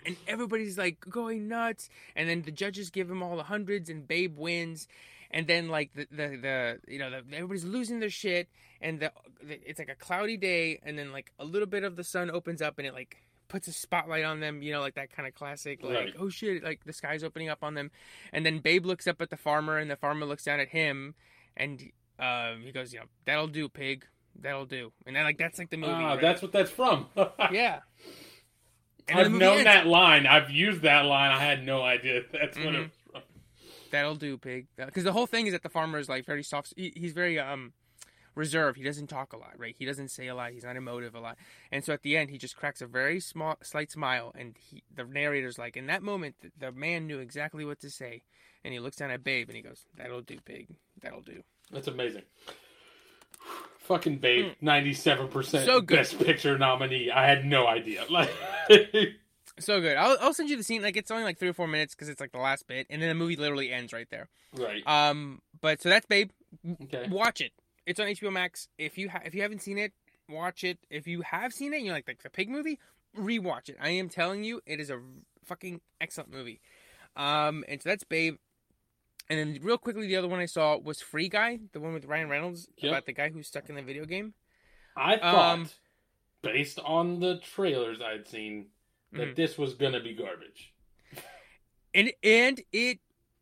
And 0.05 0.17
everybody's 0.27 0.77
like 0.77 0.99
going 0.99 1.47
nuts, 1.47 1.89
and 2.15 2.29
then 2.29 2.43
the 2.43 2.51
judges 2.51 2.89
give 2.91 3.09
him 3.09 3.23
all 3.23 3.35
the 3.37 3.43
hundreds, 3.43 3.89
and 3.89 4.07
Babe 4.07 4.37
wins, 4.37 4.87
and 5.31 5.47
then 5.47 5.67
like 5.69 5.93
the 5.93 6.07
the, 6.11 6.27
the 6.37 6.79
you 6.87 6.99
know 6.99 7.09
the, 7.09 7.17
everybody's 7.35 7.65
losing 7.65 7.99
their 7.99 8.11
shit, 8.11 8.47
and 8.81 8.99
the, 8.99 9.11
the 9.43 9.59
it's 9.67 9.79
like 9.79 9.89
a 9.89 9.95
cloudy 9.95 10.37
day, 10.37 10.79
and 10.83 10.97
then 10.99 11.11
like 11.11 11.31
a 11.39 11.45
little 11.45 11.67
bit 11.67 11.83
of 11.83 11.95
the 11.95 12.03
sun 12.03 12.29
opens 12.29 12.61
up, 12.61 12.77
and 12.77 12.85
it 12.85 12.93
like 12.93 13.17
puts 13.47 13.67
a 13.67 13.71
spotlight 13.73 14.23
on 14.25 14.39
them, 14.41 14.61
you 14.61 14.71
know, 14.71 14.79
like 14.79 14.93
that 14.95 15.11
kind 15.11 15.27
of 15.27 15.33
classic, 15.33 15.81
like 15.83 15.93
Right. 15.93 16.13
oh 16.19 16.29
shit, 16.29 16.63
like 16.63 16.83
the 16.83 16.93
sky's 16.93 17.23
opening 17.23 17.49
up 17.49 17.63
on 17.63 17.73
them, 17.73 17.89
and 18.31 18.45
then 18.45 18.59
Babe 18.59 18.85
looks 18.85 19.07
up 19.07 19.21
at 19.21 19.31
the 19.31 19.37
farmer, 19.37 19.77
and 19.79 19.89
the 19.89 19.95
farmer 19.95 20.25
looks 20.27 20.43
down 20.43 20.59
at 20.59 20.69
him, 20.69 21.15
and 21.57 21.81
uh, 22.19 22.55
he 22.63 22.71
goes, 22.71 22.93
you 22.93 22.99
know, 22.99 23.05
that'll 23.25 23.47
do, 23.47 23.69
pig, 23.69 24.05
that'll 24.41 24.65
do, 24.65 24.91
and 25.05 25.15
then 25.15 25.23
like 25.23 25.37
that's 25.37 25.59
like 25.59 25.69
the 25.69 25.77
movie. 25.77 25.91
Ah, 25.93 26.13
right? 26.13 26.21
that's 26.21 26.41
what 26.41 26.51
that's 26.51 26.71
from. 26.71 27.07
yeah. 27.51 27.79
And 29.07 29.19
I've 29.19 29.31
known 29.31 29.57
ends. 29.59 29.65
that 29.65 29.85
line. 29.87 30.25
I've 30.25 30.49
used 30.49 30.81
that 30.81 31.05
line. 31.05 31.31
I 31.31 31.39
had 31.39 31.63
no 31.63 31.81
idea 31.83 32.21
that's 32.33 32.57
what 32.57 32.65
Mhm. 32.67 32.73
it 32.75 32.79
was 32.81 32.91
from. 33.11 33.21
That'll 33.91 34.15
do, 34.15 34.37
pig. 34.37 34.67
Because 34.77 35.03
the 35.03 35.11
whole 35.13 35.27
thing 35.27 35.45
is 35.47 35.53
that 35.53 35.61
the 35.63 35.69
farmer 35.69 35.99
is 35.99 36.09
like 36.09 36.25
very 36.25 36.43
soft. 36.43 36.73
He, 36.75 36.91
he's 36.95 37.13
very 37.13 37.37
um 37.39 37.73
reserved. 38.33 38.77
He 38.77 38.83
doesn't 38.83 39.07
talk 39.07 39.31
a 39.31 39.37
lot, 39.37 39.53
right? 39.57 39.75
He 39.77 39.85
doesn't 39.85 40.09
say 40.09 40.27
a 40.27 40.35
lot. 40.35 40.51
He's 40.51 40.63
not 40.65 40.75
emotive 40.75 41.15
a 41.15 41.19
lot. 41.21 41.37
And 41.71 41.85
so 41.85 41.93
at 41.93 42.01
the 42.01 42.17
end, 42.17 42.31
he 42.31 42.37
just 42.37 42.57
cracks 42.57 42.81
a 42.81 42.87
very 42.87 43.19
small, 43.21 43.55
slight 43.61 43.91
smile, 43.91 44.33
and 44.37 44.55
he, 44.59 44.83
the 44.93 45.05
narrator's 45.05 45.57
like, 45.57 45.77
in 45.77 45.85
that 45.87 46.03
moment, 46.03 46.35
the, 46.41 46.51
the 46.57 46.71
man 46.73 47.07
knew 47.07 47.19
exactly 47.19 47.63
what 47.63 47.79
to 47.81 47.89
say, 47.89 48.23
and 48.65 48.73
he 48.73 48.79
looks 48.79 48.97
down 48.97 49.11
at 49.11 49.23
Babe 49.23 49.47
and 49.47 49.55
he 49.55 49.61
goes, 49.61 49.85
"That'll 49.95 50.21
do, 50.21 50.37
pig. 50.43 50.67
That'll 50.99 51.21
do." 51.21 51.43
That's 51.71 51.87
amazing. 51.87 52.23
Fucking 53.87 54.17
Babe, 54.17 54.53
ninety-seven 54.61 55.27
percent. 55.29 55.65
So 55.65 55.79
good. 55.81 55.97
Best 55.97 56.19
Picture 56.19 56.57
nominee. 56.57 57.11
I 57.11 57.27
had 57.27 57.45
no 57.45 57.67
idea. 57.67 58.03
Like, 58.09 58.29
So 59.59 59.79
good. 59.79 59.95
I'll, 59.95 60.17
I'll 60.19 60.33
send 60.33 60.49
you 60.49 60.57
the 60.57 60.63
scene. 60.63 60.81
Like 60.81 60.97
it's 60.97 61.11
only 61.11 61.23
like 61.23 61.37
three 61.39 61.47
or 61.49 61.53
four 61.53 61.67
minutes 61.67 61.95
because 61.95 62.09
it's 62.09 62.19
like 62.19 62.31
the 62.31 62.39
last 62.39 62.67
bit, 62.67 62.87
and 62.89 63.01
then 63.01 63.09
the 63.09 63.15
movie 63.15 63.35
literally 63.35 63.71
ends 63.71 63.93
right 63.93 64.07
there. 64.09 64.27
right? 64.57 64.85
Um, 64.87 65.41
but 65.61 65.81
so 65.81 65.89
that's 65.89 66.05
Babe. 66.05 66.31
Okay. 66.83 67.07
Watch 67.09 67.41
it. 67.41 67.51
It's 67.85 67.99
on 67.99 68.07
HBO 68.07 68.31
Max. 68.33 68.67
If 68.77 68.97
you 68.97 69.09
ha- 69.09 69.21
if 69.23 69.33
you 69.35 69.41
haven't 69.43 69.61
seen 69.61 69.77
it, 69.77 69.93
watch 70.27 70.63
it. 70.63 70.79
If 70.89 71.07
you 71.07 71.21
have 71.21 71.53
seen 71.53 71.73
it, 71.73 71.77
and 71.77 71.85
you're 71.85 71.95
like 71.95 72.07
like 72.07 72.23
the 72.23 72.29
pig 72.29 72.49
movie, 72.49 72.79
rewatch 73.17 73.69
it. 73.69 73.77
I 73.81 73.89
am 73.89 74.09
telling 74.09 74.43
you, 74.43 74.61
it 74.65 74.79
is 74.79 74.89
a 74.89 74.99
fucking 75.45 75.79
excellent 76.01 76.31
movie. 76.33 76.59
Um, 77.15 77.63
and 77.69 77.81
so 77.81 77.89
that's 77.89 78.03
Babe. 78.03 78.35
And 79.29 79.39
then 79.39 79.59
real 79.63 79.77
quickly, 79.77 80.05
the 80.07 80.15
other 80.17 80.27
one 80.27 80.39
I 80.39 80.45
saw 80.45 80.77
was 80.77 81.01
Free 81.01 81.29
Guy, 81.29 81.59
the 81.73 81.79
one 81.79 81.93
with 81.93 82.05
Ryan 82.05 82.29
Reynolds 82.29 82.67
Yep. 82.77 82.91
about 82.91 83.05
the 83.05 83.13
guy 83.13 83.29
who's 83.29 83.47
stuck 83.47 83.69
in 83.69 83.75
the 83.75 83.81
video 83.81 84.05
game. 84.05 84.33
I 84.95 85.17
thought, 85.17 85.53
Um, 85.53 85.69
based 86.43 86.79
on 86.79 87.19
the 87.19 87.39
trailers 87.39 87.99
I'd 88.01 88.27
seen, 88.27 88.67
that 89.13 89.29
Mhm. 89.29 89.35
this 89.35 89.57
was 89.57 89.73
gonna 89.73 89.99
be 89.99 90.13
garbage. 90.13 90.73
And 91.93 92.11
and 92.23 92.61
it, 92.71 92.99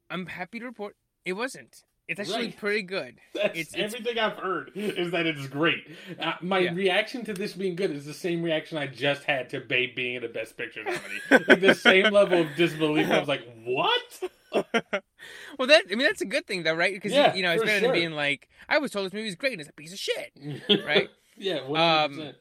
I'm 0.09 0.27
happy 0.27 0.59
to 0.59 0.65
report, 0.65 0.95
it 1.25 1.33
wasn't. 1.33 1.83
It's 2.07 2.19
actually 2.19 2.47
Right. 2.47 2.57
pretty 2.57 2.81
good. 2.83 3.19
That's 3.33 3.57
It's- 3.57 3.73
it's- 3.73 3.93
everything 3.93 4.19
I've 4.19 4.37
heard 4.37 4.71
is 4.75 5.11
that 5.11 5.25
it's 5.25 5.47
great. 5.47 5.87
Uh, 6.19 6.33
my 6.41 6.59
Yeah. 6.59 6.73
reaction 6.73 7.23
to 7.25 7.33
this 7.33 7.53
being 7.53 7.75
good 7.75 7.91
is 7.91 8.05
the 8.05 8.13
same 8.13 8.43
reaction 8.43 8.77
I 8.77 8.87
just 8.87 9.23
had 9.23 9.49
to 9.51 9.59
Babe 9.61 9.95
being 9.95 10.15
in 10.15 10.23
a 10.23 10.27
Best 10.29 10.55
Picture 10.57 10.83
nominee. 10.83 10.99
like 11.47 11.59
the 11.61 11.73
same 11.75 12.11
level 12.11 12.41
of 12.41 12.55
disbelief. 12.55 13.09
I 13.09 13.19
was 13.19 13.27
like, 13.29 13.43
"What?" 13.63 14.23
Well, 15.59 15.67
that 15.67 15.83
I 15.91 15.95
mean 15.95 16.07
that's 16.07 16.21
a 16.21 16.25
good 16.25 16.45
thing 16.47 16.63
though, 16.63 16.73
right? 16.73 16.93
Because 16.93 17.11
Yeah, 17.11 17.33
you 17.35 17.43
know 17.43 17.51
it's 17.51 17.63
better 17.63 17.79
sure. 17.79 17.87
than 17.89 17.93
being 17.99 18.11
like, 18.11 18.49
I 18.67 18.77
was 18.79 18.91
told 18.91 19.05
this 19.05 19.13
movie 19.13 19.25
was 19.25 19.35
great 19.35 19.53
and 19.53 19.61
it's 19.61 19.69
a 19.69 19.73
piece 19.73 19.93
of 19.93 19.99
shit. 19.99 20.33
Right? 20.85 21.09
yeah. 21.37 21.59
100%. 21.59 21.77
Um, 22.05 22.33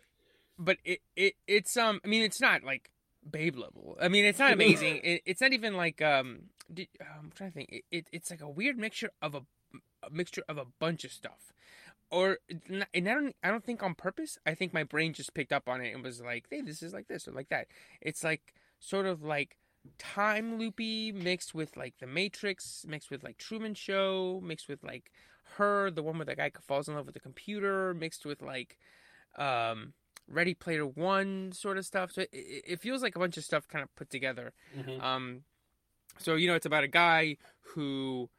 But 0.58 0.78
it, 0.84 1.00
it 1.16 1.34
it's 1.46 1.76
um 1.76 2.00
I 2.04 2.08
mean 2.08 2.22
it's 2.22 2.40
not 2.40 2.62
like 2.62 2.90
Babe 3.28 3.56
level. 3.56 3.96
I 4.00 4.08
mean 4.08 4.24
it's 4.24 4.38
not 4.38 4.52
amazing. 4.52 4.96
it, 5.04 5.22
it's 5.26 5.40
not 5.40 5.52
even 5.52 5.76
like 5.76 6.00
um, 6.02 6.44
did, 6.72 6.88
um 7.00 7.06
I'm 7.24 7.30
trying 7.34 7.50
to 7.50 7.54
think. 7.54 7.68
It, 7.72 7.84
it 7.90 8.06
it's 8.12 8.30
like 8.30 8.40
a 8.42 8.48
weird 8.48 8.76
mixture 8.78 9.10
of 9.20 9.34
a, 9.34 9.42
a 10.02 10.10
mixture 10.10 10.42
of 10.48 10.58
a 10.58 10.66
bunch 10.78 11.04
of 11.04 11.12
stuff. 11.12 11.52
Or 12.10 12.38
and 12.68 12.84
I 12.94 13.00
don't 13.14 13.34
I 13.42 13.48
don't 13.50 13.64
think 13.64 13.82
on 13.82 13.94
purpose. 13.94 14.38
I 14.44 14.54
think 14.54 14.74
my 14.74 14.84
brain 14.84 15.14
just 15.14 15.32
picked 15.34 15.52
up 15.52 15.68
on 15.68 15.80
it 15.80 15.94
and 15.94 16.02
was 16.04 16.20
like, 16.20 16.44
"Hey, 16.50 16.60
this 16.60 16.82
is 16.82 16.92
like 16.92 17.08
this 17.08 17.26
or 17.26 17.32
like 17.32 17.48
that." 17.48 17.68
It's 18.02 18.22
like 18.22 18.54
sort 18.78 19.06
of 19.06 19.22
like 19.22 19.56
time 19.98 20.58
loopy 20.58 21.12
mixed 21.12 21.54
with 21.54 21.76
like 21.76 21.94
the 21.98 22.06
Matrix, 22.06 22.84
mixed 22.88 23.10
with 23.10 23.22
like 23.22 23.38
Truman 23.38 23.74
Show, 23.74 24.40
mixed 24.42 24.68
with 24.68 24.82
like 24.82 25.10
her, 25.56 25.90
the 25.90 26.02
one 26.02 26.18
where 26.18 26.24
the 26.24 26.36
guy 26.36 26.50
falls 26.60 26.88
in 26.88 26.94
love 26.94 27.06
with 27.06 27.14
the 27.14 27.20
computer, 27.20 27.94
mixed 27.94 28.24
with 28.24 28.42
like 28.42 28.78
um 29.36 29.94
Ready 30.28 30.54
Player 30.54 30.86
One 30.86 31.52
sort 31.52 31.78
of 31.78 31.84
stuff. 31.84 32.12
So 32.12 32.22
it, 32.22 32.28
it 32.32 32.80
feels 32.80 33.02
like 33.02 33.16
a 33.16 33.18
bunch 33.18 33.36
of 33.36 33.44
stuff 33.44 33.66
kind 33.68 33.82
of 33.82 33.94
put 33.96 34.08
together. 34.10 34.52
Mhm. 34.76 35.02
Um, 35.02 35.42
so 36.18 36.36
you 36.36 36.46
know, 36.46 36.54
it's 36.54 36.66
about 36.66 36.84
a 36.84 36.88
guy 36.88 37.36
who 37.74 38.30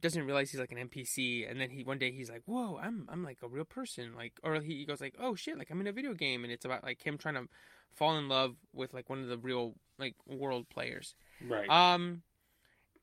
doesn't 0.00 0.24
realize 0.24 0.50
he's 0.50 0.60
like 0.60 0.72
an 0.72 0.78
NPC, 0.78 1.50
and 1.50 1.60
then 1.60 1.68
he 1.70 1.84
one 1.84 1.98
day 1.98 2.12
he's 2.12 2.30
like, 2.30 2.42
"Whoa, 2.46 2.78
I'm 2.78 3.06
I'm 3.10 3.24
like 3.24 3.38
a 3.42 3.48
real 3.48 3.64
person," 3.64 4.14
like, 4.14 4.32
or 4.42 4.60
he 4.60 4.84
goes 4.84 5.00
like, 5.00 5.16
"Oh 5.18 5.34
shit, 5.34 5.58
like 5.58 5.70
I'm 5.70 5.80
in 5.80 5.86
a 5.86 5.92
video 5.92 6.14
game," 6.14 6.44
and 6.44 6.52
it's 6.52 6.64
about 6.64 6.84
like 6.84 7.04
him 7.04 7.18
trying 7.18 7.34
to 7.34 7.48
fall 7.94 8.16
in 8.18 8.28
love 8.28 8.54
with 8.72 8.92
like 8.94 9.08
one 9.10 9.20
of 9.22 9.28
the 9.28 9.38
real 9.38 9.74
like 9.98 10.14
world 10.26 10.68
players. 10.68 11.14
right. 11.48 11.68
Um, 11.68 12.22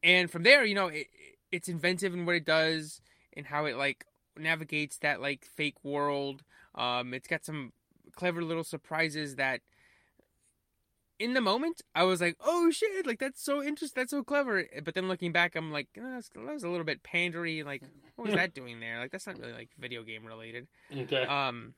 and 0.03 0.29
from 0.31 0.43
there, 0.43 0.63
you 0.65 0.75
know, 0.75 0.87
it, 0.87 1.07
it's 1.51 1.67
inventive 1.67 2.13
in 2.13 2.25
what 2.25 2.35
it 2.35 2.45
does 2.45 3.01
and 3.35 3.45
how 3.45 3.65
it 3.65 3.75
like 3.75 4.05
navigates 4.37 4.97
that 4.99 5.21
like 5.21 5.45
fake 5.45 5.83
world. 5.83 6.43
Um, 6.75 7.13
it's 7.13 7.27
got 7.27 7.43
some 7.45 7.73
clever 8.15 8.41
little 8.43 8.63
surprises 8.63 9.35
that, 9.35 9.61
in 11.19 11.33
the 11.33 11.41
moment, 11.41 11.81
I 11.93 12.03
was 12.03 12.21
like, 12.21 12.37
"Oh 12.39 12.71
shit! 12.71 13.05
Like 13.05 13.19
that's 13.19 13.43
so 13.43 13.61
interesting. 13.61 13.99
That's 14.01 14.11
so 14.11 14.23
clever." 14.23 14.65
But 14.85 14.93
then 14.95 15.09
looking 15.09 15.33
back, 15.33 15.55
I'm 15.55 15.69
like, 15.71 15.87
"Eh, 15.97 16.01
that's- 16.01 16.29
"That 16.33 16.45
was 16.45 16.63
a 16.63 16.69
little 16.69 16.85
bit 16.85 17.03
pandery. 17.03 17.65
Like, 17.65 17.83
what 18.15 18.27
was 18.27 18.35
that 18.35 18.53
doing 18.53 18.79
there? 18.79 18.99
Like, 18.99 19.11
that's 19.11 19.27
not 19.27 19.37
really 19.37 19.51
like 19.51 19.69
video 19.77 20.03
game 20.03 20.25
related." 20.25 20.67
okay. 20.95 21.23
Um, 21.25 21.73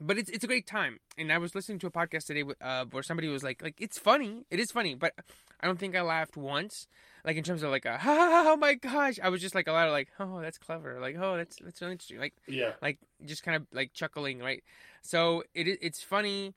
but 0.00 0.18
it's 0.18 0.30
it's 0.30 0.44
a 0.44 0.46
great 0.46 0.66
time, 0.66 0.98
and 1.18 1.32
I 1.32 1.38
was 1.38 1.54
listening 1.54 1.78
to 1.80 1.86
a 1.86 1.90
podcast 1.90 2.26
today 2.26 2.42
with- 2.42 2.60
uh, 2.60 2.84
where 2.90 3.02
somebody 3.02 3.28
was 3.28 3.42
like, 3.42 3.62
like 3.62 3.80
it's 3.80 3.98
funny, 3.98 4.44
it 4.50 4.60
is 4.60 4.70
funny, 4.70 4.94
but 4.94 5.14
I 5.60 5.66
don't 5.66 5.78
think 5.78 5.96
I 5.96 6.02
laughed 6.02 6.36
once, 6.36 6.86
like 7.24 7.36
in 7.36 7.44
terms 7.44 7.62
of 7.62 7.70
like 7.70 7.84
a 7.84 7.98
ha 7.98 8.14
ha, 8.14 8.30
ha 8.30 8.44
oh 8.52 8.56
my 8.56 8.74
gosh, 8.74 9.18
I 9.22 9.28
was 9.28 9.40
just 9.40 9.54
like 9.54 9.68
a 9.68 9.72
lot 9.72 9.86
of 9.86 9.92
like 9.92 10.08
oh 10.18 10.40
that's 10.40 10.58
clever, 10.58 10.98
like 11.00 11.16
oh 11.18 11.36
that's 11.36 11.56
that's 11.62 11.80
really 11.80 11.92
interesting, 11.92 12.18
like 12.18 12.34
yeah. 12.46 12.72
like 12.82 12.98
just 13.24 13.42
kind 13.42 13.56
of 13.56 13.66
like 13.72 13.92
chuckling, 13.92 14.40
right? 14.40 14.62
So 15.02 15.44
it 15.54 15.66
it's 15.80 16.02
funny, 16.02 16.54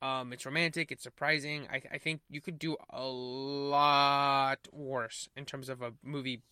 um, 0.00 0.32
it's 0.32 0.44
romantic, 0.44 0.92
it's 0.92 1.02
surprising. 1.02 1.68
I 1.72 1.82
I 1.92 1.98
think 1.98 2.20
you 2.28 2.40
could 2.40 2.58
do 2.58 2.76
a 2.90 3.04
lot 3.04 4.68
worse 4.72 5.28
in 5.36 5.44
terms 5.44 5.68
of 5.68 5.82
a 5.82 5.92
movie 6.02 6.42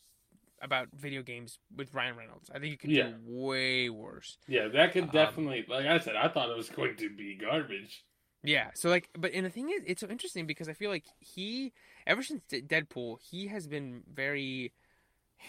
about 0.60 0.88
video 0.92 1.22
games 1.22 1.58
with 1.74 1.94
Ryan 1.94 2.16
Reynolds. 2.16 2.50
I 2.50 2.58
think 2.58 2.72
you 2.72 2.76
could 2.78 2.90
Yeah. 2.90 3.08
do 3.08 3.16
way 3.24 3.88
worse. 3.88 4.38
Yeah. 4.46 4.68
That 4.68 4.92
could 4.92 5.04
Um, 5.04 5.10
definitely. 5.10 5.64
Like 5.68 5.86
I 5.86 5.98
said, 5.98 6.16
I 6.16 6.28
thought 6.28 6.50
it 6.50 6.56
was 6.56 6.68
going 6.68 6.96
to 6.96 7.08
be 7.08 7.34
garbage. 7.36 8.04
Yeah. 8.42 8.70
So 8.74 8.88
like, 8.88 9.08
but 9.18 9.32
and 9.32 9.44
the 9.46 9.50
thing 9.50 9.70
is, 9.70 9.82
it's 9.86 10.00
so 10.00 10.08
interesting 10.08 10.46
because 10.46 10.68
I 10.68 10.72
feel 10.74 10.90
like 10.90 11.04
he, 11.18 11.72
ever 12.06 12.22
since 12.22 12.42
Deadpool, 12.50 13.18
he 13.20 13.48
has 13.48 13.66
been 13.66 14.02
very 14.12 14.72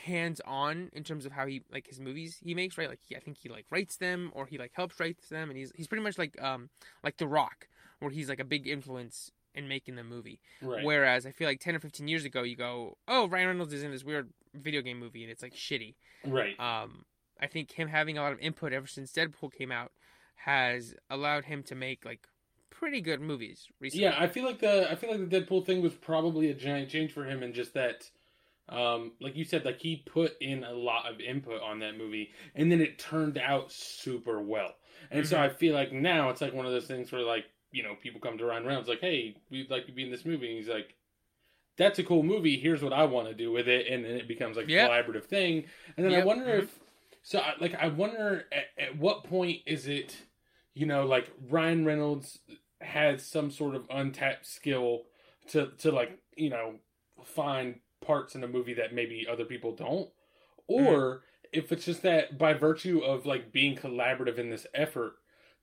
hands 0.06 0.40
on 0.46 0.90
in 0.94 1.04
terms 1.04 1.26
of 1.26 1.34
how 1.34 1.46
he 1.46 1.62
like 1.70 1.88
his 1.88 2.00
movies 2.00 2.38
he 2.42 2.56
makes. 2.56 2.78
Right. 2.78 2.88
Like 2.90 3.02
he, 3.08 3.16
I 3.16 3.20
think 3.20 3.38
he 3.38 3.50
like 3.50 3.66
writes 3.70 3.98
them 3.98 4.32
or 4.34 4.46
he 4.46 4.58
like 4.58 4.72
helps 4.74 5.00
write 5.00 5.18
them, 5.30 5.50
and 5.50 5.58
he's 5.58 5.72
he's 5.76 5.88
pretty 5.88 6.04
much 6.04 6.18
like 6.18 6.42
um 6.42 6.70
like 7.04 7.18
The 7.18 7.28
Rock, 7.28 7.68
where 8.00 8.12
he's 8.12 8.30
like 8.30 8.40
a 8.40 8.46
big 8.46 8.68
influence 8.68 9.32
in 9.56 9.68
making 9.68 9.96
the 9.96 10.04
movie. 10.04 10.40
Right. 10.62 10.84
Whereas 10.84 11.26
I 11.26 11.32
feel 11.32 11.48
like 11.48 11.60
ten 11.60 11.76
or 11.76 11.80
fifteen 11.80 12.08
years 12.08 12.26
ago, 12.26 12.44
you 12.44 12.56
go, 12.56 12.98
oh, 13.08 13.28
Ryan 13.28 13.48
Reynolds 13.48 13.74
is 13.74 13.84
in 13.84 13.92
this 13.92 14.04
weird 14.04 14.30
video 14.54 14.82
game 14.82 15.00
movie, 15.00 15.24
and 15.24 15.32
it's 15.32 15.42
like 15.42 15.54
shitty. 15.56 15.96
right. 16.26 16.60
Um, 16.60 17.06
I 17.40 17.48
think 17.48 17.72
him 17.72 17.88
having 17.88 18.18
a 18.18 18.22
lot 18.22 18.34
of 18.34 18.40
input 18.40 18.72
ever 18.74 18.88
since 18.88 19.12
Deadpool 19.12 19.52
came 19.54 19.72
out 19.72 19.92
has 20.36 20.94
allowed 21.10 21.46
him 21.46 21.64
to 21.64 21.76
make 21.76 22.06
like 22.06 22.28
pretty 22.70 23.02
good 23.02 23.22
movies 23.22 23.68
recently. 23.80 24.06
Yeah, 24.06 24.16
I 24.18 24.28
feel 24.28 24.46
like 24.46 24.60
the 24.60 24.90
I 24.92 24.96
feel 24.96 25.12
like 25.12 25.30
the 25.30 25.42
Deadpool 25.42 25.66
thing 25.66 25.82
was 25.82 25.94
probably 25.94 26.50
a 26.50 26.54
giant 26.54 26.90
change 26.90 27.12
for 27.12 27.24
him, 27.26 27.44
and 27.44 27.54
just 27.54 27.74
that, 27.74 28.10
um, 28.70 29.14
like 29.20 29.36
you 29.36 29.44
said, 29.44 29.66
like 29.66 29.80
he 29.80 29.98
put 30.06 30.34
in 30.42 30.64
a 30.64 30.72
lot 30.72 31.12
of 31.12 31.20
input 31.20 31.62
on 31.62 31.80
that 31.80 31.98
movie, 31.98 32.32
and 32.56 32.72
then 32.72 32.80
it 32.82 33.00
turned 33.00 33.38
out 33.38 33.72
super 33.72 34.42
well. 34.42 34.76
And 35.10 35.28
so 35.28 35.36
Mhm. 35.38 35.40
I 35.40 35.50
feel 35.50 35.74
like 35.74 35.92
now 35.92 36.30
it's 36.30 36.42
like 36.42 36.54
one 36.54 36.66
of 36.66 36.72
those 36.72 36.88
things 36.88 37.12
where 37.12 37.22
like 37.22 37.46
you 37.72 37.84
know 37.84 37.96
people 38.02 38.20
come 38.22 38.38
to 38.38 38.46
Ryan 38.46 38.66
Reynolds 38.66 38.90
like, 38.90 39.02
hey, 39.02 39.36
we'd 39.50 39.70
like 39.72 39.86
to 39.88 39.92
be 39.92 40.04
in 40.04 40.12
this 40.12 40.26
movie, 40.26 40.48
and 40.50 40.58
he's 40.58 40.70
like. 40.70 40.96
That's 41.78 41.98
a 42.00 42.04
cool 42.04 42.22
movie. 42.22 42.58
Here's 42.60 42.84
what 42.84 42.92
I 42.94 43.06
want 43.06 43.30
to 43.30 43.34
do 43.34 43.50
with 43.52 43.68
it, 43.68 43.88
and 43.88 44.04
then 44.04 44.12
it 44.12 44.28
becomes 44.28 44.58
like 44.58 44.68
a 44.68 44.72
collaborative 44.90 45.24
thing. 45.24 45.64
And 45.96 46.06
then 46.06 46.14
I 46.14 46.18
Yep. 46.18 46.26
wonder 46.26 46.46
Mhm. 46.46 46.64
if, 46.64 46.80
so 47.24 47.40
I- 47.40 47.56
like 47.60 47.74
I 47.76 47.88
wonder 47.88 48.46
at, 48.52 48.66
at 48.78 48.98
what 48.98 49.24
point 49.24 49.62
is 49.66 49.88
it, 49.88 50.16
you 50.76 50.86
know, 50.86 51.08
like 51.08 51.32
Ryan 51.50 51.86
Reynolds 51.86 52.40
has 52.82 53.26
some 53.26 53.50
sort 53.52 53.74
of 53.74 53.88
untapped 53.90 54.46
skill 54.46 55.08
to 55.48 55.72
to 55.80 55.92
like 55.92 56.20
you 56.36 56.50
know 56.50 56.78
find 57.24 57.80
parts 58.02 58.36
in 58.36 58.44
a 58.44 58.48
movie 58.48 58.74
that 58.76 58.94
maybe 58.94 59.26
other 59.28 59.46
people 59.46 59.72
don't 59.74 60.10
or 60.68 61.24
if 61.54 61.72
it's 61.72 61.86
just 61.86 62.02
that 62.04 62.38
by 62.38 62.54
virtue 62.54 63.00
of 63.00 63.26
like 63.26 63.52
being 63.54 63.76
collaborative 63.78 64.38
in 64.38 64.50
this 64.50 64.68
effort 64.74 65.14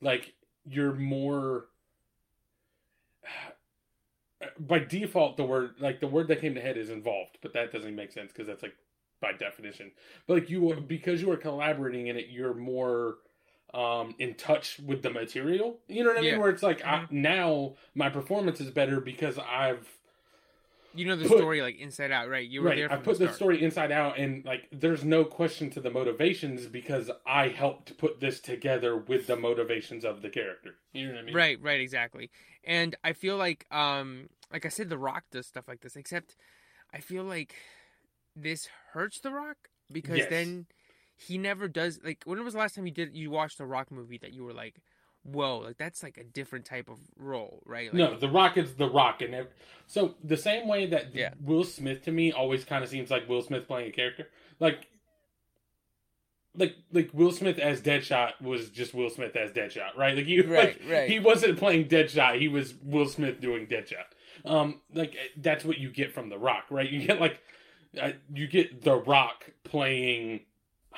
like 0.01 0.35
you're 0.65 0.95
more 0.95 1.67
by 4.61 4.79
default 4.79 5.37
the 5.37 5.45
word 5.45 5.75
like 5.79 6.01
the 6.01 6.07
word 6.07 6.29
that 6.29 6.41
came 6.41 6.55
to 6.55 6.61
head 6.61 6.77
is 6.77 6.91
involved 6.91 7.39
but 7.43 7.53
that 7.53 7.73
doesn't 7.73 7.95
make 7.95 8.13
sense 8.13 8.33
because 8.33 8.47
that's 8.47 8.63
like 8.63 8.75
by 9.21 9.33
definition. 9.33 9.91
But 10.27 10.35
like 10.35 10.51
you 10.51 10.75
because 10.87 11.21
you 11.21 11.31
are 11.31 11.37
collaborating 11.37 12.07
in 12.07 12.17
it 12.17 12.27
you're 12.31 12.55
more 12.55 13.17
um 13.75 14.15
in 14.19 14.35
touch 14.35 14.79
with 14.81 15.03
the 15.03 15.11
material. 15.11 15.79
You 15.89 16.05
know 16.05 16.11
what 16.11 16.19
i 16.19 16.23
mean? 16.23 16.33
Yeah. 16.33 16.39
where 16.39 16.51
it's 16.51 16.63
like 16.63 16.85
I, 16.85 17.07
now 17.11 17.75
my 17.95 18.09
performance 18.09 18.61
is 18.61 18.71
better 18.71 19.01
because 19.01 19.39
i've 19.39 19.87
you 20.95 21.05
know 21.05 21.17
the 21.17 21.29
put- 21.29 21.37
story 21.37 21.61
like 21.61 21.79
inside 21.79 22.11
out, 22.11 22.31
right? 22.31 22.49
You 22.49 22.63
were 22.63 22.69
right. 22.69 22.77
there 22.77 22.93
i 22.93 22.97
put 22.97 23.19
the, 23.19 23.27
the 23.27 23.33
story 23.33 23.63
inside 23.63 23.93
out 23.93 24.19
and 24.19 24.45
like 24.47 24.69
there's 24.73 25.05
no 25.05 25.25
question 25.25 25.69
to 25.71 25.81
the 25.81 25.91
motivations 25.91 26.67
because 26.67 27.11
i 27.27 27.49
helped 27.49 27.99
put 27.99 28.21
this 28.21 28.41
together 28.41 28.97
with 28.97 29.27
the 29.27 29.37
motivations 29.37 30.05
of 30.05 30.23
the 30.23 30.31
character. 30.31 30.77
You 30.93 31.09
know 31.09 31.15
what 31.15 31.21
i 31.21 31.25
mean? 31.25 31.35
Right, 31.35 31.63
right, 31.63 31.81
exactly. 31.81 32.31
And 32.65 32.97
I 33.05 33.13
feel 33.13 33.37
like, 33.37 33.67
um, 33.71 34.29
like 34.53 34.65
I 34.67 34.69
said, 34.69 34.89
The 34.89 34.99
Rock 34.99 35.25
does 35.31 35.47
stuff 35.47 35.69
like 35.69 35.81
this. 35.81 35.97
Except, 35.97 36.37
I 36.93 37.01
feel 37.01 37.25
like 37.25 37.55
this 38.37 38.69
hurts 38.93 39.21
The 39.21 39.31
Rock 39.33 39.57
because 39.93 40.19
Yes. 40.19 40.31
then 40.31 40.67
he 41.17 41.37
never 41.39 41.67
does 41.67 41.99
like 42.05 42.23
when 42.25 42.43
was 42.45 42.55
the 42.55 42.61
last 42.61 42.77
time 42.77 42.87
you 42.87 42.93
did 42.93 43.15
you 43.17 43.31
watched 43.31 43.59
a 43.59 43.67
Rock 43.67 43.91
movie 43.91 44.19
that 44.19 44.33
you 44.33 44.45
were 44.45 44.53
like, 44.53 44.77
whoa, 45.25 45.59
like 45.59 45.77
that's 45.77 46.03
like 46.03 46.17
a 46.17 46.25
different 46.25 46.65
type 46.65 46.89
of 46.89 46.99
role, 47.17 47.61
right? 47.67 47.93
Like, 47.93 47.99
no, 47.99 48.17
The 48.17 48.29
Rock 48.29 48.57
is 48.57 48.75
The 48.75 48.89
Rock, 48.89 49.21
and 49.23 49.35
ev- 49.35 49.49
so 49.87 50.15
the 50.23 50.37
same 50.37 50.69
way 50.69 50.87
that 50.87 51.15
Yeah. 51.15 51.31
Will 51.41 51.65
Smith 51.65 52.03
to 52.05 52.13
me 52.13 52.33
always 52.33 52.65
kind 52.65 52.85
of 52.85 52.91
seems 52.91 53.11
like 53.11 53.29
Will 53.29 53.43
Smith 53.43 53.67
playing 53.67 53.89
a 53.89 53.93
character, 53.93 54.29
like. 54.61 54.87
Like 56.55 56.75
like 56.93 57.11
Will 57.13 57.31
Smith 57.31 57.59
as 57.61 57.81
Deadshot 57.81 58.41
was 58.41 58.71
just 58.71 58.93
Will 58.93 59.11
Smith 59.11 59.37
as 59.37 59.53
Deadshot, 59.53 59.97
right? 59.97 60.17
Like 60.17 60.27
you, 60.27 60.43
Right, 60.51 60.81
like, 60.81 60.91
right. 60.91 61.09
He 61.09 61.21
wasn't 61.21 61.57
playing 61.57 61.87
Deadshot; 61.89 62.41
he 62.41 62.49
was 62.49 62.75
Will 62.83 63.07
Smith 63.07 63.41
doing 63.41 63.67
Deadshot. 63.69 64.07
Um, 64.45 64.81
like 64.95 65.17
that's 65.37 65.65
what 65.65 65.79
you 65.79 65.91
get 65.91 66.13
from 66.13 66.29
The 66.29 66.39
Rock, 66.39 66.65
right? 66.71 66.89
You 66.89 67.07
get 67.07 67.21
like, 67.21 67.41
uh, 68.01 68.13
you 68.33 68.47
get 68.47 68.83
The 68.83 68.97
Rock 68.97 69.51
playing 69.65 70.41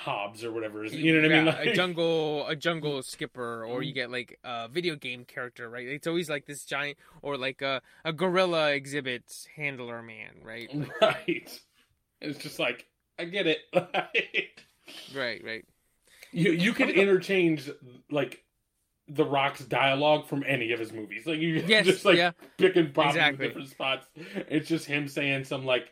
Hobbs 0.01 0.45
or 0.45 0.53
whatever. 0.53 0.85
You 0.85 1.15
know 1.15 1.29
what 1.29 1.33
I 1.33 1.37
mean? 1.37 1.47
Like, 1.47 1.67
a 1.67 1.75
jungle, 1.75 2.47
a 2.47 2.57
jungle 2.57 3.03
skipper, 3.03 3.65
or 3.67 3.83
you 3.83 3.93
get 3.93 4.11
like 4.11 4.39
a 4.45 4.69
video 4.69 4.97
game 4.97 5.25
character, 5.25 5.69
right? 5.69 5.87
It's 5.87 6.07
always 6.07 6.31
like 6.31 6.47
this 6.47 6.65
giant, 6.65 6.97
or 7.23 7.37
like 7.37 7.61
a 7.61 7.83
a 8.05 8.13
gorilla 8.13 8.73
exhibit 8.73 9.25
handler 9.57 10.03
man, 10.03 10.41
right? 10.43 10.71
Like, 11.01 11.01
right. 11.03 11.61
It's 12.21 12.39
just 12.39 12.59
like 12.59 12.87
I 13.19 13.25
get 13.25 13.47
it. 13.47 13.59
right, 15.15 15.43
right. 15.45 15.65
you 16.33 16.53
you 16.53 16.73
could 16.73 16.91
interchange 16.91 17.71
like 18.11 18.43
the 19.13 19.25
Rock's 19.25 19.65
dialogue 19.65 20.29
from 20.29 20.45
any 20.47 20.71
of 20.73 20.79
his 20.79 20.93
movies. 20.93 21.27
Like 21.27 21.41
you 21.41 21.55
Yes, 21.67 21.85
just 21.85 22.05
like 22.05 22.17
yeah. 22.17 22.31
pick 22.59 22.77
and 22.77 22.95
pop 22.95 23.09
Exactly. 23.09 23.45
in 23.45 23.49
different 23.51 23.69
spots. 23.71 24.07
It's 24.49 24.69
just 24.69 24.87
him 24.87 25.09
saying 25.09 25.45
some 25.45 25.65
like 25.67 25.91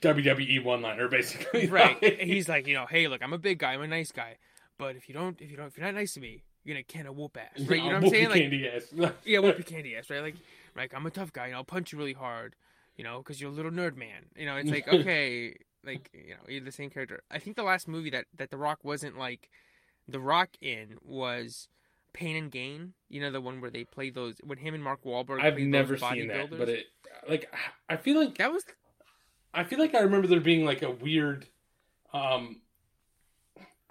WWE 0.00 0.64
one 0.64 0.82
liner 0.82 1.08
basically. 1.10 1.66
right. 1.68 2.00
Like- 2.02 2.18
he's 2.20 2.48
like, 2.48 2.66
you 2.66 2.74
know, 2.74 2.86
hey, 2.86 3.08
look, 3.08 3.22
I'm 3.22 3.32
a 3.32 3.38
big 3.38 3.58
guy, 3.58 3.74
I'm 3.74 3.82
a 3.82 3.86
nice 3.86 4.12
guy, 4.12 4.36
but 4.78 4.96
if 4.96 5.08
you 5.08 5.14
don't, 5.14 5.40
if 5.40 5.50
you 5.50 5.56
don't, 5.56 5.66
if 5.66 5.76
you're 5.76 5.86
not 5.86 5.94
nice 5.94 6.14
to 6.14 6.20
me, 6.20 6.42
you're 6.64 6.74
gonna 6.74 6.84
can 6.84 7.06
of 7.06 7.16
whoop 7.16 7.36
ass, 7.36 7.60
right? 7.66 7.78
You 7.78 7.90
know 7.90 7.94
what 7.96 8.04
I'm 8.04 8.08
saying? 8.10 8.30
Like, 8.30 8.40
Candy 8.40 8.68
ass. 8.68 8.92
yeah, 9.24 9.38
whoop 9.40 9.58
your 9.58 9.64
candy 9.64 9.96
ass, 9.96 10.08
right? 10.08 10.22
Like, 10.22 10.36
like 10.74 10.94
I'm 10.94 11.04
a 11.04 11.10
tough 11.10 11.30
guy, 11.30 11.46
and 11.46 11.54
I'll 11.54 11.62
punch 11.62 11.92
you 11.92 11.98
really 11.98 12.14
hard, 12.14 12.56
you 12.96 13.04
know, 13.04 13.18
because 13.18 13.38
you're 13.38 13.50
a 13.50 13.54
little 13.54 13.70
nerd 13.70 13.96
man. 13.96 14.24
You 14.34 14.46
know, 14.46 14.56
it's 14.56 14.70
like 14.70 14.88
okay, 14.88 15.56
like 15.84 16.08
you 16.14 16.30
know, 16.30 16.40
you're 16.48 16.62
the 16.64 16.72
same 16.72 16.88
character. 16.88 17.22
I 17.30 17.38
think 17.38 17.56
the 17.56 17.62
last 17.64 17.86
movie 17.86 18.08
that 18.10 18.24
that 18.38 18.50
The 18.50 18.56
Rock 18.56 18.78
wasn't 18.82 19.18
like 19.18 19.50
The 20.08 20.20
Rock 20.20 20.50
in 20.62 20.96
was 21.04 21.68
Pain 22.14 22.36
and 22.36 22.50
Gain. 22.50 22.94
You 23.10 23.20
know, 23.20 23.30
the 23.30 23.40
one 23.42 23.60
where 23.60 23.70
they 23.70 23.84
play 23.84 24.08
those 24.08 24.36
when 24.42 24.56
him 24.56 24.72
and 24.72 24.82
Mark 24.82 25.04
Wahlberg. 25.04 25.42
I've 25.42 25.58
never 25.58 25.98
seen 25.98 26.28
that, 26.28 26.48
bodybuilders. 26.50 26.58
but 26.58 26.68
it 26.70 26.86
like 27.28 27.52
I 27.88 27.96
feel 27.98 28.18
like 28.18 28.38
that 28.38 28.50
was 28.50 28.64
I 29.52 29.64
feel 29.64 29.78
like 29.78 29.94
I 29.94 30.00
remember 30.00 30.26
there 30.26 30.40
being 30.40 30.64
like 30.64 30.82
a 30.82 30.90
weird 30.90 31.46
um 32.12 32.60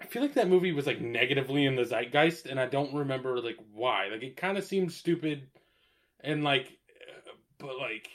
I 0.00 0.06
feel 0.06 0.20
like 0.22 0.34
that 0.34 0.48
movie 0.48 0.72
was 0.72 0.86
like 0.86 1.00
negatively 1.00 1.64
in 1.64 1.76
the 1.76 1.84
zeitgeist 1.84 2.46
and 2.46 2.58
I 2.60 2.66
don't 2.66 2.92
remember 2.94 3.40
like 3.40 3.56
why. 3.72 4.08
Like 4.08 4.22
it 4.22 4.36
kind 4.36 4.58
of 4.58 4.64
seems 4.64 4.96
stupid 4.96 5.46
and 6.20 6.42
like 6.44 6.76
but 7.58 7.78
like 7.78 8.08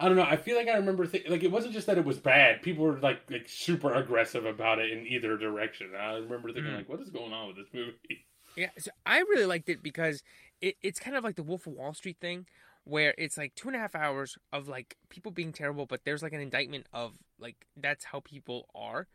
I 0.00 0.08
don't 0.08 0.16
know. 0.16 0.22
I 0.24 0.36
feel 0.36 0.56
like 0.56 0.68
I 0.68 0.76
remember 0.76 1.06
th- 1.06 1.28
like 1.28 1.42
it 1.44 1.50
wasn't 1.52 1.74
just 1.74 1.86
that 1.86 1.98
it 1.98 2.04
was 2.04 2.18
bad. 2.18 2.62
People 2.62 2.84
were 2.84 2.98
like 3.00 3.20
like 3.30 3.48
super 3.48 3.92
aggressive 3.94 4.46
about 4.46 4.78
it 4.78 4.90
in 4.90 5.06
either 5.06 5.36
direction. 5.36 5.90
I 5.98 6.14
remember 6.14 6.52
thinking 6.52 6.72
Mhm. 6.72 6.76
like 6.78 6.88
what 6.88 7.00
is 7.00 7.10
going 7.10 7.32
on 7.32 7.48
with 7.48 7.56
this 7.56 7.68
movie? 7.72 8.26
Yeah, 8.56 8.70
so 8.78 8.90
I 9.06 9.18
really 9.20 9.46
liked 9.46 9.68
it 9.68 9.82
because 9.82 10.22
it, 10.60 10.76
it's 10.82 11.00
kind 11.00 11.16
of 11.16 11.24
like 11.24 11.36
the 11.36 11.42
Wolf 11.42 11.66
of 11.66 11.72
Wall 11.74 11.94
Street 11.94 12.18
thing, 12.20 12.46
where 12.84 13.14
it's 13.16 13.38
like 13.38 13.54
two 13.54 13.68
and 13.68 13.76
a 13.76 13.78
half 13.78 13.94
hours 13.94 14.36
of 14.52 14.68
like 14.68 14.96
people 15.08 15.30
being 15.32 15.52
terrible, 15.52 15.86
but 15.86 16.00
there's 16.04 16.22
like 16.22 16.32
an 16.32 16.40
indictment 16.40 16.86
of 16.92 17.12
like 17.38 17.66
that's 17.76 18.04
how 18.06 18.20
people 18.20 18.68
are. 18.74 19.08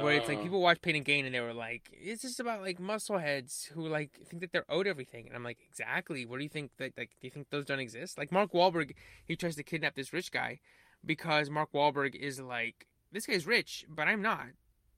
Where 0.00 0.14
it's 0.14 0.28
like 0.28 0.38
Uh, 0.38 0.42
people 0.42 0.60
watch 0.60 0.80
Pain 0.80 0.94
and 0.94 1.04
Gain 1.04 1.26
and 1.26 1.34
they 1.34 1.40
were 1.40 1.52
like, 1.52 1.90
it's 1.92 2.22
just 2.22 2.38
about 2.38 2.60
like 2.60 2.78
muscle 2.78 3.18
heads 3.18 3.70
who 3.74 3.88
like 3.88 4.20
think 4.26 4.40
that 4.40 4.52
they're 4.52 4.70
owed 4.70 4.86
everything, 4.86 5.26
and 5.26 5.34
I'm 5.34 5.42
like, 5.44 5.58
exactly. 5.68 6.24
What 6.24 6.38
do 6.38 6.44
you 6.44 6.48
think 6.48 6.70
that 6.78 6.96
like? 6.96 7.10
Do 7.20 7.26
you 7.26 7.30
think 7.30 7.50
those 7.50 7.64
don't 7.64 7.80
exist? 7.80 8.16
Like 8.16 8.30
Mark 8.30 8.52
Wahlberg, 8.52 8.92
he 9.24 9.34
tries 9.34 9.56
to 9.56 9.62
kidnap 9.64 9.96
this 9.96 10.12
rich 10.12 10.30
guy 10.30 10.60
because 11.04 11.50
Mark 11.50 11.72
Wahlberg 11.72 12.14
is 12.14 12.40
like, 12.40 12.86
this 13.10 13.26
guy's 13.26 13.46
rich, 13.46 13.84
but 13.88 14.06
I'm 14.06 14.22
not. 14.22 14.46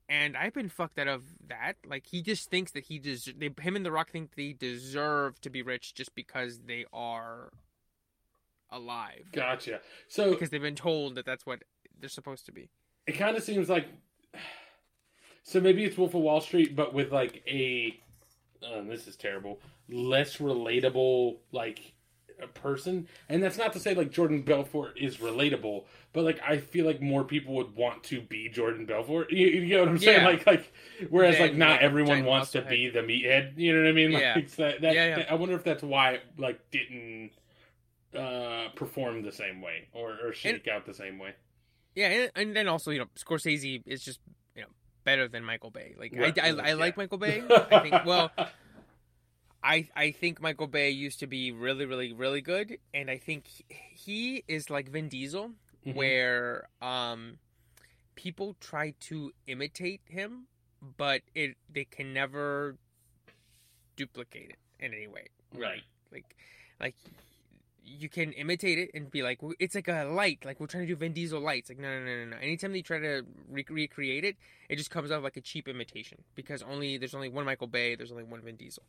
And 0.08 0.36
I've 0.36 0.54
been 0.54 0.68
fucked 0.68 0.98
out 0.98 1.08
of 1.08 1.24
that. 1.48 1.74
Like 1.84 2.06
he 2.06 2.22
just 2.22 2.48
thinks 2.48 2.70
that 2.72 2.84
he 2.84 2.98
des- 2.98 3.32
they, 3.36 3.50
him 3.60 3.74
and 3.76 3.84
The 3.84 3.90
Rock 3.90 4.10
think 4.10 4.34
they 4.36 4.52
deserve 4.52 5.40
to 5.40 5.50
be 5.50 5.62
rich 5.62 5.94
just 5.94 6.14
because 6.14 6.60
they 6.66 6.84
are 6.92 7.50
alive. 8.70 9.26
Gotcha. 9.32 9.80
So 10.08 10.30
Because 10.30 10.50
they've 10.50 10.62
been 10.62 10.76
told 10.76 11.16
that 11.16 11.24
that's 11.26 11.44
what 11.46 11.62
they're 11.98 12.08
supposed 12.08 12.46
to 12.46 12.52
be. 12.52 12.68
it 13.06 13.12
kind 13.12 13.36
of 13.36 13.42
seems 13.42 13.68
like 13.68 13.86
so 15.42 15.60
maybe 15.60 15.84
it's 15.84 15.96
Wolf 15.96 16.14
of 16.14 16.20
Wall 16.22 16.40
Street, 16.40 16.74
but 16.74 16.92
with 16.92 17.12
like 17.12 17.42
a 17.46 17.98
uh, 18.64 18.82
this 18.82 19.06
is 19.06 19.16
terrible, 19.16 19.60
less 19.88 20.38
relatable 20.38 21.36
like 21.52 21.92
person. 22.60 23.08
And 23.28 23.42
that's 23.42 23.56
not 23.58 23.72
to 23.74 23.80
say 23.80 23.94
like 23.94 24.10
Jordan 24.10 24.42
Belfort 24.42 24.98
is 24.98 25.18
relatable, 25.18 25.84
but 26.12 26.24
like 26.24 26.40
I 26.46 26.58
feel 26.58 26.86
like 26.86 27.00
more 27.00 27.24
people 27.24 27.54
would 27.56 27.74
want 27.74 28.02
to 28.04 28.20
be 28.20 28.48
Jordan 28.48 28.86
Belfort. 28.86 29.30
You, 29.30 29.46
you 29.46 29.74
know 29.74 29.80
what 29.80 29.88
I'm 29.90 29.98
saying? 29.98 30.20
Yeah. 30.20 30.26
Like 30.28 30.46
like 30.46 30.72
whereas 31.10 31.38
like 31.38 31.54
not 31.54 31.70
like, 31.70 31.80
everyone 31.82 32.24
wants 32.24 32.50
to 32.52 32.58
muscle 32.62 32.70
be 32.76 32.88
the 32.90 33.00
meathead. 33.00 33.52
You 33.56 33.74
know 33.74 33.82
what 33.82 33.88
I 33.88 33.92
mean? 33.92 34.12
Like 34.16 34.22
Yeah. 34.22 34.34
that, 34.56 34.80
that, 34.80 34.94
Yeah, 34.94 35.06
yeah. 35.06 35.16
that- 35.16 35.30
I 35.32 35.34
wonder 35.34 35.54
if 35.54 35.64
that's 35.64 35.82
why 35.82 36.12
it 36.12 36.22
like 36.38 36.70
didn't 36.70 37.30
uh 38.14 38.68
perform 38.74 39.22
the 39.22 39.32
same 39.32 39.60
way 39.60 39.88
or, 39.92 40.16
or 40.24 40.32
shake 40.32 40.68
out 40.68 40.86
the 40.86 40.94
same 40.94 41.18
way. 41.18 41.34
Yeah, 41.94 42.08
and, 42.08 42.30
and 42.36 42.56
then 42.56 42.68
also 42.68 42.90
you 42.90 42.98
know 43.00 43.06
Scorsese 43.18 43.82
is 43.86 44.02
just 44.02 44.20
you 44.54 44.62
know 44.62 44.68
better 45.04 45.28
than 45.28 45.44
Michael 45.44 45.70
Bay. 45.70 45.94
Like 45.98 46.12
Right, 46.14 46.38
I, 46.38 46.48
I, 46.48 46.50
like, 46.50 46.66
I 46.66 46.72
like 46.74 46.94
yeah. 46.96 47.02
Michael 47.02 47.18
Bay. 47.18 47.42
I 47.50 47.80
think 47.80 48.04
well, 48.04 48.30
I 49.66 49.88
I 49.96 50.12
think 50.12 50.40
Michael 50.40 50.68
Bay 50.68 50.90
used 50.90 51.18
to 51.20 51.26
be 51.26 51.50
really 51.50 51.86
really 51.86 52.12
really 52.12 52.40
good, 52.40 52.78
and 52.94 53.10
I 53.10 53.18
think 53.18 53.46
he, 53.94 54.44
is 54.46 54.70
like 54.70 54.88
Vin 54.88 55.08
Diesel, 55.08 55.50
Mhm. 55.84 55.94
where 55.94 56.68
um 56.80 57.38
people 58.14 58.54
try 58.60 58.94
to 59.08 59.32
imitate 59.46 60.02
him, 60.06 60.46
but 60.96 61.22
it 61.34 61.56
they 61.68 61.84
can 61.84 62.12
never 62.14 62.76
duplicate 63.96 64.50
it 64.50 64.58
in 64.84 64.94
any 64.94 65.08
way. 65.08 65.26
Right. 65.54 65.82
Like 66.12 66.36
like 66.80 66.94
you 67.88 68.08
can 68.08 68.32
imitate 68.32 68.78
it 68.78 68.90
and 68.94 69.08
be 69.10 69.22
like, 69.22 69.38
it's 69.60 69.76
like 69.76 69.86
a 69.86 70.04
light. 70.04 70.44
Like 70.44 70.58
we're 70.58 70.66
trying 70.66 70.84
to 70.86 70.92
do 70.92 70.96
Vin 70.96 71.12
Diesel 71.12 71.40
lights. 71.40 71.68
Like 71.70 71.78
no, 71.78 71.88
no, 71.98 72.04
no, 72.04 72.24
no, 72.24 72.30
no. 72.30 72.36
Anytime 72.38 72.72
they 72.72 72.82
try 72.82 72.98
to 72.98 73.22
re- 73.48 73.64
recreate 73.68 74.24
it, 74.24 74.36
it 74.68 74.76
just 74.76 74.90
comes 74.90 75.10
out 75.12 75.22
like 75.22 75.36
a 75.36 75.40
cheap 75.40 75.68
imitation 75.68 76.18
because 76.34 76.62
only 76.62 76.98
there's 76.98 77.14
only 77.14 77.28
one 77.28 77.44
Michael 77.44 77.68
Bay, 77.68 77.94
there's 77.94 78.10
only 78.10 78.24
one 78.24 78.40
Vin 78.42 78.56
Diesel. 78.56 78.82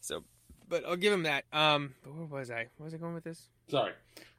So, 0.00 0.24
but 0.68 0.84
I'll 0.84 0.96
give 0.96 1.12
him 1.12 1.24
that. 1.24 1.44
Um, 1.52 1.94
but 2.02 2.14
where 2.14 2.26
was 2.26 2.50
I? 2.50 2.68
Where 2.76 2.84
was 2.84 2.94
I 2.94 2.98
going 2.98 3.14
with 3.14 3.24
this? 3.24 3.48
Sorry. 3.68 3.92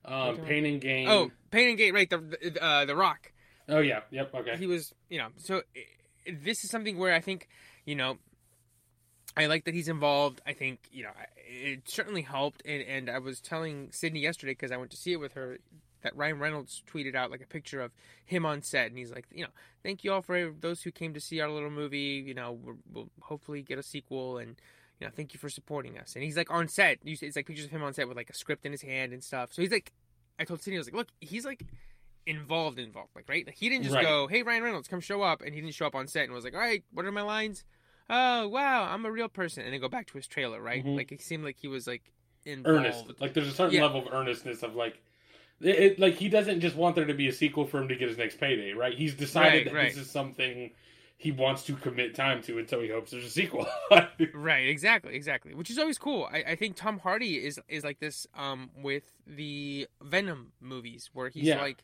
Um. 0.06 0.38
Pain 0.38 0.66
and 0.66 0.80
Gain. 0.80 1.08
Oh, 1.08 1.32
Pain 1.52 1.70
and 1.70 1.78
Gain, 1.78 1.94
right? 1.94 2.10
The 2.10 2.18
the, 2.18 2.64
uh, 2.64 2.86
the 2.86 2.96
Rock. 2.96 3.32
Oh 3.70 3.80
yeah. 3.80 4.02
Yep. 4.12 4.34
Okay. 4.34 4.58
He 4.58 4.68
was, 4.68 4.94
you 5.10 5.18
know. 5.18 5.30
So 5.38 5.64
this 6.32 6.64
is 6.64 6.70
something 6.70 6.98
where 6.98 7.14
I 7.14 7.20
think, 7.20 7.48
you 7.86 7.96
know, 7.96 8.18
I 9.36 9.46
like 9.46 9.66
that 9.66 9.74
he's 9.74 9.88
involved. 9.88 10.42
I 10.48 10.54
think 10.54 10.88
you 10.92 11.04
know 11.04 11.12
it 11.48 11.88
certainly 11.90 12.24
helped, 12.24 12.64
and 12.66 12.82
and 12.82 13.10
I 13.10 13.20
was 13.20 13.40
telling 13.40 13.90
Sydney 13.92 14.22
yesterday 14.22 14.54
because 14.54 14.72
I 14.72 14.78
went 14.78 14.92
to 14.92 14.98
see 14.98 15.14
it 15.14 15.18
with 15.20 15.34
her 15.34 15.60
that 16.02 16.16
Ryan 16.16 16.40
Reynolds 16.40 16.84
tweeted 16.92 17.16
out 17.16 17.30
like 17.32 17.42
a 17.42 17.48
picture 17.48 17.82
of 17.82 17.92
him 18.26 18.46
on 18.46 18.62
set, 18.64 18.88
and 18.88 18.98
he's 18.98 19.12
like, 19.12 19.26
you 19.32 19.44
know, 19.44 19.52
thank 19.84 20.04
you 20.04 20.12
all 20.12 20.22
for 20.22 20.52
those 20.60 20.82
who 20.82 20.92
came 20.92 21.14
to 21.14 21.20
see 21.20 21.40
our 21.40 21.50
little 21.50 21.70
movie. 21.70 22.24
You 22.26 22.34
know, 22.34 22.58
we'll 22.92 23.10
hopefully 23.22 23.62
get 23.62 23.78
a 23.78 23.84
sequel, 23.84 24.38
and 24.40 24.56
you 25.00 25.06
know, 25.08 25.12
thank 25.16 25.34
you 25.34 25.40
for 25.40 25.50
supporting 25.50 25.98
us. 25.98 26.16
And 26.16 26.24
he's 26.24 26.38
like 26.38 26.52
on 26.52 26.68
set. 26.68 27.00
You 27.04 27.16
see- 27.16 27.28
It's 27.28 27.36
like 27.36 27.46
pictures 27.46 27.66
of 27.66 27.72
him 27.72 27.84
on 27.84 27.94
set 27.94 28.08
with 28.08 28.18
like 28.18 28.30
a 28.30 28.34
script 28.34 28.66
in 28.66 28.72
his 28.72 28.82
hand 28.82 29.14
and 29.14 29.24
stuff. 29.24 29.54
So 29.54 29.62
he's 29.62 29.72
like, 29.72 29.92
I 30.40 30.44
told 30.44 30.62
Sydney, 30.62 30.78
I 30.78 30.80
was 30.80 30.88
like, 30.88 30.96
look, 30.96 31.08
he's 31.22 31.46
like 31.46 31.64
involved, 32.26 32.80
involved, 32.80 33.12
like 33.16 33.30
right. 33.30 33.46
Like, 33.46 33.56
he 33.56 33.70
didn't 33.70 33.84
just 33.84 33.96
Right. 33.96 34.04
go, 34.06 34.28
hey 34.28 34.44
Ryan 34.44 34.64
Reynolds, 34.64 34.88
come 34.88 35.00
show 35.00 35.22
up, 35.22 35.42
and 35.42 35.54
he 35.56 35.62
didn't 35.62 35.74
show 35.76 35.86
up 35.88 35.96
on 35.96 36.08
set 36.08 36.24
and 36.26 36.34
was 36.34 36.44
like, 36.44 36.54
all 36.54 36.60
right, 36.60 36.84
what 36.92 37.06
are 37.06 37.12
my 37.12 37.22
lines? 37.22 37.64
Oh 38.10 38.48
wow, 38.48 38.84
I'm 38.84 39.06
a 39.06 39.12
real 39.12 39.28
person, 39.30 39.64
and 39.64 39.74
then 39.74 39.80
go 39.82 39.90
back 39.90 40.08
to 40.08 40.14
his 40.14 40.28
trailer, 40.28 40.62
right? 40.62 40.84
Mhm. 40.86 40.96
Like 40.98 41.12
it 41.12 41.22
seemed 41.22 41.44
like 41.44 41.58
he 41.60 41.68
was 41.68 41.88
like 41.88 42.12
involved. 42.46 42.80
Earnest. 42.80 43.22
Like 43.22 43.34
there's 43.34 43.48
a 43.48 43.52
certain 43.52 43.76
Yeah. 43.76 43.84
level 43.86 44.06
of 44.08 44.14
earnestness 44.14 44.64
of 44.64 44.76
like. 44.76 45.02
It, 45.60 45.76
it- 45.80 46.00
like 46.00 46.14
he 46.16 46.30
doesn't 46.30 46.60
just 46.62 46.76
want 46.76 46.96
there 46.96 47.06
to 47.06 47.14
be 47.14 47.28
a 47.28 47.34
sequel 47.34 47.66
for 47.66 47.80
him 47.82 47.88
to 47.88 47.96
get 47.96 48.10
his 48.10 48.18
next 48.18 48.40
payday, 48.40 48.74
right? 48.74 48.94
He's 48.94 49.14
decided 49.16 49.50
Right, 49.54 49.66
that 49.66 49.74
right. 49.74 49.90
this 49.90 49.98
is 50.06 50.12
something 50.12 50.72
he 51.20 51.32
wants 51.32 51.64
to 51.64 51.74
commit 51.74 52.14
time 52.14 52.44
to, 52.44 52.60
and 52.60 52.70
so 52.70 52.80
he 52.80 52.90
hopes 52.90 53.12
there's 53.12 53.26
a 53.26 53.30
sequel. 53.30 53.66
Right, 54.34 54.68
exactly, 54.68 55.16
exactly. 55.16 55.54
Which 55.54 55.70
is 55.70 55.78
always 55.80 55.98
cool. 55.98 56.28
I, 56.32 56.44
I 56.50 56.56
think 56.56 56.76
Tom 56.76 57.00
Hardy 57.00 57.44
is 57.46 57.60
is 57.68 57.84
like 57.84 58.00
this 58.00 58.28
um 58.36 58.70
with 58.82 59.04
the 59.26 59.88
Venom 60.02 60.52
movies 60.62 61.10
where 61.14 61.30
he's 61.30 61.44
Yeah. 61.44 61.62
like 61.62 61.84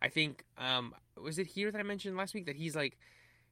I 0.00 0.08
think 0.08 0.44
um 0.58 0.94
was 1.20 1.38
it 1.38 1.46
here 1.48 1.70
that 1.70 1.78
I 1.78 1.82
mentioned 1.82 2.16
last 2.16 2.34
week 2.34 2.46
that 2.46 2.56
he's 2.56 2.74
like 2.76 2.98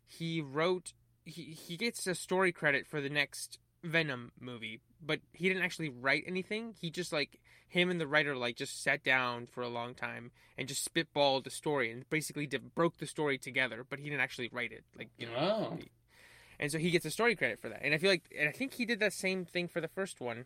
he 0.07 0.41
wrote 0.41 0.93
he 1.25 1.43
he 1.43 1.77
gets 1.77 2.07
a 2.07 2.15
story 2.15 2.51
credit 2.53 2.87
for 2.87 3.01
the 3.01 3.09
next 3.11 3.59
Venom 3.85 4.33
movie, 4.41 4.81
but 5.01 5.21
he 5.33 5.49
didn't 5.49 5.63
actually 5.63 5.89
write 5.89 6.25
anything. 6.27 6.75
He 6.81 6.91
just 6.91 7.13
like 7.13 7.41
him 7.71 7.91
and 7.91 8.01
the 8.01 8.07
writer 8.07 8.37
like 8.37 8.57
just 8.57 8.83
sat 8.83 9.03
down 9.03 9.47
for 9.47 9.63
a 9.63 9.69
long 9.69 9.95
time 9.95 10.31
and 10.59 10.69
just 10.69 10.87
spitballed 10.93 11.45
the 11.45 11.51
story 11.51 11.91
and 11.91 12.09
basically 12.11 12.47
did, 12.47 12.75
broke 12.75 12.99
the 12.99 13.07
story 13.07 13.39
together. 13.39 13.85
But 13.89 13.99
he 14.01 14.11
didn't 14.11 14.21
actually 14.21 14.51
write 14.53 14.73
it. 14.73 14.85
Like 14.97 15.09
you 15.19 15.27
know, 15.27 15.37
Oh. 15.39 15.79
and 16.59 16.71
so 16.71 16.79
he 16.79 16.91
gets 16.91 17.05
a 17.07 17.11
story 17.11 17.35
credit 17.37 17.59
for 17.61 17.69
that. 17.69 17.81
And 17.83 17.95
I 17.95 17.99
feel 17.99 18.11
like, 18.11 18.25
and 18.39 18.49
I 18.49 18.53
think 18.53 18.75
he 18.75 18.85
did 18.85 19.01
that 19.01 19.13
same 19.13 19.45
thing 19.45 19.69
for 19.69 19.81
the 19.81 19.89
first 19.89 20.21
one, 20.21 20.45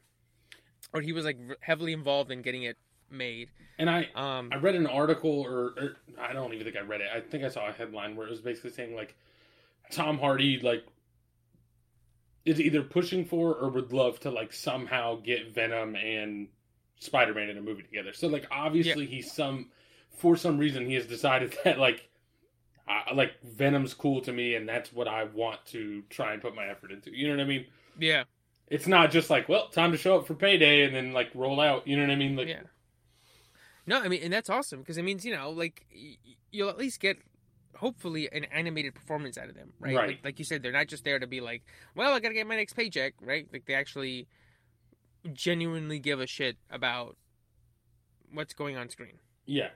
or 0.92 1.00
he 1.00 1.12
was 1.12 1.24
like 1.24 1.38
heavily 1.60 1.92
involved 1.92 2.30
in 2.30 2.42
getting 2.42 2.62
it 2.62 2.76
made. 3.10 3.48
And 3.78 3.90
I 3.90 4.08
Um, 4.14 4.50
I 4.52 4.56
read 4.56 4.74
an 4.76 4.86
article, 4.86 5.30
or, 5.40 5.74
or 5.76 5.96
I 6.18 6.32
don't 6.32 6.52
even 6.52 6.64
think 6.64 6.76
I 6.76 6.80
read 6.80 7.00
it. 7.00 7.08
I 7.14 7.20
think 7.20 7.42
I 7.44 7.48
saw 7.48 7.66
a 7.68 7.72
headline 7.72 8.14
where 8.16 8.26
it 8.26 8.30
was 8.30 8.40
basically 8.40 8.70
saying 8.70 8.94
like 8.94 9.16
Tom 9.90 10.18
Hardy 10.18 10.58
like 10.60 10.84
is 12.44 12.60
either 12.60 12.82
pushing 12.82 13.24
for 13.24 13.54
or 13.54 13.70
would 13.70 13.92
love 13.92 14.20
to 14.20 14.30
like 14.30 14.52
somehow 14.52 15.16
get 15.16 15.54
Venom 15.54 15.96
and 15.96 16.48
Spider 16.98 17.34
Man 17.34 17.48
in 17.50 17.58
a 17.58 17.62
movie 17.62 17.82
together. 17.82 18.12
So 18.12 18.28
like 18.28 18.46
obviously 18.50 19.06
he's 19.06 19.32
some 19.32 19.70
for 20.10 20.36
some 20.36 20.58
reason 20.58 20.86
he 20.86 20.94
has 20.94 21.06
decided 21.06 21.54
that 21.64 21.78
like 21.78 22.08
I, 22.86 23.12
like 23.14 23.40
Venom's 23.42 23.94
cool 23.94 24.20
to 24.22 24.32
me 24.32 24.54
and 24.56 24.68
that's 24.68 24.92
what 24.92 25.08
I 25.08 25.24
want 25.24 25.64
to 25.66 26.02
try 26.10 26.32
and 26.34 26.42
put 26.42 26.54
my 26.54 26.66
effort 26.66 26.92
into. 26.92 27.16
You 27.16 27.28
know 27.28 27.34
what 27.36 27.42
I 27.42 27.46
mean? 27.46 27.66
yeah, 27.98 28.24
It's 28.68 28.86
not 28.86 29.10
just 29.10 29.30
like 29.30 29.48
well 29.48 29.68
time 29.68 29.92
to 29.92 29.98
show 29.98 30.18
up 30.18 30.26
for 30.26 30.34
payday 30.34 30.82
and 30.82 30.94
then 30.94 31.12
like 31.12 31.30
roll 31.34 31.60
out. 31.60 31.86
You 31.86 31.96
know 31.96 32.02
what 32.02 32.10
I 32.12 32.16
mean? 32.16 32.36
Like 32.36 32.48
yeah. 32.48 32.62
No, 33.86 34.00
I 34.00 34.08
mean, 34.08 34.22
and 34.22 34.32
that's 34.32 34.48
awesome 34.50 34.80
because 34.80 34.96
it 34.96 35.02
means 35.02 35.24
you 35.24 35.34
know, 35.34 35.50
like 35.50 35.86
y- 35.94 36.16
you'll 36.50 36.70
at 36.70 36.78
least 36.78 37.00
get 37.00 37.18
hopefully 37.76 38.28
an 38.32 38.44
animated 38.44 38.94
performance 38.94 39.36
out 39.36 39.48
of 39.48 39.54
them, 39.54 39.72
right? 39.80 39.96
Right. 39.96 40.08
Like, 40.08 40.20
like 40.24 40.38
you 40.38 40.44
said, 40.44 40.62
they're 40.62 40.72
not 40.72 40.88
just 40.88 41.04
there 41.04 41.18
to 41.18 41.26
be 41.26 41.40
like, 41.40 41.62
well, 41.94 42.14
I 42.14 42.20
gotta 42.20 42.34
get 42.34 42.46
my 42.46 42.56
next 42.56 42.74
paycheck, 42.74 43.14
right? 43.20 43.46
Like 43.52 43.66
they 43.66 43.74
actually 43.74 44.28
genuinely 45.32 45.98
give 45.98 46.20
a 46.20 46.26
shit 46.26 46.56
about 46.70 47.16
what's 48.32 48.54
going 48.54 48.76
on 48.76 48.88
screen. 48.90 49.18
Yeah, 49.46 49.70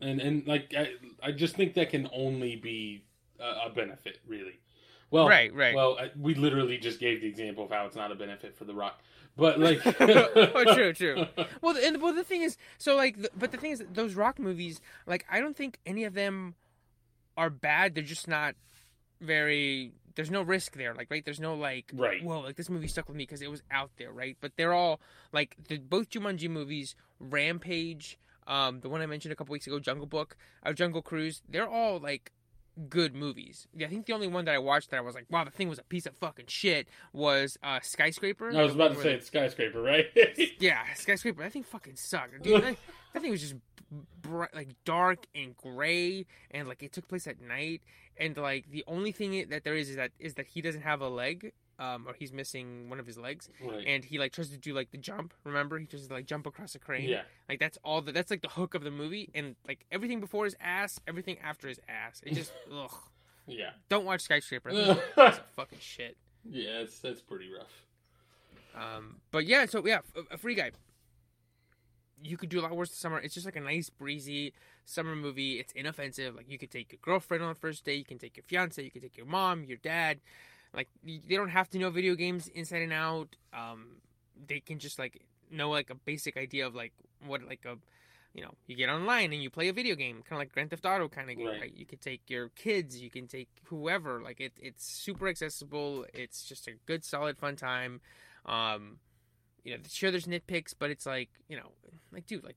and 0.00 0.20
and 0.20 0.46
like 0.46 0.74
I, 0.76 0.92
I 1.22 1.32
just 1.32 1.56
think 1.56 1.74
that 1.74 1.90
can 1.90 2.08
only 2.12 2.56
be 2.56 3.04
a, 3.38 3.66
a 3.66 3.70
benefit, 3.70 4.18
really. 4.26 4.60
Well, 5.10 5.28
right, 5.28 5.54
right. 5.54 5.74
Well, 5.74 5.98
I, 6.00 6.10
we 6.18 6.34
literally 6.34 6.78
just 6.78 6.98
gave 6.98 7.20
the 7.20 7.28
example 7.28 7.64
of 7.64 7.70
how 7.70 7.84
it's 7.84 7.96
not 7.96 8.10
a 8.10 8.14
benefit 8.14 8.56
for 8.56 8.64
The 8.64 8.74
Rock, 8.74 9.02
but 9.36 9.60
like, 9.60 9.80
Oh, 10.00 10.74
true, 10.74 10.92
true. 10.94 11.26
Well, 11.60 11.76
and 11.76 12.00
well, 12.00 12.14
the 12.14 12.24
thing 12.24 12.40
is, 12.42 12.56
so 12.78 12.96
like, 12.96 13.20
the, 13.20 13.30
but 13.36 13.52
the 13.52 13.58
thing 13.58 13.72
is, 13.72 13.84
those 13.92 14.14
rock 14.14 14.38
movies, 14.38 14.80
like, 15.06 15.26
I 15.30 15.38
don't 15.40 15.56
think 15.56 15.78
any 15.84 16.04
of 16.04 16.14
them 16.14 16.54
are 17.36 17.50
bad. 17.50 17.94
They're 17.94 18.02
just 18.04 18.26
not 18.26 18.54
very. 19.20 19.92
There's 20.14 20.30
no 20.30 20.42
risk 20.42 20.76
there, 20.76 20.94
like, 20.94 21.10
right? 21.10 21.24
There's 21.24 21.40
no 21.40 21.54
like, 21.54 21.90
Right. 21.92 22.22
Whoa, 22.22 22.40
like 22.40 22.56
this 22.56 22.70
movie 22.70 22.88
stuck 22.88 23.08
with 23.08 23.16
me 23.16 23.24
because 23.24 23.42
it 23.42 23.50
was 23.50 23.62
out 23.70 23.90
there, 23.98 24.12
right? 24.12 24.36
But 24.40 24.52
they're 24.56 24.72
all 24.72 25.00
like 25.32 25.56
the 25.68 25.78
both 25.78 26.10
Jumanji 26.10 26.48
movies, 26.48 26.94
Rampage, 27.18 28.18
um, 28.46 28.80
the 28.80 28.88
one 28.88 29.00
I 29.00 29.06
mentioned 29.06 29.32
a 29.32 29.36
couple 29.36 29.52
weeks 29.52 29.66
ago, 29.66 29.78
Jungle 29.78 30.06
Book, 30.06 30.36
uh, 30.64 30.72
Jungle 30.72 31.02
Cruise. 31.02 31.42
They're 31.48 31.68
all 31.68 31.98
like 31.98 32.32
good 32.88 33.14
movies. 33.14 33.66
I 33.80 33.86
think 33.86 34.06
the 34.06 34.14
only 34.14 34.28
one 34.28 34.44
that 34.46 34.54
I 34.54 34.58
watched 34.58 34.90
that 34.90 34.96
I 34.96 35.00
was 35.00 35.14
like, 35.14 35.26
wow, 35.30 35.44
the 35.44 35.50
thing 35.50 35.68
was 35.68 35.78
a 35.78 35.84
piece 35.84 36.06
of 36.06 36.16
fucking 36.16 36.46
shit 36.48 36.88
was 37.12 37.58
uh, 37.62 37.80
Skyscraper. 37.82 38.50
I 38.56 38.62
was 38.62 38.74
about 38.74 38.94
to 38.94 39.00
say 39.02 39.14
it's 39.14 39.26
skyscraper, 39.26 39.82
right? 39.82 40.06
yeah, 40.58 40.82
skyscraper. 40.94 41.42
That 41.42 41.52
thing 41.52 41.64
fucking 41.64 41.96
sucked, 41.96 42.42
dude. 42.42 42.62
that, 42.62 42.76
that 43.12 43.22
thing 43.22 43.30
was 43.30 43.40
just 43.42 43.54
bright, 44.20 44.54
like 44.54 44.70
dark 44.84 45.26
and 45.34 45.56
gray, 45.56 46.26
and 46.50 46.68
like 46.68 46.82
it 46.82 46.92
took 46.92 47.08
place 47.08 47.26
at 47.26 47.40
night. 47.40 47.82
And 48.16 48.36
like 48.36 48.70
the 48.70 48.84
only 48.86 49.12
thing 49.12 49.48
that 49.50 49.64
there 49.64 49.74
is 49.74 49.90
is 49.90 49.96
that 49.96 50.12
is 50.18 50.34
that 50.34 50.46
he 50.46 50.60
doesn't 50.60 50.82
have 50.82 51.00
a 51.00 51.08
leg, 51.08 51.52
um, 51.78 52.04
or 52.06 52.14
he's 52.14 52.32
missing 52.32 52.88
one 52.90 53.00
of 53.00 53.06
his 53.06 53.16
legs, 53.18 53.48
right. 53.64 53.84
and 53.86 54.04
he 54.04 54.18
like 54.18 54.32
tries 54.32 54.50
to 54.50 54.58
do 54.58 54.74
like 54.74 54.90
the 54.90 54.98
jump. 54.98 55.32
Remember, 55.44 55.78
he 55.78 55.86
tries 55.86 56.06
to 56.06 56.12
like 56.14 56.26
jump 56.26 56.46
across 56.46 56.74
a 56.74 56.78
crane. 56.78 57.08
Yeah, 57.08 57.22
Like 57.48 57.58
that's 57.58 57.78
all. 57.84 58.02
The, 58.02 58.12
that's 58.12 58.30
like 58.30 58.42
the 58.42 58.48
hook 58.48 58.74
of 58.74 58.84
the 58.84 58.90
movie, 58.90 59.30
and 59.34 59.56
like 59.66 59.84
everything 59.90 60.20
before 60.20 60.44
his 60.44 60.56
ass, 60.60 61.00
everything 61.08 61.38
after 61.42 61.68
his 61.68 61.80
ass. 61.88 62.20
It 62.24 62.34
just 62.34 62.52
ugh. 62.72 62.90
yeah, 63.46 63.70
Don't 63.88 64.04
watch 64.04 64.20
skyscraper. 64.20 64.70
I 64.70 64.72
think 64.74 64.98
it's 65.16 65.38
a 65.38 65.42
fucking 65.56 65.78
shit. 65.80 66.16
yeah. 66.48 66.80
That's 66.80 66.98
that's 66.98 67.20
pretty 67.22 67.48
rough. 67.50 67.86
Um, 68.74 69.16
but 69.30 69.46
yeah, 69.46 69.66
so 69.66 69.84
yeah, 69.86 70.00
a, 70.14 70.34
a 70.34 70.38
free 70.38 70.54
guy. 70.54 70.70
You 72.22 72.36
could 72.36 72.48
do 72.48 72.60
a 72.60 72.62
lot 72.62 72.74
worse 72.76 72.90
this 72.90 72.98
summer. 72.98 73.18
It's 73.18 73.34
just 73.34 73.46
like 73.46 73.56
a 73.56 73.60
nice 73.60 73.90
breezy 73.90 74.52
summer 74.84 75.16
movie. 75.16 75.58
It's 75.58 75.72
inoffensive. 75.72 76.34
Like 76.36 76.48
you 76.48 76.58
could 76.58 76.70
take 76.70 76.92
your 76.92 76.98
girlfriend 77.02 77.42
on 77.42 77.48
the 77.48 77.54
first 77.58 77.84
day. 77.84 77.94
You 77.94 78.04
can 78.04 78.18
take 78.18 78.36
your 78.36 78.44
fiance. 78.44 78.82
You 78.82 78.90
can 78.90 79.02
take 79.02 79.16
your 79.16 79.26
mom, 79.26 79.64
your 79.64 79.78
dad. 79.78 80.20
Like 80.74 80.88
they 81.04 81.34
don't 81.36 81.50
have 81.50 81.68
to 81.70 81.78
know 81.78 81.90
video 81.90 82.14
games 82.14 82.48
inside 82.48 82.82
and 82.82 82.92
out. 82.92 83.36
Um, 83.52 83.96
they 84.46 84.60
can 84.60 84.78
just 84.78 84.98
like 84.98 85.22
know 85.50 85.70
like 85.70 85.90
a 85.90 85.94
basic 85.94 86.36
idea 86.36 86.66
of 86.66 86.74
like 86.74 86.92
what 87.26 87.42
like 87.44 87.64
a 87.66 87.76
you 88.32 88.42
know 88.42 88.52
you 88.66 88.74
get 88.74 88.88
online 88.88 89.32
and 89.34 89.42
you 89.42 89.50
play 89.50 89.68
a 89.68 89.72
video 89.74 89.94
game 89.94 90.16
kind 90.22 90.32
of 90.32 90.38
like 90.38 90.52
Grand 90.52 90.70
Theft 90.70 90.86
Auto 90.86 91.06
kind 91.08 91.28
of 91.30 91.36
game 91.36 91.46
Right. 91.48 91.60
right. 91.60 91.72
you 91.76 91.84
can 91.84 91.98
take 91.98 92.22
your 92.28 92.48
kids 92.56 92.98
you 93.02 93.10
can 93.10 93.26
take 93.26 93.48
whoever 93.64 94.22
like 94.22 94.40
it, 94.40 94.52
it's 94.58 94.86
super 94.86 95.28
accessible 95.28 96.06
it's 96.14 96.42
just 96.44 96.66
a 96.68 96.72
good 96.86 97.04
solid 97.04 97.36
fun 97.36 97.56
time 97.56 98.00
um 98.46 98.96
you 99.64 99.72
know 99.76 99.82
sure 99.88 100.10
there's 100.10 100.26
nitpicks 100.26 100.74
but 100.78 100.90
it's 100.90 101.06
like 101.06 101.30
you 101.48 101.56
know 101.56 101.70
like 102.12 102.26
dude 102.26 102.44
like 102.44 102.56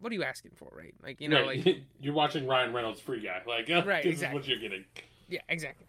what 0.00 0.10
are 0.10 0.14
you 0.14 0.24
asking 0.24 0.50
for 0.56 0.70
right 0.76 0.94
like 1.02 1.20
you 1.20 1.28
know 1.28 1.46
right. 1.46 1.64
like 1.64 1.78
you're 2.00 2.14
watching 2.14 2.46
Ryan 2.46 2.72
Reynolds 2.72 3.00
Free 3.00 3.20
Guy, 3.20 3.40
like 3.46 3.70
uh, 3.70 3.82
Right, 3.86 4.02
this 4.02 4.14
exactly. 4.14 4.40
is 4.40 4.42
what 4.42 4.48
you're 4.48 4.58
getting. 4.60 4.84
yeah 5.28 5.40
exactly 5.48 5.86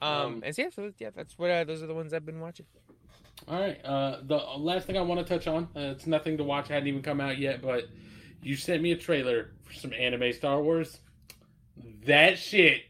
um, 0.00 0.12
Um, 0.12 0.42
and 0.46 0.54
so 0.54 0.62
yeah 0.62 0.68
so 0.70 0.92
yeah 0.98 1.10
that's 1.14 1.36
what 1.38 1.50
uh, 1.50 1.64
those 1.64 1.82
are 1.82 1.86
the 1.86 1.94
ones 1.94 2.14
I've 2.14 2.24
been 2.24 2.40
watching 2.40 2.66
All 3.48 3.60
right. 3.60 3.84
Uh, 3.84 4.18
the 4.22 4.36
last 4.36 4.86
thing 4.86 4.96
I 4.96 5.00
want 5.02 5.20
to 5.20 5.26
touch 5.26 5.46
on, 5.46 5.64
uh, 5.76 5.92
it's 5.94 6.06
nothing 6.06 6.36
to 6.38 6.44
watch, 6.44 6.68
hadn't 6.68 6.88
even 6.88 7.02
come 7.02 7.20
out 7.20 7.38
yet, 7.38 7.60
but 7.62 7.84
you 8.42 8.56
sent 8.56 8.82
me 8.82 8.92
a 8.92 8.96
trailer 8.96 9.50
for 9.64 9.72
some 9.74 9.92
anime 9.92 10.32
Star 10.32 10.62
Wars. 10.62 11.00
That 12.06 12.38
shit 12.38 12.82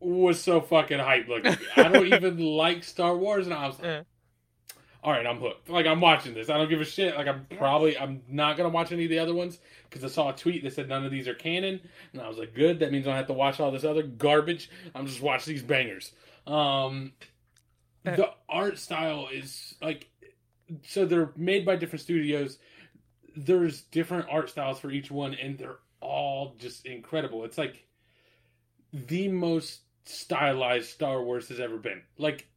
was 0.00 0.40
so 0.40 0.60
fucking 0.60 0.98
hype 0.98 1.28
looking. 1.28 1.56
I 1.76 1.88
don't 1.88 2.06
even 2.12 2.38
like 2.38 2.84
Star 2.84 3.16
Wars, 3.16 3.46
and 3.46 3.54
I 3.54 3.66
was 3.66 3.78
like, 3.80 3.88
Uh. 3.88 4.02
All 5.02 5.12
right, 5.12 5.26
I'm 5.26 5.38
hooked. 5.38 5.70
Like, 5.70 5.86
I'm 5.86 6.00
watching 6.00 6.34
this. 6.34 6.50
I 6.50 6.56
don't 6.56 6.68
give 6.68 6.80
a 6.80 6.84
shit. 6.84 7.16
Like, 7.16 7.28
I'm 7.28 7.46
probably, 7.56 7.96
I'm 7.96 8.22
not 8.28 8.56
going 8.56 8.68
to 8.68 8.74
watch 8.74 8.90
any 8.90 9.04
of 9.04 9.10
the 9.10 9.18
other 9.20 9.34
ones 9.34 9.58
because 9.88 10.04
I 10.04 10.08
saw 10.08 10.30
a 10.30 10.36
tweet 10.36 10.64
that 10.64 10.72
said 10.72 10.88
none 10.88 11.04
of 11.04 11.12
these 11.12 11.28
are 11.28 11.34
canon. 11.34 11.80
And 12.12 12.20
I 12.20 12.28
was 12.28 12.36
like, 12.36 12.54
good. 12.54 12.80
That 12.80 12.90
means 12.90 13.06
I 13.06 13.10
don't 13.10 13.16
have 13.18 13.26
to 13.28 13.32
watch 13.32 13.60
all 13.60 13.70
this 13.70 13.84
other 13.84 14.02
garbage. 14.02 14.70
I'm 14.94 15.06
just 15.06 15.22
watch 15.22 15.44
these 15.44 15.62
bangers. 15.62 16.12
Um, 16.46 17.12
the 18.16 18.30
art 18.48 18.78
style 18.78 19.28
is 19.32 19.74
like 19.82 20.08
so 20.86 21.04
they're 21.04 21.32
made 21.36 21.64
by 21.64 21.76
different 21.76 22.02
studios 22.02 22.58
there's 23.36 23.82
different 23.82 24.26
art 24.30 24.50
styles 24.50 24.78
for 24.78 24.90
each 24.90 25.10
one 25.10 25.34
and 25.34 25.58
they're 25.58 25.78
all 26.00 26.54
just 26.58 26.86
incredible 26.86 27.44
it's 27.44 27.58
like 27.58 27.84
the 28.92 29.28
most 29.28 29.80
stylized 30.04 30.88
star 30.88 31.22
wars 31.22 31.48
has 31.48 31.60
ever 31.60 31.76
been 31.76 32.00
like 32.16 32.48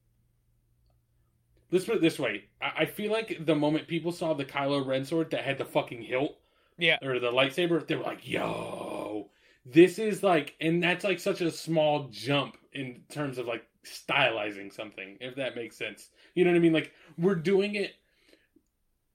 let's 1.72 1.86
put 1.86 1.96
it 1.96 2.02
this 2.02 2.20
way 2.20 2.44
i, 2.62 2.72
I 2.80 2.86
feel 2.86 3.12
like 3.12 3.46
the 3.46 3.56
moment 3.56 3.88
people 3.88 4.12
saw 4.12 4.34
the 4.34 4.46
kylo 4.46 4.86
ren 4.86 5.06
sword 5.06 5.32
that 5.32 5.44
had 5.44 5.58
the 5.58 5.66
fucking 5.66 6.04
hilt 6.04 6.38
yeah 6.82 6.98
or 7.02 7.20
the 7.20 7.32
lightsaber, 7.32 7.86
they 7.86 7.96
were 7.96 8.04
like, 8.04 8.28
"Yo, 8.28 9.30
this 9.66 10.00
is 10.00 10.24
like," 10.24 10.56
and 10.60 10.84
that's 10.84 11.04
like 11.04 11.20
such 11.20 11.42
a 11.42 11.52
small 11.52 12.10
jump 12.10 12.58
in 12.74 13.04
terms 13.10 13.38
of 13.38 13.46
like 13.46 13.66
stylizing 13.86 14.74
something, 14.74 15.18
if 15.22 15.36
that 15.36 15.56
makes 15.56 15.78
sense. 15.78 16.10
You 16.36 16.44
know 16.44 16.52
what 16.52 16.58
I 16.58 16.62
mean? 16.62 16.74
Like 16.74 16.92
we're 17.18 17.36
doing 17.36 17.76
it. 17.76 17.94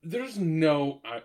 There's 0.02 0.38
no, 0.38 1.00
I, 1.04 1.22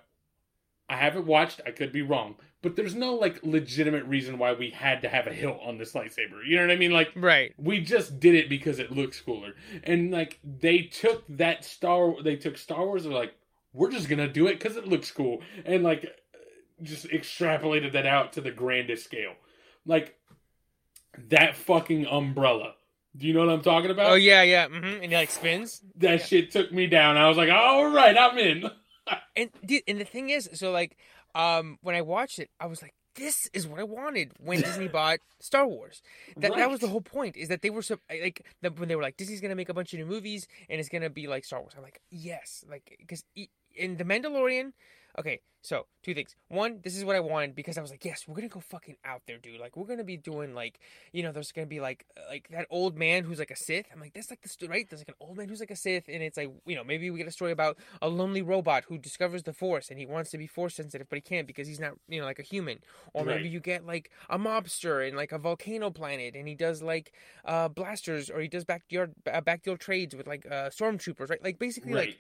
I 0.92 0.98
haven't 0.98 1.26
watched. 1.26 1.62
I 1.66 1.72
could 1.72 1.92
be 1.94 2.02
wrong, 2.02 2.36
but 2.62 2.76
there's 2.76 2.94
no 2.96 3.16
like 3.16 3.40
legitimate 3.44 4.06
reason 4.06 4.38
why 4.38 4.54
we 4.54 4.70
had 4.72 5.02
to 5.04 5.10
have 5.10 5.26
a 5.26 5.34
hilt 5.34 5.60
on 5.66 5.78
this 5.78 5.94
lightsaber. 5.94 6.46
You 6.46 6.58
know 6.58 6.64
what 6.64 6.72
I 6.72 6.76
mean? 6.76 6.92
Like 6.92 7.12
right 7.16 7.54
we 7.58 7.80
just 7.80 8.20
did 8.20 8.36
it 8.36 8.50
because 8.50 8.78
it 8.80 8.92
looks 8.92 9.22
cooler 9.22 9.54
and 9.84 10.12
like 10.12 10.40
they 10.44 10.80
took 10.84 11.24
that 11.30 11.64
star 11.66 12.22
they 12.24 12.36
took 12.36 12.58
star 12.58 12.86
wars 12.86 13.06
and 13.06 13.14
were 13.14 13.20
like 13.20 13.34
we're 13.74 13.90
just 13.92 14.10
gonna 14.10 14.28
do 14.28 14.48
it 14.48 14.60
because 14.60 14.76
it 14.78 14.88
looks 14.88 15.10
cool 15.12 15.42
and 15.66 15.82
like 15.84 16.06
just 16.82 17.08
extrapolated 17.08 17.94
that 17.94 18.06
out 18.06 18.34
to 18.34 18.42
the 18.42 18.52
grandest 18.52 19.06
scale 19.06 19.34
like 19.86 20.16
that 21.30 21.56
fucking 21.56 22.06
umbrella 22.08 22.74
do 23.16 23.28
you 23.28 23.34
know 23.34 23.42
what 23.46 23.50
i'm 23.50 23.62
talking 23.62 23.92
about 23.92 24.12
oh 24.12 24.16
yeah 24.16 24.42
yeah 24.42 24.68
Mm-hmm. 24.68 24.86
and 25.04 25.06
he 25.06 25.16
like 25.16 25.30
spins 25.30 25.82
that 25.98 26.20
yeah. 26.20 26.26
shit 26.26 26.52
took 26.52 26.72
me 26.72 26.88
down 26.88 27.18
i 27.18 27.28
was 27.30 27.38
like 27.38 27.50
all 27.52 27.86
right 27.92 28.18
i'm 28.18 28.38
in 28.38 28.70
And 29.36 29.50
dude, 29.66 29.84
and 29.88 30.00
the 30.00 30.06
thing 30.06 30.30
is, 30.30 30.50
so 30.54 30.72
like, 30.72 30.98
um, 31.36 31.78
when 31.82 31.96
I 31.96 32.02
watched 32.02 32.40
it, 32.40 32.50
I 32.60 32.66
was 32.66 32.82
like, 32.82 32.94
this 33.16 33.50
is 33.54 33.68
what 33.68 33.80
I 33.80 33.84
wanted 33.84 34.32
when 34.40 34.62
Disney 34.62 34.88
bought 34.88 35.20
Star 35.40 35.68
Wars. 35.68 36.02
That 36.38 36.56
that 36.56 36.70
was 36.70 36.80
the 36.80 36.88
whole 36.88 37.02
point. 37.02 37.38
Is 37.38 37.50
that 37.50 37.62
they 37.62 37.70
were 37.70 37.82
so 37.82 37.98
like 38.10 38.46
the, 38.62 38.72
when 38.72 38.90
they 38.90 38.96
were 38.96 39.02
like 39.02 39.18
Disney's 39.18 39.42
gonna 39.42 39.56
make 39.56 39.70
a 39.70 39.74
bunch 39.74 39.94
of 39.94 40.00
new 40.00 40.06
movies 40.06 40.48
and 40.70 40.80
it's 40.80 40.90
gonna 40.90 41.10
be 41.10 41.28
like 41.28 41.46
Star 41.46 41.60
Wars. 41.60 41.74
I'm 41.76 41.84
like, 41.84 42.02
yes, 42.10 42.64
like 42.70 42.96
because 43.00 43.24
in 43.76 43.98
the 43.98 44.04
Mandalorian. 44.04 44.74
Okay, 45.22 45.40
so 45.62 45.86
two 46.02 46.16
things. 46.16 46.36
One, 46.48 46.80
this 46.84 46.98
is 46.98 47.06
what 47.06 47.16
I 47.16 47.20
wanted 47.20 47.54
because 47.54 47.78
I 47.78 47.82
was 47.82 47.92
like, 47.92 48.04
yes, 48.04 48.26
we're 48.28 48.34
gonna 48.34 48.48
go 48.48 48.60
fucking 48.60 48.96
out 49.06 49.22
there, 49.28 49.38
dude. 49.38 49.60
Like, 49.60 49.78
we're 49.78 49.86
gonna 49.86 50.04
be 50.04 50.18
doing 50.18 50.56
like, 50.56 50.80
you 51.14 51.22
know, 51.22 51.32
there's 51.32 51.52
gonna 51.52 51.68
be 51.68 51.80
like, 51.80 52.08
like 52.28 52.48
that 52.50 52.66
old 52.72 52.98
man 52.98 53.24
who's 53.24 53.38
like 53.38 53.52
a 53.52 53.56
Sith. 53.56 53.86
I'm 53.94 54.00
like, 54.00 54.14
that's 54.14 54.32
like 54.32 54.42
the 54.42 54.68
right. 54.68 54.90
There's 54.90 55.02
like 55.02 55.10
an 55.10 55.14
old 55.20 55.38
man 55.38 55.48
who's 55.48 55.60
like 55.60 55.70
a 55.70 55.76
Sith, 55.76 56.06
and 56.08 56.24
it's 56.24 56.38
like, 56.38 56.50
you 56.66 56.76
know, 56.76 56.84
maybe 56.84 57.12
we 57.12 57.20
get 57.20 57.28
a 57.28 57.32
story 57.32 57.52
about 57.52 57.78
a 58.02 58.10
lonely 58.10 58.42
robot 58.42 58.86
who 58.88 58.98
discovers 58.98 59.44
the 59.44 59.54
Force 59.54 59.92
and 59.92 60.00
he 60.00 60.08
wants 60.08 60.32
to 60.32 60.40
be 60.40 60.48
Force 60.48 60.74
sensitive, 60.74 61.08
but 61.08 61.18
he 61.18 61.22
can't 61.22 61.46
because 61.46 61.68
he's 61.68 61.80
not, 61.80 61.94
you 62.08 62.20
know, 62.20 62.26
like 62.26 62.40
a 62.40 62.44
human. 62.44 62.80
Or 63.14 63.24
maybe 63.24 63.48
you 63.48 63.60
get 63.60 63.86
like 63.86 64.10
a 64.28 64.40
mobster 64.40 65.08
in 65.08 65.16
like 65.16 65.32
a 65.32 65.38
volcano 65.38 65.92
planet, 65.92 66.36
and 66.36 66.48
he 66.48 66.56
does 66.56 66.82
like 66.82 67.14
uh 67.46 67.68
blasters, 67.68 68.32
or 68.32 68.40
he 68.40 68.48
does 68.48 68.66
backyard 68.66 69.14
uh, 69.32 69.42
backyard 69.42 69.80
trades 69.80 70.16
with 70.16 70.26
like 70.26 70.48
uh 70.48 70.72
stormtroopers, 70.72 71.30
right? 71.30 71.44
Like 71.44 71.60
basically 71.60 71.94
like 71.94 72.18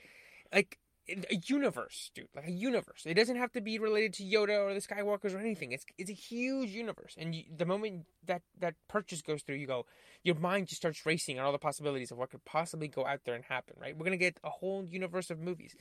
like 0.53 0.77
a 1.09 1.41
universe, 1.45 2.11
dude. 2.13 2.27
Like 2.35 2.47
a 2.47 2.51
universe. 2.51 3.03
It 3.05 3.15
doesn't 3.15 3.35
have 3.35 3.51
to 3.53 3.61
be 3.61 3.79
related 3.79 4.13
to 4.13 4.23
Yoda 4.23 4.59
or 4.59 4.73
the 4.73 4.81
Skywalkers 4.81 5.33
or 5.33 5.39
anything. 5.39 5.71
It's 5.71 5.85
it's 5.97 6.09
a 6.09 6.13
huge 6.13 6.69
universe, 6.69 7.15
and 7.17 7.35
you, 7.35 7.43
the 7.55 7.65
moment 7.65 8.05
that 8.25 8.43
that 8.59 8.75
purchase 8.87 9.21
goes 9.21 9.41
through, 9.41 9.55
you 9.55 9.67
go, 9.67 9.85
your 10.23 10.35
mind 10.35 10.67
just 10.67 10.81
starts 10.81 11.05
racing 11.05 11.39
on 11.39 11.45
all 11.45 11.51
the 11.51 11.57
possibilities 11.57 12.11
of 12.11 12.17
what 12.17 12.29
could 12.29 12.45
possibly 12.45 12.87
go 12.87 13.05
out 13.05 13.21
there 13.25 13.35
and 13.35 13.43
happen. 13.45 13.75
Right? 13.79 13.97
We're 13.97 14.05
gonna 14.05 14.17
get 14.17 14.39
a 14.43 14.49
whole 14.49 14.85
universe 14.85 15.29
of 15.29 15.39
movies, 15.39 15.75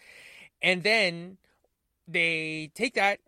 and 0.63 0.83
then 0.83 1.37
they 2.09 2.71
take 2.75 2.95
that 2.95 3.21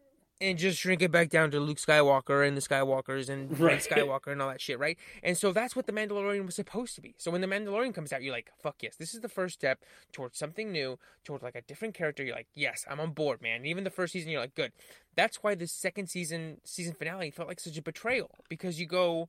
and 0.43 0.59
just 0.59 0.78
shrink 0.78 1.01
it 1.03 1.11
back 1.11 1.30
down 1.30 1.51
to 1.53 1.61
Luke 1.61 1.78
Skywalker 1.78 2.47
and 2.47 2.57
the 2.57 2.61
Skywalkers 2.61 3.28
and 3.28 3.59
Right. 3.59 3.78
Skywalker 3.90 4.32
and 4.32 4.43
all 4.43 4.49
that 4.49 4.61
shit, 4.61 4.78
right? 4.78 4.99
And 5.22 5.38
so 5.38 5.53
that's 5.53 5.76
what 5.76 5.86
the 5.86 5.93
Mandalorian 5.93 6.45
was 6.45 6.57
supposed 6.57 6.95
to 6.97 7.01
be. 7.01 7.14
So 7.18 7.30
when 7.30 7.40
the 7.40 7.47
Mandalorian 7.47 7.95
comes 7.95 8.12
out, 8.12 8.22
you're 8.22 8.32
like, 8.32 8.51
fuck 8.61 8.76
yes, 8.82 8.97
this 8.97 9.14
is 9.14 9.20
the 9.20 9.28
first 9.28 9.55
step 9.55 9.78
towards 10.12 10.38
something 10.38 10.72
new, 10.72 10.99
towards 11.24 11.43
like 11.43 11.55
a 11.55 11.62
different 11.62 11.95
character. 11.95 12.24
You're 12.24 12.34
like, 12.34 12.49
yes, 12.55 12.84
I'm 12.90 13.01
on 13.01 13.12
board, 13.12 13.40
man. 13.40 13.57
And 13.59 13.66
even 13.66 13.84
the 13.84 13.90
first 13.90 14.12
season, 14.12 14.30
you're 14.30 14.40
like, 14.40 14.55
good. 14.55 14.72
That's 15.14 15.43
why 15.43 15.55
the 15.55 15.66
second 15.66 16.09
season 16.09 16.59
season 16.64 16.95
finale 16.95 17.30
felt 17.30 17.49
like 17.49 17.61
such 17.61 17.78
a 17.78 17.82
betrayal 17.82 18.30
because 18.49 18.80
you 18.80 18.86
go, 18.86 19.28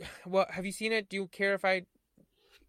well, 0.26 0.46
have 0.50 0.64
you 0.64 0.72
seen 0.72 0.92
it? 0.92 1.08
Do 1.08 1.16
you 1.16 1.26
care 1.28 1.54
if 1.54 1.64
I? 1.64 1.82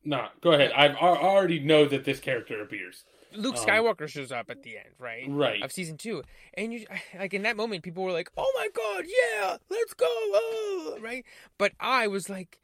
Nah, 0.03 0.29
go 0.41 0.51
ahead. 0.51 0.71
I've 0.73 0.95
I 0.95 0.99
already 0.99 1.59
know 1.59 1.85
that 1.85 2.05
this 2.05 2.19
character 2.19 2.61
appears. 2.61 3.03
Luke 3.34 3.57
Um, 3.57 3.65
Skywalker 3.65 4.07
shows 4.07 4.32
up 4.32 4.49
at 4.49 4.63
the 4.63 4.77
end, 4.77 4.89
right? 4.97 5.25
Right. 5.27 5.61
Of 5.63 5.71
season 5.71 5.97
two, 5.97 6.23
and 6.55 6.73
you 6.73 6.86
like 7.17 7.34
in 7.34 7.43
that 7.43 7.55
moment, 7.57 7.84
people 7.84 8.03
were 8.03 8.11
like, 8.11 8.32
"Oh 8.38 8.51
my 8.57 8.67
god, 8.73 9.05
yeah, 9.07 9.57
let's 9.69 9.93
go!" 9.93 10.05
Oh, 10.09 10.97
right? 11.01 11.23
But 11.57 11.73
I 11.80 12.07
was 12.07 12.30
like, 12.30 12.59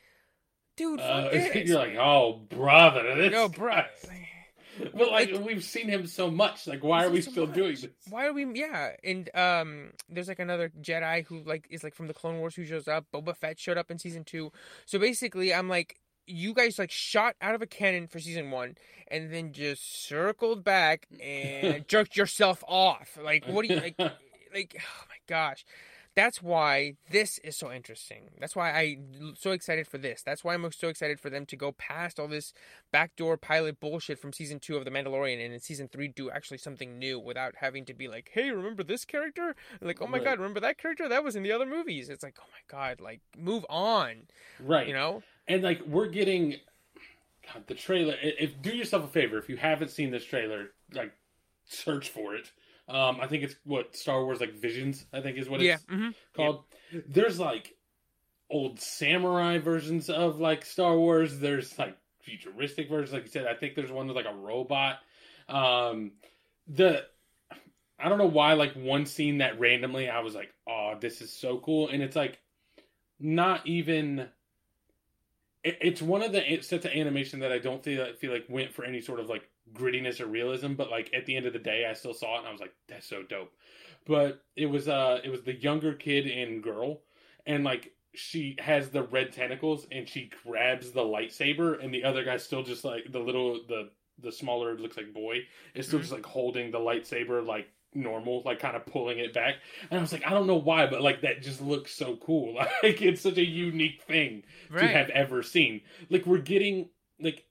"Dude, 0.78 1.00
Uh, 1.00 1.30
this." 1.32 1.68
you're 1.70 1.78
like, 1.80 1.96
oh, 1.96 2.42
brother. 2.50 3.16
This 3.16 3.32
no, 3.32 3.50
bro. 3.50 3.84
But 4.94 5.10
like, 5.10 5.32
Like- 5.32 5.46
we've 5.46 5.64
seen 5.64 5.88
him 5.88 6.06
so 6.06 6.30
much. 6.30 6.68
Like, 6.68 6.84
why 6.84 7.06
are 7.06 7.10
we 7.10 7.22
So 7.22 7.32
still 7.32 7.48
doing 7.48 7.76
this? 7.76 7.88
Why 8.10 8.26
are 8.26 8.34
we? 8.34 8.46
Yeah, 8.60 8.90
and 9.06 9.30
um, 9.34 9.92
there's 10.10 10.28
like 10.28 10.40
another 10.40 10.70
Jedi 10.82 11.24
who 11.26 11.42
like 11.44 11.66
is 11.70 11.82
like 11.82 11.96
from 11.96 12.08
the 12.08 12.14
Clone 12.14 12.40
Wars 12.40 12.56
who 12.56 12.66
shows 12.66 12.86
up. 12.90 13.06
Boba 13.14 13.34
Fett 13.38 13.58
showed 13.58 13.78
up 13.78 13.90
in 13.90 13.98
season 14.00 14.26
two. 14.26 14.52
So 14.86 15.00
basically, 15.00 15.54
I'm 15.54 15.70
like, 15.70 15.96
you 16.28 16.54
guys 16.54 16.80
like 16.80 16.92
shot 16.92 17.36
out 17.42 17.56
of 17.56 17.62
a 17.62 17.68
cannon 17.68 18.08
for 18.08 18.20
season 18.20 18.52
one, 18.52 18.78
and 19.08 19.32
then 19.34 19.52
just 19.54 20.06
circled 20.08 20.64
back 20.64 21.08
and 21.22 21.88
jerked 21.88 22.18
yourself 22.18 22.64
off. 22.68 23.18
Like, 23.22 23.46
what 23.46 23.68
do 23.68 23.74
you 23.74 23.80
like? 23.80 23.96
like, 24.54 24.78
oh 24.80 25.04
my 25.10 25.18
gosh. 25.28 25.66
That's 26.16 26.42
why 26.42 26.96
this 27.12 27.40
is 27.40 27.58
so 27.58 27.72
interesting. 27.72 28.30
That's 28.40 28.56
why 28.56 28.72
I'm 28.72 29.34
so 29.38 29.52
excited 29.52 29.86
for 29.86 29.98
this. 29.98 30.22
That's 30.22 30.44
why 30.46 30.54
I'm 30.54 30.72
so 30.72 30.88
excited 30.88 31.20
for 31.20 31.30
them 31.30 31.46
to 31.48 31.56
go 31.58 31.74
past 31.74 32.20
all 32.20 32.30
this 32.30 32.54
backdoor 32.92 33.36
pilot 33.36 33.82
bullshit 33.82 34.18
from 34.18 34.32
season 34.32 34.60
two 34.60 34.78
of 34.78 34.86
The 34.86 34.92
Mandalorian 34.92 35.44
and 35.44 35.54
in 35.54 35.60
season 35.60 35.90
three 35.90 36.08
do 36.08 36.30
actually 36.30 36.60
something 36.60 36.98
new 36.98 37.20
without 37.20 37.56
having 37.58 37.84
to 37.86 37.94
be 37.94 38.08
like, 38.08 38.32
hey, 38.34 38.52
remember 38.52 38.82
this 38.82 39.04
character? 39.04 39.56
Like, 39.82 40.02
oh 40.02 40.08
my 40.08 40.18
Right. 40.20 40.24
god, 40.24 40.40
remember 40.40 40.62
that 40.62 40.78
character? 40.78 41.10
That 41.10 41.24
was 41.24 41.36
in 41.36 41.44
the 41.44 41.52
other 41.52 41.66
movies. 41.66 42.08
It's 42.10 42.24
like, 42.24 42.38
oh 42.40 42.48
my 42.52 42.60
god, 42.80 43.02
like 43.02 43.20
move 43.38 43.66
on. 43.70 44.28
right. 44.62 44.88
You 44.88 44.94
know? 44.94 45.22
And 45.50 45.64
like, 45.64 45.82
we're 45.86 46.08
getting 46.08 46.56
God, 47.54 47.68
the 47.68 47.76
trailer. 47.76 48.16
If 48.22 48.62
do 48.62 48.70
yourself 48.76 49.04
a 49.04 49.08
favor, 49.08 49.38
if 49.38 49.50
you 49.50 49.58
haven't 49.58 49.90
seen 49.92 50.12
this 50.12 50.24
trailer, 50.24 50.72
like, 50.94 51.12
search 51.66 52.10
for 52.10 52.36
it. 52.36 52.52
Um, 52.88 53.20
I 53.22 53.28
think 53.28 53.44
it's 53.44 53.56
what 53.64 53.96
Star 53.96 54.24
Wars 54.24 54.40
like 54.40 54.54
Visions. 54.56 55.06
I 55.14 55.22
think 55.22 55.38
is 55.38 55.50
what 55.50 55.62
yeah. 55.62 55.78
it's 55.78 55.86
hmm 55.90 56.10
called. 56.36 56.64
There's 57.08 57.40
like 57.40 57.74
old 58.50 58.80
samurai 58.80 59.58
versions 59.60 60.10
of 60.10 60.40
like 60.40 60.66
Star 60.66 60.98
Wars. 60.98 61.40
There's 61.40 61.78
like 61.80 61.98
futuristic 62.22 62.90
versions, 62.90 63.14
like 63.14 63.24
you 63.24 63.30
said. 63.32 63.48
I 63.48 63.56
think 63.56 63.76
there's 63.76 63.92
one 63.92 64.08
with 64.08 64.16
like 64.16 64.26
a 64.28 64.36
robot. 64.36 65.00
Um, 65.50 66.14
the 66.68 67.06
I 68.00 68.10
don't 68.10 68.18
know 68.18 68.26
why 68.28 68.54
like 68.54 68.74
one 68.74 69.06
scene 69.06 69.40
that 69.40 69.60
randomly 69.60 70.10
I 70.10 70.20
was 70.20 70.36
like, 70.36 70.54
oh, 70.68 70.96
this 71.00 71.22
is 71.22 71.32
so 71.32 71.60
cool, 71.60 71.90
and 71.90 72.04
it's 72.04 72.16
like 72.16 72.40
not 73.20 73.66
even. 73.68 74.30
it- 75.64 75.78
It's 75.82 76.02
one 76.02 76.22
of 76.24 76.32
the 76.32 76.42
sets 76.62 76.86
of 76.86 76.92
animation 76.92 77.40
that 77.40 77.52
I 77.52 77.60
don't 77.60 77.84
feel 77.84 78.04
like 78.04 78.18
feel 78.18 78.32
like 78.32 78.46
went 78.50 78.74
for 78.74 78.86
any 78.86 79.02
sort 79.02 79.20
of 79.20 79.30
like 79.30 79.50
grittiness 79.74 80.20
or 80.20 80.28
realism, 80.28 80.74
but 80.74 80.90
like 80.90 81.12
at 81.14 81.26
the 81.26 81.36
end 81.36 81.46
of 81.46 81.54
the 81.54 81.60
day, 81.60 81.86
I 81.90 81.94
still 81.94 82.14
saw 82.14 82.36
it 82.36 82.40
and 82.40 82.48
I 82.48 82.52
was 82.52 82.62
like, 82.62 82.74
that's 82.88 83.08
so 83.08 83.24
dope. 83.24 83.52
But 84.06 84.44
it 84.56 84.68
was 84.68 84.88
uh 84.88 85.20
it 85.24 85.30
was 85.30 85.42
the 85.42 85.56
younger 85.56 85.94
kid 85.94 86.28
and 86.28 86.62
girl 86.62 87.02
and 87.46 87.64
like 87.64 87.92
she 88.14 88.56
has 88.60 88.90
the 88.90 89.04
red 89.04 89.34
tentacles 89.34 89.88
and 89.92 90.08
she 90.08 90.32
grabs 90.44 90.92
the 90.92 91.02
lightsaber 91.02 91.84
and 91.84 91.94
the 91.94 92.04
other 92.04 92.24
guy's 92.24 92.44
still 92.44 92.64
just 92.64 92.86
like 92.86 93.12
the 93.12 93.20
little 93.20 93.60
the 93.68 93.90
the 94.22 94.32
smaller 94.32 94.78
looks 94.78 94.96
like 94.96 95.14
boy 95.14 95.40
is 95.74 95.88
still 95.88 96.00
just 96.00 96.12
like 96.12 96.26
holding 96.26 96.72
the 96.72 96.80
lightsaber 96.80 97.46
like 97.46 97.68
normal 97.94 98.42
like 98.46 98.60
kind 98.60 98.76
of 98.76 98.86
pulling 98.86 99.20
it 99.20 99.34
back. 99.34 99.56
And 99.90 100.00
i 100.00 100.02
was 100.02 100.14
like 100.14 100.26
i 100.26 100.30
don't 100.30 100.48
know 100.48 100.56
why 100.56 100.86
but 100.86 101.02
like 101.02 101.22
that 101.22 101.42
just 101.42 101.62
looks 101.62 101.92
so 101.94 102.16
cool. 102.18 102.56
Like 102.84 103.02
it's 103.02 103.22
such 103.22 103.38
a 103.38 103.46
unique 103.46 104.04
thing 104.04 104.44
to 104.78 104.88
have 104.88 105.10
ever 105.10 105.42
seen. 105.42 105.82
Like 106.10 106.26
we're 106.26 106.38
getting 106.38 106.90
like 107.20 107.46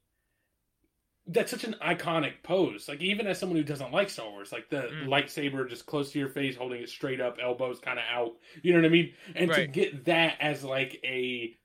that's 1.26 1.50
such 1.50 1.64
an 1.64 1.74
iconic 1.82 2.42
pose. 2.42 2.88
Like 2.88 3.00
even 3.00 3.26
as 3.26 3.38
someone 3.38 3.56
who 3.56 3.64
doesn't 3.64 3.92
like 3.92 4.10
Star 4.10 4.28
Wars, 4.30 4.52
like 4.52 4.68
the 4.68 4.82
Mm. 4.82 5.06
lightsaber 5.08 5.68
just 5.68 5.86
close 5.86 6.12
to 6.12 6.18
your 6.18 6.28
face, 6.28 6.56
holding 6.56 6.82
it 6.82 6.88
straight 6.90 7.20
up, 7.20 7.38
elbows 7.42 7.80
kind 7.80 7.98
of 7.98 8.04
out. 8.10 8.34
You 8.62 8.72
know 8.72 8.80
what 8.80 8.86
I 8.86 8.90
mean? 8.90 9.14
And 9.34 9.50
to 9.52 9.66
get 9.66 10.04
that 10.04 10.36
as 10.40 10.62
like 10.64 11.00
a 11.04 11.56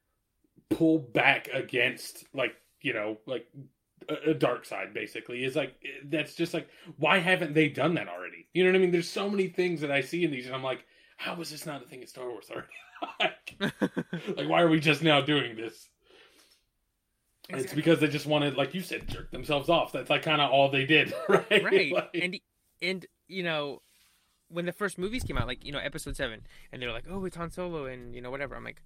pull 0.70 1.00
back 1.00 1.50
against, 1.54 2.24
like 2.34 2.56
you 2.82 2.94
know, 2.94 3.18
like 3.26 3.48
a, 4.08 4.32
a 4.32 4.34
dark 4.34 4.66
side, 4.66 4.94
basically 4.94 5.44
is 5.44 5.56
like 5.56 5.76
that's 6.06 6.36
just 6.36 6.54
like 6.54 6.70
why 6.98 7.20
haven't 7.20 7.54
they 7.54 7.70
done 7.70 7.96
that 7.96 8.08
already? 8.08 8.48
You 8.54 8.64
know 8.64 8.72
what 8.72 8.78
I 8.78 8.80
mean? 8.80 8.92
There's 8.92 9.10
so 9.10 9.30
many 9.30 9.48
things 9.48 9.82
that 9.82 9.92
I 9.92 10.02
see 10.02 10.24
in 10.24 10.32
these, 10.32 10.46
and 10.46 10.56
I'm 10.56 10.64
like, 10.64 10.86
how 11.18 11.40
is 11.42 11.50
this 11.52 11.66
not 11.66 11.84
a 11.84 11.86
thing 11.88 12.02
in 12.02 12.08
Star 12.08 12.30
Wars 12.30 12.50
already? 12.50 12.68
like, 13.20 13.58
like, 14.38 14.50
why 14.50 14.62
are 14.62 14.70
we 14.70 14.80
just 14.80 15.04
now 15.04 15.22
doing 15.22 15.56
this? 15.56 15.90
It's 17.50 17.74
because 17.74 18.00
they 18.00 18.08
just 18.08 18.26
wanted, 18.28 18.56
like 18.56 18.74
you 18.74 18.82
said, 18.82 19.08
jerk 19.08 19.32
themselves 19.32 19.70
off. 19.70 19.92
That's 19.92 20.10
like 20.10 20.22
kind 20.22 20.42
of 20.42 20.52
all 20.52 20.70
they 20.70 20.86
did, 20.86 21.14
right? 21.30 21.64
right. 21.64 21.92
Like- 21.94 22.10
and 22.14 22.40
and 22.82 23.06
you 23.28 23.44
know 23.44 23.82
when 24.50 24.66
the 24.66 24.72
first 24.72 24.98
movies 24.98 25.24
came 25.24 25.38
out 25.38 25.46
like 25.48 25.64
you 25.66 25.72
know 25.72 25.80
episode 25.80 26.16
7 26.16 26.42
and 26.72 26.82
they're 26.82 26.92
like 26.92 27.06
oh 27.10 27.24
it's 27.26 27.36
han 27.36 27.52
solo 27.52 27.86
and 27.86 28.16
you 28.16 28.22
know 28.22 28.32
whatever. 28.32 28.56
I'm 28.56 28.64
like 28.64 28.82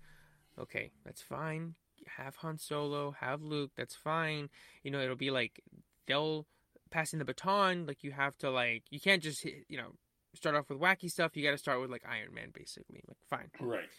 okay 0.59 0.91
that's 1.05 1.21
fine. 1.21 1.75
Have 2.17 2.37
han 2.37 2.57
solo 2.57 3.11
have 3.19 3.41
luke 3.41 3.71
that's 3.77 3.95
fine. 3.95 4.49
You 4.83 4.91
know 4.91 4.99
it'll 5.01 5.15
be 5.15 5.31
like 5.31 5.61
they'll 6.07 6.47
passing 6.89 7.19
the 7.19 7.25
baton. 7.25 7.85
Like 7.85 8.03
you 8.03 8.11
have 8.11 8.37
to 8.39 8.49
like 8.49 8.83
you 8.89 8.99
can't 8.99 9.21
just 9.23 9.43
hit, 9.43 9.65
you 9.69 9.77
know 9.77 9.93
start 10.35 10.55
off 10.55 10.67
with 10.69 10.79
wacky 10.79 11.09
stuff. 11.11 11.35
You 11.37 11.43
got 11.43 11.51
to 11.51 11.57
start 11.57 11.79
with 11.79 11.91
like 11.91 12.03
iron 12.09 12.33
man 12.33 12.49
basically. 12.53 13.01
Like 13.07 13.17
fine. 13.29 13.49
Right. 13.59 13.89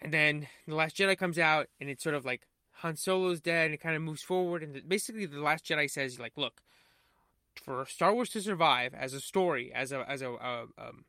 and 0.00 0.12
then 0.12 0.46
the 0.66 0.74
Last 0.74 0.96
Jedi 0.96 1.16
comes 1.18 1.38
out, 1.38 1.66
and 1.80 1.88
it's 1.90 2.02
sort 2.02 2.14
of 2.14 2.24
like 2.24 2.42
Han 2.80 2.96
Solo's 2.96 3.40
dead, 3.40 3.66
and 3.66 3.74
it 3.74 3.80
kind 3.80 3.96
of 3.96 4.02
moves 4.02 4.22
forward. 4.22 4.62
And 4.62 4.86
basically, 4.88 5.26
the 5.26 5.40
Last 5.40 5.64
Jedi 5.64 5.90
says, 5.90 6.18
like, 6.18 6.36
look, 6.36 6.60
for 7.54 7.86
Star 7.86 8.14
Wars 8.14 8.30
to 8.30 8.40
survive 8.40 8.92
as 8.94 9.14
a 9.14 9.20
story, 9.20 9.72
as 9.74 9.92
a 9.92 10.08
as 10.08 10.22
a, 10.22 10.30
um, 10.78 11.04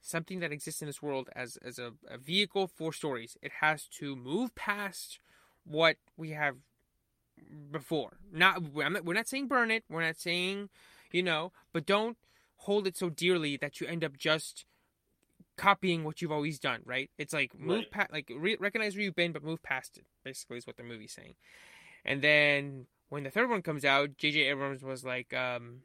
something 0.00 0.40
that 0.40 0.52
exists 0.52 0.80
in 0.80 0.86
this 0.86 1.02
world, 1.02 1.28
as 1.34 1.56
as 1.56 1.78
a, 1.78 1.92
a 2.08 2.18
vehicle 2.18 2.66
for 2.68 2.92
stories, 2.92 3.36
it 3.42 3.52
has 3.60 3.86
to 3.98 4.14
move 4.14 4.54
past 4.54 5.18
what 5.64 5.96
we 6.16 6.30
have 6.30 6.56
before. 7.70 8.18
Not 8.32 8.74
not, 8.74 9.04
we're 9.04 9.14
not 9.14 9.28
saying 9.28 9.48
burn 9.48 9.70
it. 9.70 9.84
We're 9.90 10.06
not 10.06 10.18
saying, 10.18 10.68
you 11.12 11.22
know, 11.22 11.52
but 11.72 11.84
don't 11.84 12.16
hold 12.58 12.86
it 12.86 12.96
so 12.96 13.10
dearly 13.10 13.56
that 13.56 13.80
you 13.80 13.86
end 13.86 14.04
up 14.04 14.16
just 14.16 14.64
copying 15.58 16.04
what 16.04 16.22
you've 16.22 16.32
always 16.32 16.58
done, 16.58 16.80
right? 16.86 17.10
It's 17.18 17.34
like 17.34 17.58
move 17.58 17.80
Right. 17.80 17.90
past, 17.90 18.12
like 18.12 18.32
re- 18.34 18.56
recognize 18.58 18.94
where 18.96 19.04
you've 19.04 19.14
been, 19.16 19.32
but 19.32 19.42
move 19.44 19.62
past 19.62 19.98
it. 19.98 20.06
Basically, 20.24 20.56
is 20.56 20.66
what 20.66 20.78
the 20.78 20.82
movie's 20.82 21.12
saying. 21.12 21.34
And 22.06 22.22
then 22.22 22.86
when 23.10 23.24
the 23.24 23.30
third 23.30 23.50
one 23.50 23.60
comes 23.60 23.84
out, 23.84 24.16
J.J. 24.16 24.40
Abrams 24.44 24.82
was 24.82 25.04
like, 25.04 25.34
um, 25.34 25.82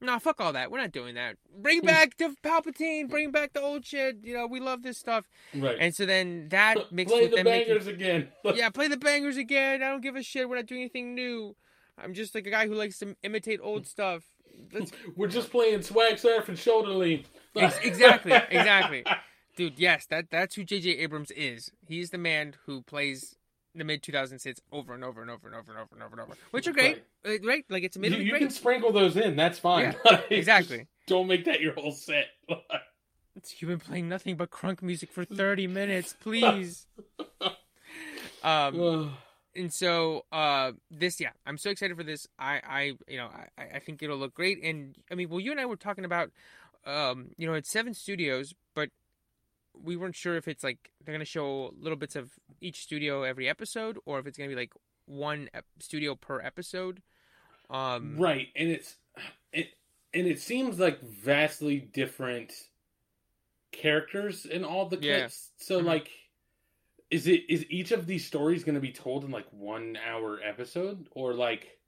"No, 0.00 0.18
fuck 0.18 0.40
all 0.40 0.52
that. 0.54 0.70
We're 0.70 0.80
not 0.80 0.92
doing 0.92 1.14
that. 1.16 1.36
Bring 1.58 1.80
back 1.82 2.16
the 2.16 2.34
Palpatine. 2.42 3.08
Bring 3.08 3.30
back 3.30 3.52
the 3.52 3.60
old 3.60 3.84
shit. 3.84 4.16
You 4.22 4.34
know, 4.34 4.46
we 4.46 4.60
love 4.60 4.82
this 4.82 4.98
stuff." 4.98 5.28
Right. 5.54 5.76
And 5.78 5.94
so 5.94 6.06
then 6.06 6.48
that 6.50 6.76
mixed 6.92 7.12
Play 7.12 7.22
with 7.22 7.30
the 7.32 7.36
them 7.36 7.44
making 7.44 7.68
bangers 7.68 7.86
again. 7.86 8.28
yeah, 8.54 8.70
play 8.70 8.88
the 8.88 8.96
bangers 8.96 9.36
again. 9.36 9.82
I 9.82 9.88
don't 9.88 10.00
give 10.02 10.16
a 10.16 10.22
shit. 10.22 10.48
We're 10.48 10.56
not 10.56 10.66
doing 10.66 10.80
anything 10.82 11.14
new. 11.14 11.56
I'm 11.98 12.14
just 12.14 12.34
like 12.34 12.46
a 12.46 12.50
guy 12.50 12.66
who 12.68 12.74
likes 12.74 12.98
to 13.00 13.14
imitate 13.22 13.60
old 13.62 13.86
stuff. 13.94 14.22
let's 14.72 14.92
We're 15.16 15.28
just 15.28 15.50
playing 15.50 15.82
swag 15.82 16.18
surf 16.18 16.48
and 16.48 16.58
shoulder 16.58 16.90
lean. 16.90 17.24
Ex- 17.56 17.78
exactly, 17.82 18.32
exactly. 18.50 19.04
dude. 19.56 19.78
Yes, 19.78 20.06
that 20.06 20.30
that's 20.30 20.54
who 20.54 20.64
J.J. 20.64 20.90
Abrams 20.98 21.30
is. 21.32 21.70
He's 21.86 22.10
the 22.10 22.18
man 22.18 22.54
who 22.66 22.82
plays 22.82 23.36
the 23.74 23.84
mid 23.84 24.02
2000s 24.02 24.44
hits 24.44 24.60
over 24.70 24.92
and 24.94 25.02
over 25.04 25.22
and 25.22 25.30
over 25.30 25.46
and 25.46 25.56
over 25.56 25.72
and 25.72 25.80
over 25.80 25.94
and 25.94 26.02
over 26.02 26.12
and 26.12 26.20
over, 26.20 26.34
which 26.50 26.66
are 26.66 26.72
great, 26.72 27.02
uh, 27.26 27.30
right? 27.44 27.64
Like 27.70 27.84
it's 27.84 27.96
You, 27.96 28.00
admittedly 28.00 28.24
you 28.24 28.30
great. 28.32 28.40
can 28.40 28.50
sprinkle 28.50 28.92
those 28.92 29.16
in. 29.16 29.34
That's 29.36 29.58
fine. 29.58 29.92
Yeah, 29.92 29.98
Like, 30.12 30.30
exactly. 30.30 30.86
Don't 31.06 31.26
make 31.26 31.44
that 31.46 31.60
your 31.60 31.72
whole 31.74 31.92
set. 31.92 32.26
You've 33.58 33.68
been 33.70 33.80
playing 33.80 34.08
nothing 34.10 34.36
but 34.36 34.50
crunk 34.50 34.82
music 34.82 35.10
for 35.10 35.24
30 35.24 35.66
minutes, 35.66 36.14
please. 36.20 36.86
um. 38.42 39.14
And 39.54 39.72
so 39.72 40.24
uh, 40.32 40.72
this, 40.90 41.20
yeah, 41.20 41.30
I'm 41.46 41.58
so 41.58 41.70
excited 41.70 41.96
for 41.96 42.02
this. 42.02 42.26
I, 42.38 42.60
I, 42.66 42.82
you 43.08 43.16
know, 43.16 43.28
I, 43.58 43.76
I 43.76 43.78
think 43.78 44.02
it'll 44.02 44.16
look 44.18 44.34
great. 44.34 44.62
And 44.62 44.96
I 45.10 45.14
mean, 45.14 45.28
well, 45.28 45.40
you 45.40 45.50
and 45.50 45.60
I 45.60 45.66
were 45.66 45.76
talking 45.76 46.04
about, 46.04 46.30
um, 46.86 47.30
you 47.36 47.46
know, 47.46 47.54
it's 47.54 47.70
seven 47.70 47.94
studios, 47.94 48.54
but 48.74 48.90
we 49.80 49.96
weren't 49.96 50.16
sure 50.16 50.36
if 50.36 50.48
it's 50.48 50.62
like 50.62 50.92
they're 51.04 51.14
gonna 51.14 51.24
show 51.24 51.72
little 51.78 51.96
bits 51.96 52.16
of 52.16 52.30
each 52.60 52.82
studio 52.82 53.22
every 53.22 53.48
episode, 53.48 53.98
or 54.04 54.18
if 54.18 54.26
it's 54.26 54.36
gonna 54.36 54.50
be 54.50 54.56
like 54.56 54.72
one 55.06 55.48
studio 55.78 56.14
per 56.14 56.40
episode. 56.40 57.02
Um, 57.70 58.16
right, 58.18 58.48
and 58.54 58.68
it's 58.68 58.96
it, 59.52 59.68
and 60.12 60.26
it 60.26 60.40
seems 60.40 60.78
like 60.78 61.00
vastly 61.00 61.78
different 61.78 62.52
characters 63.72 64.44
in 64.44 64.64
all 64.64 64.88
the 64.88 64.98
Yeah. 64.98 65.20
clips. 65.20 65.50
So 65.58 65.80
Mhm. 65.80 65.86
like, 65.86 66.10
is 67.12 67.26
it 67.26 67.42
is 67.48 67.66
each 67.68 67.92
of 67.92 68.06
these 68.06 68.24
stories 68.26 68.64
going 68.64 68.74
to 68.74 68.80
be 68.80 68.90
told 68.90 69.24
in 69.24 69.30
like 69.30 69.46
one 69.50 69.98
hour 70.08 70.40
episode, 70.42 71.08
or 71.12 71.34
like, 71.34 71.78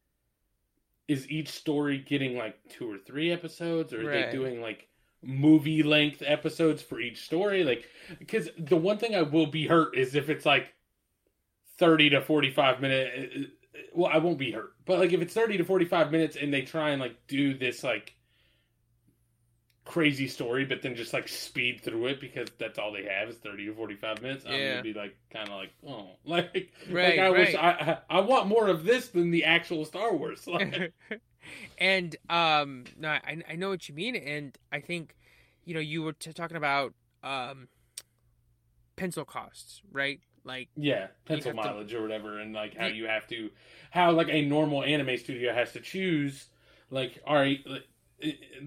is 1.09 1.29
each 1.31 1.49
story 1.49 1.99
getting 1.99 2.37
like 2.37 2.57
two 2.69 2.91
or 2.91 2.99
three 2.99 3.33
episodes, 3.33 3.93
or 3.93 4.03
are 4.03 4.05
Right. 4.11 4.27
they 4.27 4.37
doing 4.37 4.61
like 4.61 4.89
movie 5.23 5.83
length 5.83 6.23
episodes 6.25 6.83
for 6.83 7.01
each 7.01 7.23
story? 7.25 7.65
Like, 7.65 7.89
because 8.19 8.51
the 8.59 8.77
one 8.77 8.99
thing 8.99 9.15
I 9.15 9.23
will 9.23 9.47
be 9.47 9.67
hurt 9.67 9.97
is 9.97 10.15
if 10.15 10.29
it's 10.29 10.45
like 10.45 10.75
thirty 11.79 12.11
to 12.11 12.21
forty 12.21 12.51
five 12.51 12.81
minute. 12.81 13.33
Uh, 13.35 13.41
uh, 13.41 13.81
well, 13.95 14.11
I 14.13 14.19
won't 14.19 14.39
be 14.39 14.53
hurt, 14.53 14.75
but 14.85 14.99
like 14.99 15.13
if 15.13 15.21
it's 15.23 15.35
thirty 15.35 15.57
to 15.57 15.65
forty 15.65 15.87
five 15.87 16.13
minutes 16.13 16.37
and 16.37 16.53
they 16.53 16.63
try 16.63 16.91
and 16.91 17.01
like 17.01 17.17
do 17.27 17.55
this 17.57 17.83
like 17.83 18.15
crazy 19.85 20.29
story, 20.29 20.65
but 20.65 20.83
then 20.83 20.95
just 20.97 21.13
like 21.13 21.29
speed 21.29 21.81
through 21.83 22.07
it 22.07 22.21
because 22.21 22.49
that's 22.59 22.79
all 22.79 22.93
they 22.93 23.05
have 23.05 23.29
is 23.29 23.37
thirty 23.37 23.69
or 23.69 23.75
forty 23.75 23.97
five 23.97 24.23
minutes. 24.23 24.45
I'm 24.47 24.53
Yeah. 24.53 24.71
gonna 24.71 24.83
be 24.83 24.95
like 24.95 25.17
kind 25.33 25.49
of 25.49 25.55
like 25.57 25.73
oh 25.87 26.09
like 26.25 26.73
Right, 26.91 27.19
like 27.19 27.19
I 27.19 27.31
wish. 27.31 27.55
I, 27.55 27.99
I 28.11 28.19
I 28.19 28.21
want 28.21 28.47
more 28.49 28.69
of 28.69 28.85
this 28.85 29.09
than 29.09 29.31
the 29.31 29.45
actual 29.45 29.85
Star 29.85 30.15
Wars. 30.15 30.47
Like, 30.47 30.93
and 31.79 32.17
um 32.31 32.85
no 32.99 33.09
I, 33.11 33.43
I 33.51 33.57
know 33.57 33.69
what 33.69 33.87
you 33.87 33.95
mean 33.95 34.17
and 34.17 34.57
i 34.73 34.81
think 34.81 35.15
you 35.67 35.75
know 35.75 35.81
you 35.81 36.03
were 36.03 36.15
t- 36.15 36.33
talking 36.33 36.57
about 36.57 36.95
um 37.23 37.69
pencil 38.97 39.25
costs 39.25 39.83
right 39.93 40.21
like 40.45 40.69
yeah, 40.77 41.09
pencil 41.25 41.53
have 41.53 41.61
to- 41.63 41.69
mileage 41.71 41.95
or 41.95 42.03
whatever, 42.03 42.39
and 42.39 42.53
like 42.55 42.77
how 42.77 42.87
you 42.87 43.07
have 43.07 43.27
to 43.29 43.51
how 43.91 44.13
like 44.13 44.29
a 44.31 44.43
normal 44.43 44.83
anime 44.85 45.17
studio 45.17 45.55
has 45.55 45.73
to 45.73 45.81
choose 45.81 46.49
like 46.91 47.19
all 47.27 47.35
right 47.37 47.61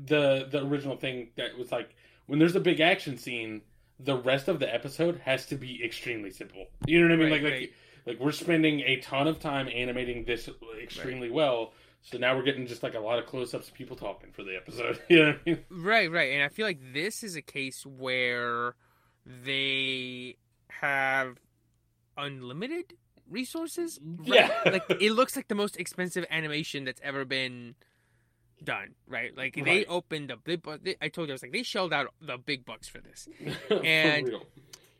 the 0.05 0.47
the 0.51 0.63
original 0.65 0.95
thing 0.95 1.29
that 1.35 1.57
was 1.57 1.71
like 1.71 1.95
when 2.27 2.39
there's 2.39 2.55
a 2.55 2.59
big 2.59 2.79
action 2.79 3.17
scene 3.17 3.61
the 3.99 4.15
rest 4.17 4.47
of 4.47 4.59
the 4.59 4.71
episode 4.73 5.19
has 5.25 5.45
to 5.47 5.55
be 5.55 5.83
extremely 5.83 6.29
simple 6.31 6.65
you 6.85 6.99
know 6.99 7.07
what 7.07 7.13
i 7.13 7.15
mean 7.17 7.31
Right, 7.31 7.41
like 7.43 7.51
right. 7.51 7.61
like 7.61 7.73
like 8.05 8.19
we're 8.19 8.31
spending 8.31 8.81
a 8.81 8.97
ton 8.97 9.27
of 9.27 9.39
time 9.39 9.67
animating 9.73 10.23
this 10.25 10.49
extremely 10.81 11.29
well 11.31 11.73
so 12.03 12.17
now 12.17 12.35
we're 12.35 12.43
getting 12.43 12.67
just 12.67 12.83
like 12.83 12.93
a 12.93 12.99
lot 12.99 13.19
of 13.19 13.25
close-ups 13.25 13.67
of 13.67 13.73
people 13.73 13.95
talking 13.95 14.31
for 14.31 14.43
the 14.43 14.55
episode 14.55 15.01
you 15.09 15.17
know 15.19 15.25
what 15.31 15.39
i 15.45 15.49
mean 15.49 15.59
right 15.69 16.11
right 16.11 16.31
and 16.33 16.43
i 16.43 16.47
feel 16.49 16.65
like 16.65 16.79
this 16.93 17.23
is 17.23 17.35
a 17.35 17.41
case 17.41 17.85
where 17.85 18.75
they 19.25 20.37
have 20.69 21.37
unlimited 22.17 22.93
resources 23.29 23.99
right? 24.19 24.27
Yeah. 24.35 24.51
like 24.65 24.83
it 25.01 25.11
looks 25.11 25.35
like 25.35 25.47
the 25.49 25.55
most 25.55 25.77
expensive 25.77 26.25
animation 26.29 26.85
that's 26.85 27.01
ever 27.03 27.25
been 27.25 27.75
done 28.63 28.95
right 29.07 29.37
like 29.37 29.55
they 29.63 29.85
opened 29.85 30.29
the 30.29 30.35
big 30.35 30.61
they, 30.83 30.95
i 31.01 31.07
told 31.07 31.27
you 31.27 31.33
i 31.33 31.35
was 31.35 31.41
like 31.43 31.51
they 31.51 31.63
shelled 31.63 31.93
out 31.93 32.13
the 32.21 32.37
big 32.37 32.65
bucks 32.65 32.87
for 32.87 32.99
this 32.99 33.27
And- 33.83 34.27
real. 34.27 34.43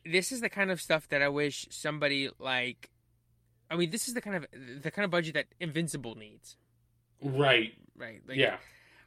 this 0.06 0.32
is 0.32 0.42
the 0.42 0.50
kind 0.50 0.72
of 0.72 0.82
stuff 0.82 1.08
that 1.10 1.22
I 1.22 1.30
wish 1.30 1.68
somebody 1.70 2.30
like 2.40 2.90
I 3.70 3.76
mean 3.76 3.90
this 3.90 4.08
is 4.08 4.14
the 4.14 4.22
kind 4.22 4.38
of 4.38 4.46
the 4.82 4.92
kind 4.92 5.06
of 5.06 5.12
budget 5.12 5.34
that 5.34 5.48
Invincible 5.60 6.16
needs, 6.16 6.56
right 7.22 7.74
right? 7.98 8.22
Like 8.28 8.38
yeah 8.38 8.58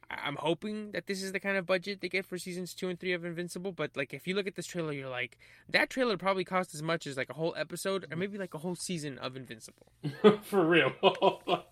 I'm 0.09 0.35
hoping 0.35 0.91
that 0.91 1.07
this 1.07 1.23
is 1.23 1.31
the 1.31 1.39
kind 1.39 1.57
of 1.57 1.65
budget 1.65 2.01
they 2.01 2.09
get 2.09 2.25
for 2.25 2.37
seasons 2.37 2.73
2 2.73 2.89
and 2.89 2.99
3 2.99 3.13
of 3.13 3.25
Invincible, 3.25 3.71
but 3.71 3.95
like 3.95 4.13
if 4.13 4.27
you 4.27 4.35
look 4.35 4.47
at 4.47 4.55
this 4.55 4.67
trailer 4.67 4.91
you're 4.91 5.09
like 5.09 5.37
that 5.69 5.89
trailer 5.89 6.17
probably 6.17 6.43
cost 6.43 6.75
as 6.75 6.83
much 6.83 7.07
as 7.07 7.17
like 7.17 7.29
a 7.29 7.33
whole 7.33 7.55
episode 7.57 8.03
or 8.03 8.15
mm. 8.15 8.19
maybe 8.19 8.37
like 8.37 8.53
a 8.53 8.59
whole 8.59 8.75
season 8.75 9.17
of 9.17 9.35
Invincible. 9.35 9.91
for 10.43 10.65
real. 10.65 10.91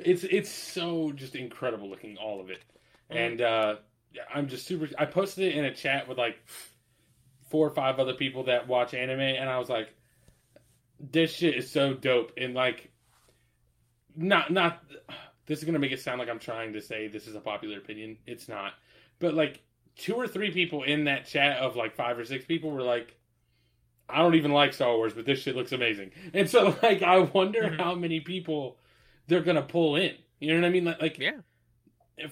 it's 0.00 0.24
it's 0.24 0.50
so 0.50 1.12
just 1.12 1.34
incredible 1.36 1.88
looking, 1.88 2.16
all 2.16 2.40
of 2.40 2.50
it, 2.50 2.60
and 3.10 3.40
uh, 3.40 3.76
I'm 4.34 4.48
just 4.48 4.66
super. 4.66 4.88
I 4.98 5.04
posted 5.06 5.44
it 5.48 5.56
in 5.56 5.64
a 5.64 5.74
chat 5.74 6.08
with 6.08 6.18
like 6.18 6.38
four 7.48 7.66
or 7.66 7.70
five 7.70 7.98
other 7.98 8.14
people 8.14 8.44
that 8.44 8.66
watch 8.68 8.94
anime, 8.94 9.20
and 9.20 9.48
I 9.48 9.58
was 9.58 9.68
like, 9.68 9.94
"This 10.98 11.32
shit 11.34 11.56
is 11.56 11.70
so 11.70 11.94
dope," 11.94 12.32
and 12.36 12.54
like, 12.54 12.90
not 14.16 14.50
not. 14.50 14.82
This 15.46 15.58
is 15.58 15.64
gonna 15.64 15.78
make 15.78 15.92
it 15.92 16.00
sound 16.00 16.18
like 16.18 16.28
I'm 16.28 16.38
trying 16.38 16.72
to 16.74 16.80
say 16.80 17.08
this 17.08 17.26
is 17.26 17.34
a 17.34 17.40
popular 17.40 17.78
opinion. 17.78 18.16
It's 18.26 18.48
not, 18.48 18.74
but 19.18 19.34
like 19.34 19.60
two 19.96 20.14
or 20.14 20.26
three 20.26 20.50
people 20.52 20.84
in 20.84 21.04
that 21.04 21.26
chat 21.26 21.58
of 21.58 21.76
like 21.76 21.94
five 21.96 22.18
or 22.18 22.24
six 22.24 22.44
people 22.44 22.70
were 22.70 22.82
like. 22.82 23.16
I 24.08 24.18
don't 24.18 24.34
even 24.34 24.52
like 24.52 24.74
Star 24.74 24.94
Wars, 24.94 25.14
but 25.14 25.24
this 25.24 25.38
shit 25.40 25.56
looks 25.56 25.72
amazing. 25.72 26.10
And 26.34 26.50
so, 26.50 26.76
like, 26.82 27.02
I 27.02 27.20
wonder 27.20 27.62
Mhm. 27.62 27.78
how 27.78 27.94
many 27.94 28.20
people 28.20 28.76
they're 29.32 29.42
gonna 29.42 29.62
pull 29.62 29.96
in. 29.96 30.14
You 30.40 30.48
know 30.54 30.60
what 30.60 30.66
I 30.66 30.70
mean? 30.70 30.84
Like, 30.84 31.00
like, 31.00 31.18
Yeah. 31.18 31.40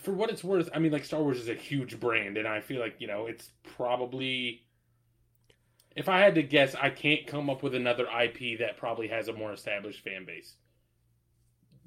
for 0.03 0.12
what 0.12 0.30
it's 0.30 0.44
worth, 0.44 0.68
I 0.74 0.78
mean, 0.78 0.92
like, 0.92 1.05
Star 1.05 1.22
Wars 1.22 1.38
is 1.38 1.48
a 1.48 1.55
huge 1.55 1.98
brand, 1.98 2.36
and 2.36 2.46
I 2.46 2.61
feel 2.61 2.80
like 2.80 2.96
you 3.01 3.07
know 3.07 3.26
it's 3.26 3.51
probably. 3.62 4.66
If 5.96 6.09
I 6.09 6.20
had 6.20 6.36
to 6.36 6.42
guess, 6.42 6.74
I 6.76 6.90
can't 6.90 7.26
come 7.26 7.51
up 7.51 7.62
with 7.64 7.74
another 7.74 8.07
IP 8.07 8.59
that 8.61 8.76
probably 8.76 9.09
has 9.09 9.26
a 9.28 9.32
more 9.32 9.53
established 9.53 10.05
fan 10.05 10.24
base. 10.24 10.55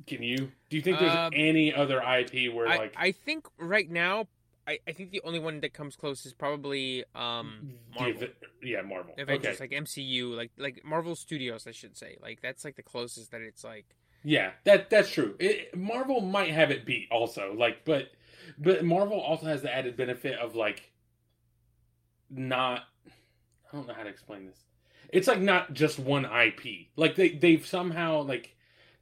Can 0.07 0.21
you? 0.21 0.51
Do 0.69 0.75
you 0.77 0.81
think 0.81 0.99
there's 0.99 1.15
Um, 1.15 1.31
any 1.35 1.73
other 1.73 2.01
IP 2.01 2.49
where 2.53 2.67
I, 2.67 2.77
like 2.77 2.93
I 2.97 3.11
think 3.13 3.47
right 3.57 3.89
now 3.89 4.27
I, 4.67 4.79
I 4.87 4.91
think 4.91 5.11
the 5.11 5.21
only 5.23 5.39
one 5.39 5.61
that 5.61 5.73
comes 5.73 5.95
close 5.95 6.25
is 6.25 6.33
probably 6.33 7.05
um 7.15 7.75
Marvel. 7.97 8.27
Yeah, 8.61 8.81
Marvel. 8.81 9.13
Avengers, 9.17 9.55
okay. 9.61 9.63
like 9.63 9.71
MCU, 9.71 10.35
like 10.35 10.51
like 10.57 10.83
Marvel 10.83 11.15
Studios, 11.15 11.67
I 11.67 11.71
should 11.71 11.95
say. 11.95 12.17
Like 12.21 12.41
that's 12.41 12.65
like 12.65 12.75
the 12.75 12.83
closest 12.83 13.31
that 13.31 13.41
it's 13.41 13.63
like. 13.63 13.85
Yeah, 14.23 14.51
that 14.63 14.89
that's 14.89 15.11
true. 15.11 15.35
It, 15.39 15.75
Marvel 15.75 16.21
might 16.21 16.51
have 16.51 16.71
it 16.71 16.85
beat 16.85 17.07
also, 17.11 17.53
like, 17.57 17.83
but 17.85 18.11
but 18.57 18.83
Marvel 18.83 19.19
also 19.19 19.47
has 19.47 19.61
the 19.61 19.73
added 19.73 19.97
benefit 19.97 20.39
of 20.39 20.55
like 20.55 20.91
not. 22.29 22.83
I 23.71 23.75
don't 23.75 23.87
know 23.87 23.93
how 23.93 24.03
to 24.03 24.09
explain 24.09 24.45
this. 24.45 24.63
It's 25.09 25.27
like 25.27 25.41
not 25.41 25.73
just 25.73 25.99
one 25.99 26.25
IP. 26.25 26.87
Like 26.95 27.15
they 27.15 27.29
they've 27.29 27.65
somehow 27.65 28.21
like 28.23 28.55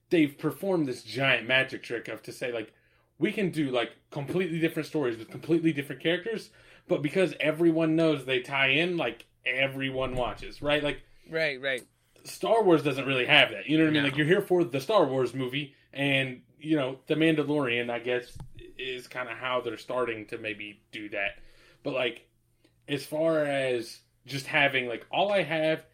they've 0.10 0.38
performed 0.38 0.88
this 0.88 1.04
giant 1.04 1.48
magic 1.48 1.84
trick 1.84 2.08
of 2.08 2.24
to 2.24 2.32
say 2.32 2.52
like 2.52 2.74
we 3.20 3.32
can 3.32 3.52
do 3.52 3.70
like 3.70 3.92
completely 4.10 4.60
different 4.60 4.88
stories 4.88 5.18
with 5.18 5.30
completely 5.30 5.72
different 5.72 6.02
characters, 6.02 6.50
but 6.88 7.02
because 7.02 7.36
everyone 7.40 7.96
knows 7.96 8.26
they 8.26 8.40
tie 8.40 8.70
in, 8.70 8.98
like 8.98 9.26
everyone 9.46 10.16
watches, 10.16 10.62
right? 10.62 10.84
Like 10.84 11.02
Right, 11.30 11.62
right. 11.62 11.84
Star 12.24 12.64
Wars 12.64 12.84
doesn't 12.84 13.06
really 13.06 13.26
have 13.26 13.52
that. 13.52 13.68
You 13.68 13.78
know 13.78 13.86
what 13.86 13.90
I 13.92 13.94
mean? 13.94 14.04
No. 14.04 14.10
Like 14.10 14.18
you're 14.18 14.28
here 14.28 14.42
for 14.42 14.64
the 14.64 14.80
Star 14.80 15.06
Wars 15.06 15.34
movie, 15.34 15.76
and 15.94 16.42
you 16.60 16.76
know 16.76 17.00
the 17.08 17.16
Mandalorian. 17.16 17.90
I 17.90 18.00
guess 18.00 18.38
is 18.78 19.08
kind 19.08 19.30
of 19.30 19.38
how 19.38 19.62
they're 19.62 19.78
starting 19.78 20.26
to 20.28 20.38
maybe 20.38 20.82
do 20.92 21.10
that. 21.10 21.40
But 21.84 21.94
like, 21.94 22.28
as 22.88 23.06
far 23.06 23.44
as 23.46 24.00
just 24.26 24.48
having 24.48 24.88
like 24.88 25.06
all 25.12 25.32
I 25.32 25.44
have, 25.44 25.86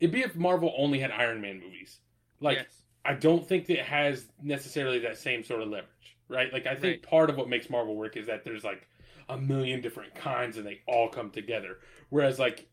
it'd 0.00 0.12
be 0.12 0.22
if 0.22 0.36
Marvel 0.36 0.74
only 0.76 0.98
had 0.98 1.10
Iron 1.10 1.40
Man 1.40 1.60
movies. 1.60 1.98
Like 2.40 2.58
yes. 2.58 2.66
I 3.04 3.14
don't 3.14 3.46
think 3.46 3.66
that 3.66 3.78
it 3.80 3.84
has 3.86 4.26
necessarily 4.42 4.98
that 5.00 5.16
same 5.18 5.44
sort 5.44 5.62
of 5.62 5.68
leverage, 5.68 6.16
right? 6.28 6.52
Like 6.52 6.66
I 6.66 6.74
think 6.74 6.82
Right. 6.96 7.02
part 7.02 7.30
of 7.30 7.36
what 7.36 7.48
makes 7.48 7.70
Marvel 7.70 7.96
work 7.96 8.16
is 8.16 8.26
that 8.26 8.44
there's 8.44 8.64
like 8.64 8.86
a 9.28 9.36
million 9.36 9.80
different 9.80 10.14
kinds 10.14 10.56
and 10.56 10.66
they 10.66 10.80
all 10.86 11.08
come 11.08 11.30
together. 11.30 11.78
Whereas 12.10 12.38
like 12.38 12.68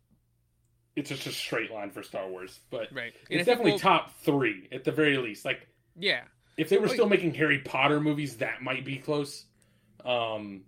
it's 0.96 1.10
just 1.10 1.26
a 1.28 1.32
straight 1.32 1.72
line 1.72 1.90
for 1.92 2.04
Star 2.04 2.28
Wars, 2.30 2.60
but 2.70 2.94
Right. 2.94 3.14
And 3.30 3.40
it's 3.40 3.46
definitely 3.48 3.72
we'll- 3.72 3.80
top 3.80 4.14
three 4.22 4.68
at 4.72 4.84
the 4.84 4.92
very 4.92 5.18
least. 5.18 5.44
Like 5.46 5.68
Yeah. 5.96 6.24
if 6.58 6.70
they 6.70 6.78
were 6.78 6.88
Wait. 6.88 6.94
still 6.94 7.10
making 7.10 7.34
Harry 7.36 7.60
Potter 7.60 8.00
movies, 8.00 8.38
that 8.38 8.62
might 8.62 8.86
be 8.86 8.98
close. 8.98 9.46
Um, 10.06 10.66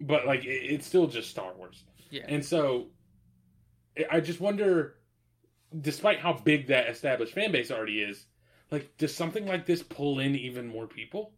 but 0.00 0.26
like 0.26 0.44
it, 0.44 0.48
it's 0.74 0.86
still 0.86 1.06
just 1.06 1.30
Star 1.30 1.54
Wars, 1.54 1.84
Yeah. 2.10 2.24
and 2.28 2.44
so 2.44 2.88
I- 3.98 4.06
I 4.16 4.20
just 4.20 4.40
wonder, 4.40 4.98
despite 5.80 6.18
how 6.20 6.34
big 6.34 6.66
that 6.66 6.88
established 6.88 7.32
fan 7.32 7.50
base 7.50 7.70
already 7.70 8.02
is, 8.02 8.26
like 8.70 8.96
does 8.98 9.14
something 9.14 9.46
like 9.46 9.64
this 9.66 9.82
pull 9.82 10.18
in 10.20 10.36
even 10.36 10.68
more 10.68 10.86
people? 10.86 11.32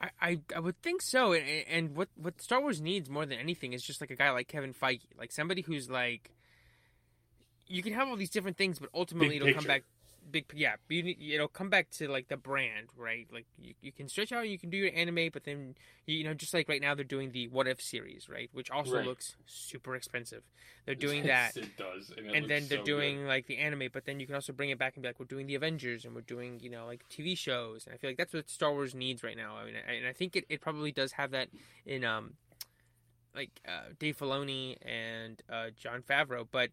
I, 0.00 0.10
I, 0.20 0.40
I 0.54 0.60
would 0.60 0.80
think 0.80 1.02
so, 1.02 1.32
and, 1.32 1.44
and 1.68 1.96
what 1.96 2.08
what 2.14 2.40
Star 2.40 2.60
Wars 2.60 2.80
needs 2.80 3.10
more 3.10 3.26
than 3.26 3.38
anything 3.40 3.72
is 3.72 3.82
just 3.82 4.00
like 4.00 4.10
a 4.12 4.16
guy 4.16 4.30
like 4.30 4.46
Kevin 4.46 4.72
Feige, 4.72 5.02
like 5.18 5.32
somebody 5.32 5.62
who's 5.62 5.90
like, 5.90 6.30
you 7.68 7.82
can 7.82 7.92
have 7.92 8.08
all 8.08 8.16
these 8.16 8.30
different 8.30 8.56
things, 8.56 8.78
but 8.78 8.88
ultimately 8.94 9.34
Big 9.34 9.42
it'll 9.42 9.54
come 9.54 9.64
back, 9.64 9.84
big 10.30 10.44
yeah, 10.54 10.76
you 10.88 11.34
it'll 11.34 11.48
come 11.48 11.70
back 11.70 11.90
to 11.90 12.08
like 12.08 12.28
the 12.28 12.36
brand, 12.36 12.88
right? 12.96 13.26
Like 13.32 13.46
you, 13.58 13.74
you 13.82 13.92
can 13.92 14.08
stretch 14.08 14.32
out, 14.32 14.48
you 14.48 14.58
can 14.58 14.70
do 14.70 14.76
your 14.76 14.90
anime, 14.94 15.30
but 15.32 15.44
then 15.44 15.74
you 16.06 16.24
know 16.24 16.34
just 16.34 16.54
like 16.54 16.68
right 16.68 16.80
now 16.80 16.94
they're 16.94 17.04
doing 17.04 17.32
the 17.32 17.48
What 17.48 17.66
If 17.68 17.80
series, 17.80 18.28
right? 18.28 18.50
Which 18.52 18.70
also 18.70 18.92
Right. 18.92 19.06
looks 19.06 19.36
super 19.46 19.94
expensive. 19.96 20.42
They're 20.86 20.94
doing 20.94 21.24
that, 21.26 21.56
it 21.56 21.76
does, 21.76 22.10
and, 22.16 22.26
it 22.26 22.34
and 22.36 22.48
then 22.48 22.68
they're 22.68 22.78
so 22.78 22.84
doing 22.84 23.26
like 23.26 23.46
the 23.46 23.58
anime, 23.58 23.88
but 23.92 24.04
then 24.06 24.20
you 24.20 24.26
can 24.26 24.34
also 24.34 24.52
bring 24.52 24.70
it 24.70 24.78
back 24.78 24.94
and 24.96 25.02
be 25.02 25.08
like, 25.08 25.18
we're 25.20 25.26
doing 25.26 25.46
the 25.46 25.54
Avengers 25.54 26.04
and 26.04 26.14
we're 26.14 26.22
doing 26.22 26.60
you 26.60 26.70
know 26.70 26.86
like 26.86 27.08
TV 27.08 27.34
shows, 27.34 27.86
and 27.86 27.94
I 27.94 27.98
feel 27.98 28.10
like 28.10 28.18
that's 28.18 28.32
what 28.34 28.48
Star 28.50 28.72
Wars 28.72 28.94
needs 28.94 29.22
right 29.22 29.36
now. 29.36 29.56
I 29.56 29.64
mean, 29.64 29.74
I- 29.88 29.92
and 29.92 30.06
I 30.06 30.12
think 30.12 30.36
it, 30.36 30.44
it 30.48 30.60
probably 30.60 30.92
does 30.92 31.12
have 31.12 31.30
that 31.32 31.48
in 31.86 32.04
um 32.04 32.34
like 33.34 33.50
uh, 33.66 33.92
Dave 33.98 34.16
Filoni 34.18 34.76
and 34.82 35.40
uh, 35.50 35.66
Jon 35.78 36.02
Favreau, 36.02 36.46
but 36.50 36.70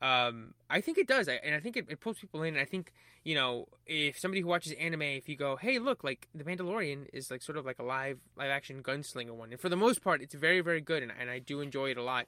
um 0.00 0.54
I 0.70 0.80
think 0.80 0.98
it 0.98 1.08
does, 1.08 1.28
I, 1.28 1.34
and 1.44 1.54
I 1.54 1.60
think 1.60 1.76
it, 1.76 1.86
it 1.88 2.00
pulls 2.00 2.18
people 2.18 2.42
in. 2.42 2.56
I 2.56 2.64
think 2.64 2.92
you 3.24 3.34
know 3.34 3.66
if 3.86 4.18
somebody 4.18 4.40
who 4.42 4.48
watches 4.48 4.72
anime, 4.74 5.02
if 5.02 5.28
you 5.28 5.36
go, 5.36 5.56
hey, 5.56 5.78
look, 5.78 6.04
like 6.04 6.28
the 6.34 6.44
Mandalorian 6.44 7.06
is 7.12 7.30
like 7.30 7.42
sort 7.42 7.58
of 7.58 7.66
like 7.66 7.78
a 7.78 7.84
live 7.84 8.18
live 8.36 8.50
action 8.50 8.82
gunslinger 8.82 9.32
one, 9.32 9.50
and 9.52 9.60
for 9.60 9.68
the 9.68 9.76
most 9.76 10.02
part, 10.02 10.22
it's 10.22 10.34
very 10.34 10.60
very 10.60 10.80
good, 10.80 11.02
and, 11.02 11.12
and 11.18 11.30
I 11.30 11.38
do 11.38 11.60
enjoy 11.60 11.90
it 11.90 11.96
a 11.96 12.02
lot. 12.02 12.26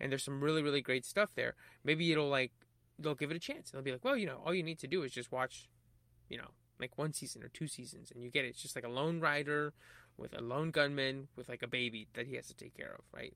And 0.00 0.10
there's 0.10 0.24
some 0.24 0.42
really 0.42 0.62
really 0.62 0.80
great 0.80 1.04
stuff 1.04 1.30
there 1.36 1.54
maybe 1.84 2.10
it'll 2.10 2.28
like 2.28 2.52
they'll 2.98 3.14
give 3.14 3.30
it 3.30 3.36
a 3.36 3.40
chance. 3.40 3.70
They'll 3.70 3.82
be 3.82 3.92
like, 3.92 4.04
well, 4.04 4.16
you 4.16 4.26
know, 4.26 4.40
all 4.44 4.54
you 4.54 4.62
need 4.62 4.78
to 4.80 4.86
do 4.86 5.02
is 5.02 5.12
just 5.12 5.32
watch, 5.32 5.68
you 6.28 6.38
know, 6.38 6.50
like 6.80 6.96
one 6.96 7.12
season 7.12 7.42
or 7.42 7.48
two 7.48 7.66
seasons, 7.66 8.10
and 8.12 8.22
you 8.22 8.30
get 8.30 8.44
it. 8.44 8.48
It's 8.48 8.62
just 8.62 8.76
like 8.76 8.84
a 8.84 8.88
lone 8.88 9.20
rider 9.20 9.72
with 10.16 10.36
a 10.36 10.40
lone 10.40 10.70
gunman 10.70 11.28
with 11.36 11.48
like 11.48 11.62
a 11.62 11.66
baby 11.68 12.08
that 12.14 12.26
he 12.26 12.36
has 12.36 12.46
to 12.48 12.54
take 12.54 12.76
care 12.76 12.94
of, 12.98 13.04
right? 13.14 13.34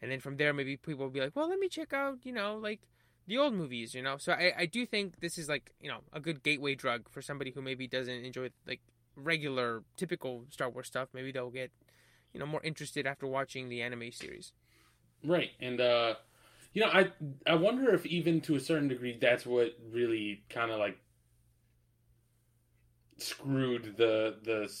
And 0.00 0.10
then 0.10 0.20
from 0.20 0.36
there, 0.36 0.52
maybe 0.52 0.76
people 0.76 1.04
will 1.04 1.10
be 1.12 1.20
like, 1.20 1.34
well, 1.34 1.48
let 1.48 1.58
me 1.58 1.68
check 1.68 1.92
out, 1.92 2.18
you 2.22 2.32
know, 2.32 2.56
like 2.56 2.80
the 3.28 3.38
old 3.38 3.54
movies, 3.54 3.94
you 3.94 4.02
know. 4.02 4.16
So 4.16 4.32
I, 4.32 4.52
I 4.58 4.66
do 4.66 4.84
think 4.86 5.20
this 5.20 5.38
is 5.38 5.48
like, 5.48 5.70
you 5.80 5.88
know, 5.88 6.00
a 6.12 6.18
good 6.18 6.42
gateway 6.42 6.74
drug 6.74 7.08
for 7.10 7.22
somebody 7.22 7.50
who 7.50 7.62
maybe 7.62 7.86
doesn't 7.86 8.24
enjoy 8.24 8.50
like 8.66 8.80
regular, 9.14 9.84
typical 9.96 10.46
Star 10.50 10.70
Wars 10.70 10.86
stuff. 10.86 11.08
Maybe 11.12 11.30
they'll 11.30 11.50
get, 11.50 11.70
you 12.32 12.40
know, 12.40 12.46
more 12.46 12.62
interested 12.64 13.06
after 13.06 13.26
watching 13.26 13.68
the 13.68 13.82
anime 13.82 14.10
series. 14.10 14.52
Right, 15.24 15.50
and 15.60 15.80
uh, 15.80 16.14
you 16.72 16.82
know, 16.82 16.88
I 16.88 17.12
I 17.46 17.54
wonder 17.54 17.94
if 17.94 18.06
even 18.06 18.40
to 18.42 18.56
a 18.56 18.60
certain 18.60 18.88
degree 18.88 19.18
that's 19.20 19.44
what 19.44 19.76
really 19.92 20.44
kind 20.48 20.70
of 20.70 20.78
like 20.78 20.98
screwed 23.18 23.96
the 23.96 24.36
the 24.42 24.72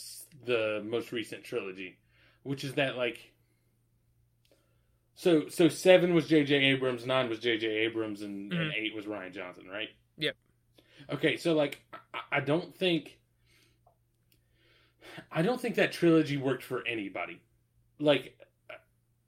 the 0.46 0.82
most 0.86 1.12
recent 1.12 1.44
trilogy, 1.44 1.98
which 2.42 2.64
is 2.64 2.74
that 2.74 2.96
like. 2.96 3.32
So 5.18 5.48
so 5.48 5.68
seven 5.68 6.14
was 6.14 6.28
J.J. 6.28 6.54
Abrams, 6.54 7.04
nine 7.04 7.28
was 7.28 7.40
J.J. 7.40 7.66
Abrams, 7.66 8.22
and, 8.22 8.52
and 8.52 8.70
Mhm. 8.70 8.74
eight 8.76 8.94
was 8.94 9.04
Rian 9.06 9.34
Johnson, 9.34 9.66
right? 9.66 9.88
Yep. 10.16 10.36
Okay, 11.10 11.36
so 11.36 11.54
like 11.54 11.80
I, 12.14 12.36
I 12.36 12.40
don't 12.40 12.72
think 12.72 13.18
I 15.32 15.42
don't 15.42 15.60
think 15.60 15.74
that 15.74 15.90
trilogy 15.90 16.36
worked 16.36 16.62
for 16.62 16.86
anybody. 16.86 17.40
Like 17.98 18.38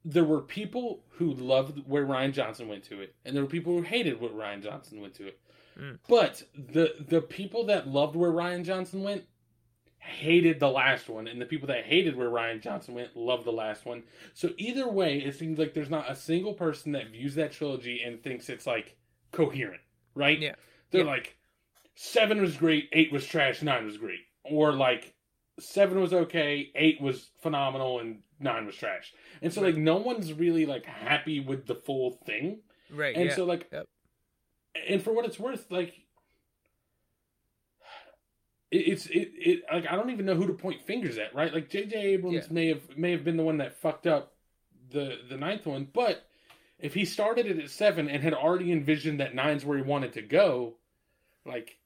there 0.04 0.22
were 0.22 0.40
people 0.40 1.02
who 1.08 1.34
loved 1.34 1.82
where 1.88 2.06
Rian 2.06 2.32
Johnson 2.32 2.68
went 2.68 2.84
to 2.84 3.00
it, 3.00 3.16
and 3.24 3.34
there 3.34 3.42
were 3.42 3.50
people 3.50 3.76
who 3.76 3.82
hated 3.82 4.20
where 4.20 4.30
Rian 4.30 4.62
Johnson 4.62 5.00
went 5.00 5.14
to 5.14 5.26
it. 5.26 5.40
Mm. 5.76 5.98
But 6.08 6.44
the 6.54 7.04
the 7.08 7.20
people 7.20 7.64
that 7.64 7.88
loved 7.88 8.14
where 8.14 8.30
Rian 8.30 8.62
Johnson 8.64 9.02
went 9.02 9.24
hated 10.00 10.58
the 10.58 10.68
last 10.68 11.08
one, 11.08 11.28
and 11.28 11.40
the 11.40 11.46
people 11.46 11.68
that 11.68 11.84
hated 11.84 12.16
where 12.16 12.30
Rian 12.30 12.60
Johnson 12.60 12.94
went 12.94 13.16
loved 13.16 13.44
the 13.44 13.52
last 13.52 13.84
one. 13.86 14.02
So 14.34 14.50
either 14.56 14.88
way, 14.88 15.18
it 15.18 15.36
seems 15.36 15.58
like 15.58 15.74
there's 15.74 15.90
not 15.90 16.10
a 16.10 16.16
single 16.16 16.54
person 16.54 16.92
that 16.92 17.10
views 17.10 17.34
that 17.36 17.52
trilogy 17.52 18.02
and 18.02 18.22
thinks 18.22 18.48
it's 18.48 18.66
like 18.66 18.96
coherent, 19.30 19.80
right? 20.14 20.38
Yeah. 20.38 20.54
They're 20.90 21.04
Yeah. 21.04 21.10
like 21.10 21.36
seven 21.94 22.40
was 22.40 22.56
great, 22.56 22.88
eight 22.92 23.12
was 23.12 23.26
trash, 23.26 23.62
nine 23.62 23.84
was 23.84 23.98
great, 23.98 24.20
or 24.44 24.72
like 24.72 25.14
seven 25.58 26.00
was 26.00 26.12
okay, 26.12 26.70
eight 26.74 27.00
was 27.00 27.30
phenomenal, 27.42 28.00
and 28.00 28.22
nine 28.40 28.64
was 28.66 28.74
trash. 28.76 29.12
And 29.42 29.52
so 29.52 29.60
like 29.60 29.76
no 29.76 29.98
one's 29.98 30.32
really 30.32 30.64
like 30.66 30.86
happy 30.86 31.40
with 31.40 31.66
the 31.66 31.74
full 31.74 32.12
thing. 32.24 32.62
Right. 32.90 33.14
And 33.14 33.26
yeah. 33.26 33.36
so 33.36 33.44
like 33.44 33.68
Yep. 33.70 33.86
and 34.88 35.02
for 35.02 35.12
what 35.12 35.26
it's 35.26 35.38
worth, 35.38 35.70
like 35.70 35.94
it's 38.70 39.06
it, 39.06 39.32
it 39.36 39.62
like 39.72 39.86
I 39.90 39.96
don't 39.96 40.10
even 40.10 40.26
know 40.26 40.34
who 40.34 40.46
to 40.46 40.52
point 40.52 40.82
fingers 40.82 41.18
at, 41.18 41.34
right? 41.34 41.52
Like 41.52 41.68
J.J. 41.68 41.96
Abrams 41.96 42.46
Yeah. 42.46 42.52
may 42.52 42.68
have 42.68 42.96
may 42.96 43.10
have 43.12 43.24
been 43.24 43.36
the 43.36 43.42
one 43.42 43.58
that 43.58 43.76
fucked 43.76 44.06
up 44.06 44.32
the 44.90 45.18
the 45.28 45.36
ninth 45.36 45.66
one, 45.66 45.88
but 45.92 46.26
if 46.78 46.94
he 46.94 47.04
started 47.04 47.46
it 47.46 47.58
at 47.58 47.70
seven 47.70 48.08
and 48.08 48.22
had 48.22 48.32
already 48.34 48.72
envisioned 48.72 49.20
that 49.20 49.34
nine's 49.34 49.64
where 49.64 49.76
he 49.76 49.82
wanted 49.82 50.12
to 50.14 50.22
go, 50.22 50.74
like 51.44 51.76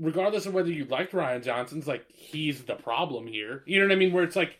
regardless 0.00 0.46
of 0.46 0.54
whether 0.54 0.70
you 0.70 0.84
liked 0.84 1.12
Rian 1.12 1.44
Johnson's, 1.44 1.86
like 1.86 2.04
he's 2.08 2.62
the 2.64 2.74
problem 2.74 3.26
here. 3.26 3.62
You 3.66 3.80
know 3.80 3.86
what 3.86 3.92
I 3.92 3.96
mean? 3.96 4.12
Where 4.12 4.24
it's 4.24 4.36
like 4.36 4.58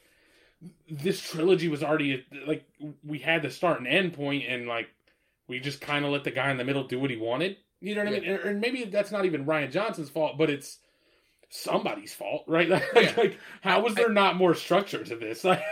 this 0.90 1.20
trilogy 1.20 1.68
was 1.68 1.82
already 1.82 2.24
like 2.46 2.64
we 3.04 3.18
had 3.18 3.42
the 3.42 3.50
start 3.50 3.78
and 3.78 3.86
end 3.88 4.12
point, 4.14 4.44
and 4.46 4.66
like 4.68 4.88
we 5.46 5.58
just 5.60 5.80
kind 5.80 6.04
of 6.04 6.10
let 6.10 6.24
the 6.24 6.30
guy 6.30 6.50
in 6.50 6.58
the 6.58 6.64
middle 6.64 6.84
do 6.84 6.98
what 7.00 7.10
he 7.10 7.16
wanted. 7.16 7.56
You 7.80 7.94
know 7.94 8.04
what 8.04 8.08
I 8.14 8.20
mean? 8.20 8.24
And, 8.28 8.40
and 8.40 8.60
maybe 8.60 8.84
that's 8.84 9.12
not 9.12 9.24
even 9.24 9.46
Rian 9.46 9.70
Johnson's 9.70 10.10
fault, 10.10 10.36
but 10.36 10.50
it's 10.50 10.78
somebody's 11.50 12.12
fault, 12.12 12.44
right? 12.46 12.68
Like, 12.68 12.84
Yeah. 12.94 13.14
like 13.16 13.38
how 13.62 13.80
was 13.80 13.94
there 13.94 14.10
not 14.10 14.36
more 14.36 14.54
structure 14.54 15.02
to 15.04 15.16
this? 15.16 15.44
Like, 15.44 15.62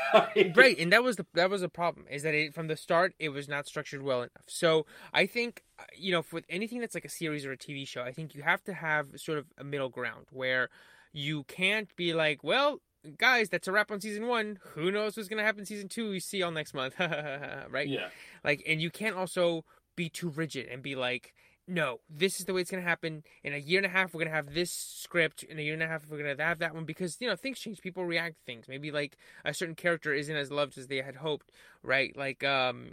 right 0.55 0.79
and 0.79 0.93
that 0.93 1.03
was 1.03 1.17
the 1.17 1.27
that 1.35 1.51
was 1.51 1.63
a 1.63 1.69
problem 1.69 2.07
is 2.11 2.23
that 2.23 2.35
it, 2.35 2.55
from 2.55 2.69
the 2.69 2.77
start 2.77 3.15
it 3.19 3.29
was 3.31 3.49
not 3.49 3.67
structured 3.67 4.03
well 4.03 4.21
enough 4.21 4.31
so 4.47 4.87
i 5.13 5.27
think 5.27 5.63
you 5.97 6.13
know 6.13 6.25
with 6.33 6.45
anything 6.49 6.81
that's 6.81 6.95
like 6.95 7.05
a 7.05 7.09
series 7.11 7.45
or 7.45 7.53
a 7.53 7.57
tv 7.57 7.87
show 7.87 8.03
i 8.03 8.13
think 8.13 8.35
you 8.35 8.43
have 8.43 8.63
to 8.65 8.73
have 8.73 9.09
sort 9.17 9.39
of 9.39 9.47
a 9.59 9.65
middle 9.65 9.89
ground 9.89 10.27
where 10.31 10.69
you 11.13 11.45
can't 11.45 11.95
be 11.97 12.15
like 12.15 12.43
well 12.43 12.81
guys 13.19 13.49
that's 13.49 13.69
a 13.69 13.73
wrap 13.73 13.91
on 13.91 14.01
season 14.01 14.27
one 14.27 14.59
who 14.75 14.91
knows 14.91 15.17
what's 15.17 15.29
going 15.29 15.39
to 15.39 15.45
happen 15.45 15.65
season 15.67 15.89
two 15.89 16.11
we 16.11 16.21
see 16.21 16.39
y'all 16.39 16.51
next 16.51 16.75
month 16.75 16.95
right 17.71 17.89
Yeah, 17.89 18.09
like 18.45 18.63
and 18.67 18.81
you 18.81 18.91
can't 18.91 19.17
also 19.17 19.65
be 19.97 20.09
too 20.09 20.29
rigid 20.31 20.67
and 20.69 20.83
be 20.83 20.95
like 20.95 21.35
no 21.67 22.01
this 22.09 22.39
is 22.39 22.47
the 22.47 22.55
way 22.55 22.61
it's 22.61 22.71
going 22.71 22.83
to 22.83 22.89
happen. 22.89 23.23
In 23.43 23.53
a 23.53 23.59
year 23.59 23.79
and 23.79 23.87
a 23.87 23.91
half 23.91 24.13
we're 24.13 24.21
going 24.21 24.31
to 24.31 24.35
have 24.35 24.55
this 24.55 24.71
script. 24.71 25.43
In 25.43 25.59
a 25.59 25.63
year 25.63 25.75
and 25.75 25.83
a 25.83 25.87
half 25.87 26.09
we're 26.09 26.19
going 26.19 26.37
to 26.37 26.43
have 26.43 26.59
that 26.61 26.75
one 26.75 26.85
because 26.85 27.17
you 27.21 27.29
know 27.29 27.37
things 27.37 27.59
change. 27.59 27.81
People 27.81 28.05
react 28.05 28.37
to 28.37 28.43
things. 28.45 28.67
Maybe 28.69 28.91
like 28.91 29.17
a 29.45 29.55
certain 29.55 29.75
character 29.75 30.13
isn't 30.13 30.35
as 30.35 30.51
loved 30.51 30.79
as 30.79 30.87
they 30.87 31.03
had 31.03 31.17
hoped 31.17 31.51
right? 31.83 32.17
Like 32.17 32.45
um 32.45 32.93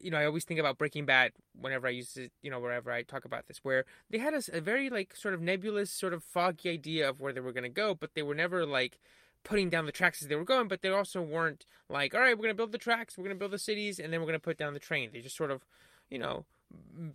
you 0.00 0.10
know 0.10 0.18
i 0.18 0.26
always 0.26 0.44
think 0.44 0.60
about 0.60 0.76
breaking 0.76 1.06
bad 1.06 1.32
whenever 1.58 1.86
i 1.86 1.90
use 1.90 2.16
it 2.16 2.32
you 2.42 2.50
know 2.50 2.58
wherever 2.58 2.90
i 2.90 3.00
talk 3.00 3.24
about 3.24 3.46
this 3.46 3.60
where 3.62 3.84
they 4.10 4.18
had 4.18 4.34
a 4.34 4.60
very 4.60 4.90
like 4.90 5.14
sort 5.14 5.32
of 5.32 5.40
nebulous 5.40 5.90
sort 5.90 6.12
of 6.12 6.22
foggy 6.22 6.68
idea 6.68 7.08
of 7.08 7.20
where 7.20 7.32
they 7.32 7.40
were 7.40 7.52
going 7.52 7.62
to 7.62 7.70
go 7.70 7.94
but 7.94 8.10
they 8.14 8.22
were 8.22 8.34
never 8.34 8.66
like 8.66 8.98
putting 9.44 9.70
down 9.70 9.86
the 9.86 9.92
tracks 9.92 10.20
as 10.20 10.28
they 10.28 10.34
were 10.34 10.44
going 10.44 10.68
but 10.68 10.82
they 10.82 10.88
also 10.88 11.22
weren't 11.22 11.64
like 11.88 12.14
all 12.14 12.20
right 12.20 12.36
we're 12.36 12.42
going 12.42 12.48
to 12.50 12.56
build 12.56 12.72
the 12.72 12.78
tracks 12.78 13.16
we're 13.16 13.24
going 13.24 13.36
to 13.36 13.38
build 13.38 13.52
the 13.52 13.58
cities 13.58 13.98
and 13.98 14.12
then 14.12 14.20
we're 14.20 14.26
going 14.26 14.38
to 14.38 14.40
put 14.40 14.58
down 14.58 14.74
the 14.74 14.80
train. 14.80 15.10
They 15.12 15.20
just 15.20 15.36
sort 15.36 15.50
of 15.50 15.64
you 16.10 16.18
know 16.18 16.44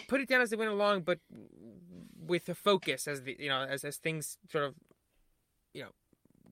put 0.07 0.21
it 0.21 0.27
down 0.27 0.41
as 0.41 0.49
they 0.49 0.55
went 0.55 0.71
along 0.71 1.01
but 1.01 1.19
with 2.25 2.49
a 2.49 2.55
focus 2.55 3.07
as 3.07 3.23
the 3.23 3.35
you 3.39 3.49
know 3.49 3.61
as, 3.61 3.83
as 3.83 3.97
things 3.97 4.37
sort 4.49 4.63
of 4.63 4.75
you 5.73 5.81
know 5.81 5.89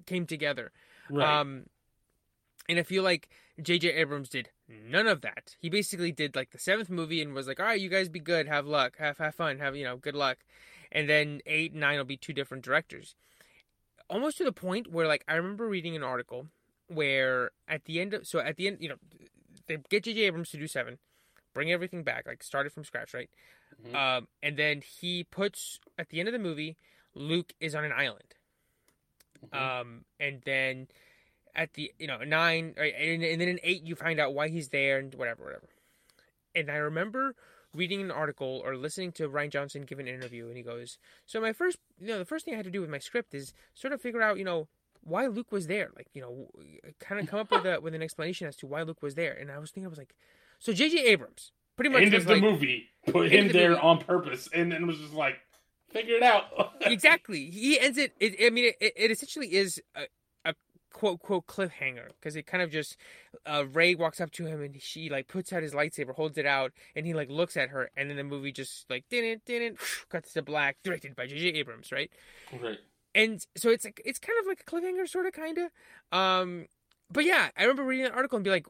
came 0.05 0.25
together 0.25 0.71
right. 1.09 1.39
um, 1.39 1.65
and 2.67 2.79
I 2.79 2.83
feel 2.83 3.03
like 3.03 3.29
J.J. 3.61 3.89
Abrams 3.89 4.29
did 4.29 4.49
none 4.67 5.07
of 5.07 5.21
that. 5.21 5.55
He 5.59 5.69
basically 5.69 6.11
did 6.11 6.35
like 6.35 6.51
the 6.51 6.59
seventh 6.59 6.89
movie 6.89 7.21
and 7.21 7.33
was 7.33 7.47
like, 7.47 7.59
"All 7.59 7.65
right, 7.65 7.79
you 7.79 7.89
guys 7.89 8.09
be 8.09 8.19
good, 8.19 8.47
have 8.47 8.65
luck, 8.65 8.97
have 8.97 9.17
have 9.19 9.35
fun, 9.35 9.59
have 9.59 9.75
you 9.75 9.83
know, 9.83 9.97
good 9.97 10.15
luck." 10.15 10.39
And 10.91 11.09
then 11.09 11.41
eight 11.45 11.71
and 11.71 11.81
nine 11.81 11.97
will 11.97 12.05
be 12.05 12.17
two 12.17 12.33
different 12.33 12.63
directors, 12.63 13.15
almost 14.09 14.37
to 14.37 14.43
the 14.43 14.51
point 14.51 14.91
where 14.91 15.07
like 15.07 15.23
I 15.27 15.35
remember 15.35 15.67
reading 15.67 15.95
an 15.95 16.03
article 16.03 16.47
where 16.87 17.51
at 17.67 17.85
the 17.85 17.99
end 17.99 18.13
of 18.13 18.27
so 18.27 18.39
at 18.39 18.57
the 18.57 18.67
end 18.67 18.77
you 18.79 18.89
know 18.89 18.95
they 19.67 19.77
get 19.89 20.03
J.J. 20.03 20.21
Abrams 20.21 20.49
to 20.49 20.57
do 20.57 20.67
seven, 20.67 20.97
bring 21.55 21.71
everything 21.71 22.03
back, 22.03 22.27
like 22.27 22.43
started 22.43 22.71
from 22.71 22.83
scratch, 22.83 23.15
right? 23.15 23.29
Mhm. 23.83 23.95
Um, 23.95 24.27
and 24.43 24.57
then 24.57 24.81
he 24.81 25.23
puts 25.23 25.79
at 25.97 26.09
the 26.09 26.19
end 26.19 26.27
of 26.27 26.33
the 26.33 26.39
movie, 26.39 26.77
Luke 27.15 27.53
is 27.59 27.73
on 27.73 27.83
an 27.83 27.93
island. 27.93 28.35
Mhm. 29.47 29.57
Um, 29.57 30.05
and 30.19 30.41
then 30.43 30.87
at 31.55 31.73
the 31.73 31.91
you 31.97 32.05
know 32.07 32.19
nine, 32.19 32.75
and, 32.77 33.23
and 33.23 33.41
then 33.41 33.47
in 33.47 33.59
eight 33.63 33.83
you 33.83 33.95
find 33.95 34.19
out 34.19 34.33
why 34.33 34.49
he's 34.49 34.69
there 34.69 34.99
and 34.99 35.15
whatever, 35.15 35.43
whatever. 35.45 35.69
And 36.53 36.69
I 36.69 36.75
remember 36.75 37.35
reading 37.73 38.01
an 38.01 38.11
article 38.11 38.61
or 38.63 38.75
listening 38.77 39.11
to 39.13 39.27
Rian 39.29 39.49
Johnson 39.49 39.83
give 39.83 39.99
an 39.99 40.07
interview, 40.07 40.47
and 40.47 40.57
he 40.57 40.63
goes, 40.63 40.97
"So 41.25 41.41
my 41.41 41.53
first, 41.53 41.77
you 41.99 42.07
know, 42.07 42.17
the 42.19 42.25
first 42.25 42.45
thing 42.45 42.53
I 42.53 42.57
had 42.57 42.65
to 42.65 42.71
do 42.71 42.81
with 42.81 42.89
my 42.89 42.99
script 42.99 43.33
is 43.33 43.53
sort 43.73 43.93
of 43.93 44.01
figure 44.01 44.21
out, 44.21 44.37
you 44.37 44.45
know." 44.45 44.67
Why 45.07 45.27
Luke 45.27 45.51
was 45.51 45.67
there, 45.67 45.91
like 45.95 46.07
you 46.15 46.21
know, 46.23 46.49
kind 46.99 47.21
of 47.21 47.27
come 47.27 47.39
up 47.39 47.51
with 47.51 47.63
a 47.63 47.79
with 47.79 47.93
an 47.93 48.01
explanation 48.01 48.47
as 48.47 48.55
to 48.55 48.65
why 48.65 48.81
Luke 48.81 49.03
was 49.03 49.13
there, 49.13 49.33
and 49.33 49.51
I 49.51 49.59
was 49.59 49.69
thinking, 49.69 49.85
I 49.85 49.89
was 49.89 49.99
like, 49.99 50.15
so 50.65 50.73
J.J. 50.73 51.05
Abrams 51.05 51.51
pretty 51.75 51.91
much 51.91 52.01
End 52.01 52.13
was 52.15 52.25
the 52.25 52.33
like, 52.33 52.41
movie, 52.41 52.89
put 53.07 53.31
him 53.31 53.47
the 53.47 53.53
there 53.53 53.69
movie. 53.69 53.81
on 53.81 53.99
purpose, 53.99 54.49
and 54.51 54.71
then 54.71 54.87
was 54.87 54.97
just 54.97 55.13
like, 55.13 55.35
figure 55.91 56.15
it 56.15 56.23
out. 56.23 56.45
exactly. 56.81 57.51
He 57.51 57.79
ends 57.79 57.99
it. 57.99 58.13
it 58.19 58.35
I 58.43 58.49
mean, 58.49 58.73
it, 58.81 58.93
it 58.95 59.11
essentially 59.11 59.53
is 59.53 59.79
a, 59.95 60.05
a 60.43 60.55
quote 60.91 61.19
quote 61.19 61.45
cliffhanger 61.45 62.07
because 62.19 62.35
it 62.35 62.47
kind 62.47 62.63
of 62.63 62.71
just 62.71 62.97
uh, 63.45 63.65
Rey 63.71 63.93
walks 63.93 64.19
up 64.19 64.31
to 64.31 64.47
him 64.47 64.59
and 64.63 64.81
she 64.81 65.07
like 65.07 65.27
puts 65.27 65.53
out 65.53 65.61
his 65.61 65.73
lightsaber, 65.73 66.15
holds 66.15 66.39
it 66.39 66.47
out, 66.47 66.71
and 66.95 67.05
he 67.05 67.13
like 67.13 67.29
looks 67.29 67.55
at 67.55 67.69
her, 67.69 67.91
and 67.95 68.09
then 68.09 68.17
the 68.17 68.23
movie 68.23 68.51
just 68.51 68.89
like 68.89 69.05
didn't 69.11 69.45
didn't 69.45 69.77
cuts 70.09 70.33
to 70.33 70.41
black, 70.41 70.77
directed 70.83 71.15
by 71.15 71.27
J.J. 71.27 71.49
Abrams, 71.49 71.91
right? 71.91 72.09
Right. 72.59 72.79
And 73.13 73.45
so 73.55 73.69
it's 73.69 73.85
like 73.85 74.01
it's 74.03 74.17
kind 74.17 74.39
of 74.39 74.47
like 74.47 74.61
a 74.61 74.71
cliffhanger, 74.71 75.07
sort 75.07 75.27
of, 75.27 75.33
kind 75.33 75.59
of. 75.59 76.17
Um, 76.17 76.65
but 77.11 77.23
yeah, 77.23 77.49
I 77.55 77.61
remember 77.61 77.83
reading 77.83 78.07
an 78.07 78.11
article 78.13 78.35
and 78.37 78.43
be 78.43 78.49
like, 78.49 78.65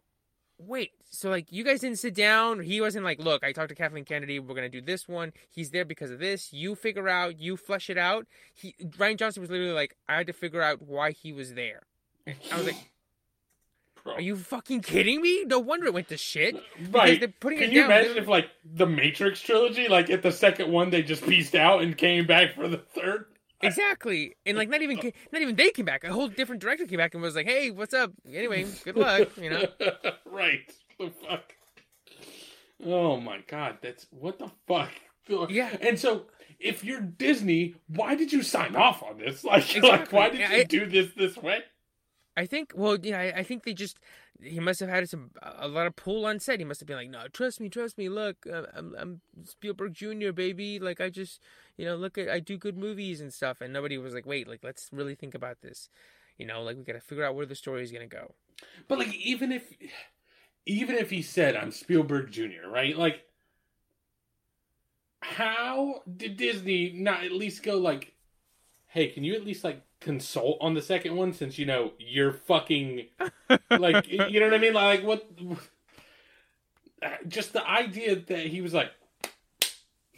wait, 0.57 0.91
so 1.09 1.29
like 1.29 1.51
you 1.51 1.63
guys 1.63 1.81
didn't 1.81 1.99
sit 1.99 2.13
down? 2.15 2.59
He 2.61 2.81
wasn't 2.81 3.03
like, 3.05 3.19
look, 3.19 3.43
I 3.43 3.51
talked 3.51 3.69
to 3.69 3.75
Kathleen 3.75 4.05
Kennedy. 4.05 4.39
We're 4.39 4.55
gonna 4.55 4.69
do 4.69 4.81
this 4.81 5.07
one. 5.07 5.33
He's 5.49 5.71
there 5.71 5.85
because 5.85 6.11
of 6.11 6.19
this. 6.19 6.53
You 6.53 6.75
figure 6.75 7.07
out. 7.09 7.39
You 7.39 7.57
flesh 7.57 7.89
it 7.89 7.97
out. 7.97 8.25
He 8.53 8.75
Rian 8.97 9.17
Johnson 9.17 9.41
was 9.41 9.49
literally 9.49 9.73
like, 9.73 9.95
I 10.07 10.17
had 10.17 10.27
to 10.27 10.33
figure 10.33 10.61
out 10.61 10.81
why 10.81 11.11
he 11.11 11.31
was 11.33 11.53
there. 11.53 11.83
I 12.27 12.57
was 12.57 12.65
like, 12.65 12.75
Bro. 14.03 14.13
are 14.15 14.21
you 14.21 14.35
fucking 14.35 14.81
kidding 14.81 15.21
me? 15.21 15.45
No 15.45 15.59
wonder 15.59 15.87
it 15.87 15.93
went 15.93 16.09
to 16.09 16.17
shit. 16.17 16.55
Right. 16.91 17.19
they're 17.19 17.29
putting 17.39 17.57
Can 17.59 17.71
you 17.71 17.81
down. 17.81 17.91
imagine 17.91 18.17
if, 18.17 18.27
like, 18.27 18.49
the 18.63 18.85
Matrix 18.85 19.41
trilogy, 19.41 19.87
like, 19.87 20.11
at 20.11 20.21
the 20.21 20.31
second 20.31 20.71
one, 20.71 20.91
they 20.91 21.01
just 21.01 21.23
pieced 21.25 21.55
out 21.55 21.81
and 21.81 21.97
came 21.97 22.27
back 22.27 22.53
for 22.53 22.67
the 22.67 22.77
third? 22.77 23.25
Exactly, 23.61 24.35
and 24.45 24.57
like 24.57 24.69
not 24.69 24.81
even 24.81 24.97
not 25.31 25.41
even 25.41 25.55
they 25.55 25.69
came 25.69 25.85
back. 25.85 26.03
A 26.03 26.11
whole 26.11 26.27
different 26.27 26.61
director 26.61 26.85
came 26.85 26.97
back 26.97 27.13
and 27.13 27.23
was 27.23 27.35
like, 27.35 27.47
"Hey, 27.47 27.71
what's 27.71 27.93
up? 27.93 28.11
Anyway, 28.31 28.65
good 28.83 28.95
luck." 28.97 29.29
You 29.37 29.49
know. 29.49 29.65
right. 30.25 30.71
The 30.99 31.09
fuck. 31.27 31.53
Oh 32.85 33.17
my 33.19 33.39
god, 33.47 33.77
that's 33.81 34.05
what 34.11 34.39
the 34.39 34.51
fuck. 34.67 34.91
Yeah. 35.49 35.75
And 35.81 35.99
so, 35.99 36.25
if 36.59 36.83
you're 36.83 37.01
Disney, 37.01 37.75
why 37.87 38.15
did 38.15 38.31
you 38.31 38.43
sign 38.43 38.75
off 38.75 39.01
on 39.01 39.17
this? 39.17 39.43
Like, 39.43 39.75
like 39.81 40.11
why 40.11 40.29
did 40.29 40.39
you 40.41 40.45
I- 40.45 40.63
do 40.63 40.85
this 40.85 41.11
this 41.15 41.37
way? 41.37 41.59
I 42.37 42.45
think. 42.45 42.73
Well, 42.75 42.97
yeah, 43.01 43.19
I, 43.19 43.39
I 43.39 43.43
think 43.43 43.63
they 43.63 43.73
just 43.73 43.99
he 44.41 44.59
must 44.59 44.79
have 44.81 44.89
had 44.89 45.09
some 45.09 45.31
a 45.41 45.67
lot 45.67 45.87
of 45.87 45.95
pull 45.95 46.25
on 46.25 46.39
set. 46.39 46.59
He 46.59 46.65
must 46.65 46.81
have 46.81 46.87
been 46.87 46.97
like, 46.97 47.09
"No, 47.09 47.27
trust 47.31 47.61
me, 47.61 47.69
trust 47.69 47.97
me. 47.97 48.09
Look, 48.09 48.45
uh, 48.51 48.63
I'm 48.75 48.95
I'm 48.97 49.21
Spielberg 49.45 49.93
Jr. 49.93 50.31
Baby. 50.31 50.79
Like 50.79 50.99
I 50.99 51.09
just 51.09 51.41
you 51.77 51.85
know 51.85 51.95
look 51.95 52.17
at 52.17 52.29
I 52.29 52.39
do 52.39 52.57
good 52.57 52.77
movies 52.77 53.21
and 53.21 53.33
stuff." 53.33 53.61
And 53.61 53.71
nobody 53.71 53.97
was 53.97 54.13
like, 54.13 54.25
"Wait, 54.25 54.47
like 54.47 54.63
let's 54.63 54.89
really 54.91 55.15
think 55.15 55.33
about 55.33 55.61
this." 55.61 55.89
You 56.37 56.45
know, 56.45 56.61
like 56.61 56.75
we 56.75 56.83
got 56.83 56.93
to 56.93 56.99
figure 56.99 57.23
out 57.23 57.35
where 57.35 57.45
the 57.45 57.55
story 57.55 57.83
is 57.83 57.91
gonna 57.91 58.07
go. 58.07 58.33
But 58.87 58.99
like, 58.99 59.13
even 59.13 59.51
if, 59.51 59.71
even 60.65 60.95
if 60.95 61.09
he 61.09 61.21
said 61.21 61.55
I'm 61.55 61.71
Spielberg 61.71 62.31
Jr., 62.31 62.67
right? 62.69 62.97
Like, 62.97 63.21
how 65.21 66.01
did 66.13 66.35
Disney 66.35 66.91
not 66.93 67.23
at 67.23 67.31
least 67.31 67.63
go 67.63 67.77
like, 67.77 68.13
hey, 68.87 69.07
can 69.07 69.23
you 69.23 69.35
at 69.35 69.45
least 69.45 69.63
like 69.63 69.81
consult 69.99 70.57
on 70.61 70.73
the 70.73 70.81
second 70.81 71.15
one 71.15 71.33
since 71.33 71.57
you 71.57 71.65
know 71.65 71.93
you're 71.97 72.33
fucking 72.33 73.07
like 73.71 74.07
you 74.07 74.39
know 74.39 74.45
what 74.45 74.53
I 74.53 74.57
mean? 74.57 74.73
Like 74.73 75.03
what? 75.03 75.29
Uh, 77.01 77.09
just 77.27 77.53
the 77.53 77.67
idea 77.67 78.15
that 78.15 78.47
he 78.47 78.61
was 78.61 78.73
like 78.73 78.91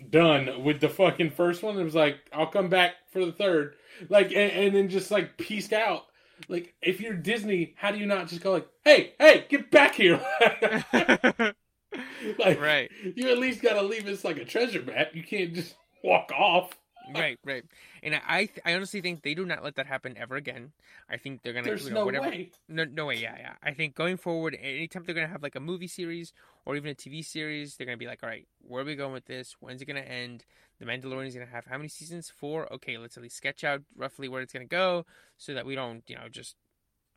done 0.10 0.64
with 0.64 0.80
the 0.80 0.90
fucking 0.90 1.32
first 1.32 1.64
one. 1.64 1.78
It 1.80 1.84
was 1.84 1.96
like 1.96 2.18
I'll 2.34 2.48
come 2.48 2.70
back 2.70 2.96
for 3.12 3.26
the 3.26 3.32
third, 3.32 3.76
like 4.10 4.28
and, 4.28 4.52
and 4.52 4.76
then 4.76 4.90
just 4.90 5.12
like 5.12 5.38
pieced 5.38 5.74
out. 5.74 6.06
Like 6.48 6.76
if 6.82 7.02
you're 7.02 7.14
Disney, 7.16 7.74
how 7.78 7.92
do 7.92 7.98
you 7.98 8.06
not 8.06 8.28
just 8.28 8.42
go 8.42 8.52
like, 8.52 8.68
hey, 8.86 9.14
hey, 9.20 9.46
get 9.50 9.72
back 9.72 9.96
here? 9.96 10.22
like, 12.40 12.60
right, 12.60 12.92
You 13.16 13.30
at 13.30 13.38
least 13.38 13.62
gotta 13.62 13.82
leave 13.82 14.08
us 14.08 14.24
like 14.24 14.38
a 14.38 14.46
treasure 14.46 14.82
map. 14.84 15.10
You 15.14 15.24
can't 15.24 15.54
just 15.54 15.76
walk 16.04 16.32
off. 16.32 16.72
Right, 17.14 17.40
right. 17.46 17.64
And 18.04 18.16
I 18.16 18.22
I, 18.28 18.46
th- 18.46 18.60
I 18.66 18.74
honestly 18.74 19.02
think 19.02 19.24
they 19.24 19.34
do 19.34 19.46
not 19.46 19.64
let 19.64 19.76
that 19.76 19.88
happen 19.88 20.16
ever 20.18 20.36
again. 20.36 20.72
I 21.10 21.18
think 21.18 21.42
they're 21.42 21.54
gonna 21.54 21.66
There's 21.66 21.86
you 21.86 21.92
know, 21.92 22.02
no 22.02 22.06
whatever. 22.06 22.30
way. 22.30 22.52
No, 22.68 22.84
no 22.84 23.06
way. 23.08 23.16
Yeah, 23.18 23.36
yeah. 23.38 23.54
I 23.64 23.74
think 23.74 23.96
going 23.96 24.18
forward, 24.18 24.58
anytime 24.62 25.04
they're 25.06 25.16
gonna 25.16 25.28
have 25.28 25.44
like 25.44 25.56
a 25.56 25.60
movie 25.60 25.88
series 25.88 26.34
or 26.66 26.76
even 26.76 26.92
a 26.92 26.96
TV 26.96 27.24
series, 27.24 27.76
they're 27.76 27.86
gonna 27.86 27.98
be 27.98 28.08
like, 28.08 28.24
all 28.24 28.30
right, 28.30 28.48
where 28.60 28.82
are 28.82 28.86
we 28.86 28.96
going 28.96 29.14
with 29.14 29.26
this? 29.26 29.56
When's 29.60 29.82
it 29.82 29.86
gonna 29.86 30.02
end? 30.02 30.46
The 30.80 30.86
Mandalorian 30.86 31.28
is 31.28 31.34
gonna 31.34 31.46
have 31.48 31.66
how 31.66 31.78
many 31.78 31.90
seasons? 31.90 32.30
Four. 32.30 32.72
Okay, 32.74 32.98
let's 32.98 33.18
at 33.18 33.24
least 33.24 33.38
sketch 33.38 33.64
out 33.64 33.82
roughly 33.96 34.28
where 34.28 34.42
it's 34.42 34.54
gonna 34.54 34.66
go, 34.66 35.06
so 35.38 35.54
that 35.54 35.66
we 35.66 35.76
don't, 35.76 36.04
you 36.08 36.16
know, 36.16 36.28
just 36.30 36.56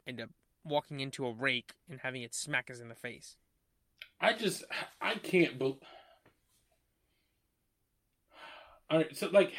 end 0.07 0.21
up 0.21 0.31
walking 0.65 1.01
into 1.01 1.27
a 1.27 1.33
rake 1.33 1.73
and 1.89 2.01
having 2.01 2.23
it 2.23 2.35
smack 2.35 2.71
us 2.71 2.81
in 2.81 2.89
the 2.89 2.95
face. 2.95 3.37
I 4.21 4.33
just 4.35 4.65
I 5.01 5.15
can't 5.15 5.59
believe. 5.59 5.77
All 8.91 8.99
right, 8.99 9.17
so 9.17 9.29
like, 9.31 9.53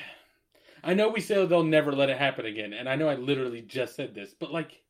I 0.83 0.93
know 0.93 1.09
we 1.09 1.21
say 1.21 1.35
oh, 1.35 1.45
they'll 1.45 1.63
never 1.63 1.91
let 1.91 2.09
it 2.09 2.17
happen 2.17 2.45
again, 2.45 2.73
and 2.73 2.87
I 2.89 2.95
know 2.95 3.07
I 3.07 3.15
literally 3.15 3.61
just 3.61 3.95
said 3.95 4.13
this, 4.15 4.33
but 4.39 4.51
like, 4.51 4.81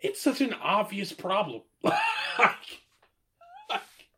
it's 0.00 0.20
such 0.20 0.40
an 0.40 0.54
obvious 0.54 1.12
problem. 1.12 1.62
like, 1.82 1.96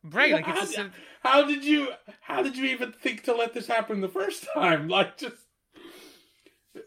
Right? 0.03 0.31
Like 0.33 0.45
how, 0.45 0.61
it's 0.61 0.73
just 0.73 0.77
a, 0.77 0.91
how 1.23 1.45
did 1.45 1.63
you 1.65 1.89
how 2.21 2.41
did 2.41 2.55
you 2.55 2.65
even 2.65 2.91
think 2.93 3.23
to 3.23 3.35
let 3.35 3.53
this 3.53 3.67
happen 3.67 3.99
the 4.01 4.07
first 4.07 4.47
time? 4.53 4.87
Like, 4.99 5.17
just 5.17 5.35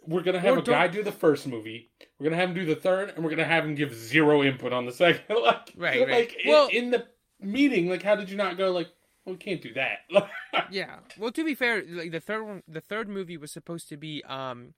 we're 0.06 0.22
gonna 0.22 0.40
have 0.40 0.54
Or 0.56 0.58
a 0.60 0.62
guy 0.62 0.88
don't- 0.88 1.04
the 1.04 1.12
first 1.12 1.46
movie. 1.46 1.90
We're 2.18 2.24
gonna 2.30 2.36
have 2.40 2.50
him 2.50 2.54
do 2.54 2.64
the 2.64 2.76
third, 2.76 3.10
and 3.10 3.22
we're 3.24 3.30
gonna 3.30 3.44
have 3.44 3.64
him 3.64 3.74
give 3.74 3.92
zero 3.94 4.42
input 4.42 4.72
on 4.72 4.86
the 4.86 4.92
second. 4.92 5.22
like, 5.42 5.72
Right, 5.76 6.00
right. 6.00 6.08
Like 6.10 6.36
in- 6.44 6.50
Well- 6.50 6.68
in 6.72 6.90
the 6.90 7.06
meeting, 7.40 7.88
like, 7.90 8.02
how 8.02 8.14
did 8.14 8.30
you 8.30 8.36
not 8.36 8.56
go 8.56 8.70
like, 8.70 8.88
we 9.26 9.36
can't 9.36 9.62
do 9.62 9.72
that? 9.74 9.98
yeah. 10.70 10.96
Well, 11.18 11.32
to 11.32 11.44
be 11.44 11.54
fair, 11.54 11.82
like 11.88 12.10
the 12.10 12.20
third 12.20 12.44
one, 12.44 12.62
the 12.68 12.80
third 12.80 13.08
movie 13.08 13.36
was 13.36 13.50
supposed 13.52 13.88
to 13.90 13.96
be 13.96 14.22
um, 14.24 14.74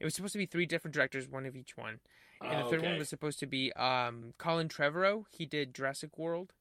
it 0.00 0.04
was 0.04 0.14
supposed 0.14 0.32
to 0.32 0.38
be 0.38 0.46
three 0.46 0.66
different 0.66 0.94
directors, 0.94 1.28
one 1.28 1.46
of 1.46 1.54
each 1.56 1.76
one. 1.76 2.00
And 2.40 2.58
the 2.58 2.64
Oh, 2.64 2.70
third 2.70 2.80
okay. 2.80 2.88
one 2.88 2.98
was 2.98 3.08
supposed 3.08 3.38
to 3.38 3.46
be 3.46 3.72
um, 3.74 4.34
Colin 4.36 4.68
Trevorrow. 4.68 5.24
He 5.30 5.46
did 5.46 5.74
Jurassic 5.74 6.18
World, 6.18 6.52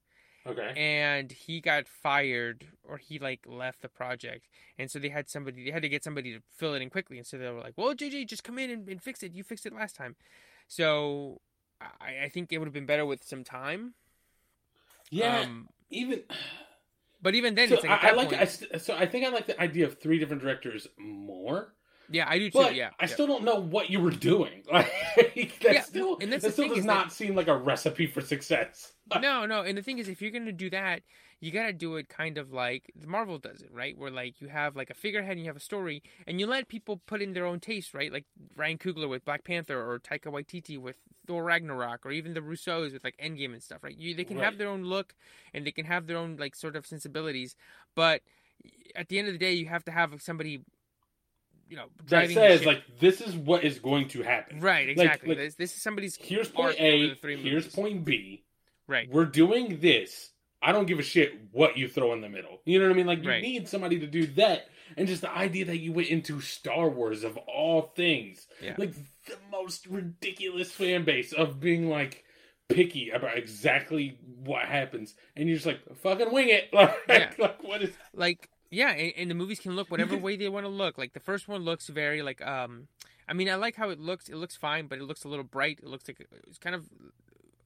okay. 0.46 0.74
and 0.78 1.32
he 1.32 1.60
got 1.60 1.88
fired 1.88 2.68
or 2.88 2.98
he 2.98 3.18
like 3.18 3.40
left 3.48 3.82
the 3.82 3.90
project. 3.90 4.48
And 4.78 4.92
so 4.92 5.00
they 5.00 5.10
had 5.10 5.28
somebody, 5.28 5.66
they 5.66 5.72
had 5.72 5.82
to 5.82 5.90
get 5.90 6.04
somebody 6.04 6.34
to 6.34 6.42
fill 6.56 6.76
it 6.76 6.84
in 6.84 6.92
quickly. 6.92 7.18
And 7.18 7.26
so 7.26 7.40
they 7.40 7.50
were 7.50 7.60
like, 7.62 7.74
"Well, 7.78 7.96
JJ, 7.96 8.28
just 8.28 8.44
come 8.44 8.60
in 8.60 8.70
and, 8.70 8.88
and 8.88 9.02
fix 9.02 9.24
it. 9.24 9.34
You 9.34 9.44
fixed 9.44 9.66
it 9.66 9.74
last 9.74 9.96
time." 9.96 10.16
So 10.68 11.42
I, 11.82 12.26
I 12.26 12.30
think 12.30 12.54
it 12.54 12.60
would 12.60 12.68
have 12.68 12.74
been 12.74 12.86
better 12.86 13.06
with 13.08 13.24
some 13.24 13.44
time. 13.44 13.96
Yeah, 15.10 15.42
Um, 15.42 15.70
even 15.90 16.22
but 17.22 17.36
even 17.36 17.56
then, 17.56 17.70
so 17.70 17.76
it's 17.76 17.84
like 17.84 18.04
I, 18.04 18.10
I 18.10 18.12
like. 18.14 18.34
I, 18.34 18.46
so 18.46 18.96
I 18.96 19.06
think 19.06 19.26
I 19.26 19.30
like 19.30 19.48
the 19.48 19.60
idea 19.62 19.86
of 19.86 20.00
three 20.00 20.20
different 20.20 20.42
directors 20.42 20.88
more. 20.98 21.74
yeah, 22.10 22.26
I 22.28 22.38
do 22.40 22.50
too. 22.50 22.58
But 22.58 22.76
yeah, 22.76 22.90
I 23.00 23.04
yeah. 23.06 23.08
still 23.08 23.28
don't 23.28 23.44
know 23.44 23.56
what 23.62 23.90
you 23.90 24.00
were 24.00 24.12
doing. 24.12 24.64
Like 24.72 25.60
that 25.62 25.74
Yeah, 25.74 25.82
still 25.82 26.18
and 26.22 26.32
that 26.34 26.42
still 26.42 26.70
does 26.70 26.86
not 26.86 27.08
that- 27.08 27.14
seem 27.14 27.36
like 27.36 27.48
a 27.48 27.56
recipe 27.58 28.08
for 28.08 28.22
success. 28.22 28.94
no, 29.22 29.46
no. 29.46 29.62
And 29.64 29.78
the 29.78 29.82
thing 29.82 30.00
is, 30.00 30.08
if 30.08 30.22
you're 30.22 30.32
gonna 30.32 30.52
do 30.52 30.70
that, 30.72 31.02
you 31.42 31.52
gotta 31.52 31.74
do 31.74 31.96
it 31.98 32.08
kind 32.08 32.38
of 32.38 32.54
like 32.54 32.92
Marvel 33.06 33.40
does 33.40 33.62
it, 33.62 33.72
right? 33.74 33.98
Where 33.98 34.12
like 34.12 34.40
you 34.40 34.48
have 34.48 34.76
like 34.76 34.90
a 34.90 34.94
figurehead 34.94 35.32
and 35.34 35.42
you 35.42 35.48
have 35.48 35.58
a 35.58 35.62
story, 35.62 36.04
and 36.28 36.40
you 36.40 36.48
let 36.48 36.68
people 36.70 37.02
put 37.08 37.22
in 37.22 37.34
their 37.34 37.46
own 37.46 37.60
taste, 37.60 37.94
right? 37.94 38.14
Like 38.14 38.26
Ryan 38.56 38.78
Coogler 38.78 39.10
with 39.10 39.26
Black 39.26 39.44
Panther, 39.44 39.78
or 39.82 40.00
Taika 40.00 40.28
Waititi 40.32 40.78
with 40.78 40.98
Thor 41.28 41.44
Ragnarok, 41.44 42.06
or 42.06 42.12
even 42.12 42.34
the 42.36 42.42
Russos 42.42 42.94
with 42.94 43.04
like 43.04 43.18
Endgame 43.18 43.54
and 43.54 43.62
stuff, 43.64 43.84
right? 43.84 43.98
You 43.98 44.14
they 44.16 44.24
can 44.24 44.38
have 44.38 44.58
their 44.58 44.70
own 44.70 44.84
look, 44.84 45.16
and 45.54 45.66
they 45.66 45.72
can 45.72 45.86
have 45.86 46.08
their 46.08 46.18
own 46.18 46.38
like 46.38 46.56
sort 46.56 46.76
of 46.76 46.86
sensibilities, 46.86 47.56
but 47.96 48.22
at 48.96 49.10
the 49.10 49.18
end 49.18 49.28
of 49.28 49.34
the 49.34 49.40
day, 49.40 49.54
you 49.54 49.66
have 49.66 49.84
to 49.86 49.92
have 49.92 50.22
somebody, 50.22 50.62
you 51.68 51.76
know, 51.78 51.88
That 52.10 52.30
says 52.30 52.66
like 52.66 52.84
this 53.00 53.22
is 53.22 53.36
what 53.36 53.64
is 53.64 53.80
going 53.80 54.10
to 54.10 54.22
happen. 54.24 54.60
right, 54.60 54.88
exactly. 54.90 55.30
like, 55.30 55.38
this, 55.40 55.56
this 55.56 55.76
is 55.76 55.82
somebody's 55.82 56.18
Here's 56.18 56.50
point 56.50 56.76
A. 56.80 57.16
three 57.16 57.38
Here's 57.38 57.66
movies. 57.66 57.76
point 57.76 58.06
B. 58.06 58.44
right. 58.88 59.10
We're 59.10 59.26
doing 59.26 59.80
this. 59.80 60.31
I 60.62 60.72
don't 60.72 60.86
give 60.86 61.00
a 61.00 61.04
shit 61.04 61.34
what 61.52 61.78
you 61.78 61.88
throw 61.88 62.14
in 62.14 62.22
the 62.22 62.30
middle. 62.30 62.62
You 62.66 62.80
know 62.80 62.86
what 62.86 62.94
I 62.94 62.96
mean? 62.96 63.08
Like 63.08 63.24
you 63.24 63.30
Right. 63.30 63.42
need 63.42 63.68
somebody 63.68 64.00
to 64.00 64.08
do 64.08 64.28
that. 64.28 64.68
And 64.98 65.08
just 65.08 65.22
the 65.22 65.32
idea 65.32 65.66
that 65.66 65.78
you 65.78 65.94
went 65.94 66.10
into 66.10 66.42
Star 66.42 66.90
Wars 66.90 67.24
of 67.24 67.38
all 67.38 67.94
things, 67.96 68.48
Yeah. 68.62 68.76
like 68.78 68.94
the 69.26 69.38
most 69.50 69.88
ridiculous 69.88 70.72
fan 70.72 71.04
base 71.06 71.32
of 71.34 71.60
being 71.60 71.90
like 71.90 72.24
picky 72.70 73.10
about 73.10 73.38
exactly 73.38 74.18
what 74.44 74.66
happens, 74.66 75.16
and 75.36 75.48
you're 75.48 75.58
just 75.58 75.66
like 75.66 75.80
fucking 75.98 76.32
wing 76.32 76.50
it. 76.50 76.70
Like, 76.74 76.96
Yeah. 77.08 77.32
like 77.38 77.64
what 77.64 77.82
is? 77.82 77.92
like 78.14 78.50
yeah 78.74 78.92
and, 78.92 79.14
and 79.18 79.30
the 79.32 79.36
movies 79.36 79.60
can 79.60 79.76
look 79.76 79.90
whatever 79.92 80.16
way 80.26 80.36
they 80.38 80.48
want 80.48 80.66
to 80.66 80.70
look 80.70 80.98
like 80.98 81.12
the 81.14 81.20
first 81.20 81.48
one 81.50 81.62
looks 81.64 81.88
very 81.88 82.22
like 82.22 82.42
um 82.42 82.88
i 83.28 83.34
mean 83.34 83.50
i 83.50 83.56
like 83.56 83.76
how 83.76 83.90
it 83.90 84.00
looks 84.00 84.30
it 84.30 84.36
looks 84.36 84.56
fine 84.56 84.88
but 84.88 84.98
it 84.98 85.04
looks 85.04 85.26
a 85.26 85.28
little 85.28 85.44
bright 85.44 85.78
it 85.84 85.88
looks 85.90 86.08
like 86.08 86.26
it's 86.48 86.58
kind 86.58 86.74
of 86.74 86.88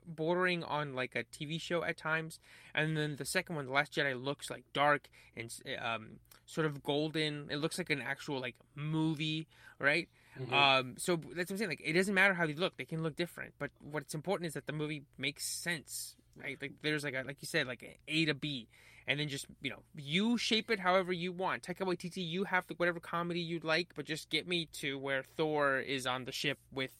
bordering 0.07 0.63
on 0.63 0.93
like 0.93 1.15
a 1.15 1.23
tv 1.25 1.59
show 1.59 1.83
at 1.83 1.97
times 1.97 2.39
and 2.73 2.95
then 2.97 3.15
the 3.17 3.25
second 3.25 3.55
one 3.55 3.65
the 3.65 3.71
last 3.71 3.93
jedi 3.93 4.13
looks 4.21 4.49
like 4.49 4.63
dark 4.73 5.07
and 5.35 5.53
um 5.81 6.19
sort 6.45 6.65
of 6.67 6.83
golden 6.83 7.47
it 7.49 7.57
looks 7.57 7.77
like 7.77 7.89
an 7.89 8.01
actual 8.01 8.39
like 8.39 8.55
movie 8.75 9.47
right 9.79 10.07
Mhm. 10.39 10.51
um, 10.51 10.95
so 10.97 11.15
that's 11.15 11.49
what 11.49 11.51
I'm 11.51 11.57
saying. 11.59 11.69
Like, 11.69 11.81
it 11.81 11.93
doesn't 11.93 12.13
matter 12.13 12.33
how 12.33 12.45
they 12.45 12.55
look; 12.55 12.75
they 12.75 12.83
can 12.83 13.01
look 13.01 13.15
different. 13.15 13.53
But 13.57 13.71
what's 13.79 14.13
important 14.13 14.47
is 14.47 14.53
that 14.55 14.65
the 14.65 14.73
movie 14.73 15.03
makes 15.17 15.45
sense, 15.45 16.17
right? 16.35 16.57
Like, 16.61 16.73
there's 16.81 17.05
like 17.05 17.13
a, 17.13 17.23
like 17.25 17.37
you 17.39 17.45
said, 17.47 17.67
like 17.67 17.81
a 17.83 17.97
A 18.09 18.25
to 18.25 18.33
B, 18.33 18.67
and 19.07 19.17
then 19.17 19.29
just 19.29 19.45
you 19.61 19.69
know, 19.69 19.79
you 19.95 20.37
shape 20.37 20.69
it 20.69 20.81
however 20.81 21.13
you 21.13 21.31
want. 21.31 21.63
Taika 21.63 21.85
Waititi, 21.87 22.17
you 22.17 22.43
have 22.43 22.67
the, 22.67 22.73
whatever 22.73 22.99
comedy 22.99 23.39
you'd 23.39 23.63
like, 23.63 23.95
but 23.95 24.03
just 24.03 24.29
get 24.29 24.45
me 24.45 24.65
to 24.73 24.99
where 24.99 25.23
Thor 25.23 25.79
is 25.79 26.05
on 26.05 26.25
the 26.25 26.33
ship 26.33 26.59
with 26.69 26.91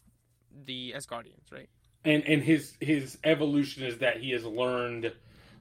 the 0.49 0.93
Asgardians, 0.95 1.51
right? 1.51 1.67
And 2.05 2.23
and 2.25 2.43
his 2.43 2.73
his 2.79 3.17
evolution 3.23 3.83
is 3.83 3.97
that 3.99 4.17
he 4.21 4.31
has 4.31 4.43
learned 4.45 5.11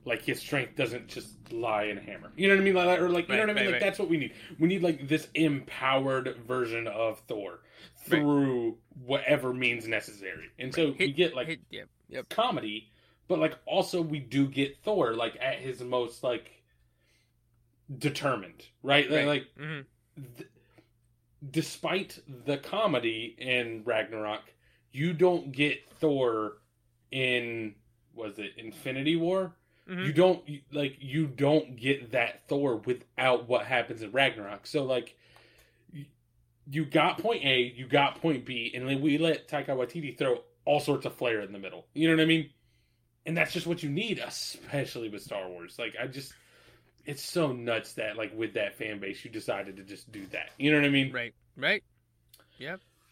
like 0.07 0.22
his 0.22 0.38
strength 0.38 0.76
doesn't 0.76 1.09
just 1.09 1.30
lie 1.53 1.84
in 1.84 1.97
a 1.97 2.01
hammer. 2.01 2.30
You 2.36 2.49
know 2.49 2.55
what 2.55 2.61
I 2.61 2.64
mean? 2.64 2.74
Like, 2.74 2.99
or 3.01 3.09
like 3.09 3.28
you 3.28 3.34
know 3.36 3.40
what 3.40 3.51
I 3.51 3.53
mean? 3.55 3.57
right, 3.57 3.64
like 3.66 3.72
right. 3.74 3.80
that's 3.80 3.99
what 3.99 4.09
we 4.11 4.18
need. 4.18 4.32
We 4.59 4.68
need 4.68 4.82
like 4.82 5.09
this 5.09 5.28
empowered 5.34 6.36
version 6.47 6.86
of 6.86 7.20
Thor 7.20 7.61
through 8.05 8.76
whatever 9.05 9.55
means 9.55 9.88
necessary. 9.88 10.51
And 10.59 10.74
so 10.74 10.88
Right. 10.88 10.99
we 10.99 11.12
get 11.12 11.34
like 11.34 11.47
Hit, 11.49 11.61
yep, 11.70 11.88
yep. 12.09 12.28
comedy, 12.28 12.90
but 13.28 13.38
like 13.38 13.55
also 13.64 14.03
we 14.03 14.18
do 14.18 14.47
get 14.47 14.76
Thor 14.84 15.14
like 15.14 15.38
at 15.40 15.59
his 15.59 15.80
most 15.82 16.22
like 16.22 16.51
determined, 17.99 18.62
right? 18.82 19.11
Like- 19.11 19.18
Right. 19.20 19.26
Like 19.26 19.47
hmm 19.59 19.80
th- 20.36 20.49
despite 21.51 22.18
the 22.47 22.57
comedy 22.57 23.34
in 23.38 23.82
Ragnarok, 23.84 24.42
you 24.95 25.12
don't 25.12 25.51
get 25.51 25.90
Thor 26.01 26.59
in 27.11 27.74
was 28.14 28.38
it 28.38 28.53
Infinity 28.57 29.16
War? 29.16 29.53
hmm 29.86 30.05
You 30.05 30.12
don't 30.12 30.42
like 30.72 30.97
you 31.01 31.26
don't 31.26 31.76
get 31.76 32.12
that 32.12 32.49
Thor 32.49 32.76
without 32.76 33.49
what 33.49 33.66
happens 33.66 34.03
in 34.03 34.12
Ragnarok. 34.12 34.66
So 34.66 34.84
like 34.84 35.16
you 36.70 36.86
got 36.86 37.18
point 37.18 37.45
A, 37.45 37.74
you 37.76 37.86
got 37.86 38.20
point 38.22 38.47
B, 38.47 38.72
and 38.74 38.88
then 38.88 39.03
we 39.03 39.18
let 39.18 39.49
Taika 39.49 39.68
Waititi 39.68 40.16
throw 40.16 40.42
all 40.64 40.80
sorts 40.80 41.05
of 41.05 41.14
flair 41.14 41.40
in 41.40 41.53
the 41.53 41.59
middle. 41.59 41.86
You 41.92 42.09
know 42.09 42.16
what 42.16 42.22
I 42.22 42.26
mean? 42.26 42.51
And 43.26 43.36
that's 43.36 43.53
just 43.53 43.66
what 43.66 43.82
you 43.82 43.90
need, 43.90 44.18
especially 44.18 45.09
with 45.09 45.22
Star 45.22 45.49
Wars. 45.49 45.76
Like 45.78 45.97
I 46.01 46.07
just 46.07 46.32
it's 47.05 47.22
so 47.22 47.53
nuts 47.53 47.95
that 47.95 48.16
like 48.16 48.32
with 48.36 48.55
that 48.55 48.78
fan 48.78 49.01
base 49.01 49.24
you 49.24 49.30
decided 49.30 49.76
to 49.76 49.82
just 49.82 50.12
do 50.12 50.24
that. 50.28 50.51
You 50.57 50.70
know 50.70 50.78
what 50.78 50.86
I 50.86 50.90
mean? 50.90 51.12
Right, 51.12 51.34
right. 51.57 51.82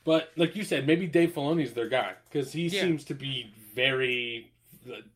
But 0.05 0.31
like 0.37 0.57
you 0.57 0.65
said, 0.65 0.87
maybe 0.87 1.07
Dave 1.07 1.33
Filoni's 1.35 1.73
their 1.75 1.89
guy 1.89 2.15
because 2.31 2.53
he 2.53 2.67
Yeah. 2.67 2.83
seems 2.83 3.05
to 3.05 3.15
be 3.15 3.53
very. 3.75 4.49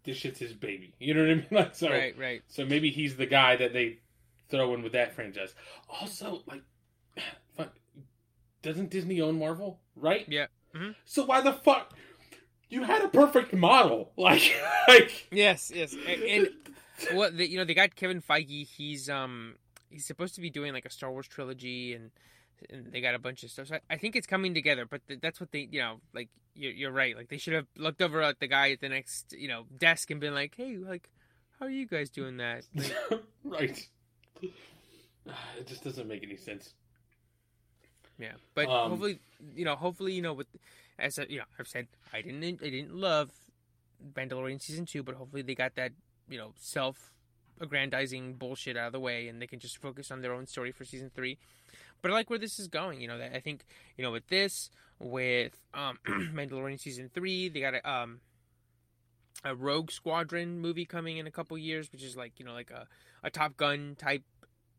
This 0.05 0.16
shit's 0.18 0.39
his 0.39 0.53
baby. 0.53 0.95
You 1.01 1.14
know 1.14 1.22
what 1.22 1.30
I 1.30 1.34
mean? 1.34 1.47
Like 1.51 1.74
so. 1.74 1.91
Right, 1.91 2.16
right. 2.16 2.43
So 2.47 2.64
maybe 2.64 2.91
he's 2.91 3.16
the 3.16 3.26
guy 3.26 3.57
that 3.57 3.72
they 3.72 3.99
throw 4.49 4.72
in 4.74 4.82
with 4.82 4.93
that 4.93 5.12
franchise. 5.14 5.55
Also, 6.01 6.43
like, 6.47 6.62
fuck, 7.57 7.72
doesn't 8.62 8.91
Disney 8.91 9.20
own 9.20 9.39
Marvel? 9.39 9.80
Right? 9.97 10.24
Yeah. 10.28 10.47
Mhm. 10.74 10.95
So 11.05 11.24
why 11.24 11.41
the 11.41 11.53
fuck? 11.53 11.93
You 12.68 12.82
had 12.84 13.03
a 13.03 13.09
perfect 13.09 13.53
model. 13.53 14.12
Like, 14.16 14.53
like. 14.89 15.26
Yes, 15.32 15.70
yes. 15.74 15.95
And, 15.95 16.22
and 16.22 16.49
well, 17.14 17.30
they, 17.32 17.45
you 17.47 17.59
know, 17.59 17.64
they 17.64 17.74
got 17.74 17.95
Kevin 17.97 18.20
Feige. 18.22 18.66
He's 18.68 19.09
um 19.11 19.57
he's 19.91 20.07
supposed 20.07 20.34
to 20.37 20.41
be 20.41 20.51
doing 20.51 20.72
like 20.72 20.84
a 20.84 20.91
Star 20.91 21.11
Wars 21.11 21.26
trilogy, 21.28 21.93
and 21.95 22.11
and 22.70 22.92
they 22.92 23.00
got 23.00 23.14
a 23.14 23.18
bunch 23.18 23.42
of 23.42 23.50
stuff. 23.50 23.68
So 23.68 23.76
I, 23.76 23.80
I 23.90 23.96
think 23.96 24.16
it's 24.16 24.26
coming 24.26 24.54
together. 24.54 24.86
But 24.86 25.07
th- 25.09 25.20
that's 25.20 25.40
what 25.40 25.52
they, 25.52 25.68
you 25.70 25.80
know, 25.80 26.00
like 26.14 26.28
you're, 26.54 26.72
you're 26.72 26.90
right. 26.92 27.16
Like 27.16 27.28
they 27.28 27.38
should 27.38 27.54
have 27.54 27.66
looked 27.76 28.02
over 28.02 28.22
at 28.22 28.40
the 28.40 28.46
guy 28.46 28.70
at 28.72 28.80
the 28.80 28.88
next, 28.88 29.32
you 29.36 29.48
know, 29.48 29.64
desk 29.76 30.11
and 30.11 30.20
been 30.20 30.34
like, 30.34 30.54
hey, 30.57 30.76
like, 30.76 31.11
how 31.59 31.66
are 31.66 31.70
you 31.70 31.86
guys 31.86 32.11
doing 32.11 32.36
that? 32.38 32.64
Like, 32.74 33.22
right. 33.44 33.88
It 35.59 35.66
just 35.66 35.82
doesn't 35.82 36.07
make 36.07 36.22
any 36.22 36.36
sense. 36.36 36.74
yeah, 38.18 38.32
but 38.54 38.68
Um, 38.68 38.90
hopefully, 38.90 39.18
you 39.54 39.64
know, 39.64 39.74
hopefully, 39.74 40.12
you 40.12 40.22
know, 40.22 40.32
with 40.34 40.46
as 40.98 41.18
I, 41.18 41.24
you 41.28 41.38
know, 41.38 41.44
I've 41.59 41.66
said 41.68 41.88
I 42.12 42.22
didn't, 42.22 42.62
I 42.62 42.70
didn't 42.70 42.94
love 42.94 43.30
Mandalorian 44.14 44.62
season 44.62 44.86
two, 44.86 45.02
but 45.02 45.14
hopefully 45.16 45.42
they 45.42 45.54
got 45.54 45.74
that, 45.74 45.92
you 46.28 46.38
know, 46.38 46.52
self 46.57 47.12
aggrandizing 47.61 48.34
bullshit 48.34 48.76
out 48.76 48.88
of 48.88 48.92
the 48.92 49.00
way, 49.00 49.28
and 49.28 49.40
they 49.42 49.46
can 49.46 49.59
just 49.59 49.78
focus 49.78 50.11
on 50.11 50.20
their 50.22 50.32
own 50.32 50.46
story 50.46 50.70
for 50.72 50.84
season 50.84 51.11
three. 51.14 51.38
But 52.03 52.11
I 52.11 52.14
like 52.14 52.30
where 52.30 52.38
this 52.38 52.59
is 52.59 52.68
going. 52.68 53.01
You 53.01 53.09
know, 53.09 53.18
that 53.18 53.34
I 53.34 53.40
think 53.40 53.64
you 53.97 54.05
know 54.05 54.12
with 54.12 54.28
this, 54.28 54.70
with 54.99 55.59
um, 55.74 55.99
Mandalorian 56.07 56.80
season 56.80 57.11
three, 57.12 57.49
they 57.49 57.61
got 57.61 57.74
a 57.74 57.90
um, 57.90 58.20
a 59.44 59.55
Rogue 59.55 59.90
Squadron 59.90 60.61
movie 60.61 60.84
coming 60.84 61.18
in 61.18 61.26
a 61.26 61.30
couple 61.30 61.57
years, 61.59 61.90
which 61.92 62.03
is 62.03 62.16
like 62.16 62.38
you 62.38 62.44
know 62.44 62.53
like 62.53 62.70
a, 62.70 62.86
a 63.22 63.30
Top 63.30 63.57
Gun 63.57 63.97
type 63.99 64.22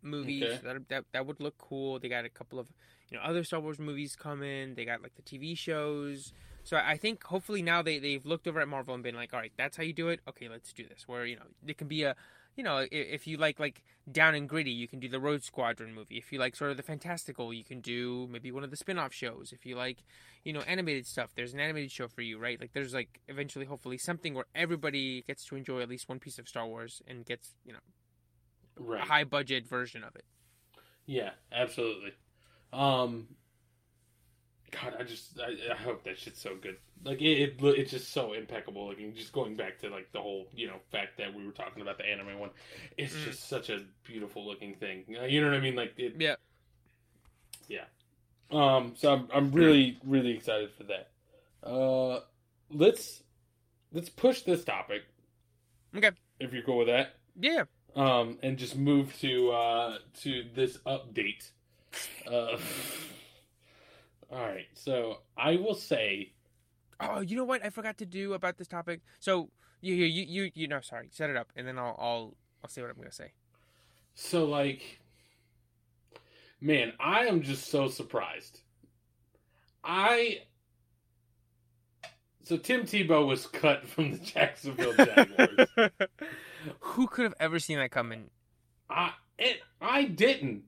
movie. 0.02 0.44
Okay. 0.44 0.60
So 0.62 0.74
that, 0.74 0.90
that 0.90 1.06
that 1.14 1.26
would 1.26 1.40
look 1.40 1.58
cool. 1.58 2.00
They 2.00 2.10
got 2.10 2.26
a 2.26 2.30
couple 2.30 2.60
of 2.60 2.72
you 3.10 3.18
know 3.18 3.24
other 3.24 3.44
Star 3.44 3.60
Wars 3.60 3.80
movies 3.80 4.16
coming. 4.16 4.76
They 4.76 4.86
got 4.86 5.02
like 5.02 5.14
the 5.16 5.22
TV 5.22 5.58
shows. 5.58 6.34
So 6.64 6.78
I 6.78 6.92
I 6.92 6.98
think 6.98 7.24
hopefully 7.24 7.62
now 7.62 7.82
they 7.82 8.00
they've 8.00 8.26
looked 8.26 8.48
over 8.48 8.60
at 8.60 8.68
Marvel 8.68 8.94
and 8.94 9.04
been 9.04 9.16
like, 9.16 9.34
all 9.34 9.40
right, 9.40 9.54
that's 9.58 9.78
how 9.78 9.84
you 9.84 9.94
do 9.94 10.10
it. 10.10 10.22
Okay, 10.28 10.50
let's 10.50 10.74
do 10.74 10.86
this. 10.88 11.08
Where 11.08 11.26
you 11.26 11.36
know 11.36 11.44
it 11.66 11.78
can 11.78 11.88
be 11.88 12.04
a 12.04 12.16
you 12.58 12.64
know 12.64 12.78
i- 12.80 12.88
if 12.92 13.26
you 13.28 13.38
like 13.38 13.60
like 13.60 13.84
down 14.12 14.36
and 14.36 14.50
gritty, 14.50 14.72
you 14.72 14.88
can 14.88 15.00
do 15.00 15.08
the 15.08 15.20
Rogue 15.20 15.42
Squadron 15.44 15.94
movie. 15.94 16.18
If 16.18 16.34
you 16.34 16.40
like 16.40 16.56
sort 16.56 16.72
of 16.72 16.78
the 16.78 16.84
fantastical, 16.84 17.54
you 17.54 17.64
can 17.64 17.80
do 17.80 18.28
maybe 18.30 18.52
one 18.52 18.64
of 18.66 18.72
the 18.72 18.78
spin-off 18.78 19.14
shows. 19.14 19.54
If 19.54 19.66
you 19.66 19.76
like 19.76 20.04
you 20.44 20.52
know 20.54 20.62
animated 20.62 21.06
stuff, 21.08 21.32
there's 21.36 21.54
an 21.54 21.60
animated 21.62 21.92
show 21.92 22.08
for 22.10 22.22
you, 22.22 22.38
right? 22.40 22.60
Like 22.60 22.74
there's 22.74 22.94
like 22.94 23.22
eventually 23.30 23.66
hopefully 23.66 23.98
something 23.98 24.34
where 24.34 24.46
everybody 24.56 25.22
gets 25.28 25.46
to 25.46 25.56
enjoy 25.56 25.82
at 25.82 25.90
least 25.90 26.10
one 26.10 26.20
piece 26.20 26.40
of 26.40 26.48
Star 26.50 26.66
Wars 26.68 27.02
and 27.08 27.26
gets 27.26 27.54
you 27.64 27.74
know 27.74 27.80
Right. 28.80 29.02
a 29.04 29.06
high 29.06 29.24
budget 29.24 29.68
version 29.68 30.04
of 30.04 30.16
it. 30.16 30.26
Yeah, 31.06 31.32
absolutely. 31.52 32.12
Um, 32.74 33.28
God, 34.72 34.96
I 35.00 35.04
just 35.04 35.40
I, 35.40 35.72
I 35.72 35.76
hope 35.76 36.04
that 36.04 36.18
shit's 36.20 36.42
so 36.42 36.56
good. 36.56 36.78
Like 37.04 37.22
it, 37.22 37.40
it, 37.42 37.56
it's 37.64 37.92
just 37.92 38.12
so 38.12 38.34
impeccable. 38.34 38.88
Like 38.90 39.16
just 39.16 39.32
going 39.32 39.56
back 39.56 39.80
to 39.80 39.90
like 39.90 40.12
the 40.12 40.20
whole 40.22 40.48
you 40.54 40.68
know 40.68 40.76
fact 40.92 41.18
that 41.20 41.34
we 41.34 41.46
were 41.46 41.52
talking 41.54 41.82
about 41.82 41.98
the 41.98 42.06
anime 42.06 42.38
one, 42.40 42.50
it's 42.98 43.14
Mm. 43.14 43.24
just 43.26 43.48
such 43.48 43.70
a 43.70 43.82
beautiful 44.04 44.46
looking 44.46 44.76
thing. 44.76 45.06
Uh, 45.20 45.24
You 45.26 45.42
know 45.42 45.48
what 45.50 45.56
I 45.58 45.62
mean? 45.62 45.76
Like 45.76 45.94
it. 45.98 46.16
Yeah, 46.20 46.36
yeah. 47.68 47.86
Um. 48.52 48.94
So 48.98 49.14
I'm 49.14 49.28
I'm 49.34 49.52
really 49.52 49.98
really 50.06 50.32
excited 50.32 50.70
for 50.78 50.84
that. 50.84 51.10
Uh, 51.64 52.22
let's 52.70 53.24
let's 53.94 54.10
push 54.10 54.42
this 54.42 54.64
topic. 54.64 55.04
Okay. 55.96 56.12
If 56.40 56.54
you're 56.54 56.64
cool 56.64 56.78
with 56.80 56.88
that. 56.88 57.16
Yeah. 57.40 57.64
um, 57.96 58.38
and 58.44 58.58
just 58.58 58.76
move 58.76 59.18
to 59.22 59.52
uh, 59.52 59.98
to 60.22 60.44
this 60.56 60.78
update. 60.86 61.50
Uh, 62.30 62.58
all 64.32 64.40
right, 64.40 64.68
so 64.74 65.20
I 65.38 65.56
will 65.56 65.76
say, 65.76 66.34
Oh, 67.00 67.22
you 67.22 67.36
know 67.36 67.44
what 67.44 67.64
I 67.64 67.70
forgot 67.70 67.98
to 68.00 68.06
do 68.06 68.34
about 68.34 68.58
this 68.58 68.68
topic. 68.68 69.02
So 69.20 69.50
you 69.82 69.94
you 69.94 70.24
you 70.24 70.52
you, 70.56 70.68
know 70.68 70.82
sorry, 70.82 71.10
set 71.12 71.30
it 71.30 71.38
up 71.38 71.52
and 71.56 71.68
then 71.68 71.78
I'll 71.78 71.96
I'll 72.00 72.34
I'll 72.64 72.70
say 72.70 72.82
what 72.82 72.90
I'm 72.90 72.98
gonna 72.98 73.12
say. 73.12 73.34
so 74.16 74.46
like, 74.46 75.00
man, 76.60 76.94
I 77.00 77.26
am 77.28 77.42
just 77.44 77.70
so 77.70 77.88
surprised. 77.88 78.62
I 79.84 80.40
so 82.44 82.58
Tim 82.58 82.82
Tebow 82.84 83.28
was 83.28 83.46
cut 83.46 83.88
from 83.88 84.12
the 84.14 84.18
Jacksonville 84.18 84.94
Jaguars. 84.94 85.68
Who 86.80 87.08
could 87.08 87.24
have 87.24 87.36
ever 87.40 87.60
seen 87.60 87.78
that 87.78 87.92
coming? 87.92 88.30
I 88.90 89.12
it, 89.38 89.58
I 89.80 90.06
didn't. 90.06 90.64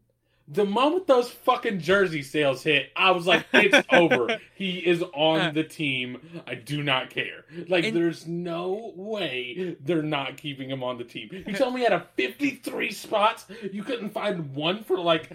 The 0.51 0.65
moment 0.65 1.05
those 1.05 1.29
fucking 1.29 1.79
jersey 1.79 2.23
sales 2.23 2.63
hit, 2.63 2.89
I 2.95 3.11
was 3.11 3.27
like, 3.27 3.45
"It's 3.53 3.87
over. 3.91 4.39
He 4.55 4.79
is 4.79 5.03
on 5.13 5.53
the 5.53 5.63
team. 5.63 6.41
I 6.47 6.55
do 6.55 6.81
not 6.81 7.11
care. 7.11 7.45
Like, 7.67 7.85
And- 7.85 7.95
there's 7.95 8.25
no 8.25 8.91
way 8.95 9.77
they're 9.79 10.01
not 10.01 10.37
keeping 10.37 10.69
him 10.71 10.83
on 10.83 10.97
the 10.97 11.03
team. 11.03 11.29
You 11.31 11.53
tell 11.53 11.69
me 11.69 11.85
out 11.85 11.93
of 11.93 12.09
53 12.17 12.91
spots, 12.91 13.45
you 13.71 13.83
couldn't 13.83 14.09
find 14.09 14.55
one 14.55 14.83
for 14.83 14.97
like 14.97 15.29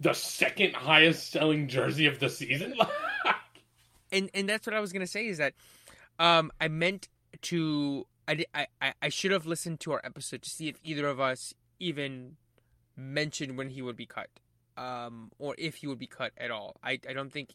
the 0.00 0.14
second 0.14 0.74
highest 0.74 1.30
selling 1.30 1.68
jersey 1.68 2.06
of 2.06 2.18
the 2.18 2.30
season. 2.30 2.74
and 4.12 4.30
and 4.32 4.48
that's 4.48 4.66
what 4.66 4.74
I 4.74 4.80
was 4.80 4.92
gonna 4.92 5.06
say 5.06 5.26
is 5.26 5.38
that 5.38 5.54
um 6.18 6.50
I 6.60 6.68
meant 6.68 7.08
to 7.42 8.06
I 8.26 8.44
I 8.54 8.66
I, 8.80 8.94
I 9.02 9.08
should 9.10 9.30
have 9.30 9.44
listened 9.46 9.80
to 9.80 9.92
our 9.92 10.00
episode 10.04 10.42
to 10.42 10.50
see 10.50 10.68
if 10.68 10.76
either 10.82 11.06
of 11.06 11.20
us 11.20 11.52
even 11.78 12.36
mentioned 12.96 13.58
when 13.58 13.70
he 13.70 13.82
would 13.82 13.96
be 13.96 14.06
cut 14.06 14.30
um 14.76 15.30
or 15.38 15.54
if 15.58 15.76
he 15.76 15.86
would 15.86 15.98
be 15.98 16.06
cut 16.06 16.32
at 16.36 16.50
all. 16.50 16.76
I 16.82 17.00
I 17.08 17.12
don't 17.12 17.32
think 17.32 17.50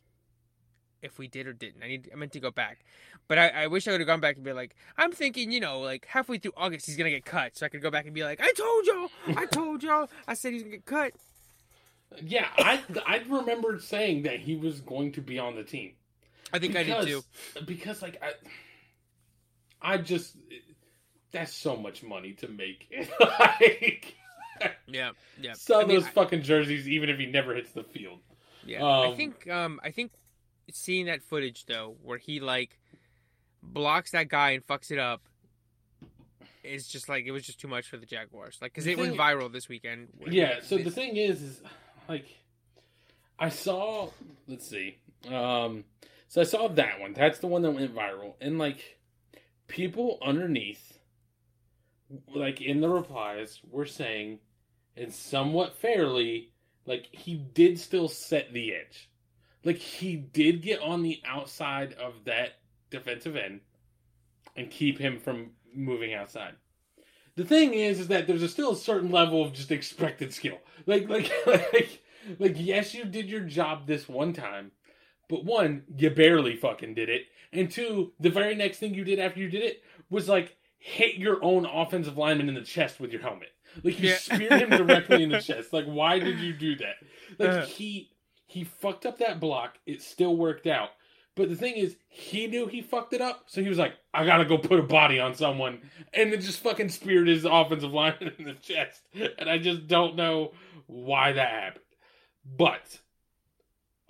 if 1.02 1.18
we 1.18 1.28
did 1.28 1.48
or 1.48 1.54
didn't. 1.54 1.84
I 1.84 1.88
need 1.88 2.10
I 2.12 2.16
meant 2.16 2.34
to 2.34 2.40
go 2.40 2.52
back. 2.52 2.80
But 3.28 3.38
I, 3.38 3.50
I 3.50 3.68
wish 3.68 3.88
I 3.88 3.92
would 3.92 4.02
have 4.02 4.08
gone 4.08 4.20
back 4.20 4.36
and 4.36 4.44
be 4.44 4.54
like 4.54 4.76
I'm 4.98 5.12
thinking 5.12 5.52
you 5.52 5.60
know 5.60 5.80
like 5.80 6.06
halfway 6.06 6.38
through 6.38 6.54
August 6.58 6.86
he's 6.86 6.98
gonna 6.98 7.10
get 7.10 7.26
cut. 7.26 7.58
So 7.58 7.66
I 7.66 7.70
could 7.70 7.82
go 7.82 7.92
back 7.92 8.06
and 8.06 8.14
be 8.14 8.24
like 8.24 8.42
I 8.42 8.52
told 8.54 8.86
y'all! 8.86 9.10
I 9.38 9.46
told 9.52 9.84
y'all! 9.84 10.10
I 10.28 10.34
said 10.34 10.54
he's 10.54 10.64
gonna 10.64 10.76
get 10.76 10.86
cut. 10.86 11.14
Yeah, 12.24 12.48
I 12.58 12.82
I 13.06 13.24
remember 13.28 13.80
saying 13.80 14.24
that 14.24 14.40
he 14.40 14.56
was 14.56 14.82
going 14.82 15.12
to 15.14 15.22
be 15.22 15.38
on 15.40 15.56
the 15.56 15.64
team. 15.64 15.94
I 16.52 16.60
think 16.60 16.76
I 16.76 16.84
did 16.84 17.06
too. 17.06 17.24
Because 17.66 18.02
like 18.02 18.22
I, 18.22 19.94
I 19.94 19.98
just 19.98 20.36
that's 21.32 21.54
so 21.54 21.76
much 21.76 22.04
money 22.04 22.34
to 22.34 22.48
make. 22.48 22.92
like 23.20 24.16
yeah 24.88 25.12
yeah 25.42 25.54
sell 25.54 25.82
I 25.82 25.86
mean, 25.86 26.00
those 26.00 26.10
fucking 26.10 26.42
jerseys 26.44 26.88
even 26.88 27.10
if 27.10 27.18
he 27.18 27.26
never 27.26 27.56
hits 27.56 27.72
the 27.72 27.84
field. 27.84 28.20
Yeah, 28.66 28.84
I 28.84 29.08
Um, 29.08 29.16
think 29.16 29.50
um 29.50 29.80
I 29.84 29.92
think 29.92 30.12
seeing 30.72 31.06
that 31.08 31.22
footage 31.24 31.66
though, 31.66 31.96
where 32.04 32.18
he 32.18 32.40
like 32.40 32.78
blocks 33.64 34.12
that 34.12 34.30
guy 34.30 34.52
and 34.52 34.66
fucks 34.66 34.92
it 34.92 35.00
up, 35.00 35.22
is 36.64 36.88
just 36.88 37.10
like 37.10 37.26
it 37.26 37.32
was 37.32 37.44
just 37.44 37.60
too 37.60 37.68
much 37.68 37.88
for 37.88 37.98
the 37.98 38.06
Jaguars. 38.06 38.58
Like 38.62 38.74
because 38.74 38.88
it 38.88 38.98
went 38.98 39.16
viral 39.16 39.52
this 39.52 39.68
weekend. 39.70 40.10
Yeah. 40.28 40.60
So 40.62 40.78
the 40.78 40.92
thing 40.92 41.18
is, 41.18 41.42
is 41.42 41.62
like 42.08 42.26
I 43.38 43.50
saw. 43.50 44.10
Let's 44.48 44.68
see. 44.70 44.98
Um, 45.30 45.86
So 46.28 46.42
I 46.42 46.44
saw 46.44 46.68
that 46.70 47.00
one. 47.00 47.14
That's 47.14 47.40
the 47.40 47.48
one 47.48 47.62
that 47.64 47.72
went 47.72 47.96
viral. 47.96 48.34
And 48.42 48.60
like 48.60 49.00
people 49.68 50.20
underneath 50.22 50.98
like 52.34 52.62
in 52.62 52.82
the 52.82 52.90
replies 52.90 53.60
were 53.70 53.86
saying 53.86 54.40
and 55.00 55.14
somewhat 55.14 55.78
fairly 55.78 56.52
like 56.86 57.08
he 57.12 57.36
did 57.36 57.80
still 57.80 58.08
set 58.08 58.52
the 58.54 58.74
edge. 58.74 59.10
Like 59.64 59.78
he 59.78 60.16
did 60.16 60.62
get 60.62 60.82
on 60.82 61.04
the 61.04 61.22
outside 61.26 61.94
of 61.94 62.14
that 62.26 62.60
defensive 62.90 63.36
end 63.36 63.62
and 64.56 64.72
keep 64.72 64.98
him 64.98 65.20
from 65.20 65.52
moving 65.74 66.14
outside. 66.14 66.56
The 67.36 67.46
thing 67.46 67.74
is, 67.74 68.00
is 68.00 68.08
that 68.08 68.28
there's 68.28 68.44
a 68.44 68.50
still 68.50 68.72
a 68.72 68.78
certain 68.78 69.12
level 69.12 69.44
of 69.44 69.54
just 69.54 69.72
expected 69.72 70.34
skill. 70.34 70.58
Like, 70.86 71.08
like, 71.08 71.32
like, 71.46 72.02
like, 72.38 72.56
yes, 72.58 72.94
you 72.94 73.06
did 73.06 73.30
your 73.30 73.42
job 73.42 73.88
this 73.88 74.10
one 74.10 74.34
time, 74.34 74.72
but 75.30 75.46
one, 75.46 75.84
you 75.96 76.10
barely 76.10 76.56
fucking 76.56 76.96
did 76.96 77.08
it, 77.08 77.28
and 77.54 77.72
two, 77.72 78.12
the 78.20 78.30
very 78.30 78.56
next 78.56 78.80
thing 78.80 78.94
you 78.94 79.04
did 79.04 79.20
after 79.20 79.40
you 79.40 79.50
did 79.50 79.64
it 79.64 79.84
was 80.10 80.28
like 80.28 80.58
hit 80.80 81.16
your 81.16 81.44
own 81.44 81.66
offensive 81.66 82.18
lineman 82.18 82.50
in 82.50 82.56
the 82.56 82.62
chest 82.62 83.00
with 83.00 83.12
your 83.12 83.22
helmet. 83.22 83.50
Like 83.84 84.00
you 84.00 84.10
Yeah. 84.10 84.18
speared 84.18 84.54
him 84.54 84.70
directly 84.70 85.24
in 85.24 85.30
the 85.30 85.42
chest. 85.42 85.74
Like, 85.74 85.86
why 85.86 86.20
did 86.20 86.40
you 86.40 86.54
do 86.54 86.76
that? 86.78 86.96
Like 87.38 87.66
he 87.68 88.10
he 88.48 88.64
fucked 88.64 89.06
up 89.06 89.20
that 89.20 89.40
block. 89.40 89.78
It 89.86 90.02
still 90.02 90.36
worked 90.36 90.68
out. 90.68 90.90
But 91.36 91.48
the 91.50 91.56
thing 91.56 91.76
is, 91.76 91.96
he 92.10 92.48
knew 92.48 92.68
he 92.68 92.82
fucked 92.82 93.14
it 93.14 93.22
up, 93.22 93.44
so 93.48 93.62
he 93.62 93.70
was 93.70 93.78
like, 93.78 93.94
"I 94.14 94.26
gotta 94.26 94.44
go 94.44 94.58
put 94.58 94.80
a 94.80 94.84
body 94.84 95.20
on 95.20 95.36
someone," 95.36 95.80
and 96.14 96.34
then 96.34 96.42
just 96.42 96.60
fucking 96.60 96.90
speared 96.90 97.28
his 97.28 97.46
offensive 97.46 97.94
lineman 97.94 98.34
in 98.40 98.46
the 98.46 98.56
chest. 98.56 99.02
And 99.14 99.50
I 99.50 99.58
just 99.58 99.88
don't 99.88 100.16
know 100.18 100.54
why 100.88 101.32
that 101.32 101.50
happened. 101.50 101.86
But 102.58 103.00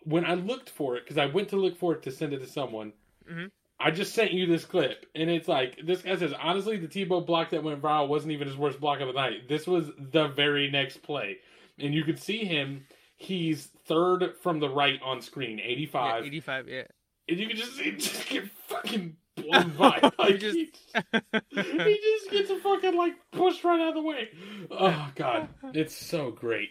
when 0.04 0.26
I 0.26 0.34
looked 0.36 0.70
for 0.70 0.96
it, 0.96 1.04
because 1.04 1.18
I 1.18 1.28
went 1.28 1.50
to 1.50 1.58
look 1.58 1.78
for 1.78 1.94
it 1.94 2.02
to 2.04 2.12
send 2.12 2.34
it 2.34 2.40
to 2.40 2.48
someone, 2.48 2.94
Mhm. 3.30 3.52
I 3.80 3.92
just 3.92 4.14
sent 4.14 4.32
you 4.34 4.46
this 4.46 4.66
clip, 4.66 5.06
and 5.16 5.30
it's 5.30 5.48
like 5.48 5.80
this 5.84 6.02
guy 6.02 6.18
says, 6.18 6.34
honestly, 6.40 6.78
the 6.78 6.88
Tebow 6.88 7.26
block 7.26 7.52
that 7.52 7.64
went 7.64 7.82
viral 7.82 8.08
wasn't 8.10 8.34
even 8.34 8.48
his 8.48 8.58
worst 8.58 8.80
block 8.80 9.00
of 9.00 9.08
the 9.08 9.14
night. 9.14 9.48
This 9.48 9.66
was 9.66 9.90
the 9.98 10.28
very 10.28 10.70
next 10.70 11.02
play, 11.02 11.38
and 11.78 11.94
you 11.94 12.04
could 12.04 12.20
see 12.20 12.44
him. 12.46 12.86
He's 13.16 13.68
third 13.86 14.36
from 14.42 14.60
the 14.60 14.70
right 14.70 15.00
on 15.04 15.22
screen, 15.22 15.58
Yeah, 15.60 15.66
eighty-five, 15.66 16.68
yeah. 16.70 16.84
and 17.28 17.40
you 17.40 17.48
can 17.48 17.58
just 17.58 17.76
see 17.78 17.92
just 17.98 18.28
get 18.30 18.50
fucking 18.68 19.16
blown 19.36 19.70
by. 19.78 20.12
Like, 20.20 20.40
just- 20.40 20.58
he, 20.58 20.72
he 21.52 22.00
just 22.02 22.32
gets 22.32 22.50
a 22.50 22.58
fucking 22.60 22.96
like 22.96 23.14
pushed 23.32 23.64
right 23.64 23.80
out 23.80 23.90
of 23.90 23.96
the 23.96 24.02
way. 24.02 24.30
Oh 24.72 25.12
god, 25.16 25.50
it's 25.74 25.96
so 25.96 26.32
great. 26.32 26.70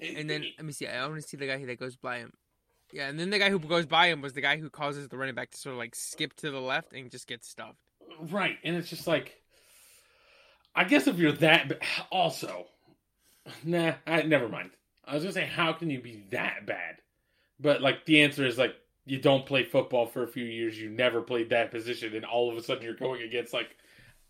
And 0.00 0.28
then 0.28 0.44
let 0.58 0.64
me 0.66 0.72
see. 0.72 0.86
I 0.86 1.06
want 1.06 1.20
to 1.22 1.28
see 1.28 1.36
the 1.36 1.46
guy 1.46 1.64
that 1.64 1.78
goes 1.78 1.96
by 1.96 2.18
him. 2.18 2.32
Yeah, 2.94 3.08
and 3.08 3.18
then 3.18 3.30
the 3.30 3.40
guy 3.40 3.50
who 3.50 3.58
goes 3.58 3.86
by 3.86 4.06
him 4.06 4.20
was 4.20 4.34
the 4.34 4.40
guy 4.40 4.56
who 4.56 4.70
causes 4.70 5.08
the 5.08 5.18
running 5.18 5.34
back 5.34 5.50
to 5.50 5.58
sort 5.58 5.72
of 5.72 5.78
like 5.80 5.96
skip 5.96 6.32
to 6.36 6.52
the 6.52 6.60
left 6.60 6.92
and 6.92 7.10
just 7.10 7.26
get 7.26 7.44
stuffed. 7.44 7.80
Right, 8.20 8.56
and 8.62 8.76
it's 8.76 8.88
just 8.88 9.08
like, 9.08 9.34
I 10.76 10.84
guess 10.84 11.08
if 11.08 11.18
you're 11.18 11.32
that, 11.32 11.82
also, 12.12 12.66
nah, 13.64 13.94
I, 14.06 14.22
never 14.22 14.48
mind. 14.48 14.70
I 15.04 15.14
was 15.14 15.24
gonna 15.24 15.32
say, 15.32 15.44
how 15.44 15.72
can 15.72 15.90
you 15.90 16.00
be 16.00 16.22
that 16.30 16.66
bad? 16.66 16.98
But 17.58 17.82
like, 17.82 18.06
the 18.06 18.22
answer 18.22 18.46
is 18.46 18.58
like, 18.58 18.76
you 19.04 19.18
don't 19.18 19.44
play 19.44 19.64
football 19.64 20.06
for 20.06 20.22
a 20.22 20.28
few 20.28 20.44
years, 20.44 20.78
you 20.78 20.88
never 20.88 21.20
played 21.20 21.50
that 21.50 21.72
position, 21.72 22.14
and 22.14 22.24
all 22.24 22.48
of 22.48 22.56
a 22.56 22.62
sudden 22.62 22.84
you're 22.84 22.94
going 22.94 23.22
against 23.22 23.52
like 23.52 23.76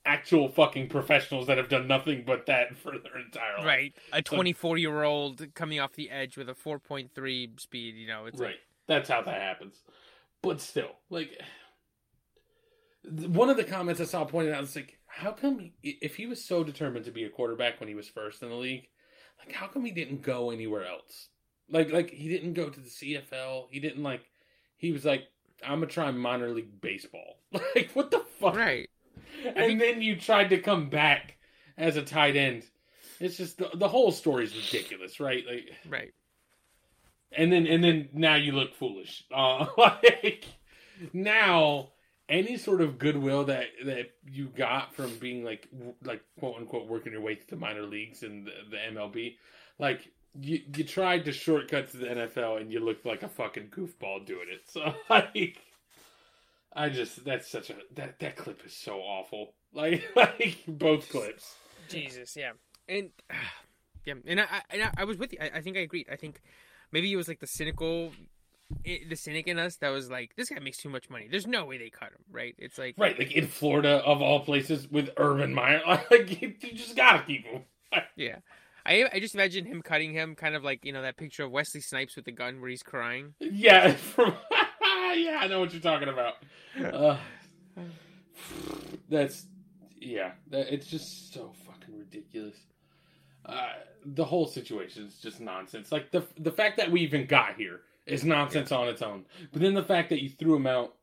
actual 0.06 0.48
fucking 0.48 0.88
professionals 0.88 1.46
that 1.46 1.56
have 1.56 1.68
done 1.68 1.86
nothing 1.86 2.24
but 2.26 2.46
that 2.46 2.76
for 2.82 2.92
their 2.98 3.18
entire 3.18 3.58
life. 3.58 3.66
Right, 3.66 3.94
a 4.12 4.22
24 4.22 4.78
year 4.78 5.02
old 5.02 5.54
coming 5.54 5.80
off 5.80 5.94
the 5.94 6.10
edge 6.10 6.36
with 6.36 6.48
a 6.48 6.54
4.3 6.54 7.60
speed. 7.60 7.94
You 7.96 8.08
know, 8.08 8.26
it's 8.26 8.40
right. 8.40 8.48
like 8.48 8.60
That's 8.86 9.08
how 9.08 9.22
that 9.22 9.40
happens. 9.40 9.82
But 10.42 10.60
still, 10.60 10.90
like, 11.08 11.40
one 13.04 13.48
of 13.48 13.56
the 13.56 13.64
comments 13.64 14.00
I 14.00 14.04
saw 14.04 14.24
pointed 14.24 14.52
out 14.52 14.62
is 14.62 14.76
like, 14.76 14.98
how 15.06 15.32
come 15.32 15.58
he, 15.80 15.98
if 16.02 16.16
he 16.16 16.26
was 16.26 16.44
so 16.44 16.64
determined 16.64 17.04
to 17.06 17.10
be 17.10 17.24
a 17.24 17.30
quarterback 17.30 17.80
when 17.80 17.88
he 17.88 17.94
was 17.94 18.08
first 18.08 18.42
in 18.42 18.50
the 18.50 18.54
league, 18.54 18.88
like, 19.38 19.54
how 19.54 19.66
come 19.66 19.84
he 19.84 19.90
didn't 19.90 20.22
go 20.22 20.50
anywhere 20.50 20.86
else? 20.86 21.28
Like, 21.70 21.92
like 21.92 22.10
he 22.10 22.28
didn't 22.28 22.54
go 22.54 22.68
to 22.68 22.80
the 22.80 22.88
CFL. 22.88 23.68
He 23.70 23.80
didn't 23.80 24.02
like. 24.02 24.22
He 24.76 24.92
was 24.92 25.04
like, 25.04 25.24
I'm 25.62 25.80
gonna 25.80 25.86
try 25.86 26.10
minor 26.10 26.50
league 26.50 26.80
baseball. 26.80 27.38
like, 27.52 27.90
what 27.94 28.10
the 28.10 28.20
fuck? 28.40 28.54
right. 28.54 28.88
And 29.56 29.80
then 29.80 30.02
you 30.02 30.16
tried 30.16 30.50
to 30.50 30.58
come 30.58 30.88
back 30.90 31.36
as 31.76 31.96
a 31.96 32.02
tight 32.02 32.36
end. 32.36 32.64
It's 33.20 33.36
just 33.36 33.58
the, 33.58 33.70
the 33.74 33.88
whole 33.88 34.10
story 34.12 34.44
is 34.44 34.54
ridiculous, 34.56 35.20
right? 35.20 35.44
Like, 35.46 35.70
Right. 35.88 36.12
and 37.36 37.52
then 37.52 37.66
and 37.66 37.82
then 37.82 38.08
now 38.12 38.34
you 38.36 38.52
look 38.52 38.74
foolish. 38.74 39.24
Uh, 39.34 39.66
like 39.76 40.46
now, 41.12 41.90
any 42.28 42.56
sort 42.56 42.80
of 42.80 42.98
goodwill 42.98 43.44
that 43.44 43.66
that 43.84 44.10
you 44.30 44.46
got 44.48 44.94
from 44.94 45.16
being 45.18 45.44
like 45.44 45.68
like 46.04 46.22
quote 46.38 46.56
unquote 46.56 46.86
working 46.88 47.12
your 47.12 47.20
way 47.22 47.34
to 47.34 47.46
the 47.48 47.56
minor 47.56 47.82
leagues 47.82 48.22
and 48.22 48.46
the, 48.46 48.52
the 48.70 48.76
MLB, 48.76 49.36
like 49.78 50.08
you 50.40 50.60
you 50.76 50.84
tried 50.84 51.24
to 51.24 51.32
shortcut 51.32 51.90
to 51.90 51.96
the 51.98 52.06
NFL 52.06 52.60
and 52.60 52.72
you 52.72 52.80
looked 52.80 53.06
like 53.06 53.22
a 53.22 53.28
fucking 53.28 53.68
goofball 53.68 54.24
doing 54.26 54.46
it. 54.52 54.62
So 54.70 54.94
like. 55.10 55.58
I 56.74 56.88
just 56.88 57.24
that's 57.24 57.48
such 57.48 57.70
a 57.70 57.74
that 57.94 58.18
that 58.18 58.36
clip 58.36 58.64
is 58.64 58.74
so 58.74 58.98
awful. 58.98 59.54
Like 59.74 60.04
like 60.14 60.56
both 60.68 61.08
clips. 61.08 61.56
Jesus, 61.88 62.36
yeah, 62.36 62.52
and 62.88 63.10
yeah, 64.04 64.14
and 64.24 64.40
I, 64.40 64.44
I, 64.44 64.62
and 64.70 64.82
I, 64.84 64.90
I 64.98 65.04
was 65.04 65.18
with 65.18 65.32
you. 65.32 65.38
I, 65.42 65.50
I 65.56 65.60
think 65.62 65.76
I 65.76 65.80
agreed. 65.80 66.06
I 66.08 66.14
think 66.14 66.40
maybe 66.92 67.12
it 67.12 67.16
was 67.16 67.26
like 67.26 67.40
the 67.40 67.48
cynical, 67.48 68.12
it, 68.84 69.10
the 69.10 69.16
cynic 69.16 69.48
in 69.48 69.58
us 69.58 69.74
that 69.78 69.88
was 69.88 70.08
like, 70.08 70.36
this 70.36 70.48
guy 70.48 70.60
makes 70.60 70.76
too 70.76 70.88
much 70.88 71.10
money. 71.10 71.26
There's 71.28 71.48
no 71.48 71.64
way 71.64 71.76
they 71.76 71.90
cut 71.90 72.10
him, 72.10 72.22
right? 72.30 72.54
It's 72.56 72.78
like, 72.78 72.94
Right, 72.96 73.18
like 73.18 73.32
in 73.32 73.48
Florida 73.48 73.96
of 74.06 74.22
all 74.22 74.44
places 74.44 74.88
with 74.88 75.10
Urban 75.16 75.52
Meyer, 75.52 75.82
like 76.12 76.40
you, 76.40 76.54
you 76.60 76.72
just 76.74 76.94
gotta 76.94 77.24
keep 77.24 77.44
him. 77.44 77.62
yeah. 78.16 78.36
I 78.86 79.08
I 79.12 79.18
just 79.18 79.34
imagine 79.34 79.64
him 79.64 79.82
cutting 79.82 80.12
him, 80.12 80.36
kind 80.36 80.54
of 80.54 80.62
like 80.62 80.84
you 80.84 80.92
know 80.92 81.02
that 81.02 81.16
picture 81.16 81.42
of 81.42 81.50
Wesley 81.50 81.80
Snipes 81.80 82.14
with 82.14 82.26
the 82.26 82.32
gun 82.32 82.60
where 82.60 82.70
he's 82.70 82.84
crying. 82.84 83.34
Yeah, 83.40 83.94
from 83.94 84.34
yeah, 85.16 85.38
I 85.40 85.46
know 85.46 85.60
what 85.60 85.72
you're 85.72 85.82
talking 85.82 86.08
about. 86.08 86.34
Uh, 86.82 87.16
that's 89.08 89.46
yeah, 90.00 90.32
that, 90.50 90.72
it's 90.72 90.86
just 90.86 91.32
so 91.32 91.52
fucking 91.66 91.96
ridiculous. 91.98 92.56
Uh, 93.46 93.72
the 94.04 94.24
whole 94.24 94.46
situation 94.46 95.06
is 95.06 95.18
just 95.18 95.40
nonsense. 95.40 95.92
Like 95.92 96.10
the 96.10 96.24
the 96.38 96.52
fact 96.52 96.76
that 96.78 96.90
we 96.90 97.00
even 97.00 97.26
got 97.26 97.56
here 97.56 97.80
is 98.06 98.24
nonsense 98.24 98.72
on 98.72 98.88
its 98.88 99.02
own. 99.02 99.24
But 99.52 99.62
then 99.62 99.74
the 99.74 99.82
fact 99.82 100.10
that 100.10 100.22
you 100.22 100.28
threw 100.28 100.56
him 100.56 100.66
out, 100.66 100.94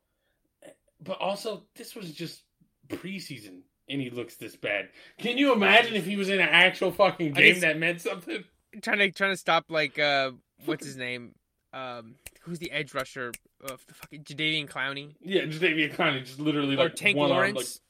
but 1.00 1.18
also 1.20 1.64
this 1.76 1.94
was 1.94 2.12
just 2.12 2.42
preseason 2.88 3.60
and 3.88 4.00
he 4.00 4.10
looks 4.10 4.36
this 4.36 4.56
bad. 4.56 4.88
Can 5.18 5.38
you 5.38 5.52
imagine 5.52 5.94
if 5.94 6.04
he 6.04 6.16
was 6.16 6.28
in 6.28 6.40
an 6.40 6.48
actual 6.48 6.90
fucking 6.90 7.32
game 7.32 7.60
that 7.60 7.78
meant 7.78 8.00
something? 8.00 8.44
Trying 8.80 8.98
to 8.98 9.10
trying 9.10 9.32
to 9.32 9.36
stop 9.36 9.66
like 9.68 9.98
uh 9.98 10.32
what's 10.64 10.84
his 10.84 10.96
name 10.96 11.34
um 11.72 12.14
who's 12.42 12.58
the 12.58 12.70
edge 12.70 12.92
rusher 12.94 13.32
of 13.62 13.84
the 13.86 13.94
fucking 13.94 14.24
Jadeveon 14.24 14.68
Clowney 14.68 15.14
Yeah, 15.22 15.44
just 15.46 15.62
Davian 15.62 15.94
Clowney 15.94 16.24
just 16.24 16.38
literally 16.40 16.74
or 16.76 16.84
like 16.84 16.94
Tank 16.96 17.16
one 17.16 17.30
Lawrence. 17.30 17.80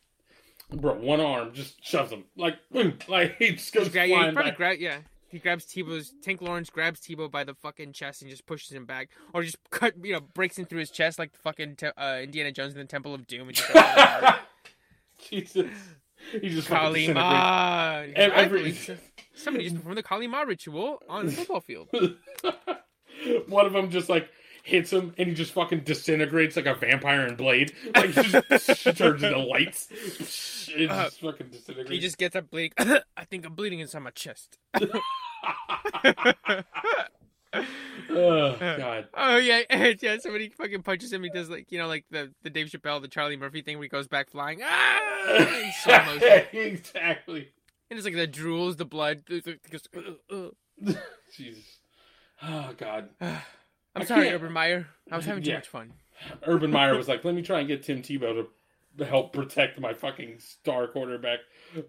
arm, 0.71 0.71
like 0.73 0.81
bro, 0.81 0.95
one 0.95 1.21
arm 1.21 1.53
just 1.53 1.85
shoves 1.85 2.11
him 2.13 2.25
like 2.37 2.57
boom, 2.71 2.99
like 3.09 3.37
he 3.39 3.53
just 3.53 3.73
goes 3.73 3.95
Yeah, 3.95 4.05
yeah, 4.05 4.17
he 4.17 4.21
flying 4.33 4.35
back. 4.35 4.57
grab 4.57 4.79
yeah. 4.79 4.99
He 5.29 5.39
grabs 5.39 5.65
Tebow's 5.65 6.13
Tank 6.23 6.43
Lawrence 6.43 6.69
grabs 6.69 7.01
Tebow 7.01 7.31
by 7.31 7.43
the 7.43 7.55
fucking 7.55 7.95
chest 7.95 8.21
and 8.21 8.31
just 8.31 8.45
pushes 8.45 8.71
him 8.71 8.85
back, 8.85 9.09
or 9.33 9.43
just 9.43 9.57
cut 9.71 9.95
you 10.05 10.13
know 10.13 10.21
breaks 10.21 10.59
in 10.59 10.67
through 10.67 10.81
his 10.81 10.91
chest 10.91 11.19
like 11.19 11.33
the 11.33 11.39
fucking 11.39 11.77
te- 11.77 11.87
uh, 11.97 12.19
Indiana 12.23 12.53
Jones 12.53 12.75
in 12.75 12.79
the 12.81 12.85
Temple 12.85 13.15
of 13.15 13.27
Doom 13.27 13.49
and 13.49 13.57
just 13.57 13.71
Jesus, 15.31 15.71
he 16.33 16.49
just. 16.51 16.69
Kali 16.69 17.13
Ma. 17.15 18.03
Every- 18.15 18.69
Exactly. 18.69 18.99
Somebody 19.35 19.65
just 19.65 19.77
performed 19.77 19.97
the 19.97 20.03
Kali 20.03 20.27
Ma 20.27 20.43
ritual 20.43 20.99
on 21.09 21.25
the 21.27 21.33
football 21.33 21.61
field. 21.61 21.89
one 23.49 23.67
of 23.67 23.73
them 23.73 23.91
just 23.91 24.09
like 24.09 24.29
hits 24.65 24.93
him 24.93 25.13
and 25.19 25.29
he 25.29 25.35
just 25.35 25.53
fucking 25.53 25.81
disintegrates 25.81 26.55
like 26.57 26.67
a 26.67 26.75
vampire 26.75 27.27
in 27.27 27.35
Blade. 27.35 27.73
Like 27.95 28.11
he 28.11 28.23
just 28.23 28.85
turns 28.97 29.23
into 29.23 29.39
lights. 29.39 29.89
It 30.75 30.91
Uh, 30.91 31.05
just 31.05 31.21
fucking 31.21 31.49
disintegrates. 31.49 31.91
He 31.91 31.99
just 31.99 32.19
gets 32.19 32.37
up 32.37 32.51
bleeding. 32.51 32.73
I 33.17 33.25
think 33.25 33.47
I'm 33.47 33.55
bleeding 33.55 33.81
inside 33.81 34.01
my 34.01 34.11
chest. 34.11 34.59
oh 38.11 38.57
god. 38.59 39.09
Oh 39.15 39.37
yeah, 39.37 39.63
yeah. 39.71 40.17
Somebody 40.19 40.49
fucking 40.51 40.83
punches 40.83 41.13
him. 41.13 41.23
He 41.23 41.31
does 41.31 41.51
like 41.51 41.71
you 41.71 41.79
know 41.79 41.89
like 41.89 42.05
the 42.11 42.33
the 42.43 42.51
Dave 42.51 42.69
Chappelle, 42.69 43.01
the 43.03 43.09
Charlie 43.09 43.37
Murphy 43.37 43.63
thing 43.63 43.79
where 43.79 43.85
he 43.85 43.89
goes 43.89 44.09
back 44.09 44.31
flying. 44.31 44.61
Ah! 44.63 44.99
Exactly. 46.53 47.51
And 47.91 47.99
it's 47.99 48.05
like 48.05 48.15
the 48.15 48.29
drools, 48.29 48.77
the 48.79 48.85
blood. 48.87 49.25
Goes, 49.27 49.43
"Uh, 49.95 50.35
uh." 50.35 50.93
Jesus. 51.37 51.79
Oh 52.43 52.71
god. 52.77 53.09
I'm 53.21 54.03
I 54.03 54.05
sorry, 54.05 54.25
can't- 54.25 54.37
Urban 54.37 54.53
Meyer. 54.53 54.87
I 55.11 55.17
was 55.17 55.27
having 55.27 55.43
too 55.43 55.51
Yeah. 55.51 55.57
much 55.57 55.69
fun. 55.69 55.93
Urban 56.47 56.71
Meyer 56.79 56.97
was 56.97 57.09
like, 57.09 57.25
"Let 57.25 57.35
me 57.35 57.43
try 57.43 57.59
and 57.61 57.69
get 57.69 57.83
Tim 57.83 58.03
Tebow 58.03 58.47
to 58.99 59.05
help 59.05 59.33
protect 59.33 59.81
my 59.81 59.93
fucking 59.95 60.39
star 60.39 60.87
quarterback 60.87 61.41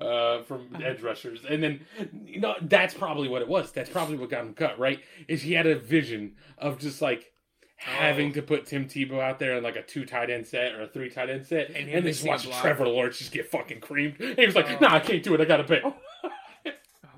uh, 0.02 0.42
from 0.44 0.76
edge 0.84 1.02
rushers." 1.02 1.42
And 1.50 1.62
then, 1.64 1.86
you 2.26 2.40
know, 2.42 2.56
that's 2.62 2.94
probably 2.94 3.30
what 3.30 3.42
it 3.42 3.48
was. 3.48 3.72
That's 3.72 3.90
probably 3.90 4.18
what 4.18 4.30
got 4.30 4.42
him 4.46 4.54
cut. 4.54 4.78
Right? 4.80 5.00
Is 5.28 5.42
he 5.44 5.54
had 5.54 5.66
a 5.68 5.76
vision 5.78 6.36
of 6.58 6.78
just 6.80 7.02
like 7.02 7.32
having 7.78 8.32
to 8.34 8.42
put 8.42 8.66
Tim 8.66 8.86
Tebow 8.86 9.20
out 9.22 9.40
there 9.40 9.58
in 9.58 9.64
like 9.64 9.76
a 9.76 9.82
two 9.84 10.06
tight 10.06 10.30
end 10.30 10.46
set 10.48 10.74
or 10.74 10.84
a 10.84 10.88
three 10.88 11.10
tight 11.10 11.30
end 11.30 11.46
set, 11.46 11.70
And 11.70 11.90
and, 11.90 12.06
just 12.06 12.24
missing 12.24 12.28
a 12.28 12.32
watching 12.32 12.50
block. 12.52 12.62
Trevor 12.62 12.88
Lawrence 12.88 13.18
just 13.18 13.32
get 13.32 13.50
fucking 13.50 13.80
creamed. 13.82 14.20
And 14.20 14.38
he 14.40 14.46
was 14.46 14.56
like, 14.56 14.70
Oh. 14.72 14.78
"Nah, 14.82 14.96
I 14.96 15.00
can't 15.00 15.24
do 15.24 15.34
it. 15.36 15.42
I 15.42 15.46
gotta 15.46 15.64
bail." 15.64 15.96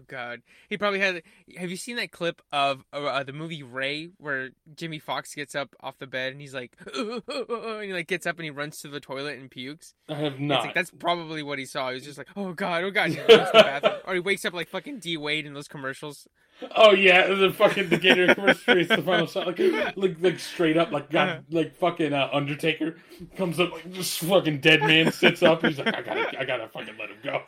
God, 0.07 0.41
he 0.69 0.77
probably 0.77 0.99
had. 0.99 1.22
Have 1.57 1.69
you 1.69 1.77
seen 1.77 1.95
that 1.98 2.11
clip 2.11 2.41
of 2.52 2.84
uh, 2.94 3.23
the 3.23 3.34
movie 3.34 3.64
Ray, 3.64 4.10
where 4.18 4.49
Jamie 4.76 4.99
Foxx 4.99 5.34
gets 5.36 5.56
up 5.56 5.76
off 5.82 5.98
the 5.98 6.07
bed 6.07 6.32
and 6.32 6.41
he's 6.41 6.53
like, 6.53 6.76
and 6.95 7.84
he 7.84 7.94
like 7.94 8.07
gets 8.07 8.26
up 8.26 8.36
and 8.38 8.44
he 8.45 8.49
runs 8.52 8.80
to 8.82 8.88
the 8.88 8.99
toilet 8.99 9.38
and 9.40 9.49
pukes? 9.52 9.94
I 10.10 10.15
have 10.15 10.34
It's 10.34 10.41
not. 10.41 10.65
like 10.65 10.73
that's 10.73 10.91
probably 10.91 11.44
what 11.44 11.60
he 11.60 11.65
saw. 11.65 11.90
He 11.90 11.95
was 11.95 12.03
just 12.03 12.18
like, 12.18 12.27
oh 12.36 12.53
God, 12.53 12.84
oh 12.84 12.91
God, 12.91 13.10
he 13.11 13.18
runs 13.19 13.30
to 13.30 13.36
the 13.53 13.64
bathroom. 13.64 13.94
or 14.06 14.14
he 14.15 14.19
wakes 14.19 14.45
up 14.45 14.53
like 14.53 14.69
fucking 14.69 14.99
D 14.99 15.18
Wade 15.18 15.45
in 15.45 15.53
those 15.53 15.68
commercials. 15.68 16.27
Oh 16.76 16.91
yeah, 16.94 17.27
the 17.34 17.52
fucking 17.52 17.90
the 17.90 17.98
Gator 17.98 18.34
commercial 18.34 18.76
the 18.76 19.02
final 19.06 19.27
shot, 19.27 19.45
like 19.48 19.60
like 19.98 20.15
like 20.22 20.40
straight 20.40 20.77
up, 20.77 20.91
like 20.91 21.14
Uh-huh. 21.14 21.36
God, 21.36 21.45
like 21.49 21.76
fucking 21.76 22.14
uh, 22.14 22.30
Undertaker 22.32 22.95
comes 23.36 23.60
up, 23.60 23.72
like 23.73 23.91
just 23.91 24.19
fucking 24.22 24.61
dead 24.61 24.80
man 24.82 25.11
sits 25.11 25.44
up. 25.44 25.65
He's 25.65 25.77
like, 25.77 25.94
I 25.94 26.02
gotta, 26.02 26.40
I 26.40 26.45
gotta 26.45 26.68
fucking 26.69 26.95
let 26.98 27.10
him 27.10 27.18
go. 27.23 27.41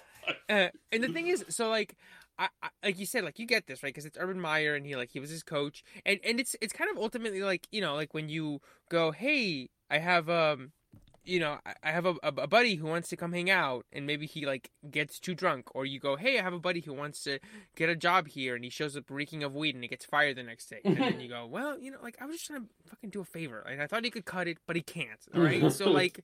Uh, 0.49 0.67
and 0.91 1.01
the 1.01 1.07
thing 1.07 1.27
is, 1.27 1.45
so 1.47 1.69
like, 1.69 1.95
I, 2.39 2.49
I 2.61 2.69
like 2.83 2.99
you 2.99 3.05
said, 3.05 3.23
like 3.23 3.39
you 3.39 3.45
get 3.47 3.67
this 3.67 3.81
right 3.83 3.89
because 3.93 4.05
it's 4.05 4.17
Urban 4.19 4.39
Meyer 4.39 4.75
and 4.75 4.85
he 4.85 4.95
like 4.95 5.09
he 5.11 5.19
was 5.19 5.29
his 5.29 5.43
coach, 5.43 5.83
and 6.05 6.19
and 6.23 6.39
it's 6.39 6.55
it's 6.61 6.73
kind 6.73 6.89
of 6.91 6.97
ultimately 6.97 7.41
like 7.41 7.67
you 7.71 7.81
know 7.81 7.95
like 7.95 8.13
when 8.13 8.29
you 8.29 8.61
go, 8.89 9.11
hey, 9.11 9.69
I 9.89 9.97
have 9.99 10.29
um, 10.29 10.71
you 11.23 11.39
know, 11.39 11.57
I- 11.65 11.73
I 11.83 11.91
have 11.91 12.05
a, 12.05 12.11
a, 12.23 12.27
a 12.37 12.47
buddy 12.47 12.75
who 12.75 12.85
wants 12.87 13.09
to 13.09 13.17
come 13.17 13.33
hang 13.33 13.49
out, 13.49 13.85
and 13.91 14.05
maybe 14.05 14.25
he 14.25 14.45
like 14.45 14.69
gets 14.89 15.19
too 15.19 15.33
drunk, 15.35 15.67
or 15.75 15.85
you 15.85 15.99
go, 15.99 16.15
hey, 16.15 16.39
I 16.39 16.41
have 16.43 16.53
a 16.53 16.59
buddy 16.59 16.79
who 16.81 16.93
wants 16.93 17.21
to 17.23 17.39
get 17.75 17.89
a 17.89 17.95
job 17.95 18.27
here, 18.27 18.55
and 18.55 18.63
he 18.63 18.69
shows 18.69 18.95
up 18.95 19.09
reeking 19.09 19.43
of 19.43 19.55
weed, 19.55 19.75
and 19.75 19.83
he 19.83 19.87
gets 19.89 20.05
fired 20.05 20.37
the 20.37 20.43
next 20.43 20.67
day, 20.69 20.79
and 20.85 20.95
then 20.97 21.19
you 21.19 21.27
go, 21.29 21.45
well, 21.51 21.77
you 21.79 21.91
know, 21.91 21.97
like 22.03 22.15
I 22.21 22.25
was 22.25 22.35
just 22.37 22.47
trying 22.47 22.61
to 22.61 22.67
fucking 22.89 23.09
do 23.09 23.19
a 23.21 23.25
favor, 23.25 23.63
like 23.67 23.79
I 23.79 23.87
thought 23.87 24.05
he 24.05 24.11
could 24.11 24.25
cut 24.25 24.47
it, 24.47 24.59
but 24.67 24.75
he 24.75 24.81
can't, 24.83 25.19
all 25.35 25.41
right? 25.41 25.71
so 25.71 25.89
like, 25.91 26.23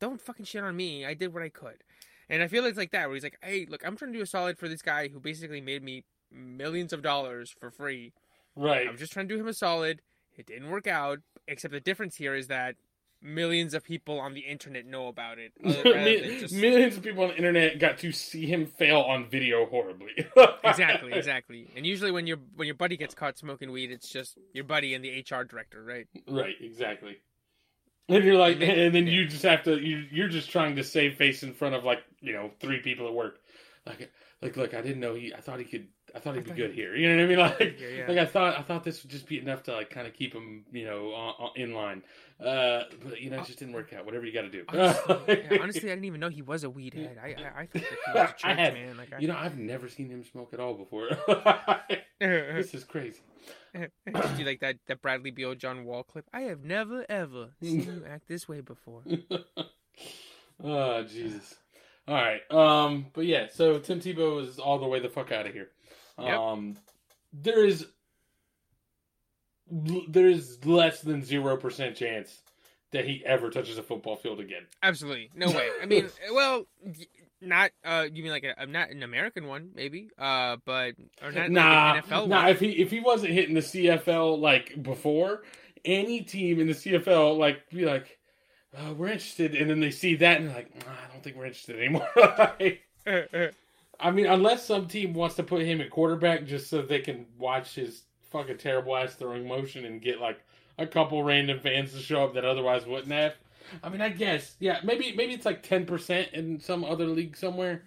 don't 0.00 0.20
fucking 0.20 0.46
shit 0.46 0.64
on 0.64 0.74
me. 0.76 1.04
I 1.06 1.14
did 1.14 1.32
what 1.32 1.42
I 1.44 1.48
could. 1.50 1.84
And 2.28 2.42
I 2.42 2.48
feel 2.48 2.64
it's 2.64 2.78
like 2.78 2.92
that, 2.92 3.06
where 3.06 3.14
he's 3.14 3.22
like, 3.22 3.38
"Hey, 3.42 3.66
look, 3.68 3.86
I'm 3.86 3.96
trying 3.96 4.12
to 4.12 4.18
do 4.18 4.22
a 4.22 4.26
solid 4.26 4.58
for 4.58 4.68
this 4.68 4.82
guy 4.82 5.08
who 5.08 5.20
basically 5.20 5.60
made 5.60 5.82
me 5.82 6.04
millions 6.30 6.92
of 6.92 7.02
dollars 7.02 7.54
for 7.58 7.70
free. 7.70 8.12
Right. 8.56 8.88
I'm 8.88 8.96
just 8.96 9.12
trying 9.12 9.28
to 9.28 9.34
do 9.34 9.40
him 9.40 9.48
a 9.48 9.52
solid. 9.54 10.00
It 10.36 10.46
didn't 10.46 10.70
work 10.70 10.86
out, 10.86 11.20
except 11.46 11.72
the 11.72 11.80
difference 11.80 12.16
here 12.16 12.34
is 12.34 12.48
that 12.48 12.76
millions 13.22 13.72
of 13.72 13.82
people 13.84 14.20
on 14.20 14.34
the 14.34 14.40
internet 14.40 14.84
know 14.84 15.06
about 15.08 15.38
it. 15.38 15.52
other- 15.64 15.76
rather 15.84 15.92
than 15.92 16.04
Mil- 16.04 16.40
just- 16.40 16.54
Millions 16.66 16.96
of 16.96 17.02
people 17.02 17.22
on 17.24 17.30
the 17.30 17.36
internet 17.36 17.78
got 17.78 17.98
to 17.98 18.12
see 18.12 18.46
him 18.46 18.66
fail 18.66 19.00
on 19.00 19.28
video 19.28 19.66
horribly. 19.66 20.12
exactly, 20.64 21.12
exactly. 21.12 21.68
And 21.76 21.86
usually 21.86 22.10
when 22.10 22.26
your 22.26 22.38
when 22.56 22.66
your 22.66 22.74
buddy 22.74 22.96
gets 22.96 23.14
caught 23.14 23.38
smoking 23.38 23.70
weed, 23.70 23.90
it's 23.90 24.08
just 24.08 24.38
your 24.52 24.64
buddy 24.64 24.94
and 24.94 25.04
the 25.04 25.20
HR 25.20 25.44
director, 25.44 25.82
right? 25.84 26.06
Right, 26.28 26.54
exactly. 26.60 27.18
And 28.08 28.22
you're 28.24 28.36
like, 28.36 28.60
and 28.60 28.94
then 28.94 29.06
you 29.06 29.26
just 29.26 29.44
have 29.44 29.62
to, 29.64 29.78
you, 29.78 30.04
you're 30.10 30.28
just 30.28 30.50
trying 30.50 30.76
to 30.76 30.84
save 30.84 31.16
face 31.16 31.42
in 31.42 31.54
front 31.54 31.74
of 31.74 31.84
like, 31.84 32.02
you 32.20 32.32
know, 32.32 32.50
three 32.60 32.80
people 32.80 33.06
at 33.06 33.14
work. 33.14 33.40
Like, 33.86 34.12
like, 34.42 34.56
look, 34.56 34.74
I 34.74 34.82
didn't 34.82 35.00
know 35.00 35.14
he, 35.14 35.32
I 35.32 35.40
thought 35.40 35.58
he 35.58 35.64
could, 35.64 35.88
I 36.14 36.20
thought 36.20 36.36
he'd 36.36 36.44
be 36.44 36.52
good 36.52 36.72
here. 36.72 36.94
You 36.94 37.08
know 37.08 37.16
what 37.16 37.24
I 37.24 37.26
mean? 37.26 37.38
Like, 37.60 37.80
Yeah, 37.80 37.88
yeah. 37.88 38.04
like 38.08 38.18
I 38.18 38.26
thought, 38.26 38.56
I 38.58 38.62
thought 38.62 38.84
this 38.84 39.02
would 39.02 39.10
just 39.10 39.26
be 39.26 39.38
enough 39.40 39.64
to 39.64 39.72
like 39.74 39.90
kind 39.90 40.06
of 40.06 40.14
keep 40.14 40.32
him, 40.32 40.64
you 40.72 40.84
know, 40.84 41.12
on, 41.12 41.34
on, 41.38 41.50
in 41.56 41.72
line. 41.74 42.02
Uh, 42.40 42.84
but 43.04 43.20
you 43.20 43.30
know, 43.30 43.40
it 43.40 43.46
just 43.46 43.58
didn't 43.58 43.74
work 43.74 43.92
out. 43.92 44.04
Whatever 44.04 44.24
you 44.26 44.32
got 44.32 44.42
to 44.42 44.50
do. 44.50 44.64
Honestly, 44.72 45.44
yeah, 45.50 45.58
honestly, 45.62 45.90
I 45.90 45.94
didn't 45.94 46.04
even 46.04 46.20
know 46.20 46.28
he 46.28 46.42
was 46.42 46.62
a 46.64 46.70
weed 46.70 46.94
head. 46.94 47.18
I 47.22 47.28
I, 47.28 47.60
I 47.62 47.66
thought 47.66 47.82
he 47.82 48.12
was 48.12 48.16
a 48.16 48.20
I 48.20 48.26
church 48.26 48.42
have- 48.58 48.74
man. 48.74 48.96
Like 48.96 49.12
I, 49.12 49.18
you 49.18 49.28
know, 49.28 49.36
I've 49.36 49.58
never 49.58 49.88
seen 49.88 50.08
him 50.08 50.24
smoke 50.24 50.52
at 50.52 50.60
all 50.60 50.74
before. 50.74 51.08
This 52.20 52.74
is 52.74 52.84
crazy. 52.84 53.20
Do 53.74 53.88
you 54.38 54.44
like 54.44 54.60
that 54.60 54.76
that 54.86 55.02
Bradley 55.02 55.30
Beal 55.30 55.54
John 55.54 55.84
Wall 55.84 56.02
clip? 56.04 56.24
I 56.32 56.42
have 56.42 56.62
never 56.64 57.04
ever 57.08 57.48
seen 57.60 57.82
you 57.82 58.04
act 58.08 58.28
this 58.28 58.48
way 58.48 58.60
before. 58.60 59.02
oh 60.62 61.02
Jesus! 61.04 61.56
All 62.06 62.14
right, 62.14 62.40
um, 62.50 63.06
but 63.14 63.26
yeah, 63.26 63.46
so 63.52 63.78
Tim 63.78 64.00
Tebow 64.00 64.42
is 64.46 64.58
all 64.58 64.78
the 64.78 64.86
way 64.86 65.00
the 65.00 65.08
fuck 65.08 65.32
out 65.32 65.46
of 65.46 65.52
here. 65.52 65.68
Yep. 66.18 66.38
Um, 66.38 66.76
there 67.32 67.64
is 67.64 67.86
there 69.70 70.26
is 70.26 70.64
less 70.64 71.00
than 71.00 71.24
zero 71.24 71.56
percent 71.56 71.96
chance 71.96 72.40
that 72.92 73.04
he 73.04 73.24
ever 73.26 73.50
touches 73.50 73.76
a 73.76 73.82
football 73.82 74.16
field 74.16 74.40
again. 74.40 74.62
Absolutely, 74.82 75.30
no 75.34 75.50
way. 75.50 75.68
I 75.82 75.86
mean, 75.86 76.08
well, 76.32 76.66
not 77.40 77.72
uh, 77.84 78.06
you 78.12 78.22
mean 78.22 78.32
like 78.32 78.44
a, 78.44 78.66
not 78.66 78.90
an 78.90 79.02
American 79.02 79.46
one, 79.46 79.70
maybe, 79.74 80.10
uh, 80.18 80.56
but 80.64 80.94
or 81.22 81.32
not 81.32 81.50
nah, 81.50 81.92
like 81.92 82.04
an 82.04 82.10
NFL 82.10 82.28
nah. 82.28 82.42
one. 82.42 82.48
If 82.50 82.60
he 82.60 82.70
if 82.70 82.90
he 82.90 83.00
wasn't 83.00 83.32
hitting 83.32 83.54
the 83.54 83.60
CFL 83.60 84.38
like 84.38 84.82
before, 84.82 85.42
any 85.84 86.22
team 86.22 86.60
in 86.60 86.68
the 86.68 86.74
CFL 86.74 87.38
like 87.38 87.68
be 87.70 87.84
like, 87.84 88.18
uh, 88.76 88.94
we're 88.94 89.08
interested, 89.08 89.54
and 89.54 89.68
then 89.68 89.80
they 89.80 89.90
see 89.90 90.16
that 90.16 90.40
and 90.40 90.48
they're 90.48 90.56
like, 90.56 90.74
nah, 90.86 90.92
I 90.92 91.12
don't 91.12 91.22
think 91.22 91.36
we're 91.36 91.46
interested 91.46 91.78
anymore. 91.78 92.08
I 94.00 94.10
mean, 94.10 94.26
unless 94.26 94.64
some 94.64 94.86
team 94.86 95.14
wants 95.14 95.36
to 95.36 95.42
put 95.42 95.62
him 95.62 95.80
at 95.80 95.90
quarterback 95.90 96.44
just 96.46 96.68
so 96.68 96.82
they 96.82 97.00
can 97.00 97.26
watch 97.38 97.74
his 97.74 98.02
fucking 98.30 98.58
terrible 98.58 98.96
ass 98.96 99.14
throwing 99.14 99.46
motion 99.46 99.84
and 99.84 100.00
get 100.00 100.20
like 100.20 100.40
a 100.78 100.86
couple 100.86 101.22
random 101.22 101.60
fans 101.60 101.92
to 101.92 102.00
show 102.00 102.24
up 102.24 102.34
that 102.34 102.44
otherwise 102.44 102.86
wouldn't 102.86 103.12
have. 103.12 103.34
I 103.82 103.88
mean, 103.88 104.00
I 104.00 104.10
guess, 104.10 104.56
yeah, 104.60 104.80
maybe 104.84 105.14
maybe 105.16 105.32
it's 105.32 105.46
like 105.46 105.62
ten 105.62 105.86
percent 105.86 106.28
in 106.32 106.60
some 106.60 106.84
other 106.84 107.06
league 107.06 107.36
somewhere, 107.36 107.84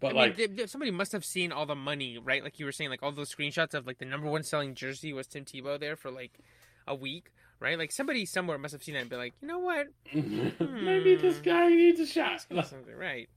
but 0.00 0.08
I 0.08 0.10
mean, 0.10 0.16
like, 0.16 0.36
th- 0.36 0.56
th- 0.56 0.68
somebody 0.68 0.90
must 0.90 1.12
have 1.12 1.24
seen 1.24 1.52
all 1.52 1.66
the 1.66 1.74
money, 1.74 2.18
right? 2.18 2.42
Like 2.42 2.58
you 2.58 2.64
were 2.64 2.72
saying, 2.72 2.90
like 2.90 3.02
all 3.02 3.12
those 3.12 3.34
screenshots 3.34 3.74
of 3.74 3.86
like 3.86 3.98
the 3.98 4.04
number 4.04 4.28
one 4.28 4.42
selling 4.42 4.74
jersey 4.74 5.12
was 5.12 5.26
Tim 5.26 5.44
Tebow 5.44 5.78
there 5.78 5.96
for 5.96 6.10
like 6.10 6.38
a 6.86 6.94
week, 6.94 7.32
right? 7.60 7.76
Like 7.76 7.92
somebody 7.92 8.24
somewhere 8.24 8.58
must 8.58 8.72
have 8.72 8.82
seen 8.82 8.94
that 8.94 9.02
and 9.02 9.10
be 9.10 9.16
like, 9.16 9.34
you 9.42 9.48
know 9.48 9.58
what, 9.58 9.88
maybe 10.14 11.16
hmm. 11.16 11.22
this 11.22 11.38
guy 11.38 11.68
needs 11.68 12.00
a 12.00 12.06
shot. 12.06 12.40
something 12.40 12.96
right? 12.96 13.28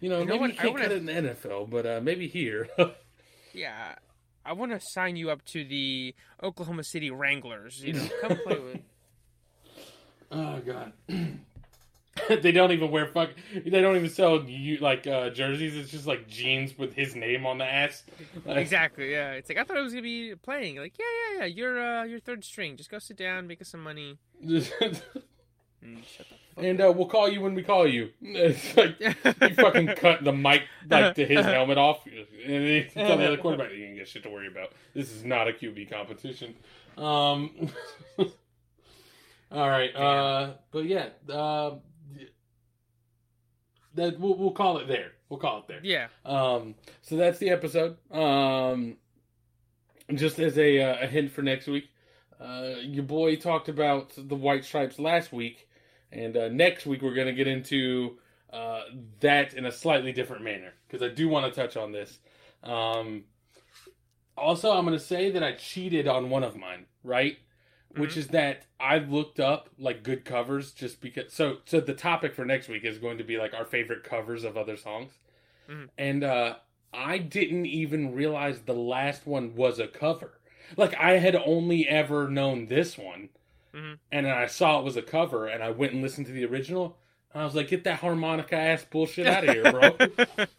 You 0.00 0.08
know, 0.08 0.20
You 0.20 0.24
know 0.26 0.32
maybe 0.34 0.38
what? 0.40 0.50
I 0.50 0.54
can't 0.54 0.72
wanna- 0.72 0.82
cut 0.84 0.92
it 0.92 0.98
in 0.98 1.06
the 1.06 1.12
NFL, 1.12 1.70
but 1.70 1.86
uh, 1.86 2.00
maybe 2.02 2.26
here. 2.28 2.68
Yeah, 3.54 3.94
I 4.44 4.52
want 4.52 4.70
to 4.72 4.80
sign 4.92 5.16
you 5.16 5.30
up 5.30 5.44
to 5.46 5.64
the 5.64 6.14
Oklahoma 6.42 6.84
City 6.84 7.10
Wranglers. 7.10 7.82
You 7.82 7.94
know, 7.94 8.08
come 8.20 8.36
play 8.44 8.58
with. 8.58 8.80
Oh 10.30 10.60
god. 10.60 10.92
they 12.28 12.52
don't 12.52 12.70
even 12.72 12.90
wear 12.90 13.06
fuck. 13.06 13.30
They 13.54 13.80
don't 13.80 13.96
even 13.96 14.10
sell 14.10 14.44
you 14.44 14.76
like 14.78 15.06
uh, 15.06 15.30
jerseys. 15.30 15.74
It's 15.76 15.90
just 15.90 16.06
like 16.06 16.28
jeans 16.28 16.76
with 16.76 16.92
his 16.94 17.16
name 17.16 17.46
on 17.46 17.56
the 17.58 17.64
ass. 17.64 18.04
Like, 18.44 18.58
Exactly. 18.58 19.10
Yeah. 19.10 19.32
It's 19.32 19.48
like 19.48 19.56
I 19.58 19.64
thought 19.64 19.78
I 19.78 19.82
was 19.82 19.92
gonna 19.94 20.02
be 20.02 20.34
playing. 20.36 20.76
Like, 20.76 20.94
yeah, 20.98 21.06
yeah, 21.32 21.38
yeah. 21.40 21.44
You're 21.46 21.80
uh, 21.82 22.04
you're 22.04 22.20
third 22.20 22.44
string. 22.44 22.76
Just 22.76 22.90
go 22.90 22.98
sit 22.98 23.16
down, 23.16 23.46
make 23.46 23.60
us 23.62 23.70
some 23.70 23.82
money. 23.82 24.18
Mm, 24.44 24.62
shut 26.04 26.26
the 26.28 26.36
and 26.58 26.80
uh, 26.80 26.92
we'll 26.94 27.06
call 27.06 27.28
you 27.28 27.40
when 27.40 27.54
we 27.54 27.62
call 27.62 27.86
you. 27.86 28.10
It's 28.22 28.76
like 28.76 28.98
you 29.00 29.54
fucking 29.54 29.88
cut 29.96 30.24
the 30.24 30.32
mic 30.32 30.62
like 30.88 31.14
to 31.16 31.26
his 31.26 31.44
helmet 31.44 31.78
off, 31.78 32.06
and 32.06 32.90
tell 32.92 33.16
the 33.16 33.26
other 33.26 33.36
quarterback 33.36 33.72
you 33.72 33.84
ain't 33.84 33.98
got 33.98 34.08
shit 34.08 34.22
to 34.24 34.30
worry 34.30 34.48
about. 34.48 34.72
This 34.94 35.12
is 35.12 35.24
not 35.24 35.48
a 35.48 35.52
QB 35.52 35.90
competition. 35.90 36.54
Um. 36.96 37.70
all 39.50 39.68
right. 39.68 39.94
Uh. 39.94 40.54
But 40.70 40.84
yeah. 40.86 41.08
Uh. 41.28 41.76
That 43.94 44.20
we'll, 44.20 44.36
we'll 44.36 44.52
call 44.52 44.78
it 44.78 44.86
there. 44.86 45.12
We'll 45.28 45.40
call 45.40 45.58
it 45.58 45.68
there. 45.68 45.80
yeah. 45.82 46.06
Um, 46.24 46.74
so 47.02 47.16
that's 47.16 47.38
the 47.38 47.50
episode. 47.50 47.96
Um, 48.10 48.96
just 50.14 50.38
as 50.38 50.56
a, 50.56 50.80
uh, 50.80 51.04
a 51.04 51.06
hint 51.06 51.32
for 51.32 51.42
next 51.42 51.66
week, 51.66 51.90
uh, 52.40 52.74
your 52.80 53.02
boy 53.04 53.36
talked 53.36 53.68
about 53.68 54.12
the 54.16 54.34
white 54.34 54.64
stripes 54.64 54.98
last 54.98 55.32
week, 55.32 55.67
and 56.12 56.36
uh, 56.36 56.48
next 56.48 56.86
week 56.86 57.02
we're 57.02 57.14
going 57.14 57.26
to 57.26 57.32
get 57.32 57.46
into 57.46 58.18
uh, 58.52 58.82
that 59.20 59.54
in 59.54 59.66
a 59.66 59.72
slightly 59.72 60.12
different 60.12 60.42
manner 60.42 60.72
because 60.86 61.02
I 61.02 61.12
do 61.12 61.28
want 61.28 61.52
to 61.52 61.60
touch 61.60 61.76
on 61.76 61.92
this. 61.92 62.18
Um, 62.62 63.24
also, 64.36 64.70
I'm 64.70 64.84
going 64.84 64.98
to 64.98 65.04
say 65.04 65.30
that 65.30 65.42
I 65.42 65.52
cheated 65.52 66.06
on 66.06 66.30
one 66.30 66.44
of 66.44 66.56
mine, 66.56 66.86
right? 67.02 67.38
Which 67.96 68.16
is 68.16 68.28
that 68.28 68.66
I 68.78 68.98
looked 68.98 69.40
up 69.40 69.70
like 69.78 70.02
good 70.02 70.24
covers 70.24 70.72
just 70.72 71.00
because. 71.00 71.32
So, 71.32 71.58
so 71.64 71.80
the 71.80 71.94
topic 71.94 72.34
for 72.34 72.44
next 72.44 72.68
week 72.68 72.84
is 72.84 72.98
going 72.98 73.18
to 73.18 73.24
be 73.24 73.36
like 73.38 73.54
our 73.54 73.64
favorite 73.64 74.04
covers 74.04 74.44
of 74.44 74.56
other 74.56 74.76
songs 74.76 75.12
and 75.96 76.24
uh, 76.24 76.56
I 76.92 77.18
didn't 77.18 77.66
even 77.66 78.14
realize 78.14 78.60
the 78.60 78.74
last 78.74 79.26
one 79.26 79.54
was 79.54 79.78
a 79.78 79.86
cover. 79.86 80.40
Like 80.76 80.94
I 80.96 81.18
had 81.18 81.36
only 81.36 81.88
ever 81.88 82.28
known 82.28 82.66
this 82.66 82.98
one, 82.98 83.30
Mhm. 83.78 83.98
and 84.12 84.26
then 84.26 84.32
I 84.34 84.46
saw 84.46 84.78
it 84.80 84.84
was 84.84 84.96
a 84.96 85.02
cover, 85.02 85.46
and 85.46 85.62
I 85.62 85.70
went 85.70 85.92
and 85.92 86.02
listened 86.02 86.26
to 86.26 86.32
the 86.32 86.44
original. 86.44 86.98
And 87.32 87.42
I 87.42 87.44
was 87.44 87.54
like, 87.54 87.68
"Get 87.68 87.84
that 87.84 88.00
harmonica 88.00 88.56
ass 88.56 88.84
bullshit 88.84 89.26
out 89.26 89.46
of 89.46 89.54
here, 89.54 89.70
bro!" 89.70 89.96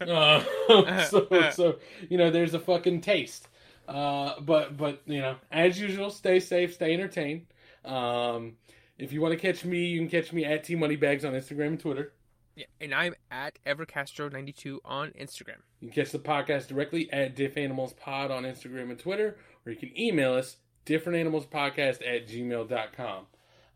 uh, 0.00 1.04
so, 1.04 1.50
so 1.50 1.78
you 2.08 2.16
know, 2.16 2.30
there's 2.30 2.54
a 2.54 2.60
fucking 2.60 3.00
taste. 3.00 3.48
Uh, 3.88 4.40
but 4.40 4.76
but 4.76 5.02
you 5.06 5.20
know, 5.20 5.36
as 5.50 5.80
usual, 5.80 6.10
stay 6.10 6.38
safe, 6.38 6.74
stay 6.74 6.94
entertained. 6.94 7.46
Um, 7.84 8.56
if 8.98 9.12
you 9.12 9.20
want 9.20 9.32
to 9.32 9.38
catch 9.38 9.64
me, 9.64 9.86
you 9.86 9.98
can 9.98 10.08
catch 10.08 10.32
me 10.32 10.44
at 10.44 10.62
T 10.64 10.76
Moneybags 10.76 11.24
on 11.24 11.32
Instagram 11.32 11.68
and 11.68 11.80
Twitter. 11.80 12.12
Yeah. 12.54 12.66
And 12.80 12.94
I'm 12.94 13.14
at 13.30 13.58
Evercastro92 13.66 14.78
on 14.84 15.10
Instagram. 15.12 15.56
You 15.80 15.88
can 15.88 15.90
catch 15.90 16.12
the 16.12 16.18
podcast 16.18 16.68
directly 16.68 17.10
at 17.12 17.34
Diff 17.34 17.56
Animals 17.56 17.94
Pod 17.94 18.30
on 18.30 18.44
Instagram 18.44 18.90
and 18.90 18.98
Twitter, 18.98 19.38
or 19.64 19.72
you 19.72 19.78
can 19.78 19.98
email 19.98 20.34
us 20.34 20.56
differentanimalspodcast 20.86 22.06
at 22.06 22.28
gmail.com. 22.28 23.26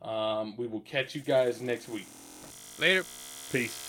Um, 0.02 0.56
we 0.56 0.66
will 0.66 0.80
catch 0.80 1.14
you 1.14 1.22
guys 1.22 1.60
next 1.60 1.88
week. 1.88 2.06
Later. 2.78 3.04
Peace. 3.50 3.83